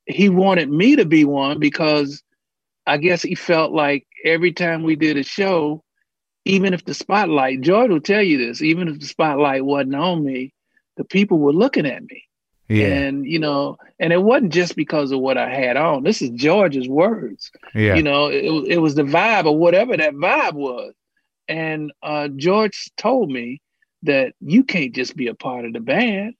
he 0.06 0.28
wanted 0.28 0.70
me 0.70 0.96
to 0.96 1.04
be 1.04 1.24
one 1.24 1.58
because 1.58 2.22
I 2.86 2.98
guess 2.98 3.22
he 3.22 3.34
felt 3.34 3.72
like 3.72 4.06
every 4.24 4.52
time 4.52 4.84
we 4.84 4.94
did 4.94 5.16
a 5.16 5.24
show, 5.24 5.82
even 6.44 6.72
if 6.72 6.84
the 6.84 6.94
spotlight, 6.94 7.60
George 7.60 7.90
will 7.90 8.00
tell 8.00 8.22
you 8.22 8.38
this, 8.38 8.62
even 8.62 8.86
if 8.88 9.00
the 9.00 9.06
spotlight 9.06 9.64
wasn't 9.64 9.96
on 9.96 10.24
me, 10.24 10.54
the 10.96 11.04
people 11.04 11.38
were 11.38 11.52
looking 11.52 11.86
at 11.86 12.02
me. 12.04 12.22
Yeah. 12.68 12.86
And, 12.86 13.24
you 13.26 13.38
know, 13.38 13.78
and 13.98 14.12
it 14.12 14.22
wasn't 14.22 14.52
just 14.52 14.76
because 14.76 15.12
of 15.12 15.20
what 15.20 15.38
I 15.38 15.48
had 15.48 15.76
on. 15.76 16.02
This 16.02 16.20
is 16.22 16.30
George's 16.30 16.88
words. 16.88 17.50
yeah. 17.74 17.94
You 17.94 18.02
know, 18.02 18.28
it, 18.28 18.50
was- 18.50 18.68
it 18.68 18.78
was 18.78 18.94
the 18.94 19.02
vibe 19.02 19.46
or 19.46 19.56
whatever 19.56 19.96
that 19.96 20.14
vibe 20.14 20.54
was. 20.54 20.94
And 21.48 21.92
uh, 22.02 22.28
George 22.28 22.90
told 22.96 23.30
me 23.30 23.60
that 24.02 24.34
you 24.40 24.64
can't 24.64 24.94
just 24.94 25.16
be 25.16 25.28
a 25.28 25.34
part 25.34 25.64
of 25.64 25.72
the 25.72 25.80
band. 25.80 26.34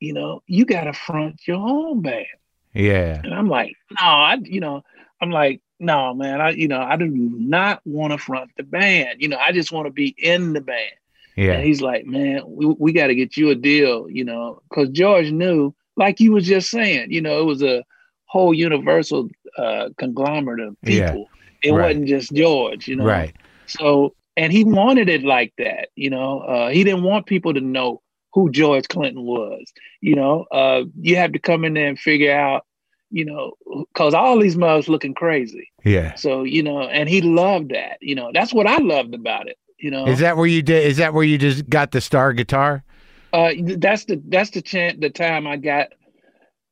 You 0.00 0.12
know, 0.12 0.42
you 0.46 0.64
got 0.64 0.84
to 0.84 0.92
front 0.92 1.40
your 1.46 1.56
own 1.58 2.02
band. 2.02 2.26
yeah. 2.74 3.20
And 3.22 3.34
I'm 3.34 3.48
like, 3.48 3.74
no, 4.00 4.06
I, 4.06 4.38
you 4.42 4.60
know, 4.60 4.82
I'm 5.20 5.30
like, 5.30 5.60
no, 5.80 6.12
man, 6.14 6.40
I, 6.40 6.50
you 6.50 6.66
know, 6.68 6.80
I 6.80 6.96
do 6.96 7.06
not 7.08 7.80
want 7.84 8.12
to 8.12 8.18
front 8.18 8.50
the 8.56 8.62
band. 8.64 9.20
You 9.22 9.28
know, 9.28 9.38
I 9.38 9.52
just 9.52 9.70
want 9.72 9.86
to 9.86 9.92
be 9.92 10.08
in 10.18 10.52
the 10.52 10.60
band. 10.60 10.92
Yeah. 11.38 11.52
And 11.52 11.64
he's 11.64 11.80
like, 11.80 12.04
man, 12.04 12.42
we, 12.46 12.66
we 12.66 12.92
got 12.92 13.06
to 13.06 13.14
get 13.14 13.36
you 13.36 13.50
a 13.50 13.54
deal, 13.54 14.10
you 14.10 14.24
know, 14.24 14.60
because 14.68 14.88
George 14.88 15.30
knew, 15.30 15.72
like 15.96 16.18
you 16.18 16.32
was 16.32 16.46
just 16.46 16.68
saying, 16.68 17.12
you 17.12 17.20
know, 17.20 17.40
it 17.40 17.44
was 17.44 17.62
a 17.62 17.84
whole 18.24 18.52
universal 18.52 19.28
uh, 19.56 19.90
conglomerate 19.98 20.60
of 20.60 20.76
people. 20.82 21.28
Yeah. 21.62 21.70
It 21.70 21.72
Right. 21.72 21.88
wasn't 21.88 22.08
just 22.08 22.32
George, 22.32 22.88
you 22.88 22.96
know. 22.96 23.04
Right. 23.04 23.36
So, 23.66 24.14
and 24.36 24.52
he 24.52 24.64
wanted 24.64 25.08
it 25.08 25.22
like 25.22 25.52
that, 25.58 25.90
you 25.94 26.10
know. 26.10 26.40
Uh, 26.40 26.70
he 26.70 26.82
didn't 26.82 27.04
want 27.04 27.26
people 27.26 27.54
to 27.54 27.60
know 27.60 28.02
who 28.32 28.50
George 28.50 28.88
Clinton 28.88 29.22
was, 29.22 29.72
you 30.00 30.16
know. 30.16 30.44
Uh, 30.50 30.84
you 31.00 31.16
have 31.16 31.32
to 31.32 31.38
come 31.38 31.64
in 31.64 31.74
there 31.74 31.88
and 31.88 31.98
figure 31.98 32.32
out, 32.34 32.64
you 33.10 33.24
know, 33.24 33.54
because 33.92 34.12
all 34.12 34.38
these 34.38 34.56
mugs 34.56 34.88
looking 34.88 35.14
crazy. 35.14 35.70
Yeah. 35.84 36.14
So, 36.14 36.42
you 36.42 36.62
know, 36.62 36.82
and 36.82 37.08
he 37.08 37.22
loved 37.22 37.70
that, 37.70 37.98
you 38.00 38.14
know. 38.14 38.30
That's 38.34 38.52
what 38.52 38.66
I 38.66 38.78
loved 38.78 39.14
about 39.14 39.48
it, 39.48 39.56
you 39.78 39.90
know. 39.90 40.06
Is 40.06 40.18
that 40.20 40.36
where 40.36 40.46
you 40.46 40.62
did? 40.62 40.84
Is 40.86 40.96
that 40.98 41.14
where 41.14 41.24
you 41.24 41.38
just 41.38 41.68
got 41.68 41.90
the 41.92 42.00
star 42.00 42.32
guitar? 42.32 42.84
uh, 43.32 43.52
that's 43.76 44.04
the 44.06 44.22
that's 44.28 44.50
the 44.50 44.62
chance 44.62 44.98
the 45.00 45.10
time 45.10 45.46
I 45.46 45.56
got 45.56 45.88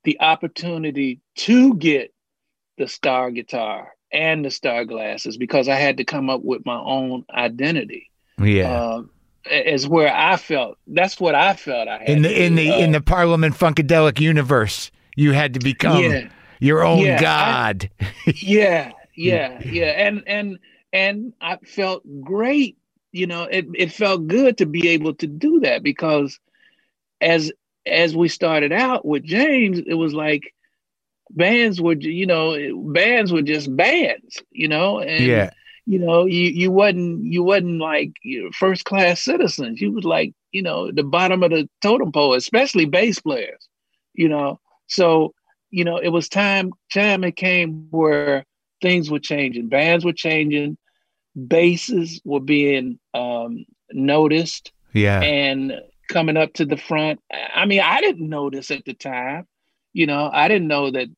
the 0.05 0.19
opportunity 0.21 1.21
to 1.37 1.75
get 1.75 2.15
the 2.79 2.89
star 2.89 3.31
guitar 3.31 3.89
and 4.13 4.45
the 4.45 4.51
star 4.51 4.85
glasses 4.85 5.37
because 5.37 5.69
I 5.69 5.75
had 5.75 5.97
to 5.99 6.05
come 6.05 6.31
up 6.31 6.43
with 6.43 6.65
my 6.65 6.79
own 6.79 7.25
identity. 7.33 8.11
Yeah. 8.41 8.95
Um, 8.95 9.11
is 9.51 9.87
where 9.87 10.13
I 10.15 10.37
felt. 10.37 10.77
That's 10.87 11.21
what 11.21 11.35
I 11.35 11.55
felt. 11.55 11.89
I 11.89 11.99
had 11.99 12.09
in 12.09 12.23
the 12.23 12.29
to 12.29 12.45
in 12.45 12.55
the 12.57 12.71
Uh, 12.71 12.79
in 12.79 12.93
the 12.93 13.01
Parliament 13.01 13.55
Funkadelic 13.55 14.19
universe, 14.21 14.91
you 15.15 15.33
had 15.33 15.55
to 15.55 15.61
become 15.61 16.03
yeah, 16.03 16.29
your 16.61 16.85
own 16.85 16.99
Yeah, 17.05 17.17
I- 17.17 17.23
god. 17.23 17.91
yeah, 18.27 18.93
yeah, 19.15 19.61
yeah, 19.65 19.87
and 20.07 20.23
and 20.27 20.59
and 20.93 21.33
I 21.41 21.59
felt 21.65 22.03
great. 22.23 22.77
You 23.17 23.27
know, 23.27 23.45
it 23.45 23.67
it 23.75 23.93
felt 23.93 24.27
good 24.27 24.59
to 24.59 24.67
be 24.67 24.89
able 24.91 25.15
to 25.15 25.27
do 25.27 25.61
that 25.61 25.83
because 25.83 26.39
as 27.21 27.51
as 27.87 28.15
we 28.15 28.29
started 28.29 28.73
out 28.73 29.07
with 29.07 29.25
James, 29.25 29.79
it 29.79 29.95
was 29.95 30.13
like 30.13 30.53
bands 31.31 31.81
were 31.81 31.95
you 31.95 32.27
know 32.27 32.57
bands 32.93 33.33
were 33.33 33.41
just 33.41 33.75
bands, 33.75 34.43
you 34.51 34.69
know, 34.69 35.01
and 35.01 35.25
yeah. 35.25 35.51
you 35.87 35.99
know 35.99 36.27
you 36.27 36.51
you 36.51 36.71
wasn't 36.71 37.25
you 37.25 37.43
wasn't 37.43 37.81
like 37.81 38.13
first 38.53 38.85
class 38.85 39.23
citizens. 39.23 39.81
You 39.81 39.93
was 39.93 40.05
like 40.05 40.35
you 40.53 40.61
know 40.61 40.91
the 40.93 41.05
bottom 41.05 41.43
of 41.43 41.51
the 41.51 41.69
totem 41.81 42.13
pole, 42.13 42.35
especially 42.35 42.85
bass 42.85 43.19
players, 43.21 43.67
you 44.13 44.29
know. 44.29 44.61
So 44.89 45.33
you 45.71 45.85
know 45.85 45.97
it 45.97 46.11
was 46.11 46.29
time 46.29 46.73
time 46.93 47.25
it 47.25 47.37
came 47.37 47.89
where 47.91 48.45
things 48.83 49.11
were 49.11 49.21
changing, 49.21 49.69
bands 49.69 50.05
were 50.05 50.13
changing, 50.13 50.77
basses 51.37 52.21
were 52.25 52.41
being 52.41 52.99
um, 53.15 53.65
noticed 53.93 54.73
Yeah. 54.93 55.21
and 55.21 55.75
coming 56.09 56.37
up 56.37 56.55
to 56.55 56.65
the 56.65 56.77
front. 56.77 57.21
I 57.55 57.67
mean, 57.67 57.81
I 57.81 58.01
didn't 58.01 58.29
know 58.29 58.51
this 58.51 58.71
at 58.71 58.85
the 58.85 58.95
time. 58.95 59.47
You 59.93 60.07
know, 60.07 60.31
I 60.33 60.49
didn't 60.49 60.69
know 60.69 60.91
that 60.91 61.09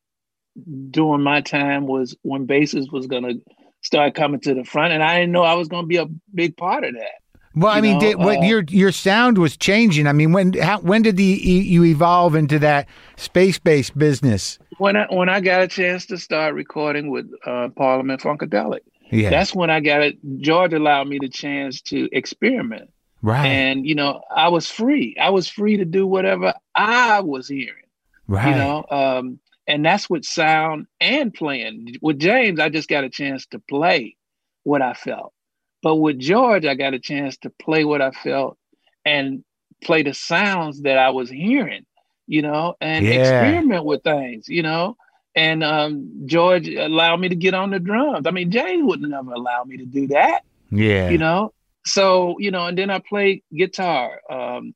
during 0.91 1.21
my 1.21 1.41
time 1.41 1.87
was 1.87 2.15
when 2.21 2.45
basses 2.45 2.89
was 2.91 3.07
gonna 3.07 3.33
start 3.81 4.15
coming 4.15 4.39
to 4.41 4.53
the 4.53 4.63
front, 4.63 4.93
and 4.93 5.03
I 5.03 5.19
didn't 5.19 5.31
know 5.31 5.43
I 5.43 5.53
was 5.53 5.67
gonna 5.67 5.87
be 5.87 5.97
a 5.97 6.07
big 6.33 6.57
part 6.57 6.83
of 6.83 6.93
that. 6.93 7.19
Well, 7.55 7.73
I 7.73 7.81
mean, 7.81 7.93
know, 7.93 7.99
did, 7.99 8.17
what 8.17 8.39
uh, 8.39 8.41
your 8.41 8.63
your 8.69 8.91
sound 8.91 9.37
was 9.37 9.57
changing. 9.57 10.07
I 10.07 10.13
mean, 10.13 10.31
when 10.31 10.53
how, 10.53 10.79
when 10.79 11.01
did 11.01 11.17
the 11.17 11.23
you 11.23 11.83
evolve 11.83 12.35
into 12.35 12.59
that 12.59 12.87
space 13.17 13.59
based 13.59 13.97
business? 13.97 14.59
When 14.77 14.95
I 14.95 15.07
when 15.09 15.29
I 15.29 15.39
got 15.41 15.61
a 15.61 15.67
chance 15.67 16.05
to 16.07 16.17
start 16.17 16.53
recording 16.53 17.09
with 17.09 17.29
uh, 17.45 17.69
Parliament 17.75 18.21
Funkadelic, 18.21 18.81
Yeah. 19.11 19.29
that's 19.29 19.53
when 19.55 19.69
I 19.69 19.79
got 19.79 20.01
it. 20.01 20.17
George 20.39 20.73
allowed 20.73 21.07
me 21.07 21.17
the 21.19 21.29
chance 21.29 21.81
to 21.83 22.07
experiment. 22.11 22.89
right. 23.21 23.45
and 23.47 23.85
you 23.85 23.95
know 23.95 24.21
i 24.33 24.47
was 24.47 24.71
free 24.71 25.13
i 25.19 25.29
was 25.29 25.49
free 25.49 25.75
to 25.77 25.83
do 25.85 26.07
whatever 26.07 26.53
i 26.73 27.19
was 27.19 27.49
hearing 27.49 27.89
right. 28.27 28.47
you 28.49 28.55
know 28.55 28.85
um 28.89 29.39
and 29.67 29.83
that's 29.85 30.09
with 30.09 30.23
sound 30.23 30.87
and 31.01 31.33
playing 31.33 31.97
with 32.01 32.17
james 32.17 32.61
i 32.61 32.69
just 32.69 32.87
got 32.87 33.03
a 33.03 33.09
chance 33.09 33.45
to 33.47 33.59
play 33.59 34.15
what 34.63 34.81
i 34.81 34.93
felt 34.93 35.33
but 35.83 35.97
with 35.97 36.17
george 36.17 36.65
i 36.65 36.75
got 36.75 36.93
a 36.93 36.99
chance 36.99 37.35
to 37.37 37.49
play 37.49 37.83
what 37.83 38.01
i 38.01 38.11
felt 38.11 38.57
and 39.03 39.43
play 39.83 40.01
the 40.01 40.13
sounds 40.13 40.83
that 40.83 40.97
i 40.97 41.09
was 41.09 41.29
hearing 41.29 41.85
you 42.25 42.41
know 42.41 42.75
and 42.79 43.03
Yeah. 43.05 43.19
experiment 43.19 43.83
with 43.83 44.01
things 44.03 44.47
you 44.47 44.63
know 44.63 44.95
and 45.39 45.63
um 45.63 46.11
george 46.25 46.67
allowed 46.67 47.17
me 47.17 47.29
to 47.29 47.35
get 47.35 47.53
on 47.53 47.69
the 47.71 47.79
drums 47.79 48.27
i 48.27 48.31
mean 48.31 48.51
james 48.51 48.83
would 48.83 49.01
never 49.01 49.31
allow 49.31 49.63
me 49.63 49.77
to 49.77 49.85
do 49.85 50.07
that 50.07 50.41
yeah. 50.69 51.09
you 51.09 51.17
know 51.17 51.53
so 51.85 52.35
you 52.39 52.51
know 52.51 52.65
and 52.65 52.77
then 52.77 52.89
i 52.89 52.99
played 52.99 53.41
guitar 53.55 54.19
um 54.29 54.73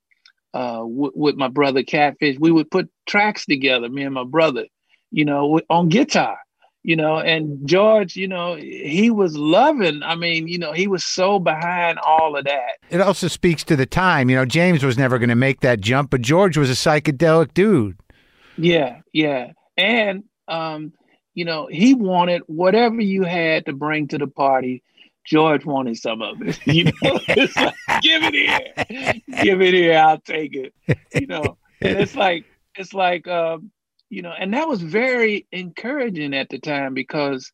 uh 0.54 0.78
w- 0.78 1.12
with 1.16 1.36
my 1.36 1.50
brother 1.50 1.84
catfish 1.84 2.38
we 2.40 2.52
would 2.52 2.72
put 2.72 2.90
tracks 3.06 3.46
together 3.46 3.90
me 3.90 4.04
and 4.04 4.14
my 4.14 4.24
brother 4.24 4.66
you 5.12 5.26
know 5.26 5.42
wi- 5.42 5.66
on 5.70 5.90
guitar 5.90 6.38
you 6.86 6.98
know, 6.98 7.18
and 7.18 7.66
George, 7.66 8.18
you 8.18 8.28
know, 8.28 8.56
he 8.56 9.10
was 9.10 9.38
loving. 9.38 10.04
I 10.04 10.16
mean, 10.16 10.50
you 10.50 10.58
know, 10.58 10.74
he 10.74 10.86
was 10.86 11.06
so 11.06 11.40
behind 11.40 11.98
all 12.00 12.36
of 12.36 12.44
that. 12.44 12.74
It 12.90 13.00
also 13.00 13.30
speaks 13.30 13.64
to 13.66 13.78
the 13.78 13.86
time. 13.86 14.30
You 14.30 14.36
know, 14.36 14.46
James 14.46 14.84
was 14.84 14.98
never 14.98 15.18
going 15.18 15.30
to 15.30 15.36
make 15.36 15.62
that 15.62 15.80
jump, 15.80 16.10
but 16.10 16.22
George 16.22 16.58
was 16.58 16.70
a 16.70 16.74
psychedelic 16.74 17.54
dude. 17.54 17.98
Yeah, 18.58 19.00
yeah. 19.14 19.54
And 19.78 20.26
um, 20.48 20.94
you 21.34 21.46
know, 21.46 21.68
he 21.68 21.94
wanted 21.94 22.44
whatever 22.48 23.02
you 23.02 23.24
had 23.24 23.66
to 23.66 23.74
bring 23.74 24.08
to 24.10 24.18
the 24.18 24.28
party. 24.28 24.84
George 25.26 25.66
wanted 25.66 25.98
some 25.98 26.22
of 26.22 26.42
it. 26.42 26.60
You 26.68 26.86
know, 26.86 26.92
it's 27.02 27.56
like, 27.56 27.76
give 28.02 28.24
it 28.24 28.34
here, 28.34 29.14
give 29.42 29.62
it 29.62 29.74
here. 29.74 29.98
I'll 29.98 30.20
take 30.20 30.56
it. 30.56 30.74
You 31.14 31.28
know, 31.28 31.58
and 31.82 31.98
it's 32.00 32.16
like 32.16 32.46
it's 32.76 32.94
like 32.94 33.28
um, 33.28 33.72
you 34.10 34.22
know, 34.22 34.34
and 34.38 34.54
that 34.54 34.68
was 34.68 34.82
very 34.82 35.48
encouraging 35.52 36.36
at 36.36 36.50
the 36.50 36.60
time 36.60 36.94
because 36.94 37.52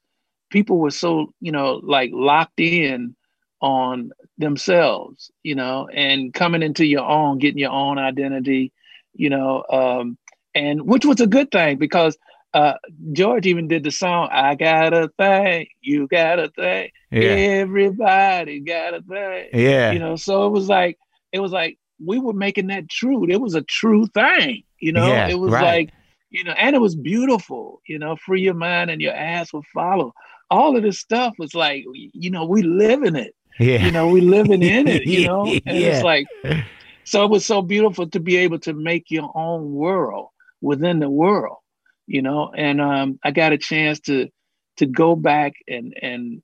people 0.49 0.77
were 0.77 0.91
so, 0.91 1.33
you 1.39 1.51
know, 1.51 1.79
like 1.81 2.11
locked 2.13 2.59
in 2.59 3.15
on 3.61 4.11
themselves, 4.37 5.31
you 5.43 5.55
know, 5.55 5.87
and 5.87 6.33
coming 6.33 6.63
into 6.63 6.85
your 6.85 7.05
own, 7.05 7.37
getting 7.37 7.59
your 7.59 7.71
own 7.71 7.97
identity, 7.97 8.73
you 9.13 9.29
know, 9.29 9.63
um, 9.71 10.17
and 10.55 10.81
which 10.81 11.05
was 11.05 11.21
a 11.21 11.27
good 11.27 11.51
thing 11.51 11.77
because 11.77 12.17
uh, 12.53 12.73
George 13.13 13.45
even 13.45 13.67
did 13.67 13.83
the 13.83 13.91
song, 13.91 14.29
I 14.31 14.55
got 14.55 14.93
a 14.93 15.09
thing, 15.17 15.67
you 15.81 16.07
got 16.07 16.39
a 16.39 16.49
thing, 16.49 16.89
yeah. 17.11 17.21
everybody 17.21 18.59
got 18.61 18.93
a 18.93 19.01
thing. 19.01 19.49
Yeah. 19.53 19.91
You 19.91 19.99
know, 19.99 20.15
so 20.15 20.47
it 20.47 20.49
was 20.51 20.67
like, 20.67 20.97
it 21.31 21.39
was 21.39 21.51
like 21.51 21.77
we 22.03 22.19
were 22.19 22.33
making 22.33 22.67
that 22.67 22.89
true. 22.89 23.29
It 23.29 23.41
was 23.41 23.55
a 23.55 23.61
true 23.61 24.07
thing, 24.07 24.63
you 24.79 24.91
know, 24.91 25.07
yeah, 25.07 25.27
it 25.27 25.39
was 25.39 25.51
right. 25.51 25.63
like, 25.63 25.89
you 26.29 26.43
know, 26.43 26.51
and 26.51 26.75
it 26.75 26.79
was 26.79 26.95
beautiful, 26.95 27.81
you 27.87 27.99
know, 27.99 28.15
free 28.15 28.41
your 28.41 28.53
mind 28.53 28.89
and 28.89 29.01
your 29.01 29.13
ass 29.13 29.51
will 29.51 29.65
follow. 29.73 30.13
All 30.49 30.75
of 30.75 30.83
this 30.83 30.99
stuff 30.99 31.35
was 31.37 31.53
like, 31.53 31.85
you 31.93 32.31
know, 32.31 32.45
we 32.45 32.61
live 32.61 33.03
in 33.03 33.15
it. 33.15 33.35
Yeah. 33.59 33.85
You 33.85 33.91
know, 33.91 34.07
we 34.07 34.21
living 34.21 34.63
in 34.63 34.87
it, 34.87 35.05
you 35.05 35.27
know? 35.27 35.45
And 35.45 35.61
yeah. 35.65 35.95
it's 35.95 36.03
like, 36.03 36.27
so 37.03 37.25
it 37.25 37.29
was 37.29 37.45
so 37.45 37.61
beautiful 37.61 38.07
to 38.09 38.19
be 38.19 38.37
able 38.37 38.59
to 38.59 38.73
make 38.73 39.11
your 39.11 39.31
own 39.35 39.73
world 39.73 40.29
within 40.61 40.99
the 40.99 41.09
world, 41.09 41.57
you 42.09 42.21
know? 42.21 42.51
And 42.55 42.81
um, 42.81 43.19
I 43.23 43.31
got 43.31 43.53
a 43.53 43.57
chance 43.57 43.99
to 44.01 44.29
to 44.77 44.85
go 44.85 45.15
back 45.15 45.53
and 45.67 45.93
and 46.01 46.41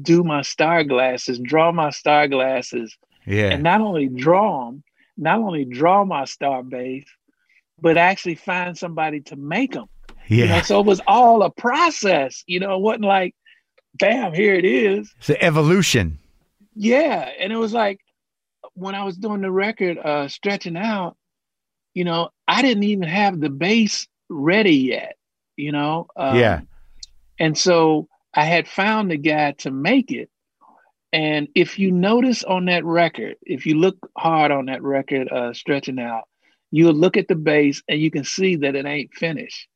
do 0.00 0.22
my 0.22 0.42
star 0.42 0.84
glasses, 0.84 1.38
draw 1.38 1.72
my 1.72 1.90
star 1.90 2.28
glasses, 2.28 2.96
yeah. 3.26 3.50
and 3.50 3.62
not 3.62 3.80
only 3.80 4.08
draw 4.08 4.66
them, 4.66 4.82
not 5.16 5.40
only 5.40 5.64
draw 5.64 6.04
my 6.04 6.24
star 6.24 6.62
bass, 6.62 7.04
but 7.80 7.96
actually 7.96 8.36
find 8.36 8.78
somebody 8.78 9.20
to 9.22 9.36
make 9.36 9.72
them. 9.72 9.86
Yeah. 10.28 10.44
You 10.44 10.48
know, 10.50 10.62
so 10.62 10.80
it 10.80 10.86
was 10.86 11.00
all 11.06 11.42
a 11.42 11.50
process. 11.50 12.44
You 12.46 12.60
know, 12.60 12.76
it 12.76 12.80
wasn't 12.80 13.04
like, 13.04 13.34
bam, 13.94 14.34
here 14.34 14.54
it 14.54 14.64
is. 14.64 15.12
It's 15.18 15.30
an 15.30 15.36
evolution. 15.40 16.18
Yeah. 16.74 17.30
And 17.40 17.52
it 17.52 17.56
was 17.56 17.72
like 17.72 18.00
when 18.74 18.94
I 18.94 19.04
was 19.04 19.16
doing 19.16 19.40
the 19.40 19.50
record, 19.50 19.98
uh, 19.98 20.28
stretching 20.28 20.76
out, 20.76 21.16
you 21.94 22.04
know, 22.04 22.30
I 22.46 22.62
didn't 22.62 22.84
even 22.84 23.08
have 23.08 23.40
the 23.40 23.50
bass 23.50 24.06
ready 24.28 24.76
yet, 24.76 25.16
you 25.56 25.72
know? 25.72 26.06
Um, 26.16 26.36
yeah. 26.36 26.60
And 27.38 27.56
so 27.56 28.08
I 28.34 28.44
had 28.44 28.68
found 28.68 29.10
the 29.10 29.16
guy 29.16 29.52
to 29.58 29.70
make 29.70 30.10
it. 30.10 30.30
And 31.12 31.48
if 31.54 31.78
you 31.78 31.90
notice 31.90 32.44
on 32.44 32.66
that 32.66 32.84
record, 32.84 33.36
if 33.42 33.64
you 33.64 33.76
look 33.76 33.96
hard 34.16 34.50
on 34.50 34.66
that 34.66 34.82
record, 34.82 35.30
uh, 35.30 35.54
stretching 35.54 35.98
out, 35.98 36.24
you'll 36.70 36.94
look 36.94 37.16
at 37.16 37.28
the 37.28 37.34
bass 37.34 37.82
and 37.88 38.00
you 38.00 38.10
can 38.10 38.24
see 38.24 38.56
that 38.56 38.74
it 38.74 38.84
ain't 38.84 39.14
finished. 39.14 39.68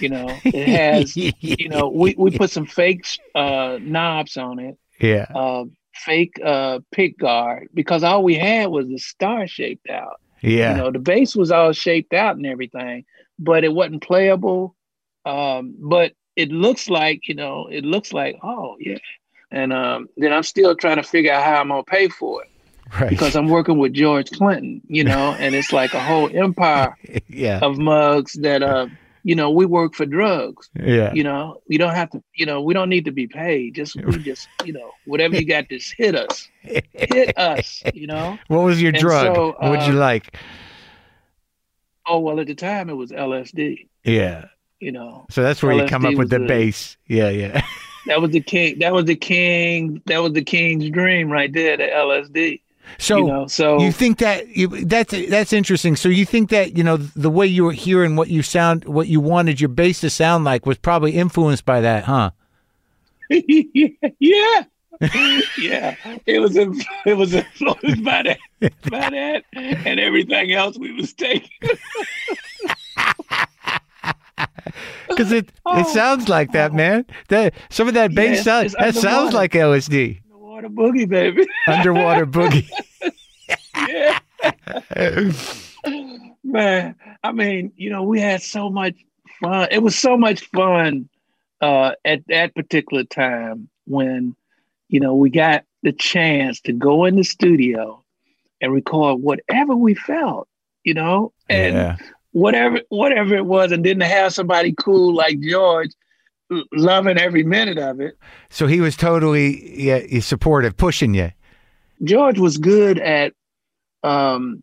You 0.00 0.10
know, 0.10 0.26
it 0.44 0.68
has, 0.68 1.16
you 1.16 1.68
know, 1.68 1.88
we, 1.88 2.14
we 2.18 2.36
put 2.36 2.50
some 2.50 2.66
fake 2.66 3.06
uh, 3.34 3.78
knobs 3.80 4.36
on 4.36 4.58
it. 4.58 4.78
Yeah. 5.00 5.26
Uh, 5.34 5.64
fake 5.94 6.38
uh, 6.44 6.80
pick 6.90 7.18
guard 7.18 7.68
because 7.72 8.02
all 8.04 8.22
we 8.22 8.34
had 8.34 8.68
was 8.68 8.88
the 8.88 8.98
star 8.98 9.46
shaped 9.46 9.88
out. 9.88 10.20
Yeah. 10.42 10.72
You 10.72 10.82
know, 10.82 10.90
the 10.90 10.98
bass 10.98 11.34
was 11.34 11.50
all 11.50 11.72
shaped 11.72 12.12
out 12.12 12.36
and 12.36 12.46
everything, 12.46 13.06
but 13.38 13.64
it 13.64 13.72
wasn't 13.72 14.02
playable. 14.02 14.74
Um, 15.24 15.74
but 15.78 16.12
it 16.36 16.50
looks 16.50 16.88
like, 16.88 17.28
you 17.28 17.34
know, 17.34 17.68
it 17.70 17.84
looks 17.84 18.12
like, 18.12 18.38
oh, 18.42 18.76
yeah. 18.78 18.98
And 19.50 19.72
um, 19.72 20.08
then 20.16 20.32
I'm 20.32 20.42
still 20.42 20.74
trying 20.74 20.96
to 20.96 21.02
figure 21.02 21.32
out 21.32 21.44
how 21.44 21.60
I'm 21.60 21.68
going 21.68 21.84
to 21.84 21.90
pay 21.90 22.08
for 22.08 22.42
it 22.42 22.50
right. 23.00 23.10
because 23.10 23.36
I'm 23.36 23.48
working 23.48 23.78
with 23.78 23.92
George 23.92 24.30
Clinton, 24.30 24.82
you 24.86 25.04
know, 25.04 25.32
and 25.38 25.54
it's 25.54 25.72
like 25.72 25.94
a 25.94 26.00
whole 26.00 26.30
empire 26.34 26.96
yeah. 27.28 27.60
of 27.62 27.78
mugs 27.78 28.34
that 28.34 28.62
uh 28.62 28.88
you 29.26 29.34
know, 29.34 29.50
we 29.50 29.64
work 29.64 29.94
for 29.94 30.04
drugs. 30.04 30.68
Yeah. 30.78 31.10
You 31.14 31.24
know, 31.24 31.62
we 31.66 31.78
don't 31.78 31.94
have 31.94 32.10
to, 32.10 32.22
you 32.34 32.44
know, 32.44 32.60
we 32.60 32.74
don't 32.74 32.90
need 32.90 33.06
to 33.06 33.10
be 33.10 33.26
paid. 33.26 33.74
Just 33.74 33.96
we 33.96 34.18
just, 34.22 34.48
you 34.66 34.74
know, 34.74 34.90
whatever 35.06 35.34
you 35.34 35.46
got, 35.46 35.70
just 35.70 35.94
hit 35.96 36.14
us. 36.14 36.46
hit 36.60 37.36
us, 37.38 37.82
you 37.94 38.06
know. 38.06 38.38
What 38.48 38.64
was 38.64 38.82
your 38.82 38.92
And 38.92 39.00
drug? 39.00 39.34
so, 39.34 39.56
what 39.58 39.70
would 39.70 39.82
you 39.86 39.94
uh, 39.94 39.96
like? 39.96 40.36
Oh 42.06 42.18
well 42.20 42.38
at 42.40 42.46
the 42.46 42.54
time 42.54 42.90
it 42.90 42.94
was 42.94 43.10
LSD, 43.10 43.88
Yeah. 44.04 44.46
you 44.80 44.92
know. 44.92 45.26
So 45.30 45.42
that's 45.42 45.62
where 45.62 45.72
you 45.72 45.86
come 45.86 46.04
up 46.04 46.14
with 46.14 46.30
the 46.30 46.38
the- 46.38 46.46
bass. 46.46 46.96
Yeah, 47.06 47.30
yeah. 47.30 47.64
That 48.06 48.20
was 48.20 48.32
the 48.32 48.40
king 48.42 48.80
that 48.80 48.92
was 48.92 49.06
the 49.06 49.16
king 49.16 50.02
that 50.04 50.18
was 50.18 50.34
the 50.34 50.42
king's 50.44 50.90
dream 50.90 51.30
right 51.30 51.50
there, 51.50 51.78
the 51.78 51.84
LSD. 51.84 52.60
So 52.98 53.16
you 53.16 53.26
know, 53.26 53.46
so 53.46 53.80
You 53.80 53.92
think 53.92 54.18
that 54.18 54.46
you, 54.48 54.68
that's 54.84 55.14
that's 55.30 55.54
interesting. 55.54 55.96
So 55.96 56.10
you 56.10 56.26
think 56.26 56.50
that 56.50 56.76
you 56.76 56.84
know 56.84 56.98
the 56.98 57.30
way 57.30 57.46
you 57.46 57.64
were 57.64 57.72
hearing 57.72 58.14
what 58.14 58.28
you 58.28 58.42
sound, 58.42 58.84
what 58.84 59.08
you 59.08 59.20
wanted 59.22 59.58
your 59.58 59.70
bass 59.70 60.00
to 60.02 60.10
sound 60.10 60.44
like, 60.44 60.66
was 60.66 60.76
probably 60.76 61.12
influenced 61.12 61.64
by 61.64 61.80
that, 61.80 62.04
huh? 62.04 62.32
yeah. 63.30 63.88
yeah, 64.18 64.64
it 66.26 66.40
was 66.40 66.56
in, 66.56 66.80
it 67.06 67.14
was 67.14 67.34
influenced 67.34 68.04
by 68.04 68.22
that, 68.22 68.38
by 68.90 69.10
that, 69.10 69.44
and 69.54 69.98
everything 70.00 70.52
else 70.52 70.78
we 70.78 70.92
was 70.92 71.12
taking. 71.12 71.50
Because 75.08 75.30
it 75.30 75.46
it 75.46 75.52
Oh. 75.64 75.92
sounds 75.94 76.28
like 76.28 76.52
that, 76.52 76.72
man. 76.72 77.04
That 77.28 77.54
some 77.70 77.86
of 77.86 77.94
that 77.94 78.14
bass 78.14 78.40
it's- 78.40 78.44
sound, 78.44 78.70
that 78.80 78.94
sounds 79.00 79.32
like 79.32 79.52
LSD, 79.52 80.20
Underwater 80.32 80.68
boogie, 80.68 81.08
baby. 81.08 81.46
underwater 81.68 82.26
boogie. 82.26 82.68
yeah. 83.88 84.18
Man, 86.42 86.94
I 87.22 87.32
mean, 87.32 87.72
you 87.76 87.90
know, 87.90 88.02
we 88.02 88.20
had 88.20 88.42
so 88.42 88.70
much 88.70 88.94
fun. 89.40 89.68
It 89.70 89.82
was 89.82 89.96
so 89.96 90.16
much 90.16 90.40
fun 90.50 91.08
uh, 91.60 91.92
at 92.04 92.26
that 92.28 92.54
particular 92.54 93.04
time 93.04 93.68
when, 93.86 94.34
you 94.88 95.00
know, 95.00 95.14
we 95.14 95.30
got 95.30 95.64
the 95.82 95.92
chance 95.92 96.60
to 96.62 96.72
go 96.72 97.04
in 97.04 97.16
the 97.16 97.24
studio 97.24 98.02
and 98.60 98.72
record 98.72 99.20
whatever 99.20 99.74
we 99.74 99.94
felt, 99.94 100.48
you 100.84 100.94
know, 100.94 101.32
and 101.48 101.74
yeah, 101.74 101.96
whatever 102.32 102.80
whatever 102.88 103.34
it 103.34 103.46
was, 103.46 103.72
and 103.72 103.84
didn't 103.84 104.02
have 104.02 104.32
somebody 104.32 104.74
cool 104.78 105.14
like 105.14 105.40
George 105.40 105.90
loving 106.72 107.18
every 107.18 107.42
minute 107.42 107.78
of 107.78 108.00
it. 108.00 108.16
so 108.50 108.66
he 108.66 108.80
was 108.80 108.96
totally 108.96 109.82
yeah 109.82 110.20
supportive, 110.20 110.76
pushing 110.76 111.14
you. 111.14 111.30
George 112.02 112.38
was 112.38 112.58
good 112.58 112.98
at, 112.98 113.32
um, 114.02 114.62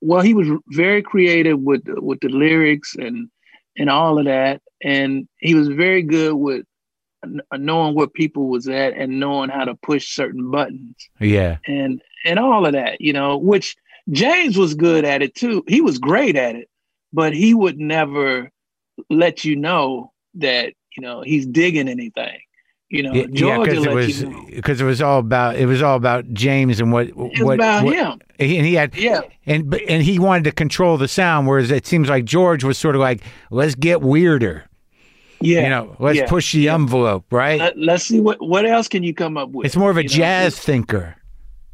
well, 0.00 0.22
he 0.22 0.32
was 0.32 0.48
very 0.68 1.02
creative 1.02 1.60
with 1.60 1.82
with 1.86 2.20
the 2.20 2.28
lyrics 2.28 2.94
and 2.96 3.28
and 3.76 3.90
all 3.90 4.18
of 4.18 4.24
that, 4.24 4.60
and 4.82 5.28
he 5.38 5.54
was 5.54 5.68
very 5.68 6.02
good 6.02 6.34
with 6.34 6.64
knowing 7.56 7.94
where 7.94 8.06
people 8.06 8.48
was 8.48 8.68
at 8.68 8.94
and 8.94 9.18
knowing 9.20 9.50
how 9.50 9.64
to 9.64 9.74
push 9.76 10.14
certain 10.14 10.50
buttons 10.50 10.94
Yeah, 11.20 11.58
and 11.66 12.00
and 12.24 12.38
all 12.38 12.66
of 12.66 12.72
that, 12.72 13.00
you 13.00 13.12
know. 13.12 13.36
Which 13.38 13.76
James 14.10 14.56
was 14.56 14.74
good 14.74 15.04
at 15.04 15.22
it 15.22 15.34
too. 15.34 15.64
He 15.68 15.80
was 15.80 15.98
great 15.98 16.36
at 16.36 16.54
it, 16.56 16.68
but 17.12 17.32
he 17.34 17.54
would 17.54 17.78
never 17.78 18.50
let 19.10 19.44
you 19.44 19.56
know 19.56 20.12
that 20.34 20.72
you 20.96 21.02
know 21.02 21.22
he's 21.22 21.46
digging 21.46 21.88
anything. 21.88 22.38
You 22.90 23.02
know, 23.02 23.12
yeah, 23.12 23.26
George 23.30 23.68
because 23.68 23.84
it 23.84 23.92
was 23.92 24.22
you 24.22 24.30
know. 24.30 24.46
because 24.48 24.80
it 24.80 24.84
was 24.84 25.02
all 25.02 25.18
about 25.18 25.56
it 25.56 25.66
was 25.66 25.82
all 25.82 25.96
about 25.96 26.32
James 26.32 26.80
and 26.80 26.90
what 26.90 27.08
what, 27.14 27.54
about 27.56 27.84
what- 27.84 27.94
him. 27.94 28.18
and 28.38 28.50
he 28.50 28.72
had 28.74 28.96
Yeah. 28.96 29.20
and 29.44 29.68
but- 29.68 29.82
and 29.86 30.02
he 30.02 30.18
wanted 30.18 30.44
to 30.44 30.52
control 30.52 30.96
the 30.96 31.06
sound, 31.08 31.46
whereas 31.46 31.70
it 31.70 31.86
seems 31.86 32.08
like 32.08 32.24
George 32.24 32.64
was 32.64 32.78
sort 32.78 32.94
of 32.94 33.02
like 33.02 33.20
let's 33.50 33.74
get 33.74 34.00
weirder, 34.00 34.64
Yeah. 35.40 35.62
you 35.62 35.68
know, 35.68 35.96
let's 35.98 36.18
yeah. 36.18 36.28
push 36.28 36.52
the 36.52 36.68
envelope, 36.68 37.32
right? 37.32 37.60
Let, 37.60 37.78
let's 37.78 38.04
see 38.04 38.20
what 38.20 38.40
what 38.40 38.66
else 38.66 38.88
can 38.88 39.02
you 39.02 39.14
come 39.14 39.36
up 39.36 39.50
with. 39.50 39.66
it's 39.66 39.76
more 39.76 39.90
of 39.90 39.96
a 39.96 40.02
you 40.02 40.08
know? 40.08 40.14
jazz 40.14 40.58
thinker. 40.58 41.16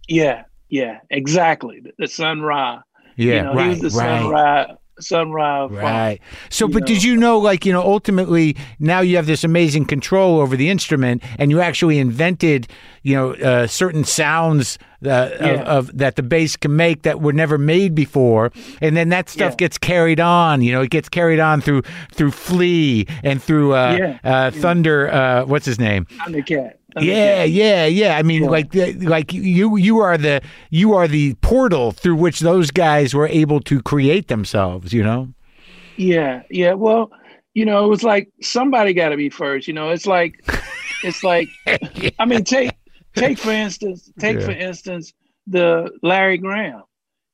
Yeah, 0.08 0.44
yeah, 0.68 1.00
exactly. 1.10 1.80
The, 1.80 1.92
the 1.98 2.08
Sun 2.08 2.42
Ra. 2.42 2.82
Yeah, 3.16 3.34
you 3.34 3.42
know, 3.42 3.54
right, 3.54 3.64
he 3.64 3.82
was 3.82 3.94
the 3.94 3.98
right. 3.98 4.20
Sun 4.20 4.30
Ra 4.30 4.66
Sun 5.00 5.32
Ra. 5.32 5.66
Right. 5.66 6.20
So, 6.50 6.68
but 6.68 6.86
did 6.86 7.02
you 7.02 7.16
know, 7.16 7.38
like, 7.38 7.66
you 7.66 7.72
know, 7.72 7.82
ultimately 7.82 8.56
now 8.78 9.00
you 9.00 9.16
have 9.16 9.26
this 9.26 9.42
amazing 9.44 9.86
control 9.86 10.40
over 10.40 10.56
the 10.56 10.70
instrument 10.70 11.22
and 11.38 11.50
you 11.50 11.60
actually 11.60 11.98
invented, 11.98 12.68
you 13.02 13.14
know, 13.16 13.32
uh, 13.34 13.66
certain 13.66 14.04
sounds 14.04 14.78
uh, 15.04 15.08
of, 15.08 15.40
Yeah. 15.40 15.62
of 15.64 15.98
that 15.98 16.16
the 16.16 16.22
bass 16.22 16.56
can 16.56 16.76
make 16.76 17.02
that 17.02 17.20
were 17.20 17.32
never 17.32 17.58
made 17.58 17.94
before. 17.94 18.52
And 18.80 18.96
then 18.96 19.08
that 19.10 19.28
stuff 19.28 19.52
Yeah. 19.52 19.56
gets 19.56 19.78
carried 19.78 20.20
on, 20.20 20.62
you 20.62 20.72
know, 20.72 20.80
it 20.82 20.90
gets 20.90 21.08
carried 21.08 21.40
on 21.40 21.60
through, 21.60 21.82
through 22.12 22.30
Flea 22.30 23.06
and 23.22 23.42
through, 23.42 23.74
uh, 23.74 23.98
Yeah. 23.98 24.18
uh, 24.24 24.50
Thunder, 24.50 25.12
uh, 25.12 25.44
what's 25.44 25.66
his 25.66 25.78
name? 25.78 26.06
Thundercat. 26.26 26.74
Yeah, 27.00 27.44
yeah, 27.44 27.86
yeah. 27.86 28.16
I 28.16 28.22
mean, 28.22 28.44
Yeah. 28.44 28.50
like, 28.50 28.74
like 29.02 29.32
you, 29.32 29.76
you 29.76 29.98
are 29.98 30.16
the, 30.16 30.40
you 30.70 30.94
are 30.94 31.08
the 31.08 31.34
portal 31.34 31.92
through 31.92 32.16
which 32.16 32.40
those 32.40 32.70
guys 32.70 33.14
were 33.14 33.28
able 33.28 33.60
to 33.60 33.82
create 33.82 34.28
themselves. 34.28 34.92
You 34.92 35.02
know. 35.02 35.28
Yeah, 35.96 36.42
yeah. 36.50 36.72
Well, 36.74 37.10
you 37.54 37.64
know, 37.64 37.84
it 37.84 37.88
was 37.88 38.02
like 38.02 38.28
somebody 38.42 38.92
got 38.94 39.10
to 39.10 39.16
be 39.16 39.30
first. 39.30 39.68
You 39.68 39.74
know, 39.74 39.90
it's 39.90 40.06
like, 40.06 40.34
it's 41.04 41.22
like, 41.22 41.48
I 42.18 42.24
mean, 42.26 42.44
take 42.44 42.72
take 43.14 43.38
for 43.38 43.52
instance, 43.52 44.10
take 44.18 44.38
Yeah. 44.38 44.46
for 44.46 44.52
instance 44.52 45.12
the 45.46 45.90
Larry 46.02 46.38
Graham. 46.38 46.82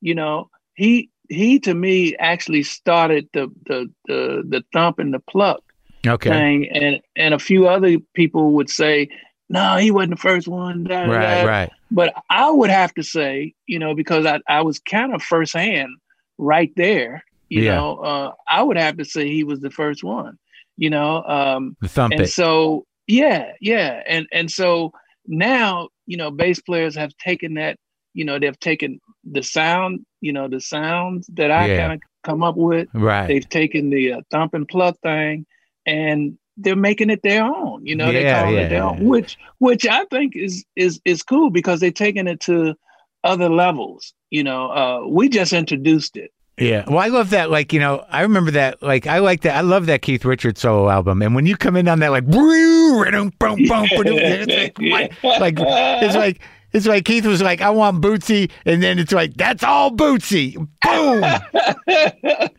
You 0.00 0.14
know, 0.14 0.50
he 0.74 1.10
he 1.28 1.58
to 1.60 1.74
me 1.74 2.16
actually 2.16 2.62
started 2.64 3.28
the 3.32 3.48
the 3.66 3.90
the 4.06 4.42
the 4.46 4.64
thump 4.72 4.98
and 4.98 5.14
the 5.14 5.20
pluck 5.20 5.62
Okay. 6.06 6.30
thing, 6.30 6.68
and 6.70 7.00
and 7.16 7.34
a 7.34 7.38
few 7.38 7.68
other 7.68 7.98
people 8.14 8.52
would 8.52 8.68
say, 8.70 9.08
no, 9.50 9.76
he 9.76 9.90
wasn't 9.90 10.12
the 10.12 10.16
first 10.16 10.48
one. 10.48 10.84
Right. 10.84 11.08
da." 11.42 11.44
Right. 11.44 11.70
But 11.90 12.14
I 12.30 12.50
would 12.50 12.70
have 12.70 12.94
to 12.94 13.02
say, 13.02 13.52
you 13.66 13.78
know, 13.78 13.94
because 13.94 14.24
I, 14.24 14.40
I 14.48 14.62
was 14.62 14.78
kind 14.78 15.12
of 15.12 15.22
firsthand 15.22 15.90
right 16.38 16.72
there, 16.76 17.24
you 17.48 17.62
Yeah. 17.64 17.74
know, 17.74 17.96
uh, 17.96 18.32
I 18.48 18.62
would 18.62 18.76
have 18.78 18.96
to 18.98 19.04
say 19.04 19.28
he 19.28 19.44
was 19.44 19.60
the 19.60 19.70
first 19.70 20.04
one, 20.04 20.38
you 20.78 20.88
know. 20.88 21.22
Um, 21.24 21.76
The 21.80 21.88
thump 21.88 22.12
and 22.14 22.22
it. 22.22 22.28
so, 22.28 22.86
yeah, 23.08 23.52
yeah. 23.60 24.02
And, 24.06 24.26
and 24.32 24.48
so 24.50 24.92
now, 25.26 25.88
you 26.06 26.16
know, 26.16 26.30
bass 26.30 26.60
players 26.60 26.94
have 26.94 27.14
taken 27.16 27.54
that, 27.54 27.76
you 28.14 28.24
know, 28.24 28.38
they've 28.38 28.58
taken 28.60 29.00
the 29.24 29.42
sound, 29.42 30.06
you 30.20 30.32
know, 30.32 30.46
the 30.48 30.60
sounds 30.60 31.26
that 31.34 31.50
I 31.50 31.66
Yeah. 31.66 31.76
kind 31.80 31.92
of 31.94 32.00
come 32.22 32.42
up 32.44 32.56
with. 32.56 32.88
Right. 32.94 33.26
They've 33.26 33.48
taken 33.48 33.90
the 33.90 34.12
uh, 34.12 34.20
thump 34.30 34.54
and 34.54 34.66
pluck 34.68 34.96
thing 35.02 35.44
and 35.86 36.38
they're 36.62 36.76
making 36.76 37.10
it 37.10 37.22
their 37.22 37.44
own. 37.44 37.84
You 37.84 37.96
know, 37.96 38.12
they 38.12 38.22
call 38.22 38.52
yeah, 38.52 38.60
it 38.60 38.68
their 38.68 38.78
yeah. 38.78 38.90
own, 38.90 39.04
which 39.04 39.38
which 39.58 39.86
I 39.86 40.04
think 40.06 40.36
is 40.36 40.64
is 40.76 41.00
is 41.04 41.22
cool 41.22 41.50
because 41.50 41.80
they're 41.80 41.90
taking 41.90 42.26
it 42.26 42.40
to 42.40 42.74
other 43.24 43.48
levels. 43.48 44.14
You 44.30 44.44
know, 44.44 44.70
uh, 44.70 45.06
we 45.06 45.28
just 45.28 45.52
introduced 45.52 46.16
it. 46.16 46.32
Yeah. 46.60 46.84
Well, 46.86 46.98
I 46.98 47.08
love 47.08 47.30
that. 47.30 47.50
Like, 47.50 47.72
you 47.72 47.80
know, 47.80 48.04
I 48.10 48.20
remember 48.20 48.50
that. 48.50 48.82
Like, 48.82 49.06
I 49.06 49.20
like 49.20 49.40
that. 49.42 49.56
I 49.56 49.62
love 49.62 49.86
that 49.86 50.02
Keith 50.02 50.26
Richards 50.26 50.60
solo 50.60 50.90
album. 50.90 51.22
And 51.22 51.34
when 51.34 51.46
you 51.46 51.56
come 51.56 51.74
in 51.74 51.88
on 51.88 52.00
that, 52.00 52.10
like, 52.10 52.24
like, 52.28 52.34
what? 55.22 55.40
like, 55.40 55.54
it's 55.58 56.14
like, 56.14 56.40
it's 56.72 56.86
like 56.86 57.04
Keith 57.04 57.26
was 57.26 57.42
like, 57.42 57.60
I 57.60 57.70
want 57.70 58.00
Bootsy. 58.00 58.50
And 58.64 58.82
then 58.82 58.98
it's 58.98 59.12
like, 59.12 59.34
that's 59.34 59.62
all 59.62 59.90
Bootsy. 59.90 60.54
Boom. 60.54 61.24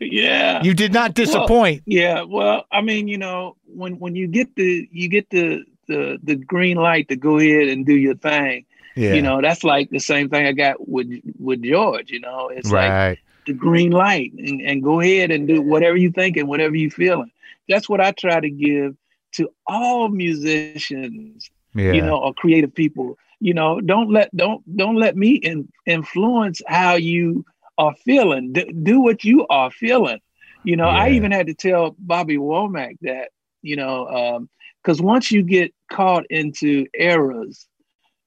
yeah. 0.00 0.62
You 0.62 0.74
did 0.74 0.92
not 0.92 1.14
disappoint. 1.14 1.82
Yeah, 1.86 2.22
well, 2.22 2.64
I 2.70 2.80
mean, 2.82 3.08
you 3.08 3.18
know, 3.18 3.56
when 3.66 3.98
when 3.98 4.14
you 4.14 4.26
get 4.26 4.54
the 4.56 4.88
you 4.90 5.08
get 5.08 5.30
the 5.30 5.64
the 5.88 6.18
the 6.22 6.36
green 6.36 6.76
light 6.76 7.08
to 7.08 7.16
go 7.16 7.38
ahead 7.38 7.68
and 7.68 7.86
do 7.86 7.96
your 7.96 8.14
thing, 8.14 8.64
yeah. 8.96 9.14
you 9.14 9.22
know, 9.22 9.40
that's 9.40 9.64
like 9.64 9.90
the 9.90 10.00
same 10.00 10.28
thing 10.28 10.46
I 10.46 10.52
got 10.52 10.88
with 10.88 11.08
with 11.38 11.62
George. 11.62 12.10
You 12.10 12.20
know, 12.20 12.48
it's 12.48 12.70
like 12.70 13.20
the 13.46 13.52
green 13.52 13.90
light 13.90 14.32
and, 14.34 14.60
and 14.60 14.82
go 14.82 15.00
ahead 15.00 15.30
and 15.30 15.48
do 15.48 15.60
whatever 15.60 15.96
you 15.96 16.10
think 16.12 16.36
and 16.36 16.48
whatever 16.48 16.76
you 16.76 16.90
feeling. 16.90 17.30
That's 17.68 17.88
what 17.88 18.00
I 18.00 18.12
try 18.12 18.40
to 18.40 18.50
give 18.50 18.96
to 19.32 19.48
all 19.66 20.08
musicians, 20.08 21.50
yeah. 21.74 21.92
you 21.92 22.02
know, 22.02 22.18
or 22.18 22.34
creative 22.34 22.74
people. 22.74 23.18
You 23.42 23.54
know, 23.54 23.80
don't 23.80 24.10
let 24.10 24.34
don't 24.36 24.62
don't 24.76 24.96
let 24.96 25.16
me 25.16 25.34
in, 25.36 25.68
influence 25.86 26.62
how 26.68 26.94
you 26.94 27.44
are 27.78 27.94
feeling. 28.04 28.52
D- 28.52 28.72
do 28.82 29.00
what 29.00 29.24
you 29.24 29.46
are 29.50 29.70
feeling. 29.70 30.20
You 30.64 30.76
know, 30.76 30.88
I 30.88 31.10
even 31.10 31.32
had 31.32 31.48
to 31.48 31.54
tell 31.54 31.96
Bobby 31.98 32.38
Womack 32.38 32.98
that, 33.02 33.30
you 33.62 33.76
know, 33.76 34.46
because 34.82 35.02
once 35.02 35.32
you 35.32 35.42
get 35.42 35.72
caught 35.92 36.24
into 36.30 36.86
eras, 36.98 37.68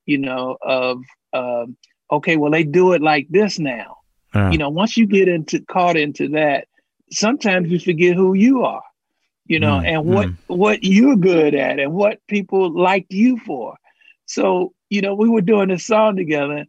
you 0.06 0.18
know, 0.20 0.58
of 0.62 1.00
um, 1.34 1.78
okay, 2.12 2.38
well 2.38 2.52
they 2.52 2.64
do 2.64 2.94
it 2.94 3.02
like 3.02 3.28
this 3.30 3.60
now. 3.60 3.98
Uh, 4.34 4.58
you 4.58 4.60
know 4.60 4.70
once 4.70 4.98
you 4.98 5.08
get 5.08 5.30
into 5.30 5.62
caught 5.66 5.98
into 5.98 6.30
that 6.30 6.68
sometimes 7.12 7.72
you 7.72 7.80
forget 7.80 8.16
who 8.16 8.34
you 8.34 8.64
are 8.64 8.84
you 9.48 9.60
know 9.60 9.80
Mm, 9.80 9.86
and 9.86 10.06
what 10.06 10.30
what 10.48 10.84
you're 10.84 11.18
good 11.18 11.56
at 11.56 11.80
and 11.80 11.94
what 11.94 12.20
people 12.28 12.72
liked 12.80 13.12
you 13.14 13.38
for. 13.40 13.76
So 14.28 14.75
you 14.90 15.02
know 15.02 15.16
we 15.16 15.30
were 15.30 15.41
doing 15.41 15.70
this 15.70 15.86
song 15.86 16.16
together 16.16 16.66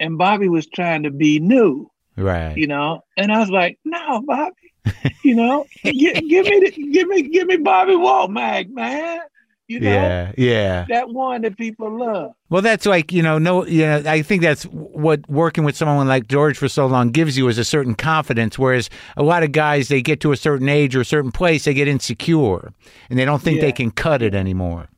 and 0.00 0.18
bobby 0.18 0.48
was 0.48 0.66
trying 0.66 1.02
to 1.02 1.10
be 1.10 1.38
new 1.40 1.90
right. 2.16 2.56
you 2.56 2.66
know 2.66 3.02
and 3.16 3.32
i 3.32 3.38
was 3.38 3.50
like 3.50 3.78
no 3.84 4.22
bobby 4.22 4.54
you 5.24 5.34
know 5.34 5.66
gi- 5.84 6.28
give 6.28 6.46
me 6.46 6.60
the, 6.60 6.90
give 6.92 7.08
me 7.08 7.22
give 7.22 7.46
me 7.46 7.56
bobby 7.56 7.92
Womack, 7.92 8.70
man 8.70 9.20
you 9.66 9.80
know 9.80 9.90
yeah. 9.90 10.32
Yeah. 10.38 10.86
that 10.88 11.10
one 11.10 11.42
that 11.42 11.58
people 11.58 11.98
love 11.98 12.32
Well, 12.48 12.62
that's 12.62 12.86
like 12.86 13.12
you 13.12 13.22
know, 13.22 13.36
no, 13.36 13.66
you 13.66 13.82
know, 13.82 14.02
I 14.06 14.22
think 14.22 14.40
that's 14.40 14.62
what 14.64 15.28
working 15.28 15.64
with 15.64 15.76
someone 15.76 16.08
like 16.08 16.26
George 16.26 16.56
for 16.56 16.66
so 16.70 16.86
long 16.86 17.10
gives 17.10 17.36
you 17.36 17.46
is 17.48 17.58
a 17.58 17.64
certain 17.64 17.94
confidence. 17.94 18.58
Whereas 18.58 18.88
a 19.18 19.22
lot 19.22 19.42
of 19.42 19.52
guys, 19.52 19.88
they 19.88 20.00
get 20.00 20.20
to 20.20 20.32
a 20.32 20.36
certain 20.38 20.70
age 20.70 20.96
or 20.96 21.02
a 21.02 21.04
certain 21.04 21.30
place, 21.30 21.64
they 21.64 21.74
get 21.74 21.86
insecure, 21.86 22.72
and 23.10 23.18
they 23.18 23.26
don't 23.26 23.42
think 23.42 23.60
they 23.60 23.72
can 23.72 23.90
cut 23.90 24.22
it 24.22 24.34
anymore. 24.34 24.88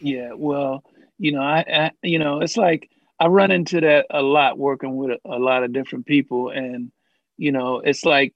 Yeah, 0.00 0.32
well, 0.34 0.82
you 1.18 1.32
know, 1.32 1.42
I, 1.42 1.64
I 1.68 1.90
you 2.02 2.18
know, 2.18 2.40
it's 2.40 2.56
like 2.56 2.88
I 3.20 3.26
run 3.26 3.50
into 3.50 3.80
that 3.80 4.06
a 4.10 4.22
lot 4.22 4.58
working 4.58 4.96
with 4.96 5.10
a, 5.10 5.18
a 5.24 5.38
lot 5.38 5.64
of 5.64 5.72
different 5.72 6.06
people, 6.06 6.50
and 6.50 6.90
you 7.36 7.52
know, 7.52 7.80
it's 7.80 8.04
like 8.04 8.34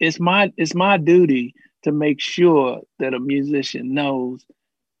it's 0.00 0.20
my 0.20 0.52
it's 0.56 0.74
my 0.74 0.96
duty 0.96 1.54
to 1.82 1.92
make 1.92 2.20
sure 2.20 2.82
that 2.98 3.14
a 3.14 3.20
musician 3.20 3.94
knows 3.94 4.44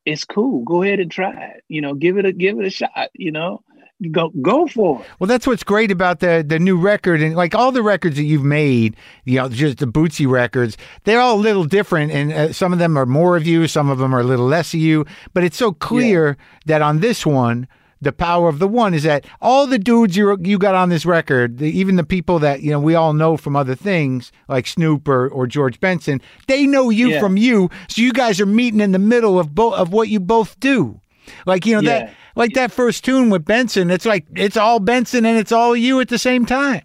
it's 0.04 0.24
cool. 0.24 0.64
Go 0.64 0.82
ahead 0.82 1.00
and 1.00 1.10
try 1.10 1.32
it. 1.32 1.64
You 1.68 1.80
know, 1.80 1.94
give 1.94 2.18
it 2.18 2.26
a 2.26 2.32
give 2.32 2.58
it 2.58 2.66
a 2.66 2.70
shot. 2.70 3.10
You 3.14 3.32
know, 3.32 3.62
go 4.10 4.30
go 4.42 4.66
for 4.66 5.00
it. 5.00 5.06
Well, 5.18 5.28
that's 5.28 5.46
what's 5.46 5.62
great 5.62 5.90
about 5.90 6.20
the 6.20 6.44
the 6.46 6.58
new 6.58 6.76
record, 6.76 7.22
and 7.22 7.34
like 7.36 7.54
all 7.54 7.72
the 7.72 7.82
records 7.82 8.16
that 8.16 8.24
you've 8.24 8.44
made, 8.44 8.96
you 9.24 9.36
know, 9.38 9.48
just 9.48 9.78
the 9.78 9.86
Bootsy 9.86 10.28
records, 10.28 10.76
they're 11.04 11.20
all 11.20 11.36
a 11.36 11.40
little 11.40 11.64
different, 11.64 12.12
and 12.12 12.32
uh, 12.32 12.52
some 12.52 12.72
of 12.72 12.78
them 12.78 12.96
are 12.96 13.06
more 13.06 13.36
of 13.36 13.46
you, 13.46 13.66
some 13.68 13.88
of 13.90 13.98
them 13.98 14.14
are 14.14 14.20
a 14.20 14.24
little 14.24 14.46
less 14.46 14.74
of 14.74 14.80
you. 14.80 15.04
But 15.32 15.44
it's 15.44 15.56
so 15.56 15.72
clear 15.72 16.36
that 16.66 16.82
on 16.82 17.00
this 17.00 17.24
one, 17.24 17.68
the 18.00 18.12
power 18.12 18.48
of 18.48 18.58
the 18.58 18.68
one 18.68 18.92
is 18.92 19.04
that 19.04 19.24
all 19.40 19.66
the 19.66 19.78
dudes 19.78 20.16
you 20.16 20.36
you 20.42 20.58
got 20.58 20.74
on 20.74 20.88
this 20.90 21.06
record, 21.06 21.58
the, 21.58 21.70
even 21.70 21.96
the 21.96 22.04
people 22.04 22.38
that 22.40 22.60
you 22.62 22.70
know 22.70 22.80
we 22.80 22.94
all 22.94 23.12
know 23.14 23.36
from 23.36 23.56
other 23.56 23.74
things 23.74 24.30
like 24.48 24.66
Snoop 24.66 25.08
or, 25.08 25.28
or 25.28 25.46
George 25.46 25.80
Benson, 25.80 26.20
they 26.48 26.66
know 26.66 26.90
you 26.90 27.10
Yeah. 27.10 27.20
from 27.20 27.36
you, 27.38 27.70
so 27.88 28.02
you 28.02 28.12
guys 28.12 28.40
are 28.40 28.46
meeting 28.46 28.80
in 28.80 28.92
the 28.92 28.98
middle 28.98 29.38
of 29.38 29.54
both 29.54 29.74
of 29.74 29.92
what 29.92 30.08
you 30.08 30.20
both 30.20 30.58
do. 30.60 31.00
Like 31.46 31.66
you 31.66 31.74
know 31.74 31.80
Yeah. 31.80 32.06
that 32.06 32.14
like 32.36 32.52
that 32.54 32.72
first 32.72 33.04
tune 33.04 33.30
with 33.30 33.44
Benson, 33.44 33.90
it's 33.90 34.06
like 34.06 34.26
it's 34.34 34.56
all 34.56 34.80
Benson 34.80 35.24
and 35.24 35.38
it's 35.38 35.52
all 35.52 35.74
you 35.76 36.00
at 36.00 36.08
the 36.08 36.18
same 36.18 36.44
time. 36.46 36.82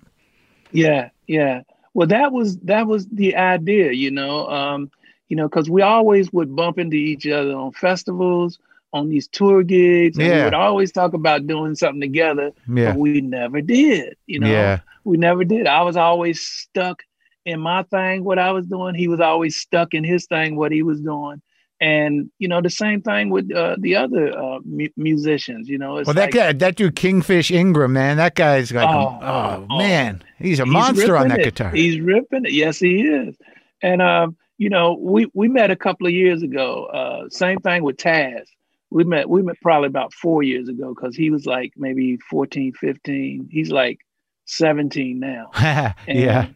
Yeah, 0.72 1.10
yeah. 1.28 1.62
Well, 1.94 2.08
that 2.08 2.32
was 2.32 2.58
that 2.60 2.88
was 2.88 3.08
the 3.08 3.36
idea, 3.36 3.92
you 3.92 4.12
know. 4.12 4.48
Um, 4.50 4.92
you 5.28 5.36
know, 5.36 5.48
because 5.48 5.70
we 5.70 5.82
always 5.82 6.32
would 6.34 6.56
bump 6.56 6.80
into 6.80 6.96
each 6.98 7.28
other 7.28 7.52
on 7.54 7.72
festivals, 7.74 8.58
on 8.94 9.10
these 9.10 9.28
tour 9.28 9.62
gigs, 9.64 10.18
and 10.18 10.28
Yeah. 10.28 10.38
we 10.38 10.44
would 10.46 10.54
always 10.56 10.92
talk 10.92 11.14
about 11.14 11.46
doing 11.46 11.76
something 11.76 12.02
together, 12.02 12.52
Yeah. 12.72 12.92
but 12.92 13.00
we 13.00 13.22
never 13.22 13.62
did. 13.62 14.16
You 14.26 14.40
know, 14.40 14.48
Yeah. 14.50 14.80
we 15.04 15.18
never 15.18 15.44
did. 15.44 15.68
I 15.68 15.84
was 15.84 15.98
always 15.98 16.42
stuck 16.42 17.04
in 17.46 17.60
my 17.60 17.84
thing, 17.84 18.24
what 18.24 18.40
I 18.40 18.52
was 18.52 18.66
doing. 18.66 18.96
He 18.96 19.08
was 19.08 19.20
always 19.20 19.56
stuck 19.56 19.94
in 19.94 20.04
his 20.04 20.26
thing, 20.26 20.56
what 20.56 20.72
he 20.72 20.82
was 20.84 21.00
doing. 21.02 21.42
And 21.82 22.30
you 22.40 22.50
know 22.50 22.62
the 22.62 22.70
same 22.70 23.02
thing 23.02 23.30
with 23.30 23.50
uh, 23.54 23.78
the 23.80 23.96
other 23.96 24.38
uh, 24.38 24.60
mu- 24.66 24.90
musicians. 24.98 25.70
You 25.70 25.78
know, 25.78 25.94
Well, 25.94 26.06
that 26.06 26.16
like, 26.16 26.32
guy, 26.34 26.52
that 26.52 26.76
dude, 26.76 26.96
Kingfish 26.98 27.52
Ingram, 27.52 27.94
man, 27.94 28.18
that 28.18 28.36
guy's 28.36 28.72
like, 28.74 28.88
Oh, 28.90 29.18
oh, 29.22 29.68
oh, 29.70 29.78
man, 29.78 30.22
he's 30.40 30.60
a 30.60 30.66
He's 30.66 30.74
monster 30.74 31.16
on 31.16 31.30
that 31.30 31.40
it. 31.40 31.44
guitar. 31.46 31.72
He's 31.72 32.00
ripping 32.02 32.44
it. 32.46 32.52
Yes, 32.52 32.80
he 32.80 33.02
is. 33.04 33.38
And 33.82 34.02
um, 34.02 34.36
you 34.58 34.70
know, 34.70 34.98
we 35.00 35.32
we 35.34 35.48
met 35.48 35.72
a 35.72 35.76
couple 35.78 36.06
of 36.06 36.12
years 36.12 36.44
ago. 36.44 36.86
Uh, 36.86 37.30
same 37.30 37.60
thing 37.60 37.82
with 37.84 37.96
Taz. 37.96 38.48
We 38.92 39.06
met 39.06 39.30
we 39.30 39.42
met 39.42 39.56
probably 39.62 39.88
about 39.88 40.14
four 40.14 40.44
years 40.44 40.68
ago 40.68 40.94
because 40.94 41.16
he 41.16 41.30
was 41.30 41.46
like 41.46 41.72
maybe 41.78 42.18
14, 42.30 42.74
15. 42.74 43.48
He's 43.50 43.72
like 43.72 44.00
17 44.48 45.18
now. 45.20 45.52
And, 46.08 46.20
yeah, 46.20 46.48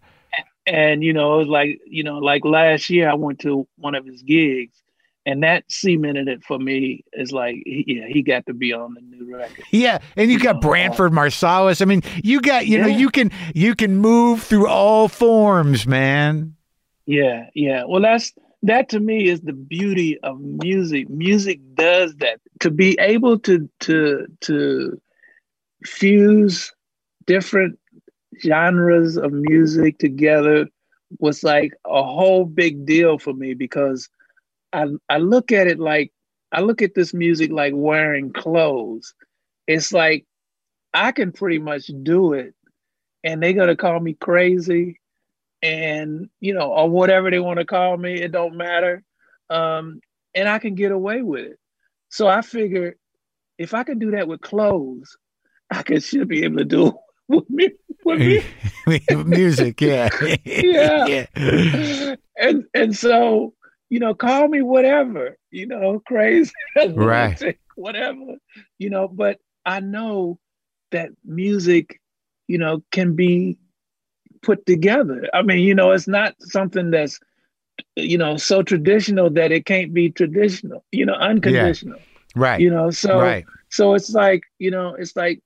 And 0.65 1.03
you 1.03 1.13
know, 1.13 1.35
it 1.35 1.37
was 1.37 1.47
like, 1.47 1.79
you 1.85 2.03
know, 2.03 2.17
like 2.17 2.43
last 2.43 2.89
year 2.89 3.09
I 3.09 3.13
went 3.13 3.39
to 3.39 3.67
one 3.77 3.95
of 3.95 4.05
his 4.05 4.21
gigs 4.23 4.82
and 5.25 5.43
that 5.43 5.63
cemented 5.69 6.27
it 6.27 6.43
for 6.43 6.57
me. 6.59 7.03
Is 7.13 7.31
like, 7.31 7.55
he- 7.65 7.85
yeah, 7.87 8.07
he 8.07 8.21
got 8.21 8.45
to 8.47 8.53
be 8.53 8.73
on 8.73 8.93
the 8.93 9.01
new 9.01 9.35
record. 9.35 9.65
yeah, 9.71 9.99
and 10.15 10.31
you 10.31 10.39
got 10.39 10.61
Branford 10.61 11.11
Marsalis. 11.11 11.81
I 11.81 11.85
mean, 11.85 12.01
you 12.23 12.41
got, 12.41 12.67
you 12.67 12.79
know, 12.79 12.87
you 12.87 13.09
can, 13.09 13.31
you 13.53 13.75
can 13.75 13.97
move 13.97 14.43
through 14.43 14.67
all 14.67 15.07
forms, 15.07 15.85
man. 15.87 16.55
Yeah, 17.05 17.47
yeah. 17.53 17.83
Well, 17.87 18.01
that's 18.01 18.33
that 18.63 18.89
to 18.89 18.99
me 18.99 19.27
is 19.27 19.41
the 19.41 19.51
beauty 19.53 20.17
of 20.23 20.39
music. 20.39 21.09
Music 21.09 21.59
does 21.75 22.15
that. 22.15 22.39
To 22.61 22.71
be 22.71 22.97
able 22.99 23.39
to 23.39 23.69
to 23.81 24.25
to 24.41 25.01
fuse 25.85 26.71
different 27.25 27.77
genres 28.41 29.17
of 29.17 29.31
music 29.33 29.97
together 29.99 30.67
was 31.19 31.43
like 31.43 31.73
a 31.85 32.03
whole 32.03 32.45
big 32.45 32.85
deal 32.85 33.19
for 33.19 33.33
me 33.33 33.53
because 33.53 34.09
I 34.73 34.87
I 35.09 35.17
look 35.17 35.51
at 35.51 35.67
it 35.67 35.79
like 35.79 36.11
I 36.51 36.61
look 36.61 36.81
at 36.81 36.95
this 36.95 37.13
music 37.13 37.51
like 37.51 37.73
wearing 37.75 38.33
clothes. 38.33 39.13
It's 39.67 39.93
like 39.93 40.25
I 40.93 41.11
can 41.11 41.31
pretty 41.31 41.59
much 41.59 41.89
do 42.03 42.33
it 42.33 42.53
and 43.23 43.41
they're 43.41 43.53
gonna 43.53 43.75
call 43.75 43.99
me 43.99 44.13
crazy 44.13 44.99
and 45.61 46.29
you 46.39 46.53
know, 46.53 46.73
or 46.73 46.89
whatever 46.89 47.31
they 47.31 47.39
want 47.39 47.59
to 47.59 47.65
call 47.65 47.95
me, 47.97 48.15
it 48.15 48.31
don't 48.31 48.57
matter. 48.57 49.03
Um, 49.49 50.01
and 50.35 50.49
I 50.49 50.59
can 50.59 50.75
get 50.75 50.91
away 50.91 51.21
with 51.21 51.45
it. 51.45 51.59
So 52.09 52.27
I 52.27 52.41
figure 52.41 52.95
if 53.57 53.73
I 53.73 53.83
can 53.83 53.99
do 53.99 54.11
that 54.11 54.27
with 54.27 54.41
clothes, 54.41 55.15
I 55.71 55.83
could 55.83 56.03
should 56.03 56.27
be 56.27 56.43
able 56.43 56.57
to 56.57 56.65
do 56.65 56.87
it 56.87 56.93
with 57.27 57.49
me 57.49 57.69
with 58.05 58.19
me. 58.19 58.43
music, 59.25 59.81
yeah. 59.81 60.09
yeah. 60.45 61.25
yeah. 61.35 62.15
And 62.37 62.65
and 62.73 62.95
so, 62.95 63.53
you 63.93 63.99
know, 63.99 64.15
call 64.15 64.47
me 64.47 64.63
whatever, 64.63 65.37
you 65.51 65.67
know, 65.67 66.01
crazy, 66.07 66.51
right. 66.95 67.55
whatever, 67.75 68.37
you 68.79 68.89
know, 68.89 69.07
but 69.07 69.37
I 69.67 69.81
know 69.81 70.39
that 70.89 71.11
music, 71.23 72.01
you 72.47 72.57
know, 72.57 72.83
can 72.89 73.15
be 73.15 73.59
put 74.41 74.65
together. 74.65 75.29
I 75.31 75.43
mean, 75.43 75.59
you 75.59 75.75
know, 75.75 75.91
it's 75.91 76.07
not 76.07 76.33
something 76.39 76.89
that's, 76.89 77.19
you 77.95 78.17
know, 78.17 78.35
so 78.35 78.63
traditional 78.63 79.29
that 79.29 79.51
it 79.51 79.67
can't 79.67 79.93
be 79.93 80.09
traditional, 80.09 80.83
you 80.91 81.05
know, 81.05 81.13
unconditional. 81.13 81.99
Yeah. 81.99 82.05
Right. 82.35 82.61
You 82.61 82.71
know, 82.71 82.89
so 82.89 83.21
right. 83.21 83.45
so 83.69 83.93
it's 83.93 84.09
like, 84.09 84.41
you 84.57 84.71
know, 84.71 84.95
it's 84.95 85.15
like, 85.15 85.39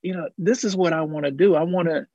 you 0.00 0.14
know, 0.14 0.30
this 0.38 0.64
is 0.64 0.74
what 0.74 0.94
I 0.94 1.02
want 1.02 1.26
to 1.26 1.30
do. 1.30 1.54
I 1.54 1.64
want 1.64 1.88
to 1.88 2.06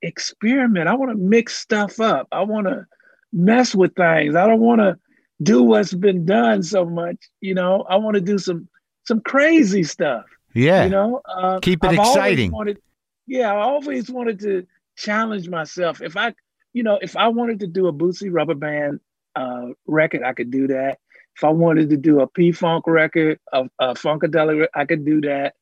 experiment. 0.00 0.88
I 0.88 0.94
want 0.94 1.12
to 1.12 1.18
mix 1.18 1.58
stuff 1.58 2.00
up. 2.00 2.28
I 2.32 2.44
want 2.44 2.66
to 2.66 2.86
mess 3.32 3.74
with 3.74 3.94
things. 3.94 4.36
I 4.36 4.46
don't 4.46 4.60
want 4.60 4.80
to 4.80 4.98
do 5.42 5.62
what's 5.62 5.92
been 5.94 6.24
done 6.24 6.62
so 6.62 6.84
much. 6.84 7.16
You 7.40 7.54
know, 7.54 7.84
I 7.88 7.96
want 7.96 8.14
to 8.14 8.20
do 8.20 8.38
some 8.38 8.68
some 9.04 9.20
crazy 9.20 9.82
stuff. 9.82 10.24
Yeah. 10.54 10.84
You 10.84 10.90
know, 10.90 11.20
uh, 11.24 11.60
keep 11.60 11.82
it 11.84 11.88
I've 11.88 11.98
exciting. 11.98 12.52
Wanted, 12.52 12.78
yeah, 13.26 13.52
I 13.52 13.62
always 13.62 14.10
wanted 14.10 14.40
to 14.40 14.66
challenge 14.96 15.48
myself. 15.48 16.00
If 16.02 16.16
I, 16.16 16.34
you 16.72 16.82
know, 16.82 16.98
if 17.00 17.16
I 17.16 17.28
wanted 17.28 17.60
to 17.60 17.66
do 17.66 17.88
a 17.88 17.92
Bootsy 17.92 18.28
Rubber 18.30 18.54
Band 18.54 19.00
uh, 19.34 19.68
record, 19.86 20.22
I 20.22 20.32
could 20.32 20.50
do 20.50 20.68
that. 20.68 20.98
If 21.36 21.44
I 21.44 21.48
wanted 21.48 21.90
to 21.90 21.96
do 21.96 22.20
a 22.20 22.26
P 22.26 22.52
Funk 22.52 22.86
record, 22.86 23.38
a, 23.52 23.64
a 23.78 23.94
Funkadelic, 23.94 24.66
I 24.74 24.84
could 24.84 25.04
do 25.04 25.22
that. 25.22 25.54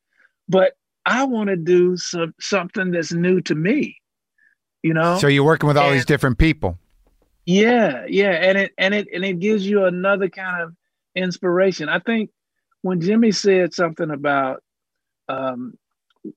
But 0.48 0.72
I 1.06 1.24
want 1.24 1.48
to 1.48 1.56
do 1.56 1.96
some 1.96 2.34
something 2.40 2.90
that's 2.90 3.12
new 3.12 3.40
to 3.42 3.54
me. 3.54 3.96
You 4.82 4.94
know. 4.94 5.18
So 5.18 5.28
you're 5.28 5.44
working 5.44 5.68
with 5.68 5.76
all 5.76 5.88
and, 5.88 5.94
these 5.94 6.04
different 6.06 6.38
people. 6.38 6.78
Yeah, 7.46 8.04
yeah, 8.08 8.30
and 8.30 8.58
it 8.58 8.72
and 8.78 8.94
it 8.94 9.08
and 9.12 9.24
it 9.24 9.40
gives 9.40 9.66
you 9.66 9.84
another 9.84 10.28
kind 10.28 10.62
of 10.62 10.74
inspiration. 11.16 11.88
I 11.88 11.98
think 11.98 12.30
when 12.82 13.00
Jimmy 13.00 13.32
said 13.32 13.74
something 13.74 14.10
about, 14.10 14.62
um, 15.28 15.74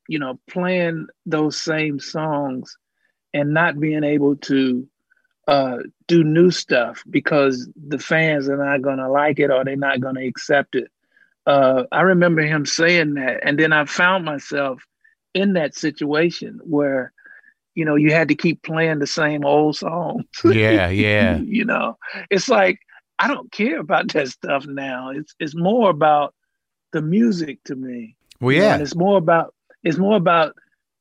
you 0.07 0.19
know, 0.19 0.39
playing 0.49 1.07
those 1.25 1.61
same 1.61 1.99
songs 1.99 2.77
and 3.33 3.53
not 3.53 3.79
being 3.79 4.03
able 4.03 4.37
to 4.37 4.87
uh, 5.47 5.77
do 6.07 6.23
new 6.23 6.51
stuff 6.51 7.03
because 7.09 7.69
the 7.75 7.99
fans 7.99 8.49
are 8.49 8.57
not 8.57 8.81
going 8.81 8.97
to 8.99 9.09
like 9.09 9.39
it 9.39 9.51
or 9.51 9.63
they're 9.65 9.75
not 9.75 10.01
going 10.01 10.15
to 10.15 10.27
accept 10.27 10.75
it. 10.75 10.91
Uh, 11.45 11.83
I 11.91 12.01
remember 12.01 12.41
him 12.43 12.65
saying 12.65 13.15
that, 13.15 13.41
and 13.43 13.59
then 13.59 13.73
I 13.73 13.85
found 13.85 14.25
myself 14.25 14.83
in 15.33 15.53
that 15.53 15.75
situation 15.75 16.59
where, 16.63 17.13
you 17.75 17.85
know, 17.85 17.95
you 17.95 18.11
had 18.11 18.27
to 18.27 18.35
keep 18.35 18.61
playing 18.63 18.99
the 18.99 19.07
same 19.07 19.45
old 19.45 19.75
songs. 19.75 20.25
Yeah, 20.43 20.89
yeah. 20.89 21.37
you 21.37 21.65
know, 21.65 21.97
it's 22.29 22.49
like 22.49 22.79
I 23.19 23.27
don't 23.27 23.51
care 23.51 23.79
about 23.79 24.11
that 24.13 24.27
stuff 24.29 24.65
now. 24.65 25.09
It's 25.09 25.33
it's 25.39 25.55
more 25.55 25.89
about 25.89 26.33
the 26.91 27.01
music 27.01 27.63
to 27.65 27.75
me. 27.75 28.15
Well, 28.39 28.55
yeah, 28.55 28.77
it's 28.77 28.95
more 28.95 29.17
about 29.17 29.53
it's 29.83 29.97
more 29.97 30.15
about 30.15 30.55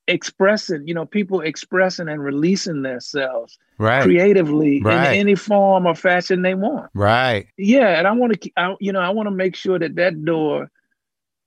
expressing, 0.09 0.87
you 0.87 0.95
know, 0.95 1.07
people 1.07 1.41
expressing 1.41 2.09
and 2.09 2.23
releasing 2.23 2.83
themselves 2.83 3.59
right. 3.79 4.03
creatively 4.03 4.81
right. 4.83 5.13
in 5.13 5.21
any 5.21 5.35
form 5.35 5.87
or 5.87 5.95
fashion 5.95 6.43
they 6.43 6.55
want. 6.55 6.91
Right. 6.95 7.47
Yeah, 7.57 7.99
and 7.99 8.07
I 8.07 8.13
want 8.13 8.41
to, 8.41 8.51
I, 8.57 8.75
you 8.81 8.93
know, 8.93 9.01
I 9.01 9.11
want 9.11 9.29
to 9.29 9.35
make 9.35 9.57
sure 9.57 9.79
that 9.79 9.95
that 9.97 10.25
door 10.25 10.71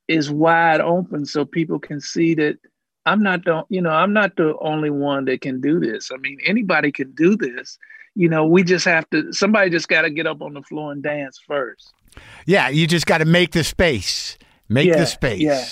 is 0.08 0.32
wide 0.32 0.82
open 0.82 1.26
so 1.26 1.46
people 1.46 1.80
can 1.80 2.00
see 2.00 2.36
that 2.36 2.58
I'm 3.06 3.22
not 3.22 3.46
the, 3.46 3.64
you 3.70 3.82
know, 3.82 3.92
I'm 3.92 4.14
not 4.14 4.36
the 4.36 4.56
only 4.60 4.90
one 4.90 5.26
that 5.26 5.42
can 5.42 5.62
do 5.62 5.80
this. 5.80 6.12
I 6.14 6.18
mean, 6.18 6.40
anybody 6.46 6.92
can 6.92 7.12
do 7.12 7.36
this. 7.36 7.78
You 8.16 8.30
know, 8.30 8.46
we 8.46 8.64
just 8.64 8.86
have 8.86 9.10
to. 9.10 9.32
Somebody 9.34 9.70
just 9.70 9.88
got 9.88 10.04
to 10.04 10.10
get 10.10 10.26
up 10.26 10.42
on 10.42 10.54
the 10.54 10.62
floor 10.62 10.92
and 10.92 11.04
dance 11.04 11.40
first. 11.46 11.94
Yeah, 12.46 12.70
you 12.70 12.88
just 12.88 13.06
got 13.06 13.18
to 13.18 13.26
make 13.26 13.52
the 13.52 13.64
space. 13.64 14.38
Make 14.68 14.88
yeah, 14.88 14.98
the 14.98 15.06
space. 15.06 15.42
Yeah, 15.42 15.64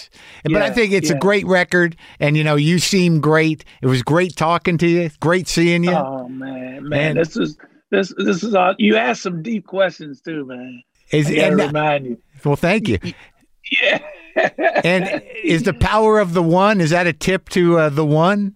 but 0.43 0.51
yeah, 0.51 0.65
I 0.65 0.69
think 0.69 0.91
it's 0.91 1.09
a 1.09 1.17
great 1.17 1.47
record, 1.47 1.95
and 2.19 2.37
you 2.37 2.43
know 2.43 2.55
you 2.55 2.77
seem 2.77 3.21
great. 3.21 3.65
It 3.81 3.87
was 3.87 4.03
great 4.03 4.35
talking 4.35 4.77
to 4.77 4.87
you. 4.87 5.09
Great 5.19 5.47
seeing 5.47 5.83
you. 5.83 5.93
Oh 5.93 6.27
man, 6.27 6.87
man, 6.87 7.11
and, 7.11 7.19
this 7.19 7.35
is 7.35 7.57
this 7.89 8.13
this 8.17 8.43
is 8.43 8.53
all. 8.53 8.75
You 8.77 8.97
asked 8.97 9.23
some 9.23 9.41
deep 9.41 9.65
questions 9.65 10.21
too, 10.21 10.45
man. 10.45 10.83
Is 11.11 11.27
I 11.27 11.45
and, 11.45 11.57
remind 11.57 12.05
you. 12.05 12.17
Well, 12.45 12.55
thank 12.55 12.87
you. 12.87 12.99
Yeah. 13.71 13.99
and 14.83 15.23
is 15.43 15.63
the 15.63 15.73
power 15.73 16.19
of 16.19 16.33
the 16.33 16.43
one? 16.43 16.81
Is 16.81 16.89
that 16.89 17.07
a 17.07 17.13
tip 17.13 17.49
to 17.49 17.77
uh, 17.77 17.89
the 17.89 18.05
one 18.05 18.55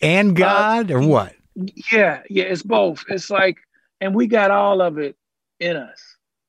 and 0.00 0.30
uh, 0.30 0.34
God, 0.34 0.90
uh, 0.90 0.94
or 0.94 1.02
what? 1.06 1.34
Yeah, 1.92 2.22
yeah, 2.30 2.44
it's 2.44 2.62
both. 2.62 3.04
It's 3.08 3.28
like, 3.28 3.58
and 4.00 4.14
we 4.14 4.26
got 4.26 4.50
all 4.50 4.80
of 4.80 4.98
it 4.98 5.16
in 5.58 5.76
us. 5.76 6.00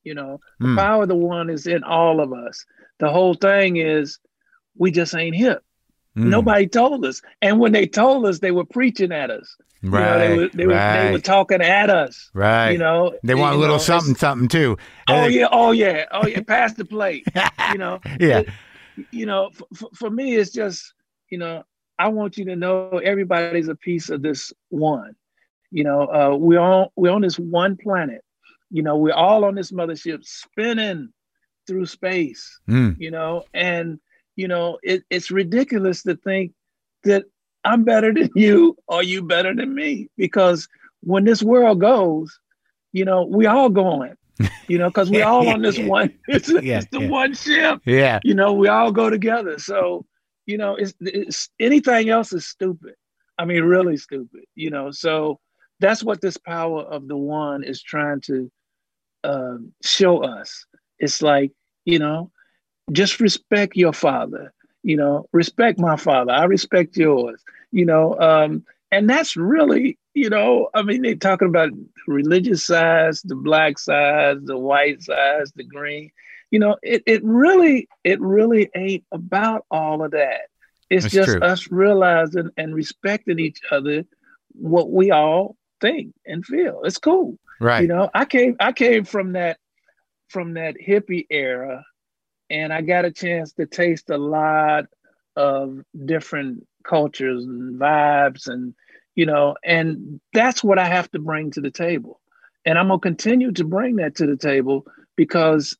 You 0.03 0.15
know, 0.15 0.39
the 0.59 0.67
mm. 0.67 0.77
power 0.77 1.03
of 1.03 1.09
the 1.09 1.15
one 1.15 1.49
is 1.49 1.67
in 1.67 1.83
all 1.83 2.21
of 2.21 2.33
us 2.33 2.65
the 3.01 3.09
whole 3.09 3.33
thing 3.33 3.77
is 3.77 4.19
we 4.77 4.91
just 4.91 5.13
ain't 5.13 5.35
hip. 5.35 5.63
Mm. 6.17 6.25
Nobody 6.25 6.67
told 6.67 7.05
us. 7.05 7.21
And 7.41 7.59
when 7.59 7.71
they 7.71 7.87
told 7.87 8.25
us, 8.25 8.39
they 8.39 8.51
were 8.51 8.65
preaching 8.65 9.11
at 9.11 9.29
us. 9.29 9.55
Right. 9.83 10.01
You 10.01 10.05
know, 10.05 10.19
they, 10.19 10.37
were, 10.37 10.49
they, 10.49 10.65
right. 10.65 10.97
were, 10.97 11.05
they 11.05 11.11
were 11.13 11.19
talking 11.19 11.61
at 11.61 11.89
us. 11.89 12.29
Right. 12.33 12.71
You 12.71 12.77
know, 12.77 13.13
they 13.23 13.35
want 13.35 13.55
a 13.55 13.59
little 13.59 13.77
know, 13.77 13.81
something, 13.81 14.15
something 14.15 14.47
too. 14.47 14.77
Oh, 15.07 15.25
yeah. 15.25 15.47
Oh, 15.51 15.71
yeah. 15.71 16.05
Oh, 16.11 16.27
yeah. 16.27 16.41
Pass 16.41 16.73
the 16.73 16.85
plate. 16.85 17.25
you 17.71 17.77
know, 17.77 17.99
yeah. 18.19 18.39
It, 18.39 18.49
you 19.11 19.25
know, 19.25 19.49
for, 19.73 19.89
for 19.95 20.09
me, 20.09 20.35
it's 20.35 20.51
just, 20.51 20.93
you 21.29 21.37
know, 21.37 21.63
I 21.97 22.09
want 22.09 22.37
you 22.37 22.45
to 22.45 22.55
know 22.55 22.99
everybody's 23.03 23.67
a 23.67 23.75
piece 23.75 24.09
of 24.09 24.21
this 24.21 24.51
one. 24.69 25.15
You 25.71 25.83
know, 25.83 26.01
uh, 26.07 26.35
we're 26.35 26.59
on 26.59 26.87
we're 26.95 27.11
on 27.11 27.21
this 27.21 27.39
one 27.39 27.77
planet. 27.77 28.23
You 28.69 28.83
know, 28.83 28.97
we're 28.97 29.13
all 29.13 29.45
on 29.45 29.55
this 29.55 29.71
mothership 29.71 30.25
spinning 30.25 31.13
through 31.67 31.85
space, 31.85 32.59
mm. 32.67 32.95
you 32.99 33.11
know, 33.11 33.45
and 33.53 33.99
you 34.35 34.47
know, 34.47 34.77
it, 34.83 35.03
it's 35.09 35.31
ridiculous 35.31 36.03
to 36.03 36.15
think 36.15 36.53
that 37.03 37.25
I'm 37.63 37.83
better 37.83 38.13
than 38.13 38.29
you 38.35 38.77
or 38.87 39.03
you 39.03 39.23
better 39.23 39.53
than 39.53 39.73
me 39.73 40.09
because 40.17 40.67
when 41.01 41.23
this 41.23 41.41
world 41.43 41.79
goes, 41.79 42.39
you 42.93 43.05
know, 43.05 43.23
we 43.23 43.45
all 43.45 43.69
going, 43.69 44.15
you 44.67 44.77
know, 44.77 44.89
because 44.89 45.09
we 45.09 45.21
all 45.21 45.47
on 45.47 45.61
this 45.61 45.79
one, 45.79 46.13
it's, 46.27 46.49
yeah, 46.49 46.79
it's 46.79 46.87
the 46.91 47.01
yeah. 47.01 47.09
one 47.09 47.33
ship. 47.33 47.81
Yeah. 47.85 48.19
You 48.23 48.33
know, 48.33 48.53
we 48.53 48.67
all 48.67 48.91
go 48.91 49.09
together. 49.09 49.57
So, 49.59 50.05
you 50.45 50.57
know, 50.57 50.75
it's, 50.75 50.93
it's 50.99 51.49
anything 51.59 52.09
else 52.09 52.33
is 52.33 52.45
stupid. 52.45 52.95
I 53.37 53.45
mean, 53.45 53.63
really 53.63 53.97
stupid, 53.97 54.43
you 54.55 54.69
know. 54.69 54.91
So 54.91 55.39
that's 55.79 56.03
what 56.03 56.21
this 56.21 56.37
power 56.37 56.81
of 56.83 57.07
the 57.07 57.17
one 57.17 57.63
is 57.63 57.81
trying 57.81 58.21
to 58.21 58.51
um, 59.23 59.71
show 59.83 60.23
us. 60.23 60.65
It's 60.99 61.21
like, 61.21 61.51
you 61.85 61.97
know, 61.97 62.31
just 62.91 63.19
respect 63.19 63.75
your 63.75 63.93
father, 63.93 64.53
you 64.83 64.97
know, 64.97 65.27
respect 65.31 65.79
my 65.79 65.95
father. 65.95 66.31
I 66.31 66.45
respect 66.45 66.97
yours, 66.97 67.43
you 67.71 67.85
know. 67.85 68.19
Um, 68.19 68.63
and 68.91 69.09
that's 69.09 69.35
really, 69.37 69.97
you 70.13 70.29
know, 70.29 70.69
I 70.73 70.81
mean, 70.81 71.01
they're 71.01 71.15
talking 71.15 71.47
about 71.47 71.69
religious 72.07 72.65
sides, 72.65 73.21
the 73.21 73.35
black 73.35 73.79
sides, 73.79 74.45
the 74.45 74.57
white 74.57 75.01
sides, 75.01 75.51
the 75.55 75.63
green. 75.63 76.11
You 76.49 76.59
know, 76.59 76.75
it, 76.81 77.03
it 77.05 77.23
really, 77.23 77.87
it 78.03 78.19
really 78.19 78.69
ain't 78.75 79.05
about 79.11 79.65
all 79.71 80.03
of 80.03 80.11
that. 80.11 80.41
It's 80.89 81.05
That's 81.05 81.13
just 81.13 81.29
true. 81.29 81.39
us 81.39 81.71
realizing 81.71 82.49
and 82.57 82.75
respecting 82.75 83.39
each 83.39 83.61
other, 83.71 84.03
what 84.51 84.91
we 84.91 85.11
all 85.11 85.55
think 85.79 86.13
and 86.25 86.45
feel. 86.45 86.81
It's 86.83 86.97
cool. 86.97 87.39
Right. 87.61 87.83
You 87.83 87.87
know, 87.87 88.09
I 88.13 88.25
came 88.25 88.57
I 88.59 88.73
came 88.73 89.05
from 89.05 89.33
that 89.33 89.57
from 90.27 90.55
that 90.55 90.75
hippie 90.75 91.27
era, 91.29 91.85
and 92.51 92.73
I 92.73 92.81
got 92.81 93.05
a 93.05 93.11
chance 93.11 93.53
to 93.53 93.65
taste 93.65 94.09
a 94.09 94.17
lot 94.17 94.85
of 95.35 95.79
different 96.05 96.67
cultures 96.83 97.45
and 97.45 97.79
vibes, 97.79 98.47
and 98.47 98.73
you 99.15 99.25
know, 99.25 99.55
and 99.63 100.19
that's 100.33 100.63
what 100.63 100.77
I 100.79 100.85
have 100.85 101.09
to 101.11 101.19
bring 101.19 101.51
to 101.51 101.61
the 101.61 101.71
table. 101.71 102.19
And 102.65 102.77
I'm 102.77 102.89
gonna 102.89 102.99
continue 102.99 103.51
to 103.53 103.63
bring 103.63 103.95
that 103.97 104.15
to 104.15 104.27
the 104.27 104.37
table 104.37 104.85
because 105.15 105.77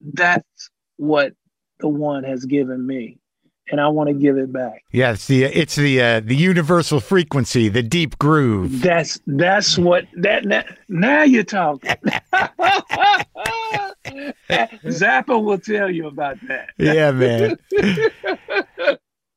that's 0.00 0.70
what 0.96 1.32
the 1.80 1.88
one 1.88 2.24
has 2.24 2.44
given 2.44 2.86
me. 2.86 3.18
And 3.72 3.80
I 3.80 3.88
want 3.88 4.08
to 4.08 4.14
give 4.14 4.36
it 4.36 4.52
back. 4.52 4.84
Yeah, 4.92 5.12
it's 5.12 5.26
the 5.26 5.44
it's 5.44 5.76
the 5.76 6.02
uh, 6.02 6.20
the 6.20 6.36
universal 6.36 7.00
frequency, 7.00 7.70
the 7.70 7.82
deep 7.82 8.18
groove. 8.18 8.82
That's 8.82 9.18
that's 9.26 9.78
what 9.78 10.04
that 10.18 10.44
now, 10.44 10.62
now 10.90 11.22
you're 11.22 11.42
talking. 11.42 11.90
Zappa 14.84 15.42
will 15.42 15.58
tell 15.58 15.90
you 15.90 16.06
about 16.06 16.36
that. 16.48 16.68
Yeah, 16.76 17.12
man. 17.12 17.56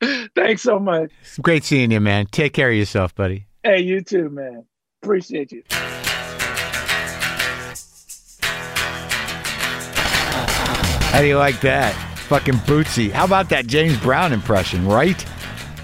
Thanks 0.36 0.62
so 0.62 0.80
much. 0.80 1.12
It's 1.22 1.38
great 1.38 1.64
seeing 1.64 1.91
you, 1.91 2.02
man. 2.02 2.26
Take 2.26 2.52
care 2.52 2.70
of 2.70 2.76
yourself, 2.76 3.16
buddy. 3.16 3.48
Hey, 3.64 3.80
you 3.82 4.02
too, 4.02 4.30
man. 4.30 4.66
Appreciate 5.02 5.53
you. 5.53 5.64
How 11.12 11.22
do 11.22 11.28
you 11.28 11.38
like 11.38 11.62
that? 11.62 12.14
Fucking 12.27 12.56
Bootsy. 12.56 13.11
How 13.11 13.26
about 13.26 13.49
that 13.49 13.68
James 13.68 13.99
Brown 13.99 14.34
impression, 14.34 14.88
right? 14.88 15.23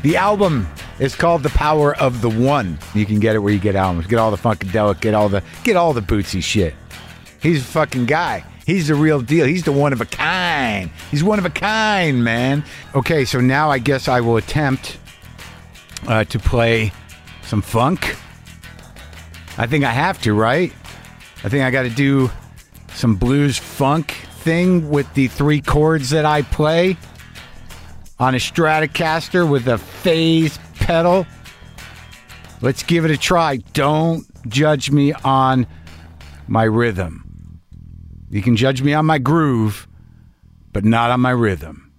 The 0.01 0.17
album 0.17 0.67
is 0.97 1.15
called 1.15 1.43
The 1.43 1.49
Power 1.49 1.95
of 1.97 2.21
the 2.21 2.29
One. 2.29 2.79
You 2.95 3.05
can 3.05 3.19
get 3.19 3.35
it 3.35 3.39
where 3.39 3.53
you 3.53 3.59
get 3.59 3.75
albums. 3.75 4.07
Get 4.07 4.17
all 4.17 4.31
the 4.31 4.37
Funkadelic, 4.37 5.01
get 5.01 5.13
all 5.13 5.29
the 5.29 5.43
get 5.63 5.75
all 5.75 5.93
the 5.93 6.01
Bootsy 6.01 6.41
shit. 6.41 6.73
He's 7.41 7.61
a 7.61 7.65
fucking 7.65 8.05
guy. 8.05 8.43
He's 8.65 8.87
the 8.87 8.95
real 8.95 9.21
deal. 9.21 9.45
He's 9.45 9.63
the 9.63 9.71
one 9.71 9.93
of 9.93 10.01
a 10.01 10.05
kind. 10.05 10.89
He's 11.11 11.23
one 11.23 11.37
of 11.37 11.45
a 11.45 11.51
kind, 11.51 12.23
man. 12.23 12.63
Okay, 12.95 13.25
so 13.25 13.39
now 13.39 13.69
I 13.69 13.77
guess 13.77 14.07
I 14.07 14.21
will 14.21 14.37
attempt 14.37 14.97
uh, 16.07 16.23
to 16.23 16.39
play 16.39 16.91
some 17.43 17.61
funk. 17.61 18.15
I 19.57 19.67
think 19.67 19.83
I 19.83 19.91
have 19.91 20.19
to, 20.23 20.33
right? 20.33 20.73
I 21.43 21.49
think 21.49 21.63
I 21.63 21.69
got 21.69 21.83
to 21.83 21.89
do 21.89 22.31
some 22.93 23.15
blues 23.15 23.57
funk 23.57 24.15
thing 24.41 24.89
with 24.89 25.11
the 25.13 25.27
three 25.27 25.61
chords 25.61 26.09
that 26.09 26.25
I 26.25 26.41
play 26.41 26.97
on 28.19 28.35
a 28.35 28.37
Stratocaster 28.37 29.49
with 29.49 29.67
a 29.67 29.77
phase 29.77 30.59
pedal. 30.75 31.25
Let's 32.61 32.83
give 32.83 33.05
it 33.05 33.11
a 33.11 33.17
try. 33.17 33.57
Don't 33.73 34.25
judge 34.47 34.91
me 34.91 35.13
on 35.13 35.67
my 36.47 36.63
rhythm. 36.63 37.59
You 38.29 38.41
can 38.41 38.55
judge 38.55 38.81
me 38.81 38.93
on 38.93 39.05
my 39.05 39.17
groove, 39.17 39.87
but 40.73 40.85
not 40.85 41.11
on 41.11 41.19
my 41.19 41.31
rhythm. 41.31 41.91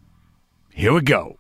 Here 0.71 0.93
we 0.93 1.01
go. 1.01 1.39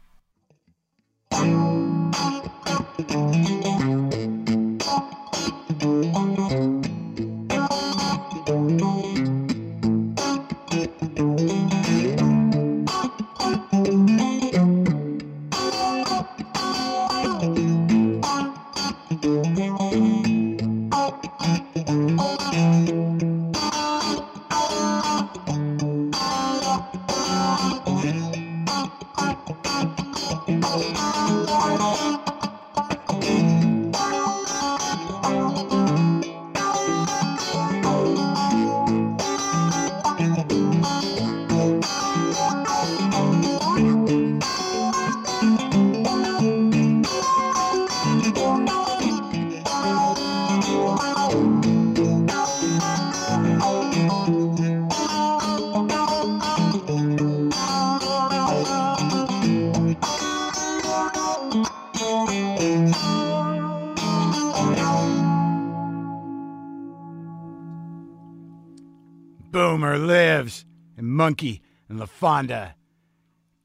Monkey 71.22 71.62
and 71.88 72.00
the 72.00 72.06
Fonda. 72.08 72.74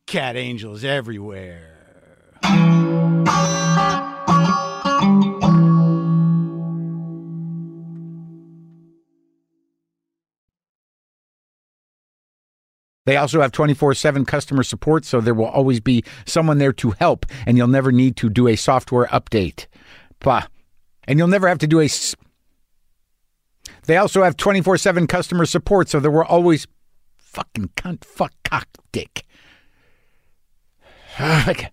Cat 0.06 0.36
angels 0.36 0.84
everywhere. 0.84 1.74
They 13.06 13.18
also 13.18 13.42
have 13.42 13.52
24 13.52 13.96
7 13.96 14.24
customer 14.26 14.62
support, 14.62 15.04
so 15.04 15.20
there 15.20 15.34
will 15.34 15.46
always 15.46 15.80
be 15.80 16.04
someone 16.28 16.60
there 16.60 16.74
to 16.74 16.92
help, 16.92 17.26
and 17.48 17.58
you'll 17.58 17.68
never 17.68 17.92
need 17.92 18.18
to 18.18 18.30
do 18.30 18.48
a 18.48 18.56
software 18.56 19.08
update. 19.08 19.66
Bah. 20.20 20.44
And 21.08 21.18
you'll 21.18 21.28
never 21.28 21.48
have 21.48 21.58
to 21.58 21.68
do 21.68 21.80
a. 21.80 21.90
They 23.88 23.98
also 23.98 24.22
have 24.22 24.38
24 24.38 24.78
7 24.78 25.08
customer 25.08 25.48
support, 25.48 25.90
so 25.90 26.00
there 26.00 26.12
will 26.12 26.22
always. 26.22 26.68
Fucking 27.38 27.70
cunt, 27.76 28.04
fuck, 28.04 28.34
cock, 28.44 28.68
dick. 28.92 29.24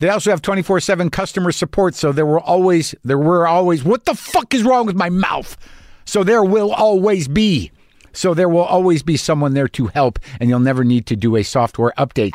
They 0.00 0.08
also 0.08 0.30
have 0.30 0.42
24 0.42 0.80
7 0.80 1.08
customer 1.10 1.52
support, 1.52 1.94
so 1.94 2.10
there 2.10 2.26
will 2.26 2.40
always, 2.40 2.96
there 3.04 3.16
were 3.16 3.46
always, 3.46 3.84
what 3.84 4.04
the 4.04 4.14
fuck 4.14 4.52
is 4.52 4.64
wrong 4.64 4.84
with 4.84 4.96
my 4.96 5.08
mouth? 5.08 5.56
So 6.04 6.24
there 6.24 6.42
will 6.42 6.72
always 6.72 7.28
be. 7.28 7.70
So 8.12 8.34
there 8.34 8.48
will 8.48 8.64
always 8.64 9.04
be 9.04 9.16
someone 9.16 9.54
there 9.54 9.68
to 9.68 9.86
help, 9.86 10.18
and 10.40 10.50
you'll 10.50 10.58
never 10.58 10.82
need 10.82 11.06
to 11.06 11.16
do 11.16 11.36
a 11.36 11.44
software 11.44 11.92
update. 11.96 12.32